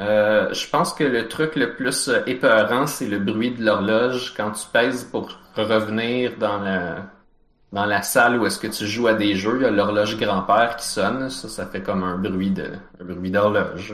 Euh, 0.00 0.54
je 0.54 0.70
pense 0.70 0.94
que 0.94 1.02
le 1.02 1.26
truc 1.26 1.56
le 1.56 1.74
plus 1.74 2.08
euh, 2.08 2.22
épeurant, 2.28 2.86
c'est 2.86 3.08
le 3.08 3.18
bruit 3.18 3.50
de 3.50 3.64
l'horloge 3.64 4.34
quand 4.36 4.52
tu 4.52 4.68
pèses 4.72 5.02
pour 5.02 5.36
revenir 5.56 6.36
dans 6.38 6.58
la 6.60 7.06
dans 7.72 7.86
la 7.86 8.02
salle 8.02 8.38
où 8.38 8.46
est-ce 8.46 8.60
que 8.60 8.68
tu 8.68 8.86
joues 8.86 9.08
à 9.08 9.14
des 9.14 9.34
jeux. 9.34 9.56
Il 9.56 9.62
y 9.62 9.66
a 9.66 9.72
l'horloge 9.72 10.16
grand-père 10.16 10.76
qui 10.76 10.86
sonne. 10.86 11.28
Ça, 11.28 11.48
ça 11.48 11.66
fait 11.66 11.82
comme 11.82 12.04
un 12.04 12.18
bruit 12.18 12.52
de 12.52 12.70
un 13.00 13.04
bruit 13.04 13.32
d'horloge 13.32 13.92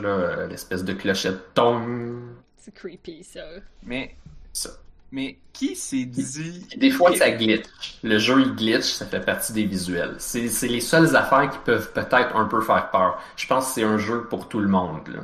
l'espèce 0.49 0.83
de 0.83 0.93
clochette 0.93 1.55
tong. 1.55 2.28
C'est 2.59 2.73
creepy, 2.73 3.23
ça. 3.23 3.39
Mais, 3.83 4.15
Ça. 4.53 4.69
mais 5.11 5.37
qui 5.53 5.75
s'est 5.75 6.05
dit... 6.05 6.65
Des 6.77 6.91
fois, 6.91 7.15
ça 7.15 7.31
glitch. 7.31 7.65
Le 8.03 8.19
jeu, 8.19 8.41
il 8.41 8.55
glitch, 8.55 8.83
ça 8.83 9.05
fait 9.05 9.21
partie 9.21 9.53
des 9.53 9.65
visuels. 9.65 10.15
C'est 10.19 10.47
c'est 10.49 10.67
les 10.67 10.81
seules 10.81 11.15
affaires 11.15 11.49
qui 11.49 11.57
peuvent 11.65 11.91
peut-être 11.93 12.35
un 12.35 12.45
peu 12.45 12.61
faire 12.61 12.89
peur. 12.91 13.21
Je 13.37 13.47
pense 13.47 13.67
que 13.67 13.73
c'est 13.75 13.83
un 13.83 13.97
jeu 13.97 14.25
pour 14.25 14.49
tout 14.49 14.59
le 14.59 14.67
monde. 14.67 15.07
Là. 15.07 15.21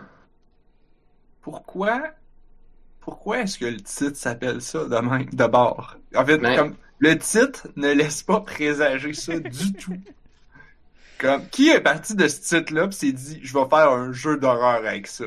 Pourquoi... 1.41 2.01
Pourquoi 3.01 3.41
est-ce 3.41 3.59
que 3.59 3.65
le 3.65 3.77
titre 3.81 4.15
s'appelle 4.17 4.61
ça 4.61 4.85
de 4.85 4.95
même, 4.97 5.25
d'abord? 5.31 5.95
En 6.15 6.25
fait, 6.25 6.39
Mais- 6.39 6.55
comme, 6.55 6.75
le 6.97 7.17
titre 7.19 7.67
ne 7.75 7.91
laisse 7.91 8.23
pas 8.23 8.39
présager 8.41 9.13
ça 9.13 9.37
du 9.39 9.73
tout. 9.79 9.97
Comme, 11.19 11.47
qui 11.49 11.69
est 11.69 11.81
parti 11.81 12.15
de 12.15 12.27
ce 12.27 12.41
titre-là 12.41 12.87
pis 12.87 12.95
s'est 12.95 13.11
dit, 13.11 13.39
je 13.43 13.53
vais 13.53 13.65
faire 13.69 13.91
un 13.91 14.11
jeu 14.11 14.37
d'horreur 14.37 14.85
avec 14.85 15.05
ça? 15.07 15.25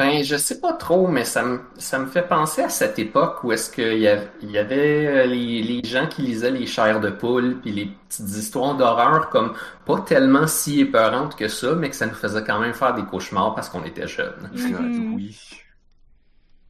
Ben, 0.00 0.24
je 0.24 0.36
sais 0.36 0.60
pas 0.60 0.72
trop, 0.72 1.08
mais 1.08 1.26
ça 1.26 1.44
me, 1.44 1.60
ça 1.76 1.98
me 1.98 2.06
fait 2.06 2.22
penser 2.26 2.62
à 2.62 2.70
cette 2.70 2.98
époque 2.98 3.44
où 3.44 3.52
est-ce 3.52 3.70
qu'il 3.70 3.98
y 3.98 4.08
avait, 4.08 4.30
il 4.40 4.50
y 4.50 4.56
avait 4.56 5.26
les, 5.26 5.62
les 5.62 5.86
gens 5.86 6.06
qui 6.06 6.22
lisaient 6.22 6.50
les 6.50 6.64
chairs 6.64 7.00
de 7.00 7.10
poule 7.10 7.60
puis 7.60 7.70
les 7.70 7.92
petites 8.08 8.30
histoires 8.30 8.74
d'horreur 8.78 9.28
comme 9.28 9.52
pas 9.84 10.00
tellement 10.00 10.46
si 10.46 10.80
épeurantes 10.80 11.36
que 11.36 11.48
ça, 11.48 11.74
mais 11.74 11.90
que 11.90 11.96
ça 11.96 12.06
nous 12.06 12.14
faisait 12.14 12.42
quand 12.42 12.58
même 12.60 12.72
faire 12.72 12.94
des 12.94 13.04
cauchemars 13.04 13.54
parce 13.54 13.68
qu'on 13.68 13.84
était 13.84 14.08
jeunes. 14.08 14.50
Mhm. 14.54 14.72
God, 14.72 15.16
oui. 15.16 15.38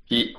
Puis 0.08 0.36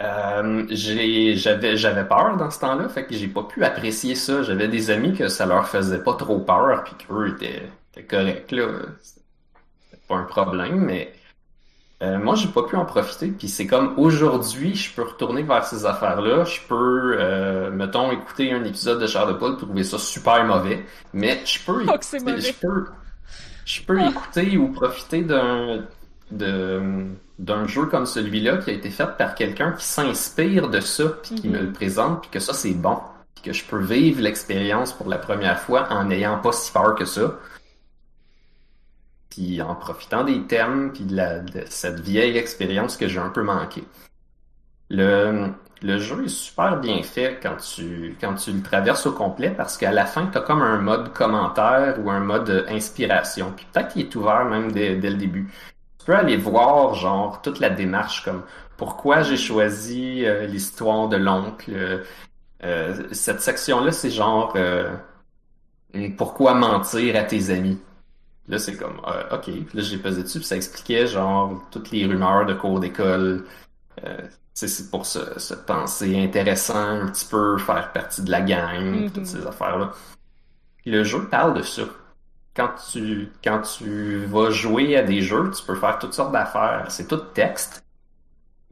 euh, 0.00 0.64
j'ai 0.70 1.34
j'avais 1.34 1.76
j'avais 1.76 2.06
peur 2.06 2.36
dans 2.36 2.52
ce 2.52 2.60
temps-là, 2.60 2.88
fait 2.88 3.04
que 3.04 3.16
j'ai 3.16 3.26
pas 3.26 3.42
pu 3.42 3.64
apprécier 3.64 4.14
ça. 4.14 4.44
J'avais 4.44 4.68
des 4.68 4.90
amis 4.92 5.12
que 5.12 5.26
ça 5.26 5.44
leur 5.44 5.68
faisait 5.68 6.04
pas 6.04 6.14
trop 6.14 6.38
peur, 6.38 6.84
puis 6.84 6.94
qu'eux 7.04 7.30
étaient, 7.30 7.68
étaient 7.92 8.06
corrects 8.06 8.52
là. 8.52 8.68
C'était 9.02 10.02
pas 10.06 10.16
un 10.18 10.22
problème, 10.22 10.84
mais 10.84 11.17
euh, 12.02 12.18
moi 12.18 12.34
j'ai 12.36 12.48
pas 12.48 12.62
pu 12.62 12.76
en 12.76 12.84
profiter. 12.84 13.28
Puis 13.28 13.48
c'est 13.48 13.66
comme 13.66 13.94
aujourd'hui, 13.98 14.74
je 14.74 14.94
peux 14.94 15.02
retourner 15.02 15.42
vers 15.42 15.64
ces 15.64 15.84
affaires-là. 15.86 16.44
Je 16.44 16.60
peux, 16.68 17.16
euh, 17.18 17.70
mettons, 17.70 18.12
écouter 18.12 18.52
un 18.52 18.64
épisode 18.64 19.00
de 19.00 19.32
Poule, 19.34 19.56
trouver 19.56 19.84
ça 19.84 19.98
super 19.98 20.44
mauvais, 20.44 20.84
mais 21.12 21.40
je 21.44 21.58
peux, 21.64 21.84
Oh, 21.88 21.92
écouter- 21.94 22.40
je 22.40 22.52
peux, 22.54 22.86
je 23.64 23.82
peux 23.82 24.00
écouter 24.00 24.56
ou 24.56 24.68
profiter 24.68 25.22
d'un 25.22 25.80
de- 26.30 27.06
d'un 27.38 27.66
jeu 27.66 27.86
comme 27.86 28.04
celui-là 28.04 28.58
qui 28.58 28.70
a 28.70 28.72
été 28.74 28.90
fait 28.90 29.08
par 29.16 29.34
quelqu'un 29.34 29.72
qui 29.72 29.84
s'inspire 29.86 30.68
de 30.68 30.80
ça, 30.80 31.04
puis 31.22 31.34
qui 31.36 31.48
Mhm. 31.48 31.54
me 31.56 31.62
le 31.62 31.72
présente, 31.72 32.20
puis 32.22 32.30
que 32.30 32.38
ça 32.40 32.52
c'est 32.52 32.74
bon, 32.74 32.98
puis 33.34 33.44
que 33.44 33.52
je 33.52 33.64
peux 33.64 33.78
vivre 33.80 34.20
l'expérience 34.20 34.92
pour 34.92 35.08
la 35.08 35.16
première 35.16 35.58
fois 35.60 35.86
en 35.90 36.04
n'ayant 36.04 36.38
pas 36.38 36.52
si 36.52 36.70
peur 36.72 36.94
que 36.96 37.04
ça, 37.06 37.34
puis 39.30 39.60
en 39.62 39.74
profitant 39.74 40.24
des 40.24 40.42
thèmes, 40.46 40.92
puis 40.92 41.04
de, 41.04 41.16
la- 41.16 41.40
cette 41.68 42.00
vieille 42.00 42.36
expérience 42.38 42.96
que 42.96 43.08
j'ai 43.08 43.18
un 43.20 43.30
peu 43.30 43.42
manqué. 43.42 43.84
Le, 44.90 45.52
le 45.82 45.98
jeu 45.98 46.24
est 46.24 46.28
super 46.28 46.80
bien 46.80 47.02
fait 47.02 47.38
quand 47.42 47.56
tu, 47.56 48.16
quand 48.20 48.34
tu 48.34 48.52
le 48.52 48.62
traverses 48.62 49.06
au 49.06 49.12
complet 49.12 49.50
parce 49.50 49.76
qu'à 49.76 49.92
la 49.92 50.06
fin, 50.06 50.26
tu 50.26 50.38
as 50.38 50.40
comme 50.40 50.62
un 50.62 50.78
mode 50.78 51.12
commentaire 51.12 51.96
ou 52.02 52.10
un 52.10 52.20
mode 52.20 52.66
inspiration. 52.68 53.52
Puis 53.54 53.66
peut-être 53.72 53.88
qu'il 53.92 54.02
est 54.02 54.16
ouvert 54.16 54.44
même 54.46 54.72
dès, 54.72 54.94
le 54.96 55.14
début. 55.14 55.50
Tu 55.98 56.06
peux 56.06 56.16
aller 56.16 56.36
voir, 56.36 56.94
genre, 56.94 57.42
toute 57.42 57.60
la 57.60 57.70
démarche, 57.70 58.24
comme 58.24 58.44
pourquoi 58.76 59.22
j'ai 59.22 59.36
choisi 59.36 60.24
euh, 60.24 60.46
l'histoire 60.46 61.08
de 61.08 61.16
l'oncle. 61.16 61.70
Euh, 61.74 62.02
euh, 62.64 63.04
cette 63.12 63.40
section-là, 63.42 63.92
c'est 63.92 64.10
genre 64.10 64.56
pourquoi 66.16 66.54
mentir 66.54 67.16
à 67.16 67.24
tes 67.24 67.50
amis. 67.50 67.78
Là, 68.48 68.58
c'est 68.58 68.76
comme, 68.76 69.00
euh, 69.06 69.36
ok. 69.36 69.44
Puis 69.44 69.66
là, 69.74 69.82
j'ai 69.82 69.98
pesé 69.98 70.22
dessus, 70.22 70.38
puis 70.38 70.46
ça 70.48 70.56
expliquait, 70.56 71.06
genre, 71.06 71.62
toutes 71.70 71.90
les 71.90 72.06
rumeurs 72.06 72.46
de 72.46 72.54
cours 72.54 72.80
d'école. 72.80 73.44
Euh, 74.04 74.18
c'est 74.54 74.90
pour 74.90 75.06
se, 75.06 75.38
se 75.38 75.54
penser 75.54 76.18
intéressant 76.22 76.76
un 77.02 77.06
petit 77.08 77.26
peu, 77.26 77.58
faire 77.58 77.92
partie 77.92 78.22
de 78.22 78.30
la 78.30 78.40
gang, 78.40 79.02
Mhm. 79.02 79.10
toutes 79.12 79.26
ces 79.26 79.46
affaires-là. 79.46 79.92
Le 80.86 81.04
jeu 81.04 81.28
parle 81.28 81.54
de 81.54 81.62
ça. 81.62 81.82
Quand 82.56 82.70
tu, 82.92 83.30
quand 83.44 83.60
tu 83.62 84.24
vas 84.26 84.50
jouer 84.50 84.96
à 84.96 85.02
des 85.02 85.20
jeux, 85.22 85.50
tu 85.56 85.62
peux 85.64 85.76
faire 85.76 85.98
toutes 85.98 86.14
sortes 86.14 86.32
d'affaires. 86.32 86.86
C'est 86.90 87.06
tout 87.06 87.16
texte. 87.34 87.84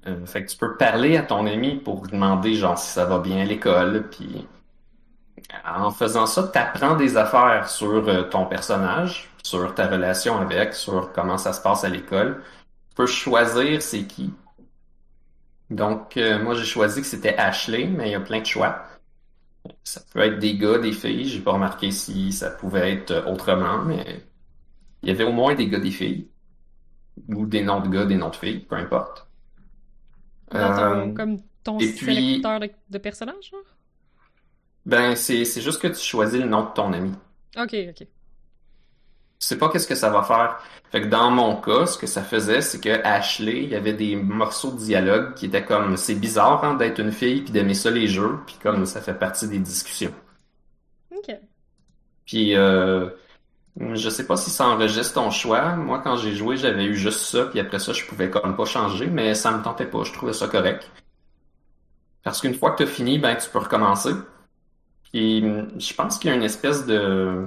Euh, 0.07 0.25
fait 0.27 0.45
que 0.45 0.51
tu 0.51 0.57
peux 0.57 0.77
parler 0.77 1.17
à 1.17 1.23
ton 1.23 1.47
ami 1.47 1.77
pour 1.77 2.07
demander, 2.09 2.55
genre, 2.55 2.79
si 2.79 2.91
ça 2.91 3.05
va 3.05 3.19
bien 3.19 3.43
à 3.43 3.45
l'école, 3.45 4.09
puis 4.11 4.47
en 5.65 5.91
faisant 5.91 6.27
ça, 6.27 6.49
tu 6.53 6.59
apprends 6.59 6.97
des 6.97 7.17
affaires 7.17 7.69
sur 7.69 8.09
euh, 8.09 8.23
ton 8.25 8.47
personnage, 8.47 9.31
sur 9.47 9.75
ta 9.75 9.87
relation 9.89 10.39
avec, 10.39 10.75
sur 10.75 11.13
comment 11.13 11.39
ça 11.39 11.53
se 11.53 11.61
passe 11.61 11.85
à 11.85 11.89
l'école. 11.89 12.43
Tu 12.91 12.95
peux 12.97 13.07
choisir 13.07 13.83
c'est 13.83 14.05
qui. 14.07 14.33
Donc, 15.71 16.17
euh, 16.17 16.43
moi, 16.43 16.55
j'ai 16.55 16.65
choisi 16.65 17.01
que 17.01 17.07
c'était 17.07 17.37
Ashley, 17.37 17.87
mais 17.87 18.09
il 18.09 18.13
y 18.13 18.15
a 18.15 18.21
plein 18.21 18.41
de 18.41 18.47
choix. 18.47 18.87
Ça 19.85 20.01
peut 20.13 20.21
être 20.21 20.39
des 20.39 20.57
gars, 20.57 20.79
des 20.79 20.93
filles. 20.93 21.27
J'ai 21.29 21.41
pas 21.41 21.53
remarqué 21.53 21.91
si 21.91 22.33
ça 22.33 22.51
pouvait 22.51 22.93
être 22.95 23.11
euh, 23.13 23.27
autrement, 23.33 23.83
mais 23.85 24.25
il 25.03 25.09
y 25.09 25.13
avait 25.13 25.25
au 25.25 25.33
moins 25.33 25.55
des 25.55 25.69
gars, 25.69 25.81
des 25.81 25.91
filles. 25.91 26.29
Ou 27.29 27.47
des 27.47 27.63
noms 27.65 27.81
de 27.81 27.89
gars, 27.89 28.05
des 28.07 28.17
noms 28.17 28.31
de 28.31 28.37
filles, 28.37 28.61
peu 28.61 28.77
importe. 28.77 29.27
Dans 30.53 30.75
ton, 30.75 31.11
Euh, 31.11 31.13
comme 31.15 31.43
ton 31.65 31.79
puis- 31.79 31.93
sélecteur 31.93 32.61
de, 32.61 32.71
de 32.91 32.99
personnages, 32.99 33.51
genre? 33.51 33.61
ben, 34.85 35.17
c'est, 35.17 35.45
c'est 35.45 35.61
juste 35.61 35.81
que 35.83 35.89
tu 35.89 36.01
choisis 36.01 36.41
le 36.41 36.47
nom 36.49 36.65
de 36.65 36.73
ton 36.73 36.93
ami. 36.93 37.13
Ok, 37.57 37.75
ok. 37.91 38.07
Tu 39.39 39.47
sais 39.47 39.59
pas 39.59 39.69
qu'est-ce 39.69 39.87
que 39.87 39.95
ça 39.95 40.11
va 40.11 40.23
faire. 40.23 40.59
Fait 40.91 41.03
que 41.03 41.07
dans 41.07 41.31
mon 41.31 41.57
cas, 41.57 41.87
ce 41.87 41.99
que 41.99 42.07
ça 42.07 42.23
faisait, 42.23 42.63
c'est 42.63 42.81
que 42.81 43.03
Ashley, 43.05 43.65
il 43.65 43.69
y 43.69 43.75
avait 43.75 43.93
des 43.93 44.17
morceaux 44.17 44.71
de 44.71 44.79
dialogue 44.79 45.35
qui 45.35 45.47
étaient 45.47 45.65
comme, 45.65 45.97
c'est 45.97 46.15
bizarre 46.15 46.65
hein, 46.65 46.75
d'être 46.75 47.01
une 47.01 47.13
fille 47.13 47.43
puis 47.43 47.53
d'aimer 47.53 47.75
ça 47.75 47.91
les 47.91 48.09
jeux, 48.09 48.39
puis 48.47 48.57
comme 48.63 48.87
ça 48.87 49.01
fait 49.01 49.15
partie 49.15 49.49
des 49.49 49.59
discussions. 49.59 50.15
Ok. 51.15 51.37
Puis 52.25 52.57
euh, 52.57 53.11
je 53.79 54.09
sais 54.09 54.27
pas 54.27 54.37
si 54.37 54.51
ça 54.51 54.67
enregistre 54.69 55.15
ton 55.15 55.31
choix. 55.31 55.77
Moi, 55.77 56.01
quand 56.03 56.17
j'ai 56.17 56.35
joué, 56.35 56.57
j'avais 56.57 56.85
eu 56.85 56.95
juste 56.95 57.21
ça, 57.21 57.45
puis 57.45 57.61
après 57.61 57.79
ça, 57.79 57.93
je 57.93 58.05
pouvais 58.07 58.31
comme 58.31 58.57
pas 58.57 58.65
changer, 58.65 59.07
mais 59.07 59.35
ça 59.35 59.51
me 59.51 59.63
tentait 59.63 59.87
pas. 59.87 60.03
Je 60.05 60.13
trouvais 60.13 60.33
ça 60.33 60.49
correct. 60.49 60.91
Parce 62.23 62.41
qu'une 62.41 62.55
fois 62.55 62.71
que 62.73 62.85
t'as 62.85 62.91
fini, 62.91 63.19
ben 63.19 63.37
tu 63.37 63.49
peux 63.51 63.59
recommencer. 63.59 64.13
Puis 65.13 65.43
je 65.79 65.95
pense 65.95 66.19
qu'il 66.19 66.31
y 66.31 66.33
a 66.33 66.37
une 66.37 66.43
espèce 66.43 66.87
de 66.87 67.47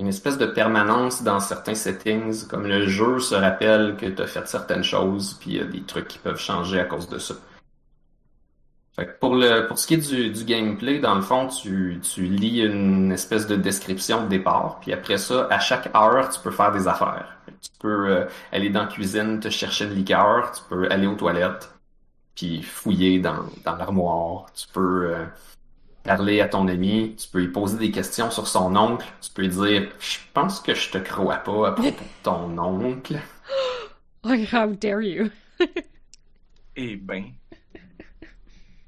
une 0.00 0.08
espèce 0.08 0.38
de 0.38 0.46
permanence 0.46 1.22
dans 1.22 1.40
certains 1.40 1.74
settings, 1.74 2.46
comme 2.48 2.66
le 2.66 2.86
jeu 2.86 3.18
se 3.20 3.34
rappelle 3.34 3.96
que 3.96 4.06
tu 4.06 4.22
as 4.22 4.26
fait 4.26 4.48
certaines 4.48 4.82
choses, 4.82 5.36
puis 5.38 5.50
il 5.50 5.56
y 5.58 5.60
a 5.60 5.64
des 5.64 5.82
trucs 5.82 6.08
qui 6.08 6.18
peuvent 6.18 6.40
changer 6.40 6.80
à 6.80 6.84
cause 6.84 7.08
de 7.08 7.18
ça. 7.18 7.34
Pour 9.20 9.34
le 9.34 9.66
pour 9.66 9.78
ce 9.78 9.86
qui 9.86 9.94
est 9.94 10.10
du, 10.10 10.30
du 10.30 10.44
gameplay, 10.44 10.98
dans 10.98 11.14
le 11.14 11.22
fond, 11.22 11.48
tu, 11.48 12.00
tu 12.02 12.22
lis 12.24 12.60
une 12.60 13.12
espèce 13.12 13.46
de 13.46 13.56
description 13.56 14.24
de 14.24 14.28
départ, 14.28 14.78
puis 14.80 14.92
après 14.92 15.16
ça, 15.16 15.46
à 15.50 15.58
chaque 15.58 15.94
heure, 15.94 16.28
tu 16.30 16.40
peux 16.40 16.50
faire 16.50 16.72
des 16.72 16.88
affaires. 16.88 17.36
Tu 17.60 17.70
peux 17.78 18.08
euh, 18.08 18.24
aller 18.52 18.70
dans 18.70 18.82
la 18.82 18.86
cuisine, 18.88 19.40
te 19.40 19.48
chercher 19.50 19.84
une 19.84 19.94
liqueur, 19.94 20.52
tu 20.52 20.62
peux 20.68 20.90
aller 20.90 21.06
aux 21.06 21.14
toilettes, 21.14 21.72
puis 22.34 22.62
fouiller 22.62 23.20
dans, 23.20 23.44
dans 23.64 23.76
l'armoire, 23.76 24.46
tu 24.54 24.66
peux 24.72 25.12
euh, 25.14 25.24
parler 26.02 26.40
à 26.40 26.48
ton 26.48 26.66
ami, 26.68 27.14
tu 27.16 27.28
peux 27.28 27.40
lui 27.40 27.48
poser 27.48 27.78
des 27.78 27.90
questions 27.90 28.30
sur 28.30 28.46
son 28.48 28.74
oncle, 28.76 29.06
tu 29.20 29.30
peux 29.32 29.42
lui 29.42 29.48
dire 29.48 29.88
Je 30.00 30.18
pense 30.34 30.60
que 30.60 30.74
je 30.74 30.90
te 30.90 30.98
crois 30.98 31.36
pas 31.36 31.68
à 31.68 31.72
propos 31.72 31.90
de 31.90 31.94
ton 32.22 32.58
oncle. 32.58 33.16
Like, 34.24 34.52
how 34.52 34.66
dare 34.74 35.00
you? 35.02 35.30
Eh 36.76 36.96
ben. 36.96 37.24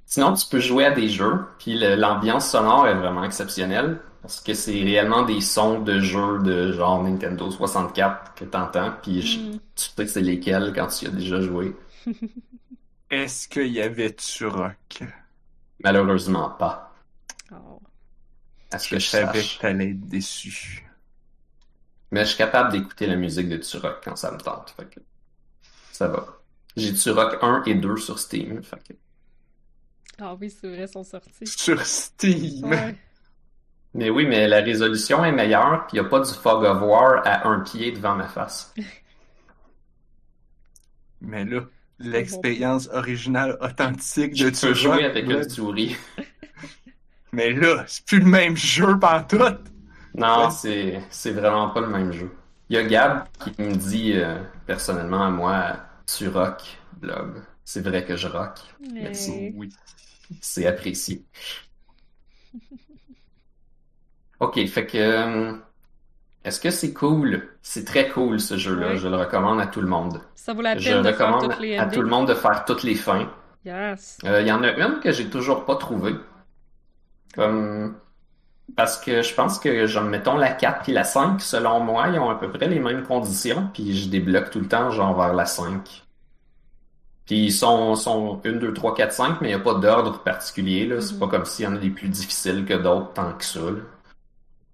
Sinon, 0.06 0.34
tu 0.34 0.46
peux 0.48 0.60
jouer 0.60 0.84
à 0.84 0.90
des 0.90 1.08
jeux, 1.08 1.46
puis 1.58 1.78
l'ambiance 1.78 2.50
sonore 2.50 2.86
est 2.86 2.94
vraiment 2.94 3.24
exceptionnelle, 3.24 3.98
parce 4.20 4.40
que 4.40 4.52
c'est 4.54 4.72
réellement 4.82 5.22
des 5.22 5.40
sons 5.40 5.80
de 5.80 5.98
jeux 6.00 6.38
de 6.42 6.72
genre 6.72 7.02
Nintendo 7.02 7.50
64 7.50 8.34
que 8.34 8.44
t'entends, 8.44 8.92
puis 9.02 9.22
je- 9.22 9.38
Mm. 9.40 9.52
tu 9.74 9.84
sais 9.84 10.04
que 10.04 10.10
c'est 10.10 10.20
lesquels 10.20 10.72
quand 10.74 10.86
tu 10.88 11.06
y 11.06 11.08
as 11.08 11.10
déjà 11.10 11.40
joué. 11.40 11.74
Est-ce 13.10 13.48
qu'il 13.48 13.68
y 13.68 13.80
avait 13.80 14.12
Turok? 14.12 15.02
Malheureusement 15.82 16.50
pas, 16.50 16.91
Oh. 17.52 17.80
à 18.70 18.78
ce 18.78 18.88
que 18.88 18.98
Je 18.98 19.06
savais 19.06 19.42
que 19.42 19.58
t'allais 19.60 19.90
être 19.90 20.00
déçu? 20.08 20.86
Mais 22.10 22.20
je 22.24 22.30
suis 22.30 22.38
capable 22.38 22.72
d'écouter 22.72 23.06
la 23.06 23.16
musique 23.16 23.48
de 23.48 23.56
Turok 23.56 24.02
quand 24.04 24.16
ça 24.16 24.30
me 24.32 24.38
tente, 24.38 24.74
fait 24.76 24.84
que 24.86 25.00
ça 25.92 26.08
va. 26.08 26.26
J'ai 26.76 26.92
Turok 26.94 27.42
1 27.42 27.64
et 27.66 27.74
2 27.74 27.96
sur 27.96 28.18
Steam, 28.18 28.62
fait 28.62 28.82
que... 28.88 28.92
Ah 30.20 30.34
oui, 30.40 30.50
c'est 30.50 30.68
vrai, 30.68 30.82
ils 30.84 30.88
sont 30.88 31.04
sortis. 31.04 31.46
Sur 31.46 31.84
Steam. 31.84 32.64
Ouais. 32.64 32.96
Mais 33.94 34.08
oui, 34.10 34.26
mais 34.26 34.48
la 34.48 34.60
résolution 34.62 35.24
est 35.24 35.32
meilleure, 35.32 35.86
puis 35.86 35.96
il 35.98 36.00
n'y 36.00 36.06
a 36.06 36.08
pas 36.10 36.20
du 36.20 36.32
fog 36.32 36.64
of 36.64 36.80
war 36.82 37.20
à 37.26 37.46
un 37.48 37.60
pied 37.60 37.92
devant 37.92 38.14
ma 38.14 38.28
face. 38.28 38.72
Mais 41.20 41.44
là, 41.44 41.62
l'expérience 41.98 42.88
originale, 42.92 43.56
authentique 43.60 44.36
Je 44.36 44.46
de 44.46 44.50
peux 44.60 44.74
Turok. 44.74 44.74
jouer 44.74 45.04
avec 45.04 45.26
là, 45.26 45.42
une 45.42 45.48
souris. 45.48 45.96
Mais 47.32 47.52
là, 47.52 47.84
c'est 47.86 48.04
plus 48.04 48.20
le 48.20 48.26
même 48.26 48.56
jeu 48.56 48.98
pantoute. 48.98 49.60
Non, 50.14 50.44
Ouais. 50.46 50.50
c'est 50.50 51.00
c'est 51.10 51.30
vraiment 51.32 51.70
pas 51.70 51.80
le 51.80 51.86
même 51.88 52.12
jeu. 52.12 52.30
Il 52.68 52.76
y 52.76 52.78
a 52.78 52.82
Gab 52.84 53.24
qui 53.40 53.52
me 53.62 53.74
dit 53.74 54.12
euh, 54.14 54.38
personnellement 54.66 55.24
à 55.24 55.30
moi, 55.30 55.76
tu 56.06 56.28
rock, 56.28 56.62
blog. 57.00 57.42
C'est 57.64 57.80
vrai 57.82 58.04
que 58.04 58.16
je 58.16 58.28
rock. 58.28 58.58
Merci. 58.92 59.52
Oui. 59.56 59.70
C'est 60.40 60.66
apprécié. 60.66 61.24
Ok, 64.40 64.58
fait 64.66 64.86
que 64.86 64.98
euh, 64.98 65.52
est-ce 66.44 66.58
que 66.58 66.70
c'est 66.70 66.92
cool? 66.92 67.48
C'est 67.62 67.84
très 67.84 68.08
cool 68.08 68.40
ce 68.40 68.56
jeu-là. 68.56 68.88
Ouais. 68.88 68.96
Je 68.96 69.06
le 69.06 69.16
recommande 69.16 69.60
à 69.60 69.66
tout 69.68 69.80
le 69.80 69.86
monde. 69.86 70.20
Ça 70.34 70.52
vaut 70.52 70.62
la 70.62 70.76
Je 70.76 70.90
peine 70.90 71.02
de 71.02 71.12
faire 71.12 71.28
recommande 71.28 71.50
toutes 71.52 71.60
les 71.60 71.78
à 71.78 71.86
tout 71.86 72.02
le 72.02 72.08
monde 72.08 72.26
de 72.26 72.34
faire 72.34 72.64
toutes 72.64 72.82
les 72.82 72.96
fins. 72.96 73.30
Yes. 73.64 74.18
Euh, 74.24 74.40
Il 74.40 74.48
y 74.48 74.52
en 74.52 74.64
a 74.64 74.72
une 74.72 74.98
que 74.98 75.12
j'ai 75.12 75.30
toujours 75.30 75.64
pas 75.64 75.76
trouvée. 75.76 76.16
Comme... 77.34 77.96
Parce 78.76 78.98
que 78.98 79.22
je 79.22 79.34
pense 79.34 79.58
que, 79.58 79.86
genre, 79.86 80.04
mettons, 80.04 80.36
la 80.38 80.50
4 80.52 80.82
puis 80.84 80.92
la 80.92 81.04
5, 81.04 81.40
selon 81.42 81.80
moi, 81.80 82.08
ils 82.08 82.18
ont 82.18 82.30
à 82.30 82.36
peu 82.36 82.50
près 82.50 82.68
les 82.68 82.80
mêmes 82.80 83.04
conditions, 83.04 83.68
puis 83.74 83.96
je 83.96 84.08
débloque 84.08 84.50
tout 84.50 84.60
le 84.60 84.68
temps, 84.68 84.90
genre, 84.90 85.16
vers 85.16 85.34
la 85.34 85.46
5. 85.46 86.04
Puis 87.26 87.46
ils 87.46 87.52
sont, 87.52 87.94
sont 87.96 88.40
1, 88.44 88.52
2, 88.52 88.72
3, 88.74 88.94
4, 88.94 89.12
5, 89.12 89.40
mais 89.40 89.48
il 89.50 89.54
n'y 89.56 89.60
a 89.60 89.64
pas 89.64 89.74
d'ordre 89.74 90.18
particulier, 90.22 90.86
là. 90.86 91.00
C'est 91.00 91.14
Mhm. 91.14 91.20
pas 91.20 91.28
comme 91.28 91.44
s'il 91.44 91.64
y 91.64 91.68
en 91.68 91.74
a 91.76 91.78
des 91.78 91.90
plus 91.90 92.08
difficiles 92.08 92.64
que 92.64 92.74
d'autres 92.74 93.12
tant 93.14 93.32
que 93.32 93.44
ça, 93.44 93.60
là. 93.60 93.80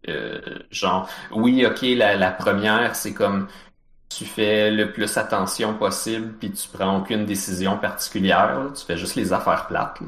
Euh, 0.09 0.41
genre, 0.71 1.09
oui, 1.33 1.67
ok, 1.67 1.83
la, 1.83 2.17
la 2.17 2.31
première, 2.31 2.95
c'est 2.97 3.13
comme 3.15 3.49
tu 4.09 4.25
fais 4.25 4.71
le 4.71 4.93
plus 4.93 5.17
attention 5.19 5.75
possible, 5.75 6.35
puis 6.39 6.53
tu 6.53 6.69
prends 6.69 6.99
aucune 6.99 7.27
décision 7.27 7.79
particulière, 7.79 8.61
là. 8.61 8.71
Tu 8.75 8.85
fais 8.85 8.97
juste 8.99 9.17
les 9.17 9.33
affaires 9.33 9.67
plates, 9.69 10.01
là. 10.01 10.07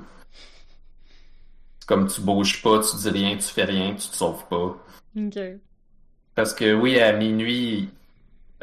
Comme 1.90 2.06
tu 2.06 2.20
bouges 2.20 2.62
pas, 2.62 2.78
tu 2.78 2.96
dis 2.98 3.10
rien, 3.10 3.36
tu 3.36 3.42
fais 3.42 3.64
rien, 3.64 3.96
tu 3.96 4.08
te 4.08 4.14
sauves 4.14 4.46
pas. 4.46 4.76
Ok. 5.16 5.40
Parce 6.36 6.54
que 6.54 6.72
oui, 6.72 7.00
à 7.00 7.12
minuit, 7.12 7.90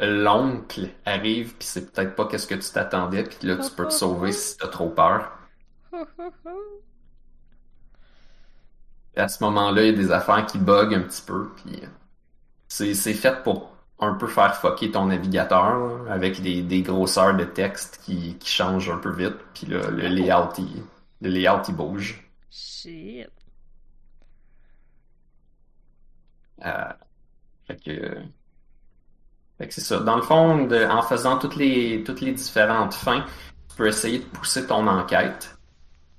l'oncle 0.00 0.88
arrive, 1.04 1.54
puis 1.56 1.68
c'est 1.68 1.92
peut-être 1.92 2.16
pas 2.16 2.24
qu'est-ce 2.24 2.46
que 2.46 2.54
tu 2.54 2.70
t'attendais, 2.72 3.24
puis 3.24 3.46
là, 3.46 3.58
tu 3.58 3.70
peux 3.70 3.86
te 3.86 3.92
sauver 3.92 4.32
si 4.32 4.56
t'as 4.56 4.68
trop 4.68 4.88
peur. 4.88 5.30
À 9.14 9.28
ce 9.28 9.44
moment-là, 9.44 9.82
il 9.82 9.90
y 9.90 9.94
a 9.94 9.96
des 10.04 10.10
affaires 10.10 10.46
qui 10.46 10.56
bug 10.56 10.94
un 10.94 11.02
petit 11.02 11.20
peu, 11.20 11.50
puis 11.56 11.82
c'est 12.68 12.94
c'est 12.94 13.12
fait 13.12 13.42
pour 13.42 13.76
un 13.98 14.14
peu 14.14 14.26
faire 14.26 14.56
fucker 14.56 14.90
ton 14.92 15.06
navigateur 15.06 15.78
là, 16.06 16.12
avec 16.14 16.40
des, 16.40 16.62
des 16.62 16.80
grosseurs 16.80 17.36
de 17.36 17.44
texte 17.44 18.00
qui, 18.06 18.38
qui 18.38 18.50
changent 18.50 18.88
un 18.88 18.98
peu 18.98 19.12
vite. 19.12 19.36
Puis 19.52 19.66
là, 19.66 19.90
le 19.90 20.08
layout, 20.08 20.54
il, 20.58 20.82
le 21.20 21.28
layout, 21.30 21.62
il 21.68 21.76
bouge. 21.76 22.27
Shit. 22.50 23.30
Euh, 26.64 26.92
fait 27.66 27.76
que, 27.82 28.16
fait 29.58 29.68
que 29.68 29.74
c'est 29.74 29.80
ça. 29.80 30.00
Dans 30.00 30.16
le 30.16 30.22
fond, 30.22 30.66
de- 30.66 30.84
en 30.84 31.02
faisant 31.02 31.38
toutes 31.38 31.56
les, 31.56 32.02
toutes 32.04 32.20
les 32.20 32.32
différentes 32.32 32.94
fins, 32.94 33.24
tu 33.70 33.76
peux 33.76 33.88
essayer 33.88 34.20
de 34.20 34.24
pousser 34.24 34.66
ton 34.66 34.86
enquête. 34.86 35.56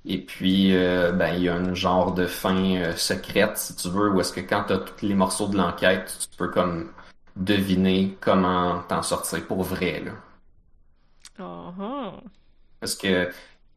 Et 0.06 0.18
puis, 0.24 0.74
euh, 0.76 1.12
ben, 1.12 1.34
il 1.34 1.42
y 1.44 1.48
a 1.48 1.54
un 1.56 1.74
genre 1.74 2.14
de 2.14 2.26
fin 2.26 2.56
euh, 2.76 2.96
secrète, 2.96 3.58
si 3.58 3.76
tu 3.76 3.88
veux, 3.90 4.10
où 4.10 4.20
est-ce 4.20 4.32
que 4.32 4.40
quand 4.40 4.64
tu 4.64 4.72
as 4.72 4.78
tous 4.78 5.06
les 5.06 5.14
morceaux 5.14 5.48
de 5.48 5.56
l'enquête, 5.58 6.28
tu 6.30 6.36
peux 6.38 6.48
comme 6.48 6.90
deviner 7.36 8.16
comment 8.20 8.82
t'en 8.88 9.02
sortir 9.02 9.46
pour 9.46 9.62
vrai, 9.62 10.00
là. 10.00 10.12
Ah. 11.38 12.12
Parce 12.80 12.94
que 12.94 13.30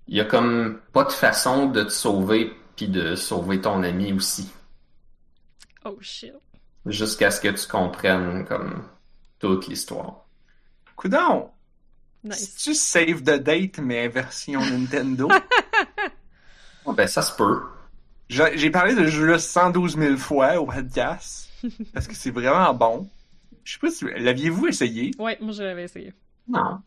il 0.07 0.17
y 0.17 0.21
a 0.21 0.25
comme 0.25 0.79
pas 0.91 1.03
de 1.03 1.11
façon 1.11 1.67
de 1.67 1.83
te 1.83 1.91
sauver 1.91 2.53
puis 2.75 2.87
de 2.87 3.15
sauver 3.15 3.61
ton 3.61 3.83
ami 3.83 4.13
aussi. 4.13 4.51
Oh 5.85 5.97
shit. 6.01 6.33
Jusqu'à 6.85 7.31
ce 7.31 7.39
que 7.39 7.49
tu 7.49 7.67
comprennes 7.67 8.45
comme 8.45 8.83
toute 9.39 9.67
l'histoire. 9.67 10.25
Coudon! 10.95 11.49
Nice. 12.23 12.55
tu 12.55 12.73
Save 12.73 13.21
the 13.23 13.41
Date, 13.41 13.79
mais 13.79 14.07
version 14.07 14.61
Nintendo? 14.71 15.29
Oh, 16.85 16.93
ben 16.93 17.07
ça 17.07 17.21
se 17.21 17.35
peut. 17.35 17.61
J'ai 18.29 18.57
j'ai 18.57 18.69
parlé 18.69 18.95
de 18.95 19.03
ce 19.05 19.09
jeu-là 19.09 19.39
112 19.39 19.97
000 19.97 20.17
fois 20.17 20.59
au 20.59 20.65
podcast, 20.65 21.49
parce 21.93 22.07
que 22.07 22.15
c'est 22.15 22.31
vraiment 22.31 22.73
bon. 22.73 23.09
Je 23.63 23.73
sais 23.73 23.79
pas 23.79 23.91
si... 23.91 24.05
L'aviez-vous 24.17 24.67
essayé? 24.67 25.11
Ouais, 25.19 25.37
moi 25.41 25.51
je 25.51 25.63
l'avais 25.63 25.83
essayé. 25.83 26.13
Non. 26.47 26.79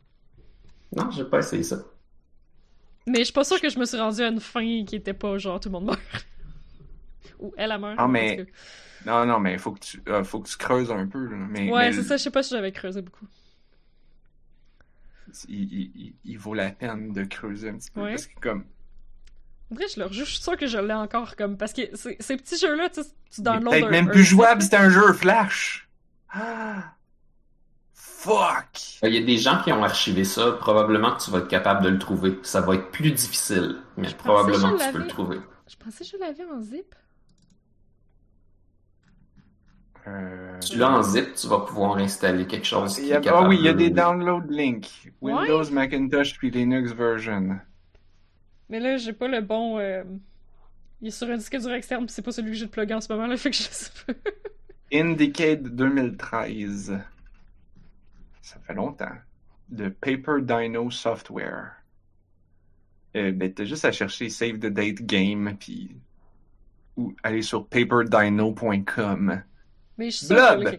Non, 0.95 1.11
j'ai 1.11 1.25
pas 1.25 1.39
essayé 1.39 1.63
ça. 1.63 1.79
Mais 3.07 3.19
je 3.21 3.25
suis 3.25 3.33
pas 3.33 3.45
sûre 3.45 3.61
que 3.61 3.69
je 3.69 3.79
me 3.79 3.85
suis 3.85 3.99
rendu 3.99 4.21
à 4.23 4.29
une 4.29 4.41
fin 4.41 4.85
qui 4.85 4.97
était 4.97 5.15
pas 5.15 5.39
genre 5.39 5.61
tout 5.61 5.69
le 5.69 5.75
monde 5.75 5.87
meurt. 5.87 6.01
Ou 7.39 7.53
elle 7.57 7.71
a 7.73 7.79
meurt. 7.79 7.95
Ah, 7.99 8.05
en 8.05 8.09
mais-. 8.09 8.47
Non, 9.05 9.25
non, 9.25 9.39
mais 9.39 9.57
faut 9.59 9.71
que 9.73 9.79
tu, 9.81 10.03
euh, 10.09 10.25
faut 10.25 10.41
que 10.41 10.49
tu 10.49 10.57
creuses 10.57 10.91
un 10.91 11.07
peu. 11.07 11.25
là. 11.27 11.37
Mais, 11.37 11.71
Ouais, 11.71 11.91
mais 11.91 11.93
c'est 11.93 12.03
ça, 12.03 12.17
je 12.17 12.23
sais 12.25 12.31
pas 12.31 12.43
si 12.43 12.51
j'avais 12.55 12.73
creusé 12.73 13.03
beaucoup. 13.03 13.27
Il, 15.49 15.73
il- 15.73 15.93
il- 15.95 16.15
il 16.25 16.39
vaut 16.39 16.55
la 16.55 16.71
peine 16.71 17.13
de 17.13 17.25
creuser 17.25 17.69
un 17.69 17.77
petit 17.77 17.91
peu. 17.91 18.01
Ouais. 18.03 18.11
Parce 18.11 18.27
que 18.27 18.41
comme... 18.41 18.65
En 19.71 19.75
vrai, 19.75 19.85
je 19.93 20.01
le 20.01 20.07
rejoue, 20.07 20.25
je 20.25 20.31
suis 20.31 20.43
sûre 20.43 20.57
que 20.57 20.67
je 20.67 20.79
l'ai 20.79 20.95
encore 20.95 21.37
comme. 21.37 21.57
Parce 21.57 21.73
que 21.73 21.83
c'est- 21.95 22.17
ces 22.21 22.37
petits 22.37 22.57
jeux-là, 22.57 22.89
tu 22.89 23.03
sais, 23.03 23.09
tu 23.31 23.43
downloads 23.43 23.71
peut-être 23.71 23.91
même 23.91 24.09
plus 24.09 24.25
jouable, 24.25 24.63
c'était 24.63 24.77
un 24.77 24.89
jeu 24.91 25.13
Flash. 25.13 25.89
Ah! 26.31 26.95
Fuck! 27.99 28.99
Il 29.03 29.15
y 29.15 29.19
a 29.19 29.23
des 29.23 29.39
gens 29.39 29.63
qui 29.63 29.73
ont 29.73 29.83
archivé 29.83 30.25
ça. 30.25 30.53
Probablement 30.53 31.17
que 31.17 31.23
tu 31.25 31.31
vas 31.31 31.39
être 31.39 31.49
capable 31.49 31.83
de 31.85 31.89
le 31.89 31.99
trouver. 31.99 32.39
Ça 32.43 32.61
va 32.61 32.75
être 32.75 32.91
plus 32.91 33.11
difficile, 33.11 33.77
mais 33.97 34.09
Je 34.09 34.15
probablement 34.17 34.77
que 34.77 34.85
tu 34.87 34.93
peux 34.93 34.99
le 34.99 35.07
trouver. 35.07 35.39
Je 35.69 35.77
pensais 35.77 36.05
que 36.05 36.11
je 36.11 36.17
l'avais 36.19 36.45
en 36.45 36.61
zip. 36.61 36.95
Euh, 40.07 40.59
Tu 40.61 40.77
l'as 40.79 40.91
en 40.91 41.03
zip, 41.03 41.35
tu 41.35 41.49
vas 41.49 41.61
pouvoir 41.61 41.97
installer 41.97 42.47
quelque 42.47 42.67
chose 42.67 42.95
qui 42.97 43.13
a- 43.13 43.19
est 43.19 43.21
capable 43.23 43.47
Ah 43.47 43.49
oui, 43.49 43.57
il 43.59 43.65
y 43.65 43.69
a 43.69 43.73
de 43.73 43.79
des 43.79 43.91
download 43.91 44.49
links. 44.51 45.11
Ouais. 45.21 45.33
Windows, 45.33 45.69
Macintosh, 45.73 46.37
puis 46.39 46.51
Linux 46.51 46.93
version. 46.93 47.59
Mais 48.69 48.79
là, 48.79 48.97
j'ai 48.99 49.13
pas 49.13 49.27
le 49.29 49.41
bon. 49.41 49.79
euh, 49.79 50.05
Il 51.01 51.09
est 51.09 51.11
sur 51.11 51.29
un 51.29 51.37
disque 51.37 51.57
dur 51.59 51.73
externe, 51.73 52.07
pis 52.07 52.13
c'est 52.13 52.23
pas 52.23 52.31
celui 52.33 52.51
que 52.53 52.57
j'ai 52.57 52.67
de 52.67 52.71
plug 52.71 52.93
en 52.93 53.01
ce 53.01 53.13
moment, 53.13 53.27
là, 53.27 53.37
fait 53.39 53.51
que 53.51 53.57
je 53.57 53.63
sais 53.63 53.91
pas. 54.07 54.13
Indicate 54.93 55.63
2013. 55.65 56.99
Ça 58.47 58.61
fait 58.65 58.75
longtemps. 58.75 59.11
De 59.69 59.89
Paper 59.89 60.41
Dino 60.41 60.89
Software. 60.89 61.73
Euh, 63.17 63.33
ben, 63.33 63.53
t'as 63.53 63.65
juste 63.65 63.85
à 63.85 63.91
chercher 63.91 64.29
Save 64.29 64.61
the 64.61 64.67
Date 64.67 65.03
Game, 65.03 65.57
puis 65.59 65.97
ou 66.97 67.13
aller 67.25 67.43
sur 67.43 67.67
paperdino.com. 67.67 69.43
Mais 69.99 70.11
je 70.13 70.17
suis 70.17 70.29
Blob. 70.29 70.79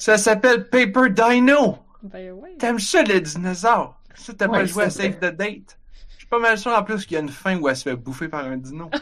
Ça 0.00 0.18
s'appelle 0.18 0.68
Paper 0.68 1.08
Dino! 1.10 1.78
Ben 2.02 2.32
ouais. 2.32 2.56
T'aimes 2.58 2.80
ça, 2.80 3.04
les 3.04 3.20
dinosaures? 3.20 4.00
Ça, 4.16 4.34
t'as 4.34 4.48
pas 4.48 4.64
joué 4.64 4.84
à 4.84 4.90
Save 4.90 5.18
the 5.20 5.32
Date? 5.32 5.78
Je 6.08 6.16
suis 6.16 6.26
pas 6.26 6.40
mal 6.40 6.58
sûr 6.58 6.72
en 6.72 6.82
plus 6.82 7.06
qu'il 7.06 7.14
y 7.14 7.18
a 7.18 7.20
une 7.20 7.28
fin 7.28 7.56
où 7.56 7.68
elle 7.68 7.76
se 7.76 7.84
fait 7.84 7.94
bouffer 7.94 8.28
par 8.28 8.44
un 8.46 8.56
dino. 8.56 8.90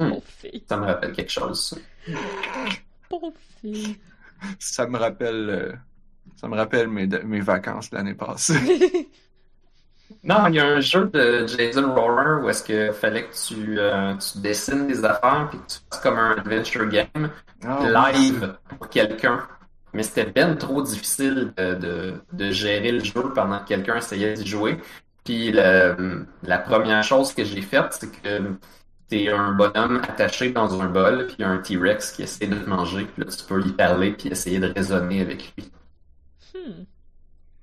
Hmm. 0.00 0.10
Pauvre 0.10 0.22
fille. 0.28 0.64
Ça 0.68 0.76
me 0.76 0.84
rappelle 0.86 1.12
quelque 1.12 1.32
chose. 1.32 1.70
ça. 1.70 1.76
Pauvre 3.08 3.32
fille. 3.60 3.98
Ça 4.60 4.86
me 4.86 4.96
rappelle, 4.96 5.50
euh, 5.50 5.72
ça 6.40 6.48
me 6.48 6.56
rappelle 6.56 6.88
mes, 6.88 7.06
mes 7.06 7.40
vacances 7.40 7.90
l'année 7.92 8.14
passée. 8.14 9.08
Non, 10.24 10.46
il 10.48 10.54
y 10.54 10.60
a 10.60 10.66
un 10.66 10.80
jeu 10.80 11.06
de 11.12 11.46
Jason 11.46 11.94
Roller 11.94 12.42
où 12.42 12.48
est-ce 12.48 12.62
que 12.64 12.92
fallait 12.92 13.26
que 13.28 13.34
tu, 13.34 13.78
euh, 13.78 14.14
tu 14.16 14.38
dessines 14.38 14.86
des 14.86 15.04
affaires 15.04 15.48
puis 15.50 15.58
que 15.58 15.66
tu 15.66 15.78
fasses 15.90 16.00
comme 16.02 16.18
un 16.18 16.32
adventure 16.32 16.86
game 16.88 17.30
Ah, 17.64 18.10
live 18.12 18.56
pour 18.68 18.88
quelqu'un. 18.88 19.46
Mais 19.92 20.02
c'était 20.02 20.30
ben 20.30 20.56
trop 20.56 20.82
difficile 20.82 21.52
de, 21.56 21.74
de, 21.74 22.14
de 22.32 22.50
gérer 22.50 22.92
le 22.92 23.04
jeu 23.04 23.32
pendant 23.34 23.58
que 23.60 23.68
quelqu'un 23.68 23.96
essayait 23.96 24.34
d'y 24.34 24.46
jouer. 24.46 24.78
Puis 25.24 25.52
le- 25.52 26.26
la 26.42 26.58
première 26.58 27.02
chose 27.02 27.34
que 27.34 27.44
j'ai 27.44 27.62
faite, 27.62 27.92
c'est 27.98 28.10
que 28.10 28.54
t'es 29.08 29.28
un 29.30 29.52
bonhomme 29.52 30.00
attaché 30.08 30.50
dans 30.52 30.80
un 30.80 30.88
bol, 30.88 31.26
puis 31.26 31.36
il 31.38 31.42
y 31.42 31.44
a 31.44 31.50
un 31.50 31.58
T-Rex 31.58 32.12
qui 32.12 32.22
essaie 32.22 32.46
de 32.46 32.56
te 32.56 32.68
manger. 32.68 33.04
Puis 33.06 33.24
là, 33.24 33.30
tu 33.30 33.44
peux 33.44 33.60
lui 33.60 33.72
parler 33.72 34.12
puis 34.12 34.28
essayer 34.30 34.58
de 34.58 34.72
raisonner 34.74 35.20
avec 35.22 35.54
lui. 35.56 35.70
Hmm. 36.66 36.84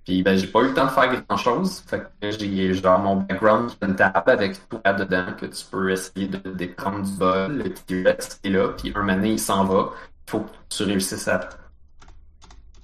Puis 0.06 0.22
ben 0.22 0.38
j'ai 0.38 0.48
pas 0.48 0.62
eu 0.62 0.68
le 0.68 0.74
temps 0.74 0.86
de 0.86 0.92
faire 0.92 1.24
grand 1.24 1.38
chose. 1.38 1.80
Fait 1.88 2.00
que 2.22 2.32
j'ai 2.32 2.74
genre 2.76 3.00
mon 3.00 3.18
background 3.18 3.72
une 3.82 3.96
table 3.96 4.30
avec 4.32 4.70
toi 4.70 4.94
dedans 4.94 5.34
que 5.38 5.48
tu 5.48 5.66
peux 5.66 5.92
essayer 5.92 6.28
de 6.28 6.52
déprendre 6.52 7.04
du 7.04 7.12
bol. 7.18 7.58
Le 7.58 7.74
T-Rex 7.74 8.40
est 8.44 8.50
là, 8.50 8.70
puis 8.70 8.92
un 8.96 9.06
donné, 9.08 9.32
il 9.32 9.40
s'en 9.40 9.66
va. 9.66 9.92
Il 10.28 10.32
faut 10.32 10.42
que 10.42 10.52
tu 10.70 10.84
réussisses 10.84 11.28
à, 11.28 11.50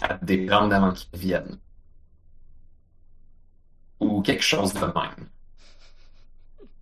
à 0.02 0.16
te 0.16 0.26
déprendre 0.26 0.74
avant 0.76 0.92
qu'il 0.92 1.20
vienne. 1.20 1.58
Ou 4.00 4.22
quelque 4.22 4.44
chose 4.44 4.74
de 4.74 4.80
même. 4.82 5.30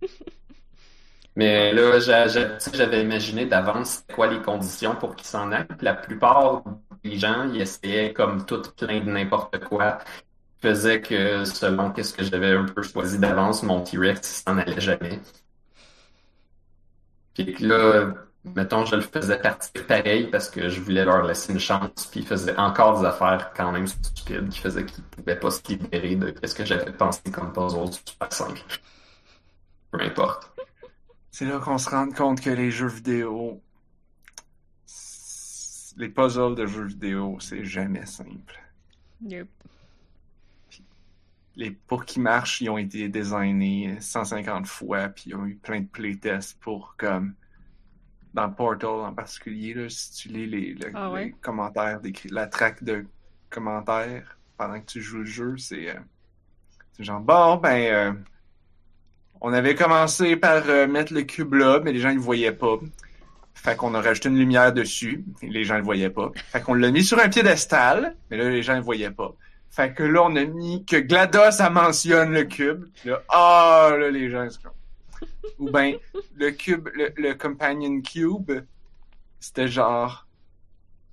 Mais 1.36 1.72
là, 1.72 1.98
j'avais 1.98 3.02
imaginé 3.02 3.46
d'avance 3.46 4.04
quoi 4.14 4.26
les 4.26 4.40
conditions 4.42 4.96
pour 4.96 5.14
qu'il 5.16 5.26
s'en 5.26 5.52
aille. 5.52 5.66
Puis 5.66 5.78
la 5.82 5.94
plupart 5.94 6.64
des 7.04 7.18
gens, 7.18 7.48
ils 7.52 7.60
essayaient 7.60 8.12
comme 8.12 8.44
tout 8.46 8.62
plein 8.76 9.00
de 9.00 9.10
n'importe 9.10 9.58
quoi 9.64 9.98
faisait 10.60 11.00
que 11.00 11.44
selon 11.44 11.90
qu'est-ce 11.90 12.14
que 12.14 12.24
j'avais 12.24 12.52
un 12.52 12.64
peu 12.64 12.82
choisi 12.82 13.18
d'avance, 13.18 13.62
mon 13.62 13.80
T-Rex 13.80 14.20
il 14.20 14.42
s'en 14.42 14.58
allait 14.58 14.80
jamais. 14.80 15.20
Puis 17.34 17.54
que 17.54 17.64
là, 17.64 18.14
mettons, 18.44 18.84
je 18.84 18.96
le 18.96 19.02
faisais 19.02 19.38
partir 19.38 19.86
pareil 19.86 20.28
parce 20.30 20.50
que 20.50 20.68
je 20.68 20.80
voulais 20.80 21.04
leur 21.04 21.22
laisser 21.22 21.52
une 21.52 21.60
chance, 21.60 22.08
puis 22.10 22.20
il 22.20 22.26
faisait 22.26 22.56
encore 22.56 23.00
des 23.00 23.06
affaires 23.06 23.52
quand 23.56 23.72
même 23.72 23.86
stupides 23.86 24.48
qui 24.50 24.58
faisaient 24.58 24.84
qu'ils 24.84 25.04
pouvaient 25.04 25.38
pas 25.38 25.50
se 25.50 25.62
libérer 25.68 26.16
de 26.16 26.34
ce 26.44 26.54
que 26.54 26.64
j'avais 26.64 26.92
pensé 26.92 27.22
comme 27.32 27.52
puzzle 27.52 27.90
super 27.92 28.32
simple. 28.32 28.60
Peu 29.90 30.00
importe. 30.02 30.50
C'est 31.30 31.46
là 31.46 31.58
qu'on 31.58 31.78
se 31.78 31.88
rend 31.88 32.10
compte 32.10 32.40
que 32.40 32.50
les 32.50 32.70
jeux 32.70 32.88
vidéo, 32.88 33.62
les 36.00 36.08
puzzles 36.08 36.54
de 36.54 36.66
jeux 36.66 36.86
vidéo, 36.86 37.36
c'est 37.40 37.64
jamais 37.64 38.06
simple. 38.06 38.58
Yep. 39.26 39.48
Les, 41.56 41.72
pour 41.72 42.04
qu'ils 42.04 42.22
marchent, 42.22 42.60
ils 42.60 42.70
ont 42.70 42.78
été 42.78 43.08
designés 43.08 44.00
150 44.00 44.66
fois, 44.66 45.08
puis 45.08 45.24
ils 45.26 45.34
ont 45.34 45.44
eu 45.46 45.56
plein 45.56 45.80
de 45.80 45.86
playtests 45.86 46.58
pour 46.60 46.94
comme 46.96 47.34
dans 48.32 48.48
Portal 48.50 48.88
en 48.90 49.12
particulier, 49.12 49.74
là, 49.74 49.88
si 49.88 50.12
tu 50.12 50.28
lis 50.28 50.46
les, 50.46 50.74
le- 50.74 50.92
Ah 50.94 51.10
ouais? 51.10 51.26
les 51.26 51.32
commentaires, 51.32 52.00
des, 52.00 52.12
la 52.30 52.46
traque 52.46 52.82
de 52.84 53.04
commentaires 53.50 54.38
pendant 54.56 54.80
que 54.80 54.86
tu 54.86 55.00
joues 55.02 55.18
le 55.18 55.24
jeu, 55.24 55.56
c'est 55.58 55.90
euh, 55.90 56.00
genre 57.00 57.20
bon 57.20 57.56
ben 57.56 57.92
euh, 57.92 58.12
on 59.40 59.52
avait 59.52 59.74
commencé 59.74 60.36
par 60.36 60.68
euh, 60.68 60.86
mettre 60.86 61.12
le 61.12 61.22
cube 61.22 61.54
là, 61.54 61.80
mais 61.82 61.92
les 61.92 61.98
gens 62.00 62.10
ils 62.10 62.16
le 62.16 62.20
voyaient 62.20 62.52
pas. 62.52 62.78
Fait 63.62 63.76
qu'on 63.76 63.94
a 63.94 64.00
rajouté 64.00 64.30
une 64.30 64.38
lumière 64.38 64.72
dessus, 64.72 65.22
les 65.42 65.64
gens 65.64 65.76
le 65.76 65.82
voyaient 65.82 66.08
pas. 66.08 66.32
Fait 66.50 66.62
qu'on 66.62 66.72
l'a 66.72 66.90
mis 66.90 67.04
sur 67.04 67.18
un 67.18 67.28
piédestal, 67.28 68.16
mais 68.30 68.38
là 68.38 68.48
les 68.48 68.62
gens 68.62 68.76
le 68.76 68.80
voyaient 68.80 69.10
pas. 69.10 69.34
Fait 69.70 69.92
que 69.92 70.02
là 70.02 70.22
on 70.24 70.34
a 70.36 70.44
mis 70.46 70.82
que 70.86 70.96
GLaDOS 70.96 71.52
ça 71.52 71.68
mentionne 71.68 72.32
le 72.32 72.44
cube. 72.44 72.86
Là, 73.04 73.22
ah 73.28 73.90
là 73.98 74.10
les 74.10 74.30
gens 74.30 74.48
ou 75.58 75.70
ben 75.70 75.94
le 76.36 76.50
cube, 76.52 76.88
le, 76.94 77.12
le 77.18 77.34
companion 77.34 78.00
cube, 78.00 78.50
c'était 79.40 79.68
genre 79.68 80.26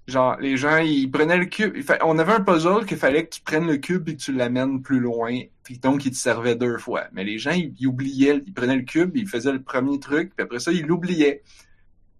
genre 0.07 0.37
les 0.39 0.55
gens 0.55 0.77
ils 0.77 1.11
prenaient 1.11 1.37
le 1.37 1.47
cube. 1.47 1.75
On 2.01 2.17
avait 2.17 2.31
un 2.31 2.39
puzzle 2.39 2.85
qu'il 2.85 2.95
fallait 2.95 3.25
que 3.25 3.35
tu 3.35 3.41
prennes 3.41 3.67
le 3.67 3.75
cube 3.75 4.07
et 4.07 4.15
que 4.15 4.21
tu 4.21 4.31
l'amènes 4.31 4.81
plus 4.81 5.01
loin. 5.01 5.37
Donc 5.81 6.05
il 6.05 6.11
te 6.11 6.15
servait 6.15 6.55
deux 6.55 6.77
fois. 6.77 7.07
Mais 7.11 7.25
les 7.25 7.39
gens 7.39 7.51
ils, 7.51 7.73
ils 7.77 7.87
oubliaient, 7.87 8.41
ils 8.45 8.53
prenaient 8.53 8.77
le 8.77 8.83
cube, 8.83 9.17
ils 9.17 9.27
faisaient 9.27 9.51
le 9.51 9.61
premier 9.61 9.99
truc, 9.99 10.31
puis 10.33 10.43
après 10.45 10.59
ça 10.59 10.71
ils 10.71 10.85
l'oubliaient. 10.85 11.43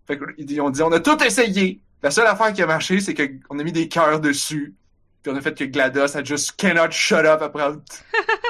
Fait 0.08 0.18
que 0.18 0.24
ils 0.38 0.62
ont 0.62 0.70
dit 0.70 0.82
on 0.82 0.92
a 0.92 1.00
tout 1.00 1.22
essayé. 1.24 1.82
La 2.02 2.12
seule 2.12 2.28
affaire 2.28 2.54
qui 2.54 2.62
a 2.62 2.68
marché, 2.68 3.00
c'est 3.00 3.14
qu'on 3.14 3.60
a 3.60 3.64
mis 3.64 3.72
des 3.72 3.88
cœurs 3.88 4.20
dessus. 4.22 4.76
Puis 5.22 5.32
on 5.32 5.36
a 5.36 5.42
fait 5.42 5.58
que 5.58 5.66
GLaDOS 5.66 6.16
a 6.16 6.24
just 6.24 6.56
cannot 6.56 6.92
shut 6.92 7.26
up 7.26 7.42
après 7.42 7.70
le 7.72 7.82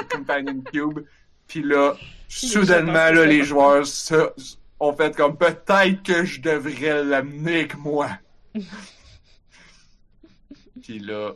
Companion 0.08 0.62
Cube. 0.72 1.00
Puis 1.46 1.62
là, 1.62 1.96
soudainement, 2.28 3.10
là, 3.10 3.24
les 3.24 3.42
joueurs 3.42 3.86
se, 3.86 4.30
ont 4.78 4.92
fait 4.92 5.16
comme 5.16 5.36
peut-être 5.36 6.02
que 6.02 6.24
je 6.24 6.40
devrais 6.40 7.02
l'amener 7.02 7.60
avec 7.60 7.76
moi. 7.78 8.10
puis 10.82 10.98
là, 10.98 11.32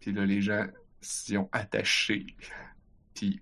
puis 0.00 0.12
là, 0.12 0.24
les 0.24 0.42
gens 0.42 0.66
s'y 1.00 1.36
ont 1.36 1.48
attachés. 1.52 2.26
Puis, 3.14 3.40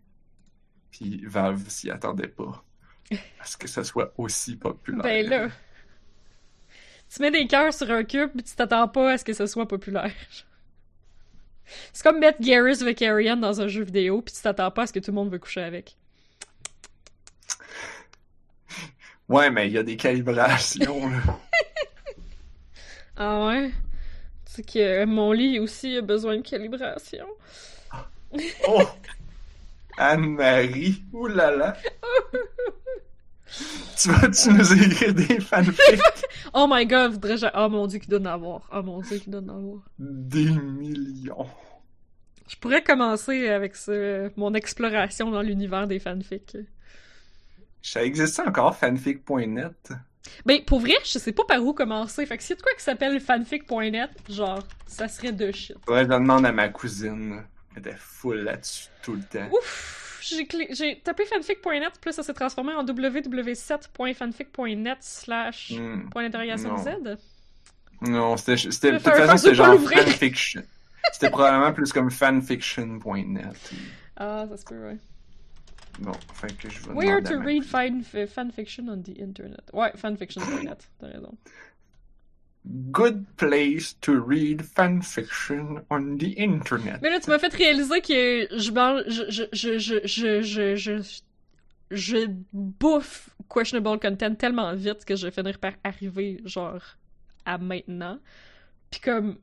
puis 0.90 1.23
Valve 1.27 1.69
s'y 1.69 1.90
attendait 1.90 2.28
pas. 2.28 2.65
Parce 3.39 3.57
que 3.57 3.69
ça 3.69 3.85
soit 3.85 4.12
aussi 4.16 4.57
populaire. 4.57 5.03
Ben 5.03 5.28
là. 5.28 5.48
Tu 7.12 7.22
mets 7.22 7.30
des 7.30 7.46
cœurs 7.46 7.72
sur 7.72 7.90
un 7.90 8.04
cube, 8.04 8.30
mais 8.34 8.42
tu 8.42 8.54
t'attends 8.54 8.88
pas 8.88 9.12
à 9.12 9.18
ce 9.18 9.24
que 9.24 9.32
ce 9.32 9.46
soit 9.46 9.66
populaire. 9.66 10.12
C'est 11.92 12.02
comme 12.02 12.18
mettre 12.18 12.40
Garrus 12.40 12.82
Vicarian 12.82 13.36
dans 13.36 13.60
un 13.60 13.68
jeu 13.68 13.82
vidéo, 13.82 14.22
puis 14.22 14.34
tu 14.34 14.42
t'attends 14.42 14.70
pas 14.70 14.82
à 14.82 14.86
ce 14.86 14.92
que 14.92 15.00
tout 15.00 15.10
le 15.10 15.16
monde 15.16 15.30
veut 15.30 15.38
coucher 15.38 15.62
avec. 15.62 15.96
Ouais, 19.28 19.50
mais 19.50 19.66
il 19.66 19.72
y 19.72 19.78
a 19.78 19.82
des 19.82 19.96
calibrations, 19.96 21.08
là. 21.08 21.18
ah 23.16 23.46
ouais? 23.46 23.72
Sais 24.44 24.62
que 24.62 25.04
mon 25.04 25.32
lit 25.32 25.58
aussi 25.58 25.96
a 25.96 26.02
besoin 26.02 26.36
de 26.36 26.42
calibration. 26.42 27.26
oh! 28.68 28.82
Anne-Marie, 29.98 31.02
oulala! 31.12 31.76
tu 33.97 34.10
vas-tu 34.10 34.51
nous 34.51 34.73
écrire 34.73 35.14
des 35.14 35.40
fanfics? 35.40 36.01
oh 36.55 36.66
my 36.68 36.86
god, 36.86 37.12
voudrais 37.12 37.36
je... 37.36 37.47
Oh 37.55 37.68
mon 37.68 37.86
dieu, 37.86 37.98
qu'il 37.98 38.10
donne 38.10 38.27
à 38.27 38.36
voir. 38.36 38.68
Oh 38.73 38.82
mon 38.82 39.01
dieu, 39.01 39.18
qu'il 39.18 39.32
donne 39.32 39.51
à 39.51 39.55
voir. 39.55 39.82
Des 39.98 40.51
millions. 40.51 41.47
Je 42.48 42.56
pourrais 42.56 42.82
commencer 42.82 43.48
avec 43.48 43.77
ce... 43.77 44.31
mon 44.36 44.55
exploration 44.55 45.31
dans 45.31 45.43
l'univers 45.43 45.86
des 45.86 45.98
fanfics. 45.98 46.56
Ça 47.82 48.02
existe 48.02 48.40
encore, 48.40 48.77
fanfic.net? 48.77 49.93
Ben, 50.44 50.64
pour 50.64 50.81
vrai, 50.81 50.94
je 51.05 51.18
sais 51.18 51.32
pas 51.32 51.44
par 51.44 51.62
où 51.62 51.73
commencer. 51.73 52.27
Fait 52.27 52.36
que 52.36 52.43
s'il 52.43 52.51
y 52.51 52.52
a 52.55 52.56
de 52.56 52.62
quoi 52.62 52.74
qui 52.74 52.82
s'appelle 52.82 53.20
fanfic.net, 53.20 54.10
genre, 54.28 54.62
ça 54.86 55.06
serait 55.06 55.32
de 55.32 55.52
shit. 55.52 55.77
Ouais, 55.89 56.02
je 56.02 56.09
demande 56.09 56.44
à 56.47 56.52
ma 56.52 56.68
cousine. 56.68 57.44
Elle 57.73 57.81
était 57.81 57.97
full 57.97 58.39
là-dessus 58.39 58.89
tout 59.02 59.14
le 59.14 59.23
temps. 59.23 59.48
Ouf! 59.52 60.05
J'ai 60.70 61.01
tapé 61.01 61.24
fanfic.net, 61.24 61.93
puis 62.01 62.12
ça 62.12 62.23
s'est 62.23 62.35
transformé 62.35 62.73
en 62.74 62.85
www.fanfic.net 62.85 64.98
slash 65.01 65.73
Hmm. 65.73 66.09
point 66.11 66.23
d'interrogation 66.24 66.77
Z. 66.78 66.89
Non, 68.03 68.36
c'était. 68.36 68.57
De 68.57 68.98
toute 68.98 69.03
façon, 69.03 69.36
c'était 69.36 69.55
genre 69.55 69.78
fanfiction. 69.81 70.62
C'était 71.12 71.31
probablement 71.31 71.73
plus 71.73 71.93
comme 71.93 72.11
fanfiction.net. 72.11 73.70
Ah, 74.16 74.47
ça 74.48 74.57
se 74.57 74.65
peut, 74.65 74.89
ouais. 74.89 74.97
Bon, 76.01 76.12
fait 76.35 76.53
que 76.59 76.69
je 76.69 76.81
vais 76.81 76.93
Where 76.93 77.23
to 77.23 77.39
read 77.39 77.62
fan 77.65 78.03
fanfiction 78.03 78.89
on 78.89 79.01
the 79.03 79.19
internet. 79.20 79.62
Ouais, 79.73 79.93
fanfiction.net, 79.97 80.89
t'as 81.01 81.07
raison. 81.07 81.32
Good 82.90 83.26
place 83.36 83.94
to 84.01 84.20
read 84.20 84.62
fanfiction 84.62 85.84
on 85.88 86.16
the 86.18 86.34
internet. 86.36 87.01
Mais 87.01 87.10
là, 87.10 87.20
tu 87.20 87.30
m'as 87.30 87.38
fait 87.38 87.55
réaliser 87.55 88.01
que 88.01 88.59
je 88.59 88.72
mange. 88.72 89.02
Je. 89.06 89.44
Je. 89.52 89.78
Je. 89.78 90.43
Je. 90.43 90.74
Je. 90.76 91.20
Je. 91.93 92.26
bouffe 92.52 93.30
questionable 93.48 94.01
content 94.01 94.34
tellement 94.34 94.74
vite 94.74 95.05
que 95.05 95.14
je 95.14 95.26
vais 95.26 95.30
finir 95.30 95.59
par 95.59 95.74
arriver, 95.84 96.40
genre, 96.44 96.82
à 97.44 97.59
maintenant. 97.59 98.18
Puis 98.90 99.01
comme. 99.01 99.38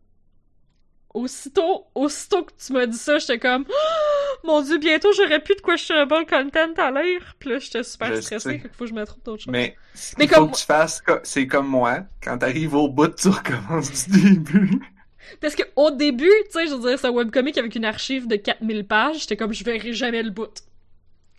Aussitôt, 1.14 1.86
aussitôt 1.94 2.44
que 2.44 2.52
tu 2.66 2.74
m'as 2.74 2.88
dit 2.88 2.98
ça, 2.98 3.20
j'étais 3.20 3.38
comme. 3.38 3.66
Oh, 3.70 4.48
mon 4.48 4.62
dieu, 4.62 4.80
bientôt 4.80 5.12
j'aurais 5.14 5.40
plus 5.40 5.56
de 5.56 5.62
questionable 5.62 6.26
content 6.26 6.74
à 6.78 7.04
lire. 7.04 7.36
Puis 7.38 7.50
là, 7.52 7.60
j'étais 7.60 7.84
super 7.84 8.16
Je 8.16 8.22
stressée, 8.22 8.60
qu'il 8.60 8.70
faut 8.72 8.86
que 8.86 8.90
je 8.90 8.96
me 8.96 9.06
trouve 9.06 9.22
d'autres 9.24 9.44
choses. 9.44 9.52
Mais 9.52 9.76
ce 9.94 10.16
Mais 10.18 10.26
qu'il 10.26 10.34
faut 10.36 10.42
comme- 10.42 10.52
que 10.52 10.58
tu 10.58 10.66
fasses, 10.66 11.04
c'est 11.24 11.46
comme 11.46 11.68
moi. 11.68 12.00
Quand 12.24 12.38
t'arrives 12.40 12.74
au 12.74 12.88
bout, 12.90 13.10
tu 13.16 13.28
recommences 13.28 14.10
du 14.10 14.34
début. 14.34 14.80
Parce 15.40 15.56
que 15.56 15.64
au 15.76 15.92
début, 15.92 16.32
tu 16.46 16.52
sais, 16.52 16.68
je 16.68 16.74
veux 16.74 16.90
dire, 16.90 16.98
c'est 17.00 17.08
un 17.08 17.12
webcomic 17.12 17.58
avec 17.58 17.76
une 17.76 17.86
archive 17.86 18.28
de 18.28 18.36
4000 18.36 18.86
pages, 18.88 19.20
j'étais 19.22 19.38
comme, 19.38 19.54
je 19.54 19.64
verrai 19.64 19.94
jamais 19.94 20.24
le 20.24 20.32
bout. 20.32 20.64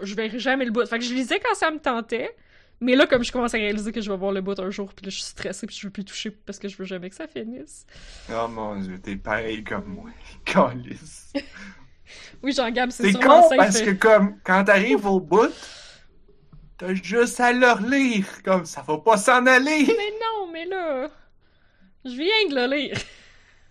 Je 0.00 0.14
verrai 0.14 0.38
jamais 0.38 0.64
le 0.64 0.70
bout. 0.70 0.86
Fait 0.86 0.98
que 0.98 1.04
je 1.04 1.12
lisais 1.12 1.40
quand 1.40 1.54
ça 1.54 1.70
me 1.70 1.78
tentait, 1.78 2.34
mais 2.80 2.96
là, 2.96 3.06
comme 3.06 3.24
je 3.24 3.32
commence 3.32 3.54
à 3.54 3.58
réaliser 3.58 3.92
que 3.92 4.00
je 4.00 4.10
vais 4.10 4.16
voir 4.16 4.32
le 4.32 4.40
bout 4.40 4.58
un 4.58 4.70
jour, 4.70 4.92
puis 4.94 5.06
là, 5.06 5.10
je 5.10 5.16
suis 5.16 5.24
stressée, 5.24 5.66
puis 5.66 5.76
je 5.76 5.86
veux 5.86 5.92
plus 5.92 6.04
toucher 6.04 6.30
parce 6.30 6.58
que 6.58 6.68
je 6.68 6.76
veux 6.76 6.84
jamais 6.84 7.08
que 7.10 7.16
ça 7.16 7.26
finisse. 7.26 7.86
Oh 8.30 8.48
mon 8.48 8.76
dieu, 8.76 8.98
t'es 8.98 9.16
pareil 9.16 9.64
comme 9.64 9.86
moi. 9.86 10.10
Calice. 10.44 11.32
Oui, 12.42 12.52
Jean-Gab, 12.52 12.90
c'est 12.90 13.04
C'est 13.04 13.12
sûrement 13.12 13.48
con 13.48 13.56
parce 13.56 13.80
que 13.80 13.92
comme 13.92 14.38
quand 14.44 14.64
t'arrives 14.64 15.06
au 15.06 15.20
bout, 15.20 15.52
t'as 16.78 16.94
juste 16.94 17.40
à 17.40 17.52
le 17.52 17.70
relire. 17.70 18.42
Comme 18.42 18.66
ça 18.66 18.82
va 18.82 18.98
pas 18.98 19.16
s'en 19.16 19.46
aller. 19.46 19.84
Mais 19.86 20.12
non, 20.20 20.52
mais 20.52 20.66
là... 20.66 21.08
Je 22.04 22.10
viens 22.10 22.48
de 22.50 22.54
le 22.54 22.76
lire. 22.76 22.98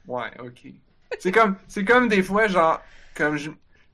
Ouais, 0.07 0.31
ok. 0.39 0.73
C'est 1.19 1.31
comme, 1.31 1.55
c'est 1.67 1.85
comme 1.85 2.07
des 2.07 2.23
fois, 2.23 2.47
genre, 2.47 2.81
comme 3.15 3.37
je, 3.37 3.51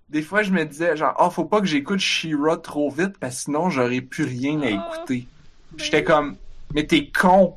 des 0.09 0.21
fois 0.21 0.43
je 0.43 0.51
me 0.51 0.63
disais, 0.65 0.95
genre, 0.97 1.15
oh, 1.19 1.29
faut 1.29 1.45
pas 1.45 1.61
que 1.61 1.67
j'écoute 1.67 1.99
She-Ra 1.99 2.57
trop 2.57 2.89
vite 2.89 3.17
parce 3.19 3.35
que 3.37 3.41
sinon 3.43 3.69
j'aurais 3.69 4.01
plus 4.01 4.23
rien 4.25 4.61
à 4.61 4.67
Ah, 4.67 4.69
écouter. 4.97 5.27
ben 5.71 5.83
J'étais 5.83 5.97
oui. 5.99 6.03
comme, 6.03 6.37
mais 6.73 6.85
t'es 6.87 7.07
con. 7.09 7.55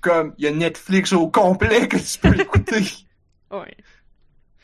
Comme, 0.00 0.34
il 0.38 0.44
y 0.44 0.48
a 0.48 0.52
Netflix 0.52 1.12
au 1.12 1.28
complet 1.28 1.86
que 1.88 1.98
tu 1.98 2.18
peux 2.18 2.40
écouter. 2.40 2.82
Ouais. 3.52 3.76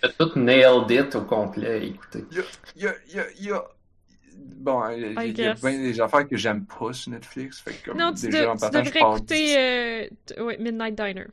T'as 0.00 0.10
tout 0.10 0.38
nailed 0.38 0.90
it 0.90 1.14
au 1.16 1.22
complet, 1.22 1.88
écoutez. 1.88 2.24
Il 2.30 2.36
y 2.38 2.40
a, 2.40 2.44
il 2.76 2.82
y 2.82 2.86
a, 2.88 2.94
il 3.08 3.14
y 3.16 3.20
a, 3.20 3.24
il 3.40 3.44
y 3.46 3.50
a- 3.52 3.64
Bon, 4.38 4.88
il 4.90 5.00
y 5.36 5.44
a, 5.44 5.54
bien 5.54 5.78
des 5.78 6.00
affaires 6.00 6.28
que 6.28 6.36
j'aime 6.36 6.66
pas 6.66 6.92
sur 6.92 7.10
Netflix. 7.12 7.60
Fait 7.60 7.72
que 7.74 7.90
comme, 7.90 7.98
Non, 7.98 8.12
tu, 8.12 8.26
déjà, 8.26 8.42
de- 8.42 8.46
en 8.48 8.54
tu 8.54 8.60
partant, 8.60 8.84
je 8.84 8.90
devrais 8.90 9.00
écouter 9.00 9.58
euh, 9.58 10.44
ouais, 10.44 10.58
Midnight 10.58 10.94
Diner. 10.94 11.26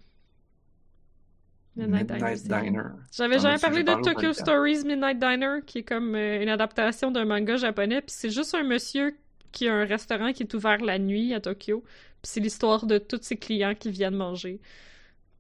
Midnight, 1.76 2.08
Diner. 2.08 2.62
Midnight. 2.62 2.92
J'avais 3.12 3.40
jamais 3.40 3.58
parlé 3.58 3.84
de 3.84 3.94
Tokyo? 4.04 4.34
Stories 4.34 4.84
Midnight 4.86 5.20
Diner, 5.20 5.60
qui 5.66 5.80
est 5.80 5.84
comme 5.84 6.14
euh, 6.16 6.42
une 6.42 6.50
adaptation 6.50 7.10
d'un 7.10 7.26
manga 7.26 7.58
japonais. 7.58 8.02
Puis 8.02 8.16
c'est 8.16 8.30
juste 8.30 8.54
un 8.54 8.64
monsieur 8.64 9.16
qui 9.52 9.68
a 9.68 9.74
un 9.74 9.86
restaurant 9.86 10.34
qui 10.34 10.44
est 10.44 10.54
ouvert 10.54 10.80
la 10.80 11.00
nuit 11.00 11.34
à 11.34 11.42
Tokyo. 11.42 11.84
Puis 12.22 12.32
c'est 12.32 12.40
l'histoire 12.40 12.86
de 12.86 12.98
tous 13.00 13.20
ses 13.22 13.38
clients 13.38 13.76
qui 13.76 13.90
viennent 13.90 14.16
manger. 14.16 14.60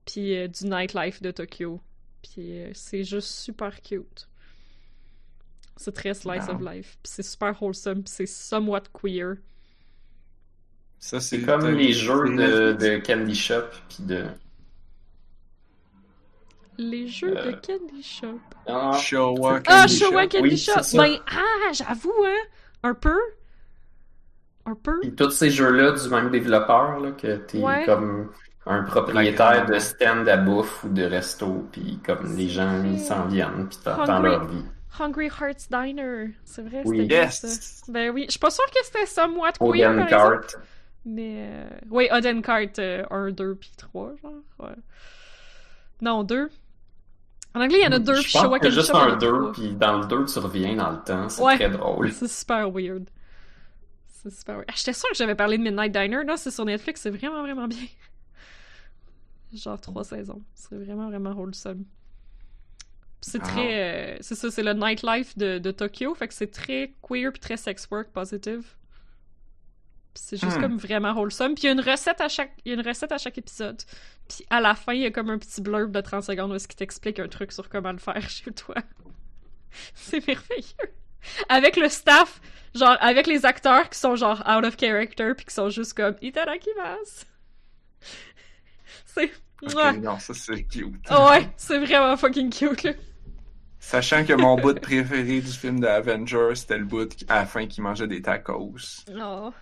Puis 0.05 0.35
euh, 0.35 0.47
du 0.47 0.65
nightlife 0.65 1.22
de 1.22 1.31
Tokyo. 1.31 1.80
Puis 2.23 2.61
euh, 2.61 2.72
c'est 2.73 3.03
juste 3.03 3.30
super 3.30 3.81
cute. 3.81 4.27
C'est 5.76 5.93
très 5.93 6.14
slice 6.14 6.47
of 6.49 6.61
life. 6.61 6.97
Puis 7.03 7.11
c'est 7.11 7.23
super 7.23 7.61
wholesome. 7.61 8.03
Puis 8.03 8.14
c'est 8.14 8.26
somewhat 8.26 8.84
queer. 8.91 9.35
Ça, 10.99 11.19
C'est 11.19 11.41
comme 11.41 11.68
les 11.68 11.91
jeux 11.91 12.30
de, 12.35 12.73
de 12.73 12.97
Candy 13.05 13.35
Shop 13.35 13.65
pis 13.89 14.03
de. 14.03 14.26
Les 16.78 17.08
jeux 17.08 17.38
Euh. 17.38 17.52
de 17.52 17.52
Candy 17.52 18.02
Shop. 18.04 18.40
Ah, 18.68 18.94
Showa 19.00 19.60
Ah, 19.68 19.82
Candy 19.82 19.98
Showa 19.98 20.22
Shop. 20.24 20.30
Candy 20.30 20.41
Oui, 20.50 20.58
Shop! 20.58 20.74
Ben, 20.98 21.16
ah, 21.32 21.72
j'avoue, 21.74 22.14
hein! 22.26 22.48
Un 22.84 22.94
peu. 22.94 23.18
Un 24.66 24.76
peu. 24.76 25.00
Pis 25.02 25.14
tous 25.14 25.30
ces 25.32 25.50
jeux-là 25.50 25.91
du 25.91 26.10
même 26.10 26.30
développeur, 26.32 27.00
là, 27.00 27.12
que 27.12 27.36
t'es 27.38 27.60
Ouais. 27.60 27.84
comme 27.86 28.32
un 28.66 28.84
propriétaire 28.84 29.66
de 29.66 29.78
stand 29.78 30.28
à 30.30 30.38
bouffe 30.38 30.84
ou 30.86 30.90
de 30.90 31.04
resto, 31.04 31.68
puis 31.72 32.00
comme 32.06 32.36
les 32.38 32.48
gens 32.48 32.82
ils 32.84 33.00
s'en 33.00 33.26
viennent, 33.26 33.68
puis 33.68 33.78
t'entends 33.84 34.14
Hungry. 34.14 34.30
leur 34.32 34.45
vie. 34.45 34.64
Hungry 35.00 35.26
Hearts 35.28 35.68
Diner. 35.70 36.30
C'est 36.45 36.62
vrai, 36.62 36.82
Oui. 36.86 36.98
c'était 36.98 37.08
bien 37.08 37.30
ça. 37.30 37.48
Yes! 37.48 37.84
Ben 37.90 38.10
oui, 38.12 38.24
je 38.28 38.32
suis 38.32 38.40
pas 38.40 38.52
sûre 38.52 38.66
que 38.68 38.86
c'était 38.86 39.06
somewhat 39.06 39.54
queer, 39.60 39.70
Oden 39.90 39.95
par 39.98 40.06
exemple. 40.08 40.48
Cart. 40.48 40.62
Mais, 41.06 41.50
euh... 41.52 41.70
oui, 41.90 42.08
Oden 42.12 42.41
Cart 42.41 42.68
euh, 42.80 43.04
1, 43.12 43.32
2, 43.32 43.56
puis 43.56 43.72
3, 43.76 44.14
genre. 44.22 44.32
Ouais. 44.60 44.76
Non, 46.02 46.24
2. 46.24 46.50
En 47.55 47.61
anglais, 47.61 47.80
il 47.81 47.84
y 47.84 47.88
en 47.88 47.91
a 47.91 47.99
deux, 47.99 48.13
puis 48.13 48.23
Je 48.23 48.31
pense 48.34 48.43
y 48.43 48.45
a 48.55 48.59
Candy 48.59 48.71
juste 48.75 48.95
un 48.95 49.13
a 49.13 49.15
2, 49.15 49.27
trois. 49.27 49.51
puis 49.53 49.73
dans 49.75 49.99
le 49.99 50.07
2, 50.07 50.25
tu 50.25 50.39
reviens 50.39 50.75
dans 50.75 50.91
le 50.91 50.97
temps. 51.03 51.30
C'est 51.30 51.41
Ouais. 51.43 51.55
très 51.55 51.69
drôle. 51.69 52.11
C'est 52.11 52.27
super 52.27 52.69
weird. 52.71 53.07
C'est 54.07 54.31
super 54.34 54.55
weird. 54.55 54.65
Ah, 54.69 54.73
J'étais 54.75 54.93
sûre 54.93 55.09
que 55.09 55.15
j'avais 55.17 55.35
parlé 55.35 55.57
de 55.57 55.63
Midnight 55.63 55.91
Diner. 55.91 56.23
Non, 56.25 56.35
c'est 56.38 56.49
sur 56.51 56.65
Netflix, 56.65 57.01
c'est 57.01 57.11
vraiment, 57.11 57.41
vraiment 57.43 57.67
bien. 57.67 57.77
Genre 59.53 59.80
trois 59.80 60.03
saisons. 60.03 60.41
C'est 60.55 60.75
vraiment, 60.75 61.09
vraiment 61.09 61.31
wholesome. 61.31 61.84
Puis 63.21 63.30
C'est 63.31 63.41
Ah. 63.43 63.47
très... 63.47 64.13
euh, 64.15 64.17
c'est 64.21 64.35
ça, 64.35 64.49
c'est 64.49 64.63
le 64.63 64.73
nightlife 64.73 65.38
de, 65.38 65.59
de 65.59 65.71
Tokyo. 65.71 66.15
Fait 66.15 66.27
que 66.27 66.34
c'est 66.34 66.51
très 66.51 66.93
queer 67.07 67.31
puis 67.31 67.39
très 67.39 67.57
sex 67.57 67.88
work 67.91 68.09
positive. 68.09 68.65
C'est 70.15 70.38
juste 70.40 70.57
Hmm. 70.57 70.61
comme 70.61 70.77
vraiment 70.77 71.11
wholesome. 71.14 71.56
Puis 71.56 71.64
il 71.64 71.65
y 71.68 71.69
a 71.69 71.72
une 71.73 71.81
recette 71.81 72.22
à 72.22 72.30
chaque, 72.30 72.52
il 72.65 72.69
y 72.69 72.76
a 72.76 72.80
une 72.80 72.88
recette 72.88 73.11
à 73.11 73.18
chaque 73.18 73.38
épisode. 73.38 73.81
Puis 74.27 74.45
à 74.49 74.61
la 74.61 74.76
fin, 74.76 74.94
il 74.94 75.02
y 75.02 75.06
a 75.06 75.11
comme 75.11 75.30
un 75.30 75.38
petit 75.38 75.61
blurb 75.61 75.91
de 75.91 76.02
30 76.02 76.23
secondes 76.23 76.52
où 76.52 76.56
est-ce 76.56 76.68
qu'il 76.68 76.77
t'explique 76.77 77.19
un 77.19 77.27
truc 77.27 77.52
sur 77.52 77.68
comment 77.69 77.91
le 77.91 77.98
faire 77.98 78.30
chez 78.30 78.52
toi. 78.52 78.76
c'est 79.95 80.26
merveilleux. 80.27 80.94
Avec 81.49 81.77
le 81.77 81.90
staff, 81.90 82.41
genre 82.76 82.98
avec 82.99 83.27
les 83.27 83.45
acteurs 83.45 83.90
qui 83.90 83.98
sont 83.98 84.15
genre 84.15 84.44
out 84.48 84.65
of 84.65 84.77
character 84.77 85.34
puis 85.35 85.45
qui 85.45 85.53
sont 85.53 85.69
juste 85.69 85.94
comme 85.94 86.15
itadakimasu. 86.22 87.26
C'est 89.06 89.31
Ok, 89.61 89.73
Mouah. 89.76 89.94
non, 89.94 90.19
ça 90.19 90.34
c'est 90.34 90.64
cute. 90.64 91.10
Ouais, 91.10 91.49
c'est 91.56 91.80
vraiment 91.80 92.18
fucking 92.18 92.49
cute, 92.49 92.84
là. 92.84 92.91
Sachant 93.80 94.26
que 94.26 94.34
mon 94.34 94.57
bout 94.57 94.77
préféré 94.81 95.40
du 95.40 95.52
film 95.52 95.80
de 95.80 95.88
Avengers, 95.88 96.56
c'était 96.56 96.77
le 96.77 96.84
bout 96.84 97.10
à 97.30 97.35
la 97.35 97.45
fin 97.45 97.65
qui 97.68 97.80
mangeait 97.80 98.07
des 98.07 98.22
tacos. 98.22 98.73
Oh. 99.18 99.53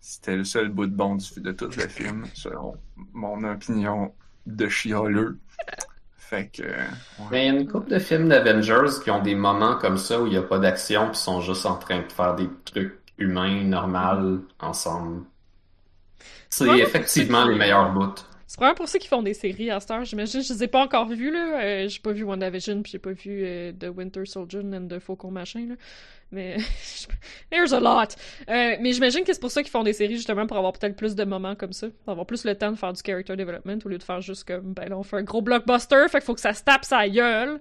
C'était 0.00 0.36
le 0.36 0.44
seul 0.44 0.70
bout 0.70 0.86
de 0.86 0.94
bon 0.94 1.16
du, 1.16 1.40
de 1.40 1.52
tout 1.52 1.70
le 1.76 1.88
film, 1.88 2.24
selon 2.34 2.74
mon 3.12 3.44
opinion 3.44 4.12
de 4.46 4.68
chialeux. 4.68 5.38
Fait 6.16 6.48
que. 6.48 6.62
ouais. 6.62 7.28
Mais 7.30 7.46
il 7.46 7.52
y 7.52 7.56
a 7.56 7.60
une 7.60 7.68
couple 7.68 7.90
de 7.90 7.98
films 7.98 8.28
d'Avengers 8.28 9.00
qui 9.02 9.10
ont 9.10 9.22
des 9.22 9.34
moments 9.34 9.76
comme 9.76 9.98
ça 9.98 10.20
où 10.20 10.26
il 10.26 10.30
n'y 10.30 10.38
a 10.38 10.42
pas 10.42 10.58
d'action 10.58 11.08
puis 11.08 11.18
sont 11.18 11.40
juste 11.40 11.66
en 11.66 11.76
train 11.76 12.02
de 12.02 12.12
faire 12.12 12.34
des 12.34 12.48
trucs 12.64 12.98
humains, 13.18 13.64
normaux, 13.64 14.40
ensemble. 14.60 15.24
C'est 16.48 16.78
effectivement 16.78 17.44
les 17.44 17.56
meilleurs 17.56 17.92
bouts. 17.92 18.24
C'est 18.50 18.56
probablement 18.56 18.78
pour 18.78 18.88
ça 18.88 18.98
qu'ils 18.98 19.08
font 19.08 19.22
des 19.22 19.32
séries 19.32 19.70
à 19.70 19.78
cette 19.78 19.92
heure, 19.92 20.04
j'imagine. 20.04 20.42
Je 20.42 20.52
les 20.52 20.64
ai 20.64 20.66
pas 20.66 20.82
encore 20.82 21.06
vues, 21.06 21.30
là. 21.30 21.62
Euh, 21.62 21.86
j'ai 21.88 22.00
pas 22.00 22.10
vu 22.10 22.24
WandaVision, 22.24 22.82
puis 22.82 22.90
j'ai 22.90 22.98
pas 22.98 23.12
vu 23.12 23.44
euh, 23.44 23.70
The 23.70 23.96
Winter 23.96 24.26
Soldier 24.26 24.58
and 24.74 24.88
The 24.88 24.98
Faucon 24.98 25.30
Machin, 25.30 25.66
là. 25.68 25.74
Mais... 26.32 26.56
There's 27.52 27.72
a 27.72 27.78
lot! 27.78 28.16
Euh, 28.48 28.76
mais 28.80 28.92
j'imagine 28.92 29.22
que 29.22 29.32
c'est 29.32 29.38
pour 29.38 29.52
ça 29.52 29.62
qu'ils 29.62 29.70
font 29.70 29.84
des 29.84 29.92
séries, 29.92 30.16
justement, 30.16 30.48
pour 30.48 30.56
avoir 30.56 30.72
peut-être 30.72 30.96
plus 30.96 31.14
de 31.14 31.22
moments 31.22 31.54
comme 31.54 31.72
ça. 31.72 31.86
Pour 32.04 32.10
avoir 32.10 32.26
plus 32.26 32.44
le 32.44 32.56
temps 32.56 32.72
de 32.72 32.76
faire 32.76 32.92
du 32.92 33.00
character 33.06 33.36
development, 33.36 33.78
au 33.84 33.88
lieu 33.88 33.98
de 33.98 34.02
faire 34.02 34.20
juste 34.20 34.42
comme, 34.42 34.72
ben 34.72 34.88
là, 34.88 34.98
on 34.98 35.04
fait 35.04 35.18
un 35.18 35.22
gros 35.22 35.42
blockbuster, 35.42 36.06
fait 36.08 36.18
qu'il 36.18 36.26
faut 36.26 36.34
que 36.34 36.40
ça 36.40 36.52
se 36.52 36.64
tape 36.64 36.84
sa 36.84 37.08
gueule, 37.08 37.60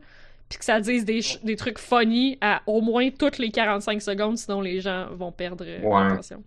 puis 0.50 0.58
que 0.58 0.66
ça 0.66 0.82
dise 0.82 1.06
des, 1.06 1.20
des 1.44 1.56
trucs 1.56 1.78
funny 1.78 2.40
à 2.42 2.64
au 2.66 2.82
moins 2.82 3.12
toutes 3.12 3.38
les 3.38 3.52
45 3.52 4.02
secondes, 4.02 4.40
sinon 4.40 4.60
les 4.60 4.82
gens 4.82 5.06
vont 5.12 5.32
perdre 5.32 5.64
euh, 5.68 5.82
Ouais. 5.84 6.10
l'attention. 6.10 6.44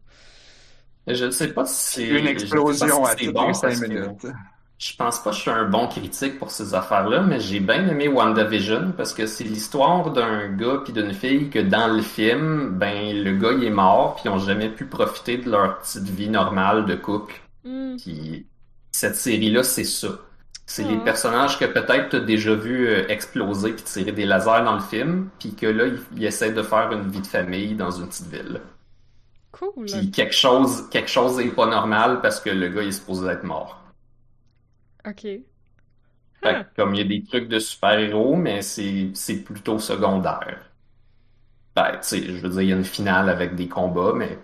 Je 1.07 1.24
ne 1.27 1.31
sais 1.31 1.53
pas 1.53 1.65
si 1.66 1.74
c'est 1.95 2.09
Une 2.09 2.27
explosion 2.27 3.05
à 3.05 3.15
toutes 3.16 3.33
bon 3.33 3.49
les 3.49 3.55
5 3.55 3.61
parce 3.69 3.81
que 3.81 3.87
minutes. 3.87 4.27
Je 4.79 4.97
pense 4.97 5.23
pas 5.23 5.31
que 5.31 5.37
je 5.37 5.43
suis 5.43 5.51
un 5.51 5.69
bon 5.69 5.87
critique 5.89 6.39
pour 6.39 6.51
ces 6.51 6.74
affaires-là, 6.74 7.23
mais 7.23 7.39
j'ai 7.41 7.61
bien 7.61 7.87
aimé 7.89 8.09
WandaVision 8.09 8.93
parce 8.97 9.15
que 9.15 9.27
c'est 9.27 9.45
l'histoire 9.45 10.11
d'un 10.12 10.49
gars 10.57 10.81
puis 10.85 10.93
d'une 10.93 11.15
fille 11.15 11.51
que 11.51 11.61
dans 11.61 11.87
le 11.89 12.03
film, 12.03 12.70
ben 12.79 13.16
le 13.24 13.33
gars 13.39 13.53
il 13.53 13.65
est 13.65 13.70
mort 13.70 14.16
puis 14.16 14.24
ils 14.27 14.31
ont 14.31 14.39
jamais 14.39 14.69
pu 14.70 14.87
profiter 14.87 15.39
de 15.39 15.51
leur 15.51 15.79
petite 15.81 16.05
vie 16.09 16.29
normale 16.29 16.85
de 16.87 16.97
couple. 16.97 17.35
Hmm. 17.65 17.97
Puis 17.97 18.49
cette 18.93 19.16
série-là, 19.16 19.62
c'est 19.62 19.85
ça. 19.85 20.09
C'est 20.66 20.85
les 20.85 20.99
Ah. 20.99 21.05
personnages 21.05 21.59
que 21.59 21.65
peut-être 21.66 22.11
t'as 22.11 22.20
déjà 22.20 22.55
vu 22.55 22.89
euh, 22.89 23.07
exploser 23.09 23.73
puis 23.74 23.85
tirer 23.85 24.12
des 24.12 24.27
lasers 24.27 24.65
dans 24.65 24.74
le 24.74 24.81
film, 24.81 25.31
puis 25.39 25.55
que 25.55 25.66
là, 25.66 25.87
ils, 25.87 26.01
ils 26.16 26.24
essaient 26.27 26.53
de 26.53 26.62
faire 26.62 26.93
une 26.93 27.09
vie 27.11 27.20
de 27.20 27.27
famille 27.27 27.74
dans 27.77 27.91
une 27.91 28.09
petite 28.09 28.29
ville. 28.29 28.61
Cool! 29.53 29.87
Puis 29.87 30.11
quelque 30.11 30.35
chose, 30.35 30.89
quelque 30.91 31.09
chose 31.09 31.39
est 31.41 31.53
pas 31.55 31.66
normal 31.66 32.20
parce 32.20 32.41
que 32.41 32.51
le 32.51 32.69
gars 32.69 32.83
il 32.83 32.89
est 32.89 32.93
supposé 32.93 33.29
être 33.29 33.45
mort. 33.45 33.81
Ok. 35.05 35.45
Fait 36.45 36.55
Huh. 36.55 36.65
que, 36.77 36.83
comme 36.83 36.95
il 36.95 36.99
y 36.99 37.01
a 37.01 37.05
des 37.20 37.24
trucs 37.24 37.49
de 37.49 37.59
super-héros, 37.59 38.37
mais 38.37 38.62
c'est 38.62 39.11
c'est 39.15 39.43
plutôt 39.43 39.81
secondaire. 39.81 40.70
Ben, 41.77 41.93
tu 41.99 41.99
sais, 42.03 42.23
je 42.24 42.41
veux 42.41 42.49
dire, 42.51 42.62
il 42.62 42.69
y 42.70 42.73
a 42.73 42.77
une 42.77 42.85
finale 42.85 43.29
avec 43.29 43.55
des 43.55 43.69
combats, 43.69 44.12
mais. 44.15 44.39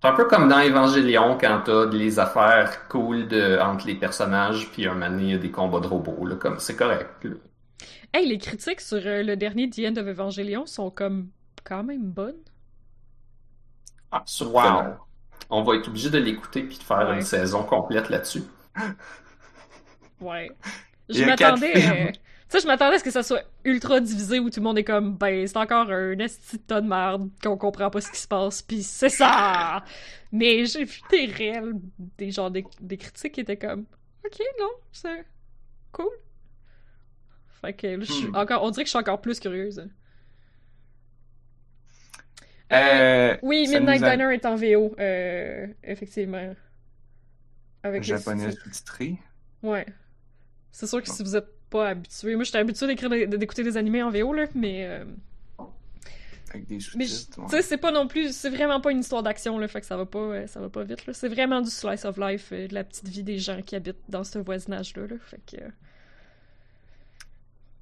C'est 0.00 0.08
un 0.08 0.12
peu 0.14 0.26
comme 0.28 0.48
dans 0.48 0.60
Evangelion 0.60 1.36
quand 1.36 1.62
t'as 1.64 1.86
les 1.86 2.20
affaires 2.20 2.86
cool 2.88 3.26
de, 3.26 3.58
entre 3.58 3.88
les 3.88 3.96
personnages, 3.96 4.70
puis 4.70 4.86
un 4.86 4.94
moment 4.94 5.10
donné, 5.10 5.22
il 5.24 5.30
y 5.30 5.34
a 5.34 5.38
des 5.38 5.50
combats 5.50 5.80
de 5.80 5.88
robots, 5.88 6.26
là, 6.26 6.36
comme 6.36 6.60
c'est 6.60 6.76
correct. 6.76 7.24
là. 7.24 7.32
Hey, 8.12 8.26
les 8.28 8.38
critiques 8.38 8.80
sur 8.80 8.98
euh, 9.06 9.22
le 9.22 9.36
dernier 9.36 9.68
The 9.70 9.80
End 9.80 9.96
of 9.96 10.06
Evangelion 10.06 10.66
sont 10.66 10.90
comme 10.90 11.30
quand 11.64 11.84
même 11.84 12.10
bonnes. 12.10 12.40
Surprenant. 14.26 14.96
On 15.50 15.62
va 15.62 15.76
être 15.76 15.88
obligé 15.88 16.10
de 16.10 16.18
l'écouter 16.18 16.62
puis 16.62 16.78
de 16.78 16.82
faire 16.82 17.08
Ouais. 17.08 17.16
une 17.16 17.22
saison 17.22 17.62
complète 17.64 18.08
là-dessus. 18.10 18.42
Ouais. 20.20 20.50
Je 21.08 21.22
m'attendais. 21.24 21.72
euh, 21.76 22.12
Tu 22.12 22.20
sais, 22.48 22.60
je 22.60 22.66
m'attendais 22.66 22.96
à 22.96 22.98
ce 22.98 23.04
que 23.04 23.10
ça 23.10 23.22
soit 23.22 23.42
ultra 23.64 24.00
divisé 24.00 24.38
où 24.38 24.48
tout 24.48 24.60
le 24.60 24.64
monde 24.64 24.78
est 24.78 24.84
comme, 24.84 25.16
ben, 25.16 25.46
c'est 25.46 25.56
encore 25.56 25.90
un 25.90 26.18
esti 26.18 26.58
de 26.58 26.62
tas 26.62 26.80
de 26.80 26.86
merde, 26.88 27.28
qu'on 27.42 27.56
comprend 27.56 27.90
pas 27.90 28.00
ce 28.00 28.10
qui 28.10 28.18
se 28.20 28.28
passe, 28.28 28.62
pis 28.62 28.82
c'est 28.82 29.08
ça! 29.08 29.84
Mais 30.32 30.64
j'ai 30.64 30.84
vu 30.84 31.00
des 31.10 31.26
réels, 31.26 31.72
des 32.16 32.30
gens, 32.30 32.50
des, 32.50 32.64
des 32.80 32.96
critiques 32.96 33.32
qui 33.32 33.40
étaient 33.40 33.56
comme, 33.58 33.86
ok, 34.24 34.38
non, 34.60 34.70
c'est 34.92 35.26
cool. 35.92 36.10
Fait 37.60 37.72
que 37.72 37.86
là, 37.86 38.04
je 38.04 38.12
suis 38.12 38.28
Hmm. 38.28 38.36
encore, 38.36 38.62
on 38.62 38.70
dirait 38.70 38.84
que 38.84 38.88
je 38.88 38.90
suis 38.90 38.98
encore 38.98 39.20
plus 39.20 39.40
curieuse. 39.40 39.86
Euh, 42.74 43.36
Oui, 43.42 43.66
Midnight 43.68 44.02
a- 44.02 44.10
Diner 44.16 44.34
est 44.34 44.46
en 44.46 44.56
VO, 44.56 44.94
euh, 44.98 45.66
effectivement. 45.82 46.54
Avec 47.82 48.02
japonais 48.02 48.50
sous-titré. 48.52 49.18
Ouais. 49.62 49.86
C'est 50.72 50.86
sûr 50.86 51.02
que 51.02 51.10
si 51.10 51.22
vous 51.22 51.36
êtes 51.36 51.48
pas 51.70 51.88
habitué. 51.90 52.34
Moi, 52.34 52.44
j'étais 52.44 52.58
habitué 52.58 52.94
d'écouter 53.26 53.62
des 53.62 53.76
animés 53.76 54.02
en 54.02 54.10
VO, 54.10 54.32
là, 54.32 54.46
mais. 54.54 54.86
euh, 54.86 55.04
Avec 56.50 56.66
des 56.66 56.78
sous-titres. 56.80 57.40
tu 57.44 57.48
sais, 57.50 57.62
c'est 57.62 57.76
pas 57.78 57.90
non 57.92 58.06
plus. 58.06 58.32
C'est 58.34 58.50
vraiment 58.50 58.80
pas 58.80 58.90
une 58.92 59.00
histoire 59.00 59.22
d'action, 59.22 59.58
là, 59.58 59.66
fait 59.68 59.80
que 59.80 59.86
ça 59.86 59.96
va 59.96 60.06
pas, 60.06 60.46
ça 60.46 60.60
va 60.60 60.68
pas 60.68 60.84
vite, 60.84 61.04
là. 61.06 61.12
C'est 61.12 61.28
vraiment 61.28 61.60
du 61.60 61.70
slice 61.70 62.04
of 62.04 62.16
life, 62.16 62.52
de 62.52 62.72
la 62.72 62.84
petite 62.84 63.08
vie 63.08 63.22
des 63.24 63.38
gens 63.38 63.60
qui 63.62 63.74
habitent 63.76 64.02
dans 64.08 64.24
ce 64.24 64.38
voisinage-là, 64.38 65.06
là. 65.08 65.16
Fait 65.20 65.40
que. 65.44 65.62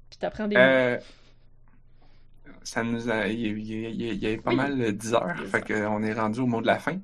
Puis 0.09 0.17
t'apprends 0.19 0.47
des. 0.47 0.55
Ça 2.63 2.83
nous 2.83 3.09
a. 3.09 3.27
Il 3.27 3.39
y, 3.57 3.85
il 3.89 4.01
il 4.01 4.25
avait 4.25 4.37
pas 4.37 4.51
Oui. 4.51 4.55
mal 4.57 4.77
de 4.77 4.91
10 4.91 5.13
heures, 5.13 5.35
Des 5.39 5.45
fait 5.47 5.61
qu'on 5.61 6.03
est 6.03 6.13
rendu 6.13 6.39
au 6.39 6.47
mot 6.47 6.61
de 6.61 6.67
la 6.67 6.79
fin. 6.79 6.97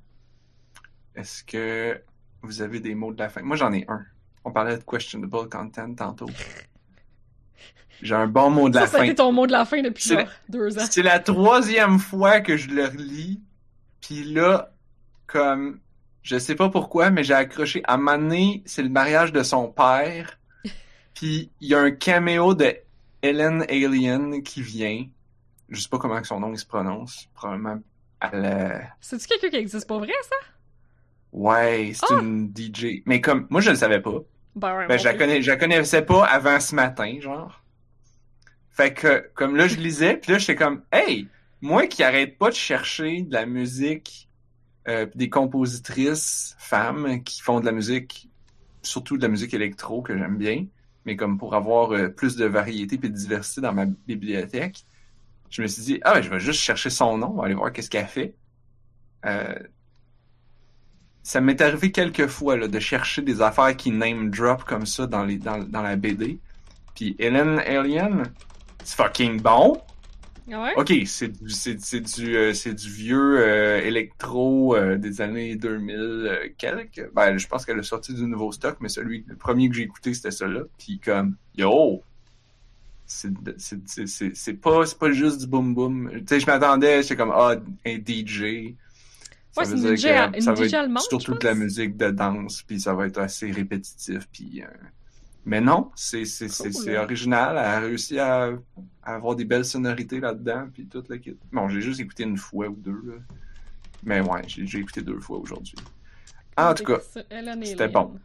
Est-ce 1.16 1.44
que 1.44 2.02
vous 2.42 2.62
avez 2.62 2.80
des 2.80 2.96
mots 2.96 3.14
de 3.14 3.20
la 3.20 3.30
fin? 3.30 3.42
Moi, 3.42 3.58
j'en 3.58 3.74
ai 3.74 3.86
un. 3.90 4.04
On 4.46 4.52
parlait 4.52 4.78
de 4.78 4.84
questionable 4.84 5.50
content 5.50 5.94
tantôt. 5.94 6.30
J'ai 8.02 8.16
un 8.16 8.28
bon 8.28 8.50
mot 8.50 8.70
de 8.70 8.76
ça, 8.76 8.82
la 8.82 8.88
ça 8.88 8.96
a 8.98 9.00
fin. 9.00 9.06
été 9.06 9.16
ton 9.16 9.34
mot 9.34 9.46
de 9.46 9.52
la 9.52 9.66
fin 9.66 9.82
depuis 9.82 10.08
genre 10.10 10.24
deux 10.48 10.78
ans. 10.80 10.86
C'est 10.90 11.02
la 11.04 11.20
troisième 11.20 12.00
fois 12.00 12.40
que 12.40 12.56
je 12.56 12.70
le 12.70 12.86
relis. 12.86 13.42
Puis 14.00 14.24
là, 14.24 14.72
comme, 15.28 15.82
je 16.24 16.40
sais 16.40 16.56
pas 16.56 16.70
pourquoi, 16.70 17.10
mais 17.10 17.26
j'ai 17.26 17.34
accroché. 17.34 17.82
À 17.86 17.98
donné, 17.98 18.64
c'est 18.66 18.84
le 18.84 18.90
mariage 18.90 19.34
de 19.34 19.44
son 19.44 19.68
père. 19.68 20.40
Puis 21.14 21.52
il 21.60 21.68
y 21.68 21.76
a 21.76 21.80
un 21.82 21.92
caméo 21.92 22.54
de 22.56 22.74
Ellen 23.22 23.64
Alien 23.70 24.44
qui 24.44 24.62
vient. 24.62 25.06
Je 25.70 25.82
sais 25.82 25.90
pas 25.90 25.98
comment 26.00 26.24
son 26.24 26.40
nom 26.40 26.52
il 26.54 26.58
se 26.60 26.66
prononce. 26.66 27.28
Probablement 27.34 27.80
à 28.20 28.36
la... 28.36 28.82
C'est-tu 29.00 29.28
quelqu'un 29.28 29.50
qui 29.50 29.56
existe 29.58 29.88
pas 29.88 29.98
vrai, 29.98 30.12
ça? 30.24 30.36
Ouais, 31.32 31.92
c'est 31.94 32.06
Ah! 32.14 32.20
une 32.22 32.52
DJ. 32.56 33.02
Mais 33.06 33.22
comme, 33.22 33.48
moi 33.50 33.62
je 33.62 33.70
le 33.70 33.76
savais 33.76 34.02
pas. 34.02 34.20
Ben, 34.56 34.76
ouais, 34.78 34.88
Ben, 34.88 34.98
je 34.98 35.06
la 35.06 35.14
connais, 35.14 35.42
je 35.42 35.52
la 35.52 35.58
connaissais 35.58 36.02
pas 36.02 36.26
avant 36.26 36.60
ce 36.60 36.74
matin, 36.76 37.18
genre. 37.22 37.64
Fait 38.72 38.94
que, 38.94 39.30
comme 39.36 39.56
là, 39.56 39.68
je 39.68 39.76
lisais, 39.76 40.18
puis 40.18 40.32
là, 40.32 40.38
j'étais 40.38 40.56
comme, 40.56 40.82
hey, 40.92 41.28
moi 41.62 41.86
qui 41.88 42.02
arrête 42.04 42.38
pas 42.38 42.50
de 42.50 42.56
chercher 42.56 43.22
de 43.24 43.34
la 43.34 43.46
musique, 43.46 44.30
euh, 44.88 45.06
des 45.16 45.30
compositrices 45.30 46.56
femmes 46.58 47.24
qui 47.24 47.42
font 47.42 47.60
de 47.60 47.66
la 47.66 47.72
musique, 47.74 48.30
surtout 48.82 49.18
de 49.18 49.22
la 49.22 49.28
musique 49.28 49.54
électro 49.54 50.02
que 50.02 50.18
j'aime 50.18 50.38
bien, 50.38 50.66
mais 51.06 51.16
comme 51.16 51.38
pour 51.38 51.54
avoir 51.56 51.92
euh, 51.92 52.08
plus 52.10 52.36
de 52.38 52.46
variété 52.46 52.96
et 52.96 52.98
de 52.98 53.08
diversité 53.10 53.62
dans 53.62 53.74
ma 53.74 53.86
bibliothèque, 53.86 54.86
je 55.50 55.62
me 55.62 55.68
suis 55.68 55.84
dit, 55.84 56.00
ah, 56.04 56.14
ben, 56.16 56.22
je 56.22 56.30
vais 56.30 56.40
juste 56.40 56.60
chercher 56.60 56.90
son 56.90 57.18
nom, 57.18 57.42
aller 57.42 57.54
voir 57.54 57.72
qu'est-ce 57.72 57.90
qu'elle 57.90 58.08
fait. 58.08 58.34
Euh, 59.26 59.56
ça 61.24 61.42
m'est 61.42 61.60
arrivé 61.62 61.92
quelques 61.92 62.28
fois 62.28 62.58
là, 62.58 62.68
de 62.68 62.80
chercher 62.80 63.22
des 63.22 63.42
affaires 63.42 63.76
qui 63.76 63.92
name 63.92 64.30
drop 64.30 64.64
comme 64.64 64.86
ça 64.86 65.08
dans, 65.08 65.24
les, 65.24 65.38
dans, 65.38 65.60
dans 65.60 65.82
la 65.82 65.96
BD. 65.96 66.40
Puis 66.96 67.16
Ellen 67.20 67.60
Alien, 67.60 68.24
c'est 68.84 68.96
fucking 68.96 69.42
bon. 69.42 69.82
Ouais? 70.48 70.74
Ok, 70.78 70.92
c'est 71.06 71.28
du, 71.28 71.50
c'est, 71.52 71.76
du, 71.76 72.36
euh, 72.36 72.54
c'est 72.54 72.74
du 72.74 72.90
vieux 72.90 73.40
euh, 73.40 73.82
électro 73.82 74.76
euh, 74.76 74.98
des 74.98 75.22
années 75.22 75.56
2000 75.56 75.96
euh, 75.96 76.50
quelques. 76.58 77.08
Ben, 77.14 77.38
je 77.38 77.48
pense 77.48 77.66
qu'elle 77.66 77.78
a 77.78 77.84
sorti 77.84 78.16
du 78.16 78.24
nouveau 78.24 78.52
stock, 78.52 78.78
mais 78.80 78.90
celui, 78.90 79.24
le 79.28 79.36
premier 79.36 79.70
que 79.70 79.76
j'ai 79.76 79.84
écouté, 79.84 80.14
c'était 80.16 80.32
celui-là. 80.32 80.62
Puis 80.80 81.00
comme, 81.00 81.36
yo, 81.56 82.02
c'est, 83.10 83.32
c'est, 83.58 83.80
c'est, 83.90 84.08
c'est, 84.08 84.36
c'est 84.36 84.54
pas, 84.54 84.86
c'est 84.86 85.00
pas 85.00 85.12
juste 85.12 85.42
du 85.42 85.48
boom 85.48 85.74
boom. 85.74 86.12
Tu 86.20 86.26
sais, 86.28 86.40
je 86.40 86.46
m'attendais, 86.48 87.02
j'étais 87.04 87.18
comme, 87.18 87.32
ah, 87.34 87.56
un 87.86 87.98
DJ. 88.00 88.76
Ça 89.52 89.64
Ouais, 89.64 89.66
c'est 89.66 89.78
une 89.78 89.84
DJ 89.84 90.08
que 90.08 90.38
une 90.38 90.42
ça 90.42 90.54
va 90.54 90.64
DJ 90.66 90.74
être 90.74 90.76
allemande, 90.76 91.04
surtout 91.10 91.36
de 91.36 91.46
la 91.46 91.56
musique 91.56 91.98
de 91.98 92.12
danse, 92.12 92.64
puis 92.64 92.80
ça 92.80 92.94
va 92.94 93.08
être 93.08 93.18
assez 93.20 93.52
répétitif, 93.52 94.28
puis... 94.32 94.64
euh, 94.64 94.68
Mais 95.46 95.62
non, 95.62 95.92
c'est 95.96 96.26
c'est 96.26 96.50
c'est 96.50 96.72
Cool. 96.72 96.84
c'est 96.86 96.98
original. 96.98 97.52
Elle 97.58 97.66
a 97.66 97.80
réussi 97.82 98.20
à, 98.20 98.52
à 99.04 99.16
avoir 99.16 99.36
des 99.36 99.46
belles 99.46 99.66
sonorités 99.66 100.20
là-dedans, 100.20 100.70
puis 100.74 100.88
tout 100.88 101.04
le 101.10 101.18
kit. 101.18 101.38
Bon, 101.52 101.70
j'ai 101.70 101.82
juste 101.82 102.00
écouté 102.02 102.24
une 102.24 102.38
fois 102.38 102.68
ou 102.70 102.76
deux, 102.76 103.02
là. 103.06 103.16
Mais 104.04 104.22
ouais, 104.22 104.44
j'ai 104.48 104.80
écouté 104.80 105.02
deux 105.02 105.20
fois 105.20 105.40
aujourd'hui. 105.40 105.76
En 106.58 106.74
tout 106.74 106.84
cas, 106.86 107.00
C'est 107.02 107.26
c'était 107.64 107.88
bon. 107.90 108.20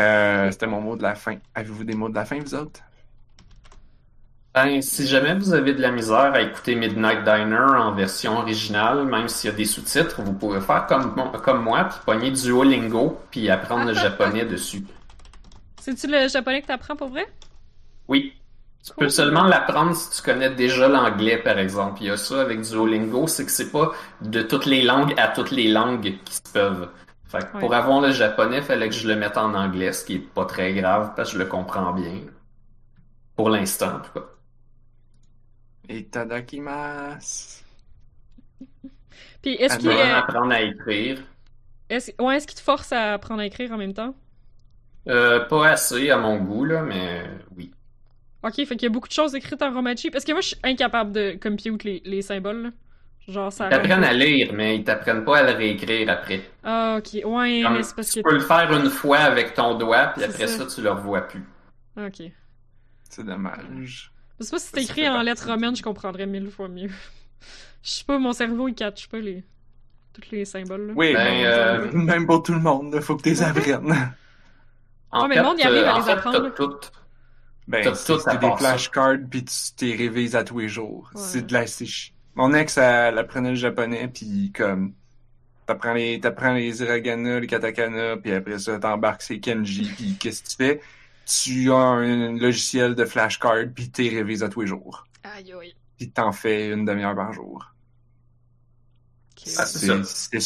Euh, 0.00 0.50
c'était 0.50 0.66
mon 0.66 0.80
mot 0.80 0.96
de 0.96 1.02
la 1.02 1.14
fin. 1.14 1.36
Avez-vous 1.54 1.84
des 1.84 1.94
mots 1.94 2.08
de 2.08 2.14
la 2.14 2.24
fin, 2.24 2.38
vous 2.38 2.54
autres? 2.54 2.80
Ben, 4.54 4.82
si 4.82 5.06
jamais 5.06 5.34
vous 5.34 5.52
avez 5.52 5.72
de 5.74 5.80
la 5.80 5.90
misère 5.90 6.32
à 6.34 6.40
écouter 6.40 6.74
Midnight 6.74 7.22
Diner 7.22 7.76
en 7.76 7.92
version 7.94 8.38
originale, 8.38 9.04
même 9.04 9.28
s'il 9.28 9.50
y 9.50 9.52
a 9.52 9.56
des 9.56 9.64
sous-titres, 9.64 10.22
vous 10.22 10.32
pouvez 10.32 10.60
faire 10.60 10.86
comme, 10.86 11.14
comme 11.44 11.62
moi, 11.62 11.84
puis 11.84 11.98
pogner 12.04 12.30
Duolingo, 12.30 13.20
puis 13.30 13.48
apprendre 13.50 13.86
le 13.86 13.94
japonais 13.94 14.44
dessus. 14.46 14.84
C'est-tu 15.80 16.08
le 16.08 16.28
japonais 16.28 16.62
que 16.62 16.66
t'apprends 16.66 16.96
pour 16.96 17.08
vrai? 17.08 17.26
Oui. 18.08 18.34
Tu 18.84 18.92
peux 18.94 19.08
seulement 19.08 19.44
l'apprendre 19.44 19.94
si 19.94 20.10
tu 20.16 20.22
connais 20.22 20.50
déjà 20.50 20.88
l'anglais, 20.88 21.36
par 21.36 21.58
exemple. 21.58 21.98
Il 22.00 22.06
y 22.06 22.10
a 22.10 22.16
ça 22.16 22.40
avec 22.40 22.62
Duolingo, 22.62 23.26
c'est 23.26 23.44
que 23.44 23.50
c'est 23.50 23.70
pas 23.70 23.92
de 24.22 24.42
toutes 24.42 24.66
les 24.66 24.82
langues 24.82 25.14
à 25.18 25.28
toutes 25.28 25.50
les 25.50 25.68
langues 25.68 26.14
qui 26.24 26.34
se 26.34 26.52
peuvent. 26.52 26.88
Fait 27.28 27.44
que 27.52 27.58
pour 27.58 27.74
avoir 27.74 28.00
le 28.00 28.10
japonais, 28.12 28.60
fallait 28.62 28.88
que 28.88 28.94
je 28.96 29.06
le 29.06 29.14
mette 29.16 29.36
en 29.36 29.54
anglais, 29.54 29.92
ce 29.92 30.04
qui 30.04 30.16
est 30.16 30.18
pas 30.18 30.46
très 30.46 30.74
grave 30.74 31.12
parce 31.16 31.30
que 31.30 31.34
je 31.38 31.42
le 31.44 31.46
comprends 31.48 31.92
bien. 31.92 32.22
Pour 33.36 33.48
l'instant, 33.48 33.96
en 33.96 34.00
tout 34.00 34.12
cas. 34.12 34.26
Et 35.88 36.08
tadakimasu. 36.12 37.64
Puis 39.42 39.54
est-ce 39.54 39.78
qu'il 39.78 39.90
Tu 39.90 39.98
est, 39.98 40.12
apprendre 40.12 40.52
à 40.52 40.60
écrire. 40.62 41.18
est-ce, 41.90 42.10
ouais, 42.22 42.36
est-ce 42.36 42.46
qu'il 42.46 42.56
te 42.56 42.62
force 42.62 42.92
à 42.92 43.14
apprendre 43.14 43.40
à 43.42 43.46
écrire 43.46 43.72
en 43.72 43.76
même 43.78 43.92
temps? 43.94 44.14
Euh, 45.08 45.40
pas 45.48 45.68
assez 45.70 46.10
à 46.10 46.18
mon 46.18 46.36
goût, 46.38 46.64
là, 46.64 46.82
mais 46.82 47.24
oui. 47.56 47.72
Ok, 48.42 48.54
fait 48.54 48.66
qu'il 48.76 48.82
y 48.82 48.86
a 48.86 48.90
beaucoup 48.90 49.08
de 49.08 49.12
choses 49.12 49.34
écrites 49.34 49.62
en 49.62 49.72
romachi. 49.72 50.10
Parce 50.10 50.24
que 50.24 50.32
moi, 50.32 50.40
je 50.40 50.48
suis 50.48 50.56
incapable 50.62 51.12
de 51.12 51.38
compute 51.40 51.84
les, 51.84 52.00
les 52.04 52.22
symboles. 52.22 52.62
là. 52.62 52.70
Genre, 53.28 53.52
ça. 53.52 53.66
Ils 53.66 53.70
t'apprennent 53.70 54.04
à 54.04 54.12
lire, 54.12 54.52
mais 54.54 54.76
ils 54.76 54.84
t'apprennent 54.84 55.24
pas 55.24 55.38
à 55.38 55.42
le 55.52 55.56
réécrire 55.56 56.08
après. 56.10 56.50
Ah, 56.64 56.96
ok. 56.98 57.20
Ouais, 57.24 57.60
Comme, 57.62 57.74
mais 57.74 57.82
c'est 57.82 57.94
parce 57.94 58.08
que. 58.08 58.14
tu 58.14 58.22
peux 58.22 58.34
le 58.34 58.40
faire 58.40 58.72
une 58.72 58.88
fois 58.90 59.18
avec 59.18 59.54
ton 59.54 59.76
doigt, 59.76 60.08
puis 60.08 60.22
C'est 60.22 60.30
après 60.30 60.46
ça. 60.46 60.58
ça, 60.68 60.74
tu 60.74 60.80
le 60.82 60.90
revois 60.90 61.22
plus. 61.22 61.44
Ah, 61.96 62.06
Ok. 62.06 62.22
C'est 63.10 63.24
dommage. 63.24 64.12
Je 64.38 64.44
sais 64.44 64.50
pas 64.50 64.58
si 64.58 64.66
c'était 64.66 64.82
écrit 64.82 65.08
en 65.08 65.20
lettres 65.22 65.46
romaines, 65.46 65.74
je 65.76 65.82
comprendrais 65.82 66.26
mille 66.26 66.50
fois 66.50 66.68
mieux. 66.68 66.90
Je 67.82 67.90
sais 67.90 68.04
pas, 68.04 68.18
mon 68.18 68.32
cerveau, 68.32 68.68
il 68.68 68.74
catch 68.74 69.08
pas 69.08 69.18
les. 69.18 69.44
Tous 70.12 70.30
les 70.32 70.44
symboles, 70.44 70.88
là. 70.88 70.92
Oui, 70.96 71.12
Ben, 71.14 71.24
mais 71.24 71.46
euh, 71.46 71.92
même 71.92 72.26
pour 72.26 72.42
tout 72.42 72.52
le 72.52 72.58
monde, 72.60 72.92
là, 72.92 73.00
faut 73.00 73.16
que 73.16 73.22
tu 73.22 73.28
les 73.30 73.42
apprennes. 73.42 73.94
En 75.10 75.22
Ouais, 75.22 75.28
mais 75.28 75.36
le 75.36 75.42
monde 75.42 75.58
y 75.58 75.62
arrive 75.62 75.84
à 75.84 75.94
euh, 75.94 75.98
les 75.98 76.02
fait, 76.04 76.10
apprendre. 76.10 76.52
Ben, 77.66 77.84
T'as 77.84 77.94
c'est 77.94 78.18
c'est 78.18 78.38
des 78.38 78.50
flashcards 78.56 79.18
puis 79.30 79.44
tu 79.44 79.54
t'es 79.76 79.94
révises 79.94 80.34
à 80.36 80.44
tous 80.44 80.58
les 80.58 80.68
jours. 80.68 81.10
Ouais. 81.14 81.20
C'est 81.22 81.46
de 81.46 81.52
la 81.52 81.66
c'est 81.66 81.86
chi- 81.86 82.12
Mon 82.38 82.54
ex, 82.54 82.78
elle, 82.78 82.84
elle 83.14 83.18
apprenait 83.18 83.50
le 83.50 83.56
japonais 83.56 84.08
puis 84.08 84.52
comme 84.52 84.94
t'apprends 85.66 85.94
les 85.94 86.20
t'apprends 86.20 86.54
les 86.54 86.80
hiragana, 86.82 87.40
les 87.40 87.46
katakana 87.46 88.16
puis 88.18 88.32
après 88.32 88.58
ça 88.58 88.78
t'embarques 88.78 89.22
ces 89.22 89.40
kanji 89.40 89.92
puis 89.96 90.16
qu'est-ce 90.18 90.42
que 90.42 90.48
tu 90.48 90.56
fais? 90.56 90.80
Tu 91.26 91.72
as 91.72 91.76
un 91.76 92.38
logiciel 92.38 92.94
de 92.94 93.04
flashcard 93.04 93.66
puis 93.74 93.90
t'es 93.90 94.08
révises 94.08 94.42
à 94.42 94.48
tous 94.48 94.62
les 94.62 94.66
jours. 94.68 95.08
Aïe, 95.22 95.52
aïe. 95.52 95.74
Puis 95.96 96.10
t'en 96.10 96.32
fais 96.32 96.70
une 96.70 96.84
demi-heure 96.84 97.14
par 97.16 97.32
jour. 97.32 97.74
Ah, 99.56 99.66
c'est 99.66 99.86
ça. 99.86 100.02
C'est 100.04 100.40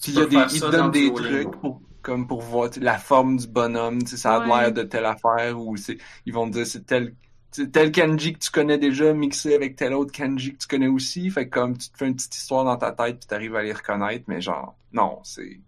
Puis 0.00 0.12
il 0.12 0.14
y 0.14 0.20
a 0.20 0.26
des, 0.26 0.36
ils 0.54 0.60
te 0.60 0.66
donnent 0.66 0.90
des 0.90 1.12
trucs 1.12 1.50
pour, 1.60 1.82
comme 2.02 2.26
pour 2.26 2.40
voir 2.42 2.70
la 2.80 2.98
forme 2.98 3.36
du 3.36 3.46
bonhomme, 3.48 4.00
ça 4.06 4.36
a 4.36 4.40
Ouais. 4.40 4.46
l'air 4.46 4.72
de 4.72 4.82
telle 4.82 5.04
affaire 5.06 5.58
ou 5.60 5.76
c'est, 5.76 5.98
ils 6.24 6.32
vont 6.32 6.46
te 6.48 6.54
dire 6.54 6.66
c'est 6.66 6.86
tel, 6.86 7.14
c'est 7.20 7.27
tel 7.50 7.92
kanji 7.92 8.34
que 8.34 8.38
tu 8.38 8.50
connais 8.50 8.78
déjà 8.78 9.12
mixé 9.12 9.54
avec 9.54 9.76
tel 9.76 9.94
autre 9.94 10.12
kanji 10.12 10.52
que 10.52 10.58
tu 10.58 10.68
connais 10.68 10.88
aussi, 10.88 11.30
fait 11.30 11.48
que 11.48 11.58
comme 11.58 11.76
tu 11.76 11.90
te 11.90 11.96
fais 11.96 12.06
une 12.06 12.14
petite 12.14 12.36
histoire 12.36 12.64
dans 12.64 12.76
ta 12.76 12.92
tête 12.92 13.18
puis 13.18 13.26
t'arrives 13.26 13.56
à 13.56 13.62
les 13.62 13.72
reconnaître, 13.72 14.24
mais 14.28 14.40
genre 14.40 14.76
non, 14.92 15.20
c'est, 15.24 15.60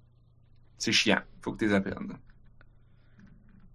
c'est 0.78 0.93
chiant, 0.93 1.20
faut 1.43 1.52
que 1.52 1.59
tu 1.59 1.66
les 1.66 1.74
apprennes. 1.74 2.07
Mais 2.09 2.15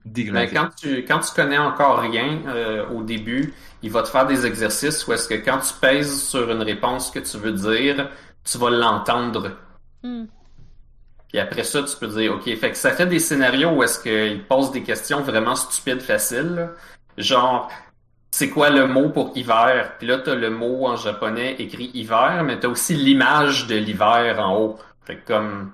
Dégradé. 0.05 0.53
Ben, 0.53 0.53
quand 0.53 0.75
tu, 0.75 1.03
quand 1.03 1.19
tu 1.19 1.33
connais 1.33 1.57
encore 1.57 1.99
rien 1.99 2.41
euh, 2.47 2.87
au 2.89 3.01
début, 3.01 3.53
il 3.81 3.89
va 3.89 4.03
te 4.03 4.07
faire 4.07 4.27
des 4.27 4.45
exercices 4.45 5.07
où 5.07 5.13
est-ce 5.13 5.27
que 5.27 5.33
quand 5.33 5.57
tu 5.59 5.73
pèses 5.81 6.21
sur 6.23 6.51
une 6.51 6.61
réponse 6.61 7.09
que 7.09 7.19
tu 7.19 7.37
veux 7.37 7.53
dire, 7.53 8.11
tu 8.43 8.57
vas 8.59 8.69
l'entendre. 8.69 9.57
Hmm. 10.03 10.25
Puis 11.27 11.39
après 11.39 11.63
ça, 11.63 11.81
tu 11.81 11.97
peux 11.97 12.07
dire, 12.07 12.35
OK, 12.35 12.43
fait 12.43 12.71
que 12.71 12.77
ça 12.77 12.91
fait 12.91 13.07
des 13.07 13.17
scénarios 13.17 13.71
où 13.71 13.81
est-ce 13.81 13.99
qu'il 13.99 14.45
pose 14.45 14.71
des 14.71 14.83
questions 14.83 15.21
vraiment 15.21 15.55
stupides, 15.55 16.01
faciles. 16.01 16.69
Genre, 17.17 17.71
c'est 18.37 18.49
quoi 18.49 18.69
le 18.69 18.85
mot 18.85 19.07
pour 19.07 19.31
hiver? 19.37 19.93
Puis 19.97 20.07
là, 20.07 20.17
t'as 20.17 20.35
le 20.35 20.49
mot 20.49 20.87
en 20.87 20.97
japonais 20.97 21.55
écrit 21.57 21.89
hiver, 21.93 22.43
mais 22.43 22.59
t'as 22.59 22.67
aussi 22.67 22.93
l'image 22.93 23.65
de 23.65 23.77
l'hiver 23.77 24.41
en 24.41 24.57
haut. 24.57 24.77
Fait 25.05 25.15
que 25.15 25.25
comme... 25.25 25.71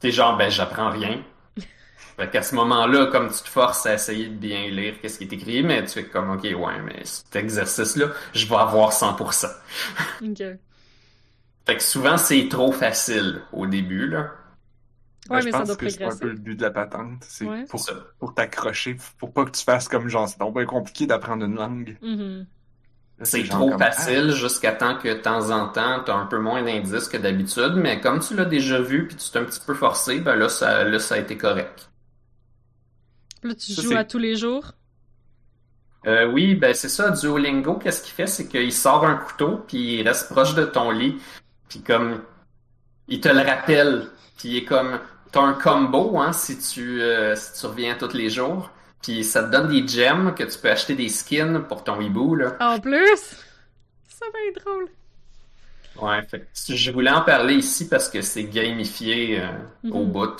T'es 0.00 0.10
genre, 0.10 0.36
ben, 0.36 0.50
j'apprends 0.50 0.90
rien. 0.90 1.22
Fait 2.16 2.28
qu'à 2.28 2.42
ce 2.42 2.56
moment-là, 2.56 3.06
comme 3.12 3.30
tu 3.30 3.40
te 3.40 3.48
forces 3.48 3.86
à 3.86 3.94
essayer 3.94 4.26
de 4.26 4.34
bien 4.34 4.66
lire 4.70 4.94
qu'est-ce 5.00 5.18
qui 5.18 5.24
est 5.24 5.32
écrit, 5.32 5.62
mais 5.62 5.84
tu 5.84 5.92
fais 5.92 6.04
comme, 6.04 6.30
OK, 6.30 6.42
ouais, 6.42 6.80
mais 6.84 7.04
cet 7.04 7.36
exercice-là, 7.36 8.06
je 8.32 8.46
vais 8.48 8.56
avoir 8.56 8.90
100%. 8.90 9.46
Ok. 10.24 10.42
Fait 11.64 11.76
que 11.76 11.82
souvent, 11.82 12.16
c'est 12.16 12.48
trop 12.48 12.72
facile 12.72 13.42
au 13.52 13.66
début, 13.66 14.08
là. 14.08 14.32
Ouais, 15.30 15.40
je 15.40 15.46
mais 15.46 15.52
ça 15.52 15.58
pense 15.58 15.66
doit 15.68 15.76
que 15.76 15.88
c'est 15.88 16.04
un 16.04 16.16
peu 16.16 16.28
le 16.28 16.38
but 16.38 16.56
de 16.56 16.62
la 16.62 16.70
patente, 16.70 17.22
c'est 17.22 17.44
Ouais. 17.44 17.64
pour, 17.66 17.84
pour 18.18 18.34
t'accrocher, 18.34 18.96
pour 19.18 19.32
pas 19.32 19.44
que 19.44 19.50
tu 19.50 19.62
fasses 19.62 19.88
comme 19.88 20.08
genre, 20.08 20.28
c'est 20.28 20.38
bien 20.38 20.64
compliqué 20.66 21.06
d'apprendre 21.06 21.44
une 21.44 21.54
langue. 21.56 21.98
Mhm. 22.02 22.46
Là, 23.18 23.24
C'est 23.24 23.44
trop 23.48 23.70
comme, 23.70 23.82
ah, 23.82 23.90
facile 23.90 24.30
jusqu'à 24.30 24.72
temps 24.72 24.96
que 24.96 25.08
de 25.08 25.14
temps 25.20 25.50
en 25.50 25.68
temps, 25.68 26.02
t'as 26.04 26.14
un 26.14 26.26
peu 26.26 26.38
moins 26.38 26.62
d'indices 26.62 27.08
que 27.08 27.16
d'habitude, 27.16 27.72
mais 27.74 28.00
comme 28.00 28.20
tu 28.20 28.34
l'as 28.36 28.44
déjà 28.44 28.80
vu 28.80 29.06
puis 29.08 29.16
tu 29.16 29.30
t'es 29.30 29.38
un 29.40 29.44
petit 29.44 29.60
peu 29.66 29.74
forcé, 29.74 30.20
ben 30.20 30.36
là, 30.36 30.48
ça, 30.48 30.84
là, 30.84 30.98
ça 31.00 31.16
a 31.16 31.18
été 31.18 31.36
correct. 31.36 31.90
Là, 33.42 33.54
tu 33.54 33.72
Ça, 33.72 33.82
joues 33.82 33.96
à 33.96 34.04
tous 34.04 34.18
les 34.18 34.36
jours? 34.36 34.72
Euh, 36.06 36.26
oui, 36.30 36.54
ben 36.54 36.74
c'est 36.74 36.88
ça, 36.88 37.10
Duolingo, 37.10 37.74
qu'est-ce 37.74 38.02
qu'il 38.02 38.12
fait? 38.14 38.26
C'est 38.28 38.46
qu'il 38.48 38.72
sort 38.72 39.04
un 39.04 39.16
couteau 39.16 39.64
puis 39.66 39.96
il 40.00 40.08
reste 40.08 40.30
proche 40.30 40.54
de 40.54 40.64
ton 40.64 40.90
lit 40.90 41.20
puis 41.68 41.80
comme, 41.82 42.22
il 43.08 43.20
te 43.20 43.28
le 43.28 43.40
rappelle 43.40 44.08
puis 44.38 44.48
il 44.50 44.56
est 44.58 44.64
comme, 44.64 45.00
t'as 45.32 45.40
un 45.42 45.54
combo, 45.54 46.18
hein, 46.18 46.32
si 46.32 46.58
tu, 46.58 47.00
euh, 47.02 47.34
si 47.36 47.60
tu 47.60 47.66
reviens 47.66 47.94
tous 47.96 48.12
les 48.14 48.30
jours 48.30 48.70
puis 49.02 49.22
ça 49.24 49.44
te 49.44 49.50
donne 49.52 49.68
des 49.68 49.86
gems 49.86 50.34
que 50.34 50.42
tu 50.42 50.58
peux 50.58 50.70
acheter 50.70 50.94
des 50.96 51.08
skins 51.08 51.62
pour 51.68 51.84
ton 51.84 52.00
hibou, 52.00 52.34
là. 52.34 52.56
En 52.60 52.80
plus! 52.80 53.36
Ça 54.08 54.26
va 54.32 54.38
être 54.48 54.64
drôle. 54.64 54.88
Ouais, 56.00 56.22
fait 56.22 56.48
je 56.68 56.90
voulais 56.92 57.10
en 57.10 57.22
parler 57.22 57.54
ici 57.54 57.88
parce 57.88 58.08
que 58.08 58.22
c'est 58.22 58.44
gamifié 58.44 59.40
euh, 59.40 59.48
au 59.90 60.04
Mhm. 60.04 60.12
bout. 60.12 60.36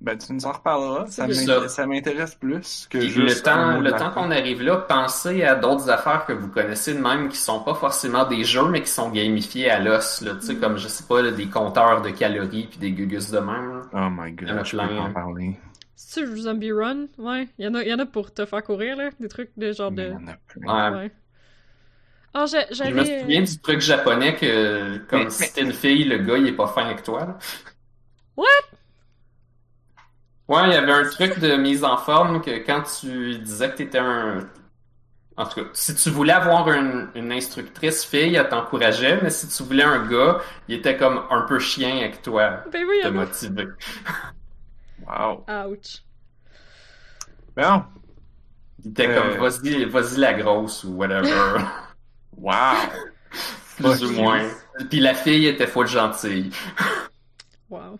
Ben, 0.00 0.16
tu 0.16 0.32
nous 0.32 0.46
en 0.46 0.52
reparleras. 0.52 1.06
Ça 1.08 1.26
C'est 1.26 1.34
ça. 1.44 1.60
m'int- 1.60 1.68
ça 1.68 1.86
m'intéresse 1.86 2.36
plus 2.36 2.86
que 2.88 2.98
Puis 2.98 3.08
juste 3.08 3.38
le 3.38 3.42
temps, 3.42 3.80
le 3.80 3.90
temps 3.90 4.10
qu'on 4.12 4.30
arrive 4.30 4.62
là, 4.62 4.76
pensez 4.76 5.42
à 5.42 5.56
d'autres 5.56 5.90
affaires 5.90 6.24
que 6.24 6.32
vous 6.32 6.46
connaissez 6.48 6.94
de 6.94 7.00
même 7.00 7.28
qui 7.28 7.36
sont 7.36 7.60
pas 7.64 7.74
forcément 7.74 8.24
des 8.24 8.44
jeux, 8.44 8.68
mais 8.68 8.80
qui 8.82 8.90
sont 8.90 9.10
gamifiés 9.10 9.68
à 9.70 9.80
l'os, 9.80 10.20
là. 10.20 10.34
Tu 10.36 10.46
sais, 10.46 10.56
comme, 10.56 10.76
je 10.78 10.86
sais 10.86 11.02
pas, 11.08 11.20
là, 11.20 11.32
des 11.32 11.46
compteurs 11.48 12.00
de 12.02 12.10
calories 12.10 12.68
puis 12.70 12.78
des 12.78 12.92
gugus 12.92 13.30
de 13.30 13.40
même, 13.40 13.72
là. 13.72 13.82
Oh 13.92 14.08
my 14.10 14.30
god, 14.32 14.64
je 14.64 14.70
peux 14.70 14.76
pas 14.76 14.84
en 14.94 15.06
hein. 15.06 15.10
parler. 15.12 15.58
C'est-tu 15.96 16.36
Zombie 16.38 16.70
Run? 16.70 17.06
Ouais. 17.18 17.48
Il 17.58 17.64
y, 17.64 17.68
en 17.68 17.74
a, 17.74 17.82
il 17.82 17.88
y 17.88 17.92
en 17.92 17.98
a 17.98 18.06
pour 18.06 18.32
te 18.32 18.46
faire 18.46 18.62
courir, 18.62 18.96
là. 18.96 19.10
Des 19.18 19.26
trucs 19.28 19.50
de 19.56 19.72
genre 19.72 19.90
de. 19.90 20.12
il 20.56 20.64
y 20.64 20.68
en 20.70 20.76
a. 20.78 20.90
Ouais. 20.92 20.96
Ouais. 20.96 21.12
Ah, 22.34 22.46
j'a- 22.46 22.70
Je 22.70 22.84
me 22.94 23.04
souviens 23.04 23.42
du 23.42 23.58
truc 23.58 23.80
japonais 23.80 24.36
que, 24.36 24.98
comme 25.08 25.24
Mais- 25.24 25.30
si 25.30 25.52
t'es 25.52 25.62
une 25.62 25.72
fille, 25.72 26.04
le 26.04 26.18
gars, 26.18 26.36
il 26.38 26.46
est 26.46 26.52
pas 26.52 26.68
fin 26.68 26.84
avec 26.84 27.02
toi, 27.02 27.20
là. 27.26 27.38
What? 28.36 28.46
Ouais, 30.48 30.62
il 30.66 30.72
y 30.72 30.76
avait 30.76 30.92
un 30.92 31.04
truc 31.08 31.38
de 31.38 31.56
mise 31.56 31.84
en 31.84 31.96
forme 31.98 32.40
que 32.40 32.50
quand 32.64 32.82
tu 32.82 33.38
disais 33.38 33.70
que 33.70 33.76
t'étais 33.76 33.98
un... 33.98 34.48
En 35.36 35.46
tout 35.46 35.62
cas, 35.62 35.68
si 35.72 35.94
tu 35.94 36.10
voulais 36.10 36.32
avoir 36.32 36.68
une, 36.72 37.10
une 37.14 37.30
instructrice 37.30 38.04
fille, 38.04 38.34
elle 38.34 38.48
t'encourageait, 38.48 39.20
mais 39.22 39.30
si 39.30 39.46
tu 39.48 39.62
voulais 39.62 39.84
un 39.84 40.04
gars, 40.08 40.38
il 40.66 40.76
était 40.76 40.96
comme 40.96 41.22
un 41.30 41.42
peu 41.42 41.58
chien 41.60 41.98
avec 41.98 42.22
toi, 42.22 42.64
Ben 42.72 42.84
oui, 42.88 42.96
te 43.02 43.06
a. 43.06 43.10
motiver. 43.10 43.68
Wow. 45.06 45.44
Ouch. 45.70 46.02
Bon. 47.56 47.84
Il 48.84 48.90
était 48.90 49.06
Euh. 49.08 49.20
comme, 49.36 49.40
vas-y, 49.40 49.84
vas-y 49.84 50.16
la 50.18 50.34
grosse 50.34 50.84
ou 50.84 50.94
whatever. 50.96 51.60
Wow. 52.36 52.76
Plus 53.76 54.04
ou 54.04 54.12
moins. 54.12 54.42
Puis 54.90 55.00
la 55.00 55.14
fille 55.14 55.46
était 55.46 55.66
full 55.66 55.86
gentille. 55.88 56.50
Wow. 57.70 57.98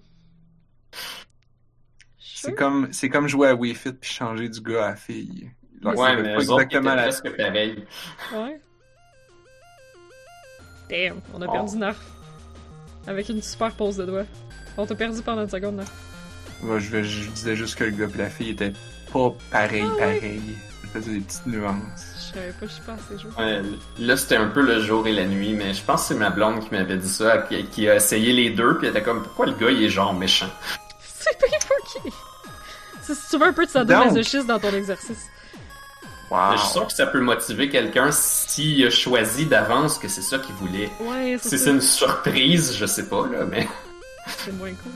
C'est 2.40 2.54
comme, 2.54 2.88
c'est 2.92 3.08
comme 3.08 3.28
jouer 3.28 3.48
à 3.48 3.54
Wii 3.54 3.74
Fit 3.74 3.92
puis 3.92 4.10
changer 4.10 4.48
du 4.48 4.60
gars 4.60 4.86
à 4.86 4.88
la 4.90 4.96
fille. 4.96 5.50
Ouais, 5.82 6.16
mais 6.16 6.34
pas 6.34 6.40
exactement 6.40 6.94
la... 6.94 7.02
presque 7.02 7.36
pareil. 7.36 7.84
Ouais. 8.34 8.60
Damn, 10.88 11.20
on 11.34 11.42
a 11.42 11.48
perdu 11.50 11.76
Narf. 11.76 11.98
Avec 13.06 13.28
une 13.28 13.42
super 13.42 13.72
pause 13.72 13.96
de 13.96 14.04
doigts. 14.06 14.24
On 14.76 14.86
t'a 14.86 14.94
perdu 14.94 15.20
pendant 15.22 15.42
une 15.42 15.48
seconde, 15.50 15.76
Narf. 15.76 15.92
Ouais, 16.62 16.80
je, 16.80 17.02
je 17.02 17.30
disais 17.30 17.56
juste 17.56 17.76
que 17.76 17.84
le 17.84 17.90
gars 17.90 18.06
et 18.12 18.18
la 18.18 18.30
fille 18.30 18.50
étaient 18.50 18.72
pas 19.12 19.30
pareil, 19.50 19.82
Ah 19.84 19.92
ouais. 19.94 19.98
pareil. 19.98 20.42
Ça 20.82 20.88
faisait 21.00 21.12
des 21.12 21.20
petites 21.20 21.46
nuances. 21.46 22.14
Je 22.32 22.34
savais 22.34 22.52
pas, 22.52 22.66
je 22.66 22.72
suis 22.72 22.82
pas 22.82 22.92
assez 22.94 23.18
joué. 23.18 23.30
Ouais, 23.38 23.62
là, 23.98 24.16
c'était 24.16 24.36
un 24.36 24.48
peu 24.48 24.62
le 24.62 24.80
jour 24.80 25.06
et 25.06 25.12
la 25.12 25.26
nuit, 25.26 25.54
mais 25.54 25.72
je 25.74 25.82
pense 25.82 26.02
que 26.02 26.08
c'est 26.08 26.14
ma 26.18 26.30
blonde 26.30 26.60
qui 26.60 26.70
m'avait 26.74 26.96
dit 26.96 27.08
ça, 27.08 27.38
qui, 27.38 27.64
qui 27.66 27.88
a 27.88 27.96
essayé 27.96 28.32
les 28.32 28.50
deux, 28.50 28.78
puis 28.78 28.86
elle 28.88 28.96
était 28.96 29.02
comme, 29.04 29.22
pourquoi 29.22 29.46
le 29.46 29.52
gars, 29.52 29.70
il 29.70 29.82
est 29.82 29.88
genre 29.90 30.14
méchant? 30.14 30.48
C'est 31.00 31.38
bien 31.38 31.58
fucké! 31.60 32.10
C'est 33.08 33.14
si 33.14 33.30
tu 33.30 33.38
veux 33.38 33.46
un 33.46 33.52
peu 33.54 33.64
de 33.64 33.70
sadomasochisme 33.70 34.46
dans 34.46 34.58
ton 34.58 34.70
exercice. 34.70 35.30
Wow. 36.30 36.52
Je 36.52 36.58
suis 36.58 36.72
sûr 36.72 36.86
que 36.86 36.92
ça 36.92 37.06
peut 37.06 37.20
motiver 37.22 37.70
quelqu'un 37.70 38.10
s'il 38.12 38.86
a 38.86 38.90
choisi 38.90 39.46
d'avance 39.46 39.96
que 39.98 40.08
c'est 40.08 40.20
ça 40.20 40.38
qu'il 40.38 40.54
voulait. 40.56 40.90
Ouais, 41.00 41.38
c'est 41.40 41.56
Si 41.56 41.58
c'est 41.58 41.70
une 41.70 41.80
surprise, 41.80 42.76
je 42.76 42.84
sais 42.84 43.08
pas, 43.08 43.26
là, 43.26 43.46
mais. 43.46 43.66
C'est 44.44 44.52
moins 44.52 44.74
cool. 44.74 44.92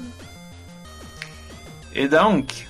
Et 1.94 2.06
donc, 2.06 2.66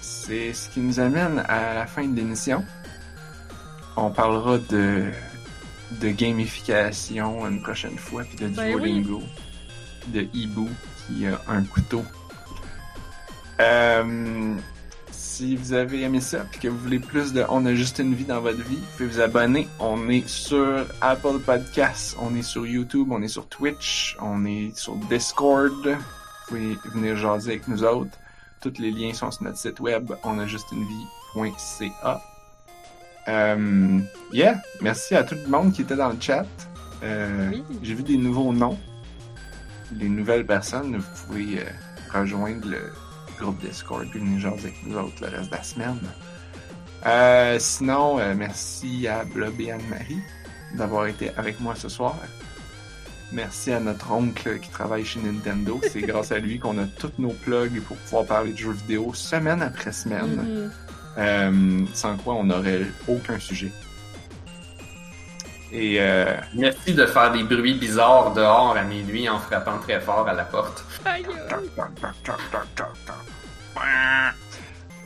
c'est 0.00 0.52
ce 0.52 0.68
qui 0.70 0.80
nous 0.80 0.98
amène 0.98 1.44
à 1.48 1.72
la 1.74 1.86
fin 1.86 2.04
de 2.04 2.16
l'émission. 2.16 2.64
On 3.96 4.10
parlera 4.10 4.58
de, 4.58 5.04
de 6.00 6.08
gamification 6.08 7.46
une 7.46 7.62
prochaine 7.62 7.96
fois, 7.96 8.24
puis 8.24 8.36
de 8.38 8.48
Ben 8.48 8.72
Duolingo, 8.76 9.22
de 10.08 10.26
Ibu 10.34 10.68
qui 11.06 11.28
a 11.28 11.40
un 11.48 11.62
couteau. 11.62 12.04
Euh, 13.60 14.54
si 15.40 15.56
vous 15.56 15.72
avez 15.72 16.02
aimé 16.02 16.20
ça, 16.20 16.40
puis 16.50 16.60
que 16.60 16.68
vous 16.68 16.76
voulez 16.76 16.98
plus 16.98 17.32
de 17.32 17.46
On 17.48 17.64
a 17.64 17.74
juste 17.74 17.98
une 17.98 18.14
vie 18.14 18.26
dans 18.26 18.42
votre 18.42 18.62
vie, 18.62 18.76
vous 18.76 18.96
pouvez 18.98 19.08
vous 19.08 19.20
abonner. 19.20 19.66
On 19.78 20.10
est 20.10 20.28
sur 20.28 20.84
Apple 21.00 21.38
Podcasts, 21.38 22.14
on 22.20 22.34
est 22.34 22.42
sur 22.42 22.66
YouTube, 22.66 23.08
on 23.10 23.22
est 23.22 23.28
sur 23.28 23.48
Twitch, 23.48 24.18
on 24.20 24.44
est 24.44 24.76
sur 24.76 24.96
Discord. 24.96 25.72
Vous 25.86 25.96
pouvez 26.46 26.76
venir 26.92 27.16
jaser 27.16 27.52
avec 27.52 27.68
nous 27.68 27.82
autres. 27.84 28.18
Tous 28.60 28.74
les 28.78 28.90
liens 28.90 29.14
sont 29.14 29.30
sur 29.30 29.44
notre 29.44 29.56
site 29.56 29.80
web, 29.80 30.12
onajustunevie.ca. 30.24 32.20
Euh, 33.28 33.98
yeah, 34.34 34.60
merci 34.82 35.14
à 35.14 35.24
tout 35.24 35.36
le 35.42 35.48
monde 35.48 35.72
qui 35.72 35.80
était 35.80 35.96
dans 35.96 36.10
le 36.10 36.20
chat. 36.20 36.44
Euh, 37.02 37.48
Oui. 37.50 37.64
J'ai 37.82 37.94
vu 37.94 38.02
des 38.02 38.18
nouveaux 38.18 38.52
noms, 38.52 38.78
des 39.90 40.10
nouvelles 40.10 40.44
personnes. 40.44 40.98
Vous 40.98 41.26
pouvez 41.26 41.60
euh, 41.60 41.64
rejoindre 42.12 42.68
le 42.68 42.92
groupe 43.40 43.58
Discord 43.60 44.04
et 44.04 44.18
venir 44.18 44.38
jaser 44.38 44.68
avec 44.68 44.86
nous 44.86 44.96
autres 44.96 45.22
le 45.22 45.36
reste 45.36 45.50
de 45.50 45.56
la 45.56 45.62
semaine. 45.62 46.00
Euh, 47.06 47.56
sinon, 47.58 48.18
euh, 48.18 48.34
merci 48.36 49.08
à 49.08 49.24
Blob 49.24 49.58
et 49.60 49.72
Anne-Marie 49.72 50.20
d'avoir 50.74 51.06
été 51.06 51.30
avec 51.36 51.60
moi 51.60 51.74
ce 51.74 51.88
soir. 51.88 52.16
Merci 53.32 53.72
à 53.72 53.80
notre 53.80 54.10
oncle 54.10 54.58
qui 54.58 54.70
travaille 54.70 55.04
chez 55.04 55.20
Nintendo. 55.20 55.80
C'est 55.90 56.02
grâce 56.02 56.32
à 56.32 56.38
lui 56.38 56.58
qu'on 56.58 56.78
a 56.78 56.86
tous 56.98 57.12
nos 57.18 57.32
plugs 57.32 57.80
pour 57.82 57.96
pouvoir 57.96 58.26
parler 58.26 58.52
de 58.52 58.58
jeux 58.58 58.72
vidéo 58.72 59.14
semaine 59.14 59.62
après 59.62 59.92
semaine. 59.92 60.36
Mhm. 60.36 60.70
Euh, 61.18 61.86
sans 61.92 62.16
quoi 62.16 62.34
on 62.34 62.44
n'aurait 62.44 62.82
aucun 63.08 63.38
sujet. 63.38 63.72
Et 65.72 65.96
euh, 66.00 66.36
Merci 66.54 66.94
de 66.94 67.06
faire 67.06 67.32
des 67.32 67.42
bruits 67.42 67.74
bizarres 67.74 68.32
dehors 68.32 68.76
à 68.76 68.82
minuit 68.82 69.28
en 69.28 69.38
frappant 69.38 69.78
très 69.78 70.00
fort 70.00 70.26
à 70.28 70.34
la 70.34 70.44
porte. 70.44 70.84
Aïe. 71.04 71.24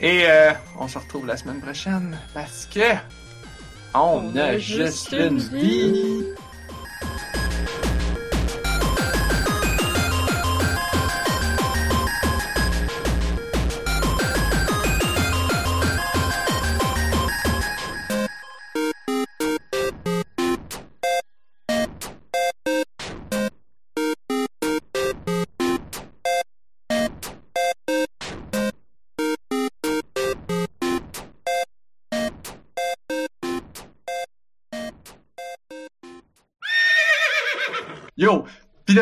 Et 0.01 0.24
euh, 0.27 0.53
on 0.78 0.89
se 0.89 0.99
retrouve 0.99 1.27
la 1.27 1.36
semaine 1.36 1.61
prochaine 1.61 2.19
parce 2.35 2.66
que 2.66 2.95
on, 3.95 4.36
a, 4.36 4.59
juste 4.59 5.12
une 5.12 5.39
vie. 5.39 6.24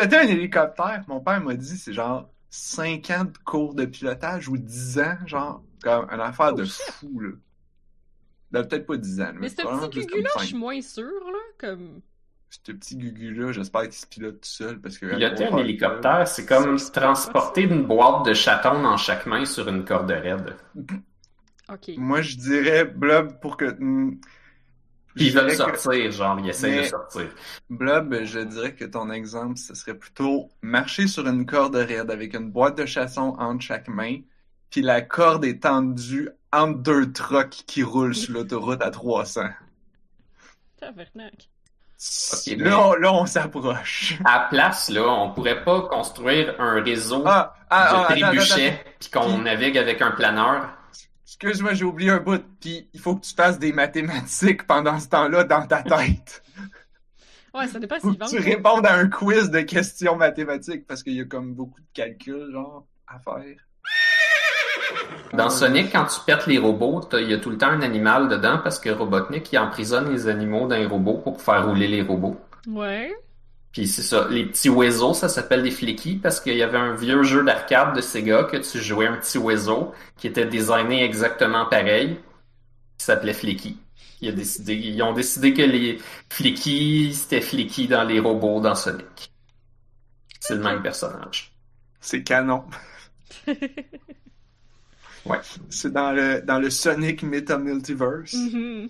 Piloter 0.07 0.27
un 0.27 0.27
hélicoptère, 0.27 1.03
mon 1.07 1.19
père 1.19 1.41
m'a 1.41 1.55
dit 1.55 1.77
c'est 1.77 1.93
genre 1.93 2.29
5 2.49 3.09
ans 3.11 3.25
de 3.25 3.37
cours 3.45 3.73
de 3.73 3.85
pilotage 3.85 4.47
ou 4.47 4.57
10 4.57 4.99
ans, 4.99 5.17
genre 5.25 5.63
comme 5.81 6.07
une 6.11 6.21
affaire 6.21 6.53
de 6.53 6.65
fou 6.65 7.19
là. 7.19 7.31
Ben, 8.53 8.63
peut-être 8.63 8.85
pas 8.85 8.97
10 8.97 9.21
ans, 9.21 9.31
Mais 9.39 9.49
ce 9.49 9.55
probablement 9.55 9.89
petit 9.89 10.05
gugu-là, 10.05 10.29
je 10.39 10.45
suis 10.45 10.55
moins 10.55 10.79
sûre, 10.81 11.25
là. 11.25 11.39
Comme. 11.57 12.01
Ce 12.51 12.71
petit 12.71 12.95
gugu-là, 12.97 13.51
j'espère 13.51 13.81
qu'il 13.81 13.93
se 13.93 14.05
pilote 14.05 14.41
tout 14.41 14.47
seul 14.47 14.79
parce 14.79 14.99
que. 14.99 15.07
Piloter 15.07 15.45
un 15.45 15.57
hélicoptère, 15.57 16.27
c'est 16.27 16.45
comme 16.45 16.77
transporter 16.77 17.63
une 17.63 17.83
boîte 17.83 18.27
de 18.27 18.35
chatons 18.35 18.83
dans 18.83 18.95
chaque 18.97 19.25
main 19.25 19.45
sur 19.45 19.67
une 19.67 19.83
corde 19.83 20.11
raide. 20.11 20.55
Ok. 21.69 21.91
Moi, 21.95 22.21
je 22.21 22.35
dirais, 22.35 22.83
Blob, 22.83 23.39
pour 23.39 23.55
que. 23.55 23.77
Puis 25.15 25.25
ils 25.25 25.31
je 25.31 25.37
veulent 25.37 25.51
dirais 25.51 25.71
que- 25.71 25.77
sortir, 25.79 26.11
genre, 26.11 26.39
ils 26.39 26.49
essayent 26.49 26.71
Mais- 26.75 26.81
de 26.83 26.87
sortir. 26.87 27.27
Blob, 27.69 28.15
je 28.23 28.39
dirais 28.39 28.73
que 28.73 28.85
ton 28.85 29.09
exemple, 29.11 29.57
ce 29.57 29.75
serait 29.75 29.93
plutôt 29.95 30.49
marcher 30.61 31.07
sur 31.07 31.27
une 31.27 31.45
corde 31.45 31.75
raide 31.75 32.09
avec 32.11 32.33
une 32.33 32.49
boîte 32.49 32.77
de 32.77 32.85
chasson 32.85 33.35
entre 33.37 33.61
chaque 33.63 33.87
main, 33.87 34.17
puis 34.71 34.81
la 34.81 35.01
corde 35.01 35.45
est 35.45 35.61
tendue 35.63 36.29
entre 36.51 36.79
deux 36.79 37.11
trucks 37.11 37.63
qui 37.67 37.83
roulent 37.83 38.15
sur 38.15 38.33
l'autoroute 38.33 38.81
à 38.81 38.89
300. 38.91 39.49
Tabarnak. 40.79 41.49
Ok, 42.33 42.57
là, 42.57 42.79
on, 42.87 42.93
là, 42.95 43.13
on 43.13 43.25
s'approche. 43.25 44.15
À 44.25 44.39
la 44.39 44.45
place, 44.49 44.89
là, 44.89 45.07
on 45.07 45.31
pourrait 45.31 45.63
pas 45.63 45.83
construire 45.83 46.53
un 46.59 46.81
réseau 46.83 47.23
Ah, 47.25 47.53
ah, 47.69 48.05
ah, 48.09 48.13
de 48.13 48.19
trébuchets 48.19 48.67
attends. 48.71 48.89
puis 48.99 49.09
qu'on 49.09 49.37
navigue 49.37 49.77
avec 49.77 50.01
un 50.01 50.11
planeur? 50.11 50.69
Excuse-moi, 51.41 51.73
j'ai 51.73 51.85
oublié 51.85 52.11
un 52.11 52.19
bout. 52.19 52.43
Puis 52.61 52.87
il 52.93 52.99
faut 52.99 53.15
que 53.15 53.25
tu 53.25 53.33
fasses 53.33 53.59
des 53.59 53.73
mathématiques 53.73 54.65
pendant 54.67 54.99
ce 54.99 55.07
temps-là 55.09 55.43
dans 55.43 55.65
ta 55.65 55.83
tête. 55.83 56.43
Ouais, 57.55 57.67
ça 57.67 57.77
dépend 57.79 57.99
Faut 57.99 58.09
s'ils 58.09 58.17
que 58.17 58.23
vendent. 58.23 58.33
tu 58.33 58.39
répondes 58.39 58.85
à 58.87 58.95
un 58.95 59.07
quiz 59.09 59.51
de 59.51 59.61
questions 59.61 60.15
mathématiques 60.15 60.87
parce 60.87 61.03
qu'il 61.03 61.13
y 61.13 61.21
a 61.21 61.25
comme 61.25 61.53
beaucoup 61.53 61.79
de 61.81 61.85
calculs, 61.93 62.49
genre, 62.51 62.87
à 63.07 63.19
faire. 63.19 63.55
Dans 65.33 65.51
Sonic, 65.51 65.91
quand 65.91 66.05
tu 66.05 66.19
pètes 66.25 66.47
les 66.47 66.57
robots, 66.57 67.01
t'as- 67.01 67.19
il 67.21 67.29
y 67.29 67.33
a 67.35 67.37
tout 67.37 67.51
le 67.51 67.59
temps 67.59 67.67
un 67.67 67.83
animal 67.83 68.27
dedans 68.27 68.57
parce 68.63 68.79
que 68.79 68.89
Robotnik, 68.89 69.51
il 69.53 69.59
emprisonne 69.59 70.11
les 70.11 70.27
animaux 70.27 70.67
dans 70.67 70.77
les 70.77 70.87
robots 70.87 71.19
pour 71.19 71.39
faire 71.43 71.67
rouler 71.67 71.87
les 71.87 72.01
robots. 72.01 72.37
Ouais. 72.67 73.13
Puis 73.73 73.87
c'est 73.87 74.03
ça, 74.03 74.27
les 74.29 74.45
petits 74.45 74.69
oiseaux, 74.69 75.15
ça 75.15 75.27
s'appelle 75.27 75.63
des 75.63 75.71
flickies 75.71 76.17
parce 76.17 76.39
qu'il 76.39 76.55
y 76.55 76.61
avait 76.61 76.77
un 76.77 76.93
vieux 76.93 77.23
jeu 77.23 77.43
d'arcade 77.43 77.95
de 77.95 78.01
Sega 78.01 78.43
que 78.43 78.57
tu 78.57 78.79
jouais 78.79 79.07
un 79.07 79.17
petit 79.17 79.39
oiseau 79.39 79.93
qui 80.15 80.27
était 80.27 80.45
designé 80.45 81.03
exactement 81.03 81.65
pareil, 81.65 82.19
qui 82.97 83.05
s'appelait 83.05 83.33
Flicky. 83.33 83.79
Il 84.21 84.29
a 84.29 84.31
décidé, 84.31 84.75
ils 84.75 85.01
ont 85.01 85.13
décidé 85.13 85.53
que 85.53 85.63
les 85.63 85.99
flickies, 86.29 87.15
c'était 87.15 87.41
flicky 87.41 87.87
dans 87.87 88.03
les 88.03 88.19
robots 88.19 88.61
dans 88.61 88.75
Sonic. 88.75 89.33
C'est 90.39 90.55
le 90.55 90.61
même 90.61 90.83
personnage. 90.83 91.51
C'est 91.99 92.23
canon. 92.23 92.63
Ouais. 95.25 95.39
C'est 95.69 95.93
dans 95.93 96.11
le, 96.11 96.41
dans 96.41 96.59
le 96.59 96.69
Sonic 96.69 97.23
Meta 97.23 97.57
Multiverse. 97.57 98.33
Mhm. 98.33 98.89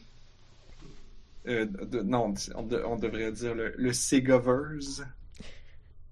Euh, 1.48 1.66
de- 1.66 2.02
non, 2.02 2.34
on, 2.56 2.64
de- 2.64 2.84
on 2.86 2.96
devrait 2.98 3.32
dire 3.32 3.54
le, 3.56 3.74
le 3.78 3.94
Segaverse. 3.94 5.04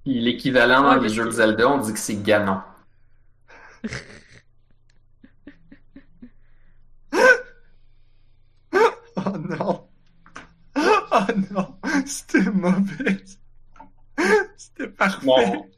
L'équivalent 0.05 0.83
dans 0.83 0.99
les 1.01 1.09
jeux 1.09 1.25
de 1.25 1.31
Zelda, 1.31 1.67
on 1.67 1.79
dit 1.79 1.93
que 1.93 1.97
c'est 1.97 2.21
Ganon. 2.21 2.61
Oh 9.15 9.37
non! 9.37 9.87
Oh 10.75 11.25
non! 11.51 11.75
C'était 12.05 12.49
mauvais! 12.51 13.23
C'était 14.57 14.87
parfait! 14.89 15.25
Bon, 15.25 15.69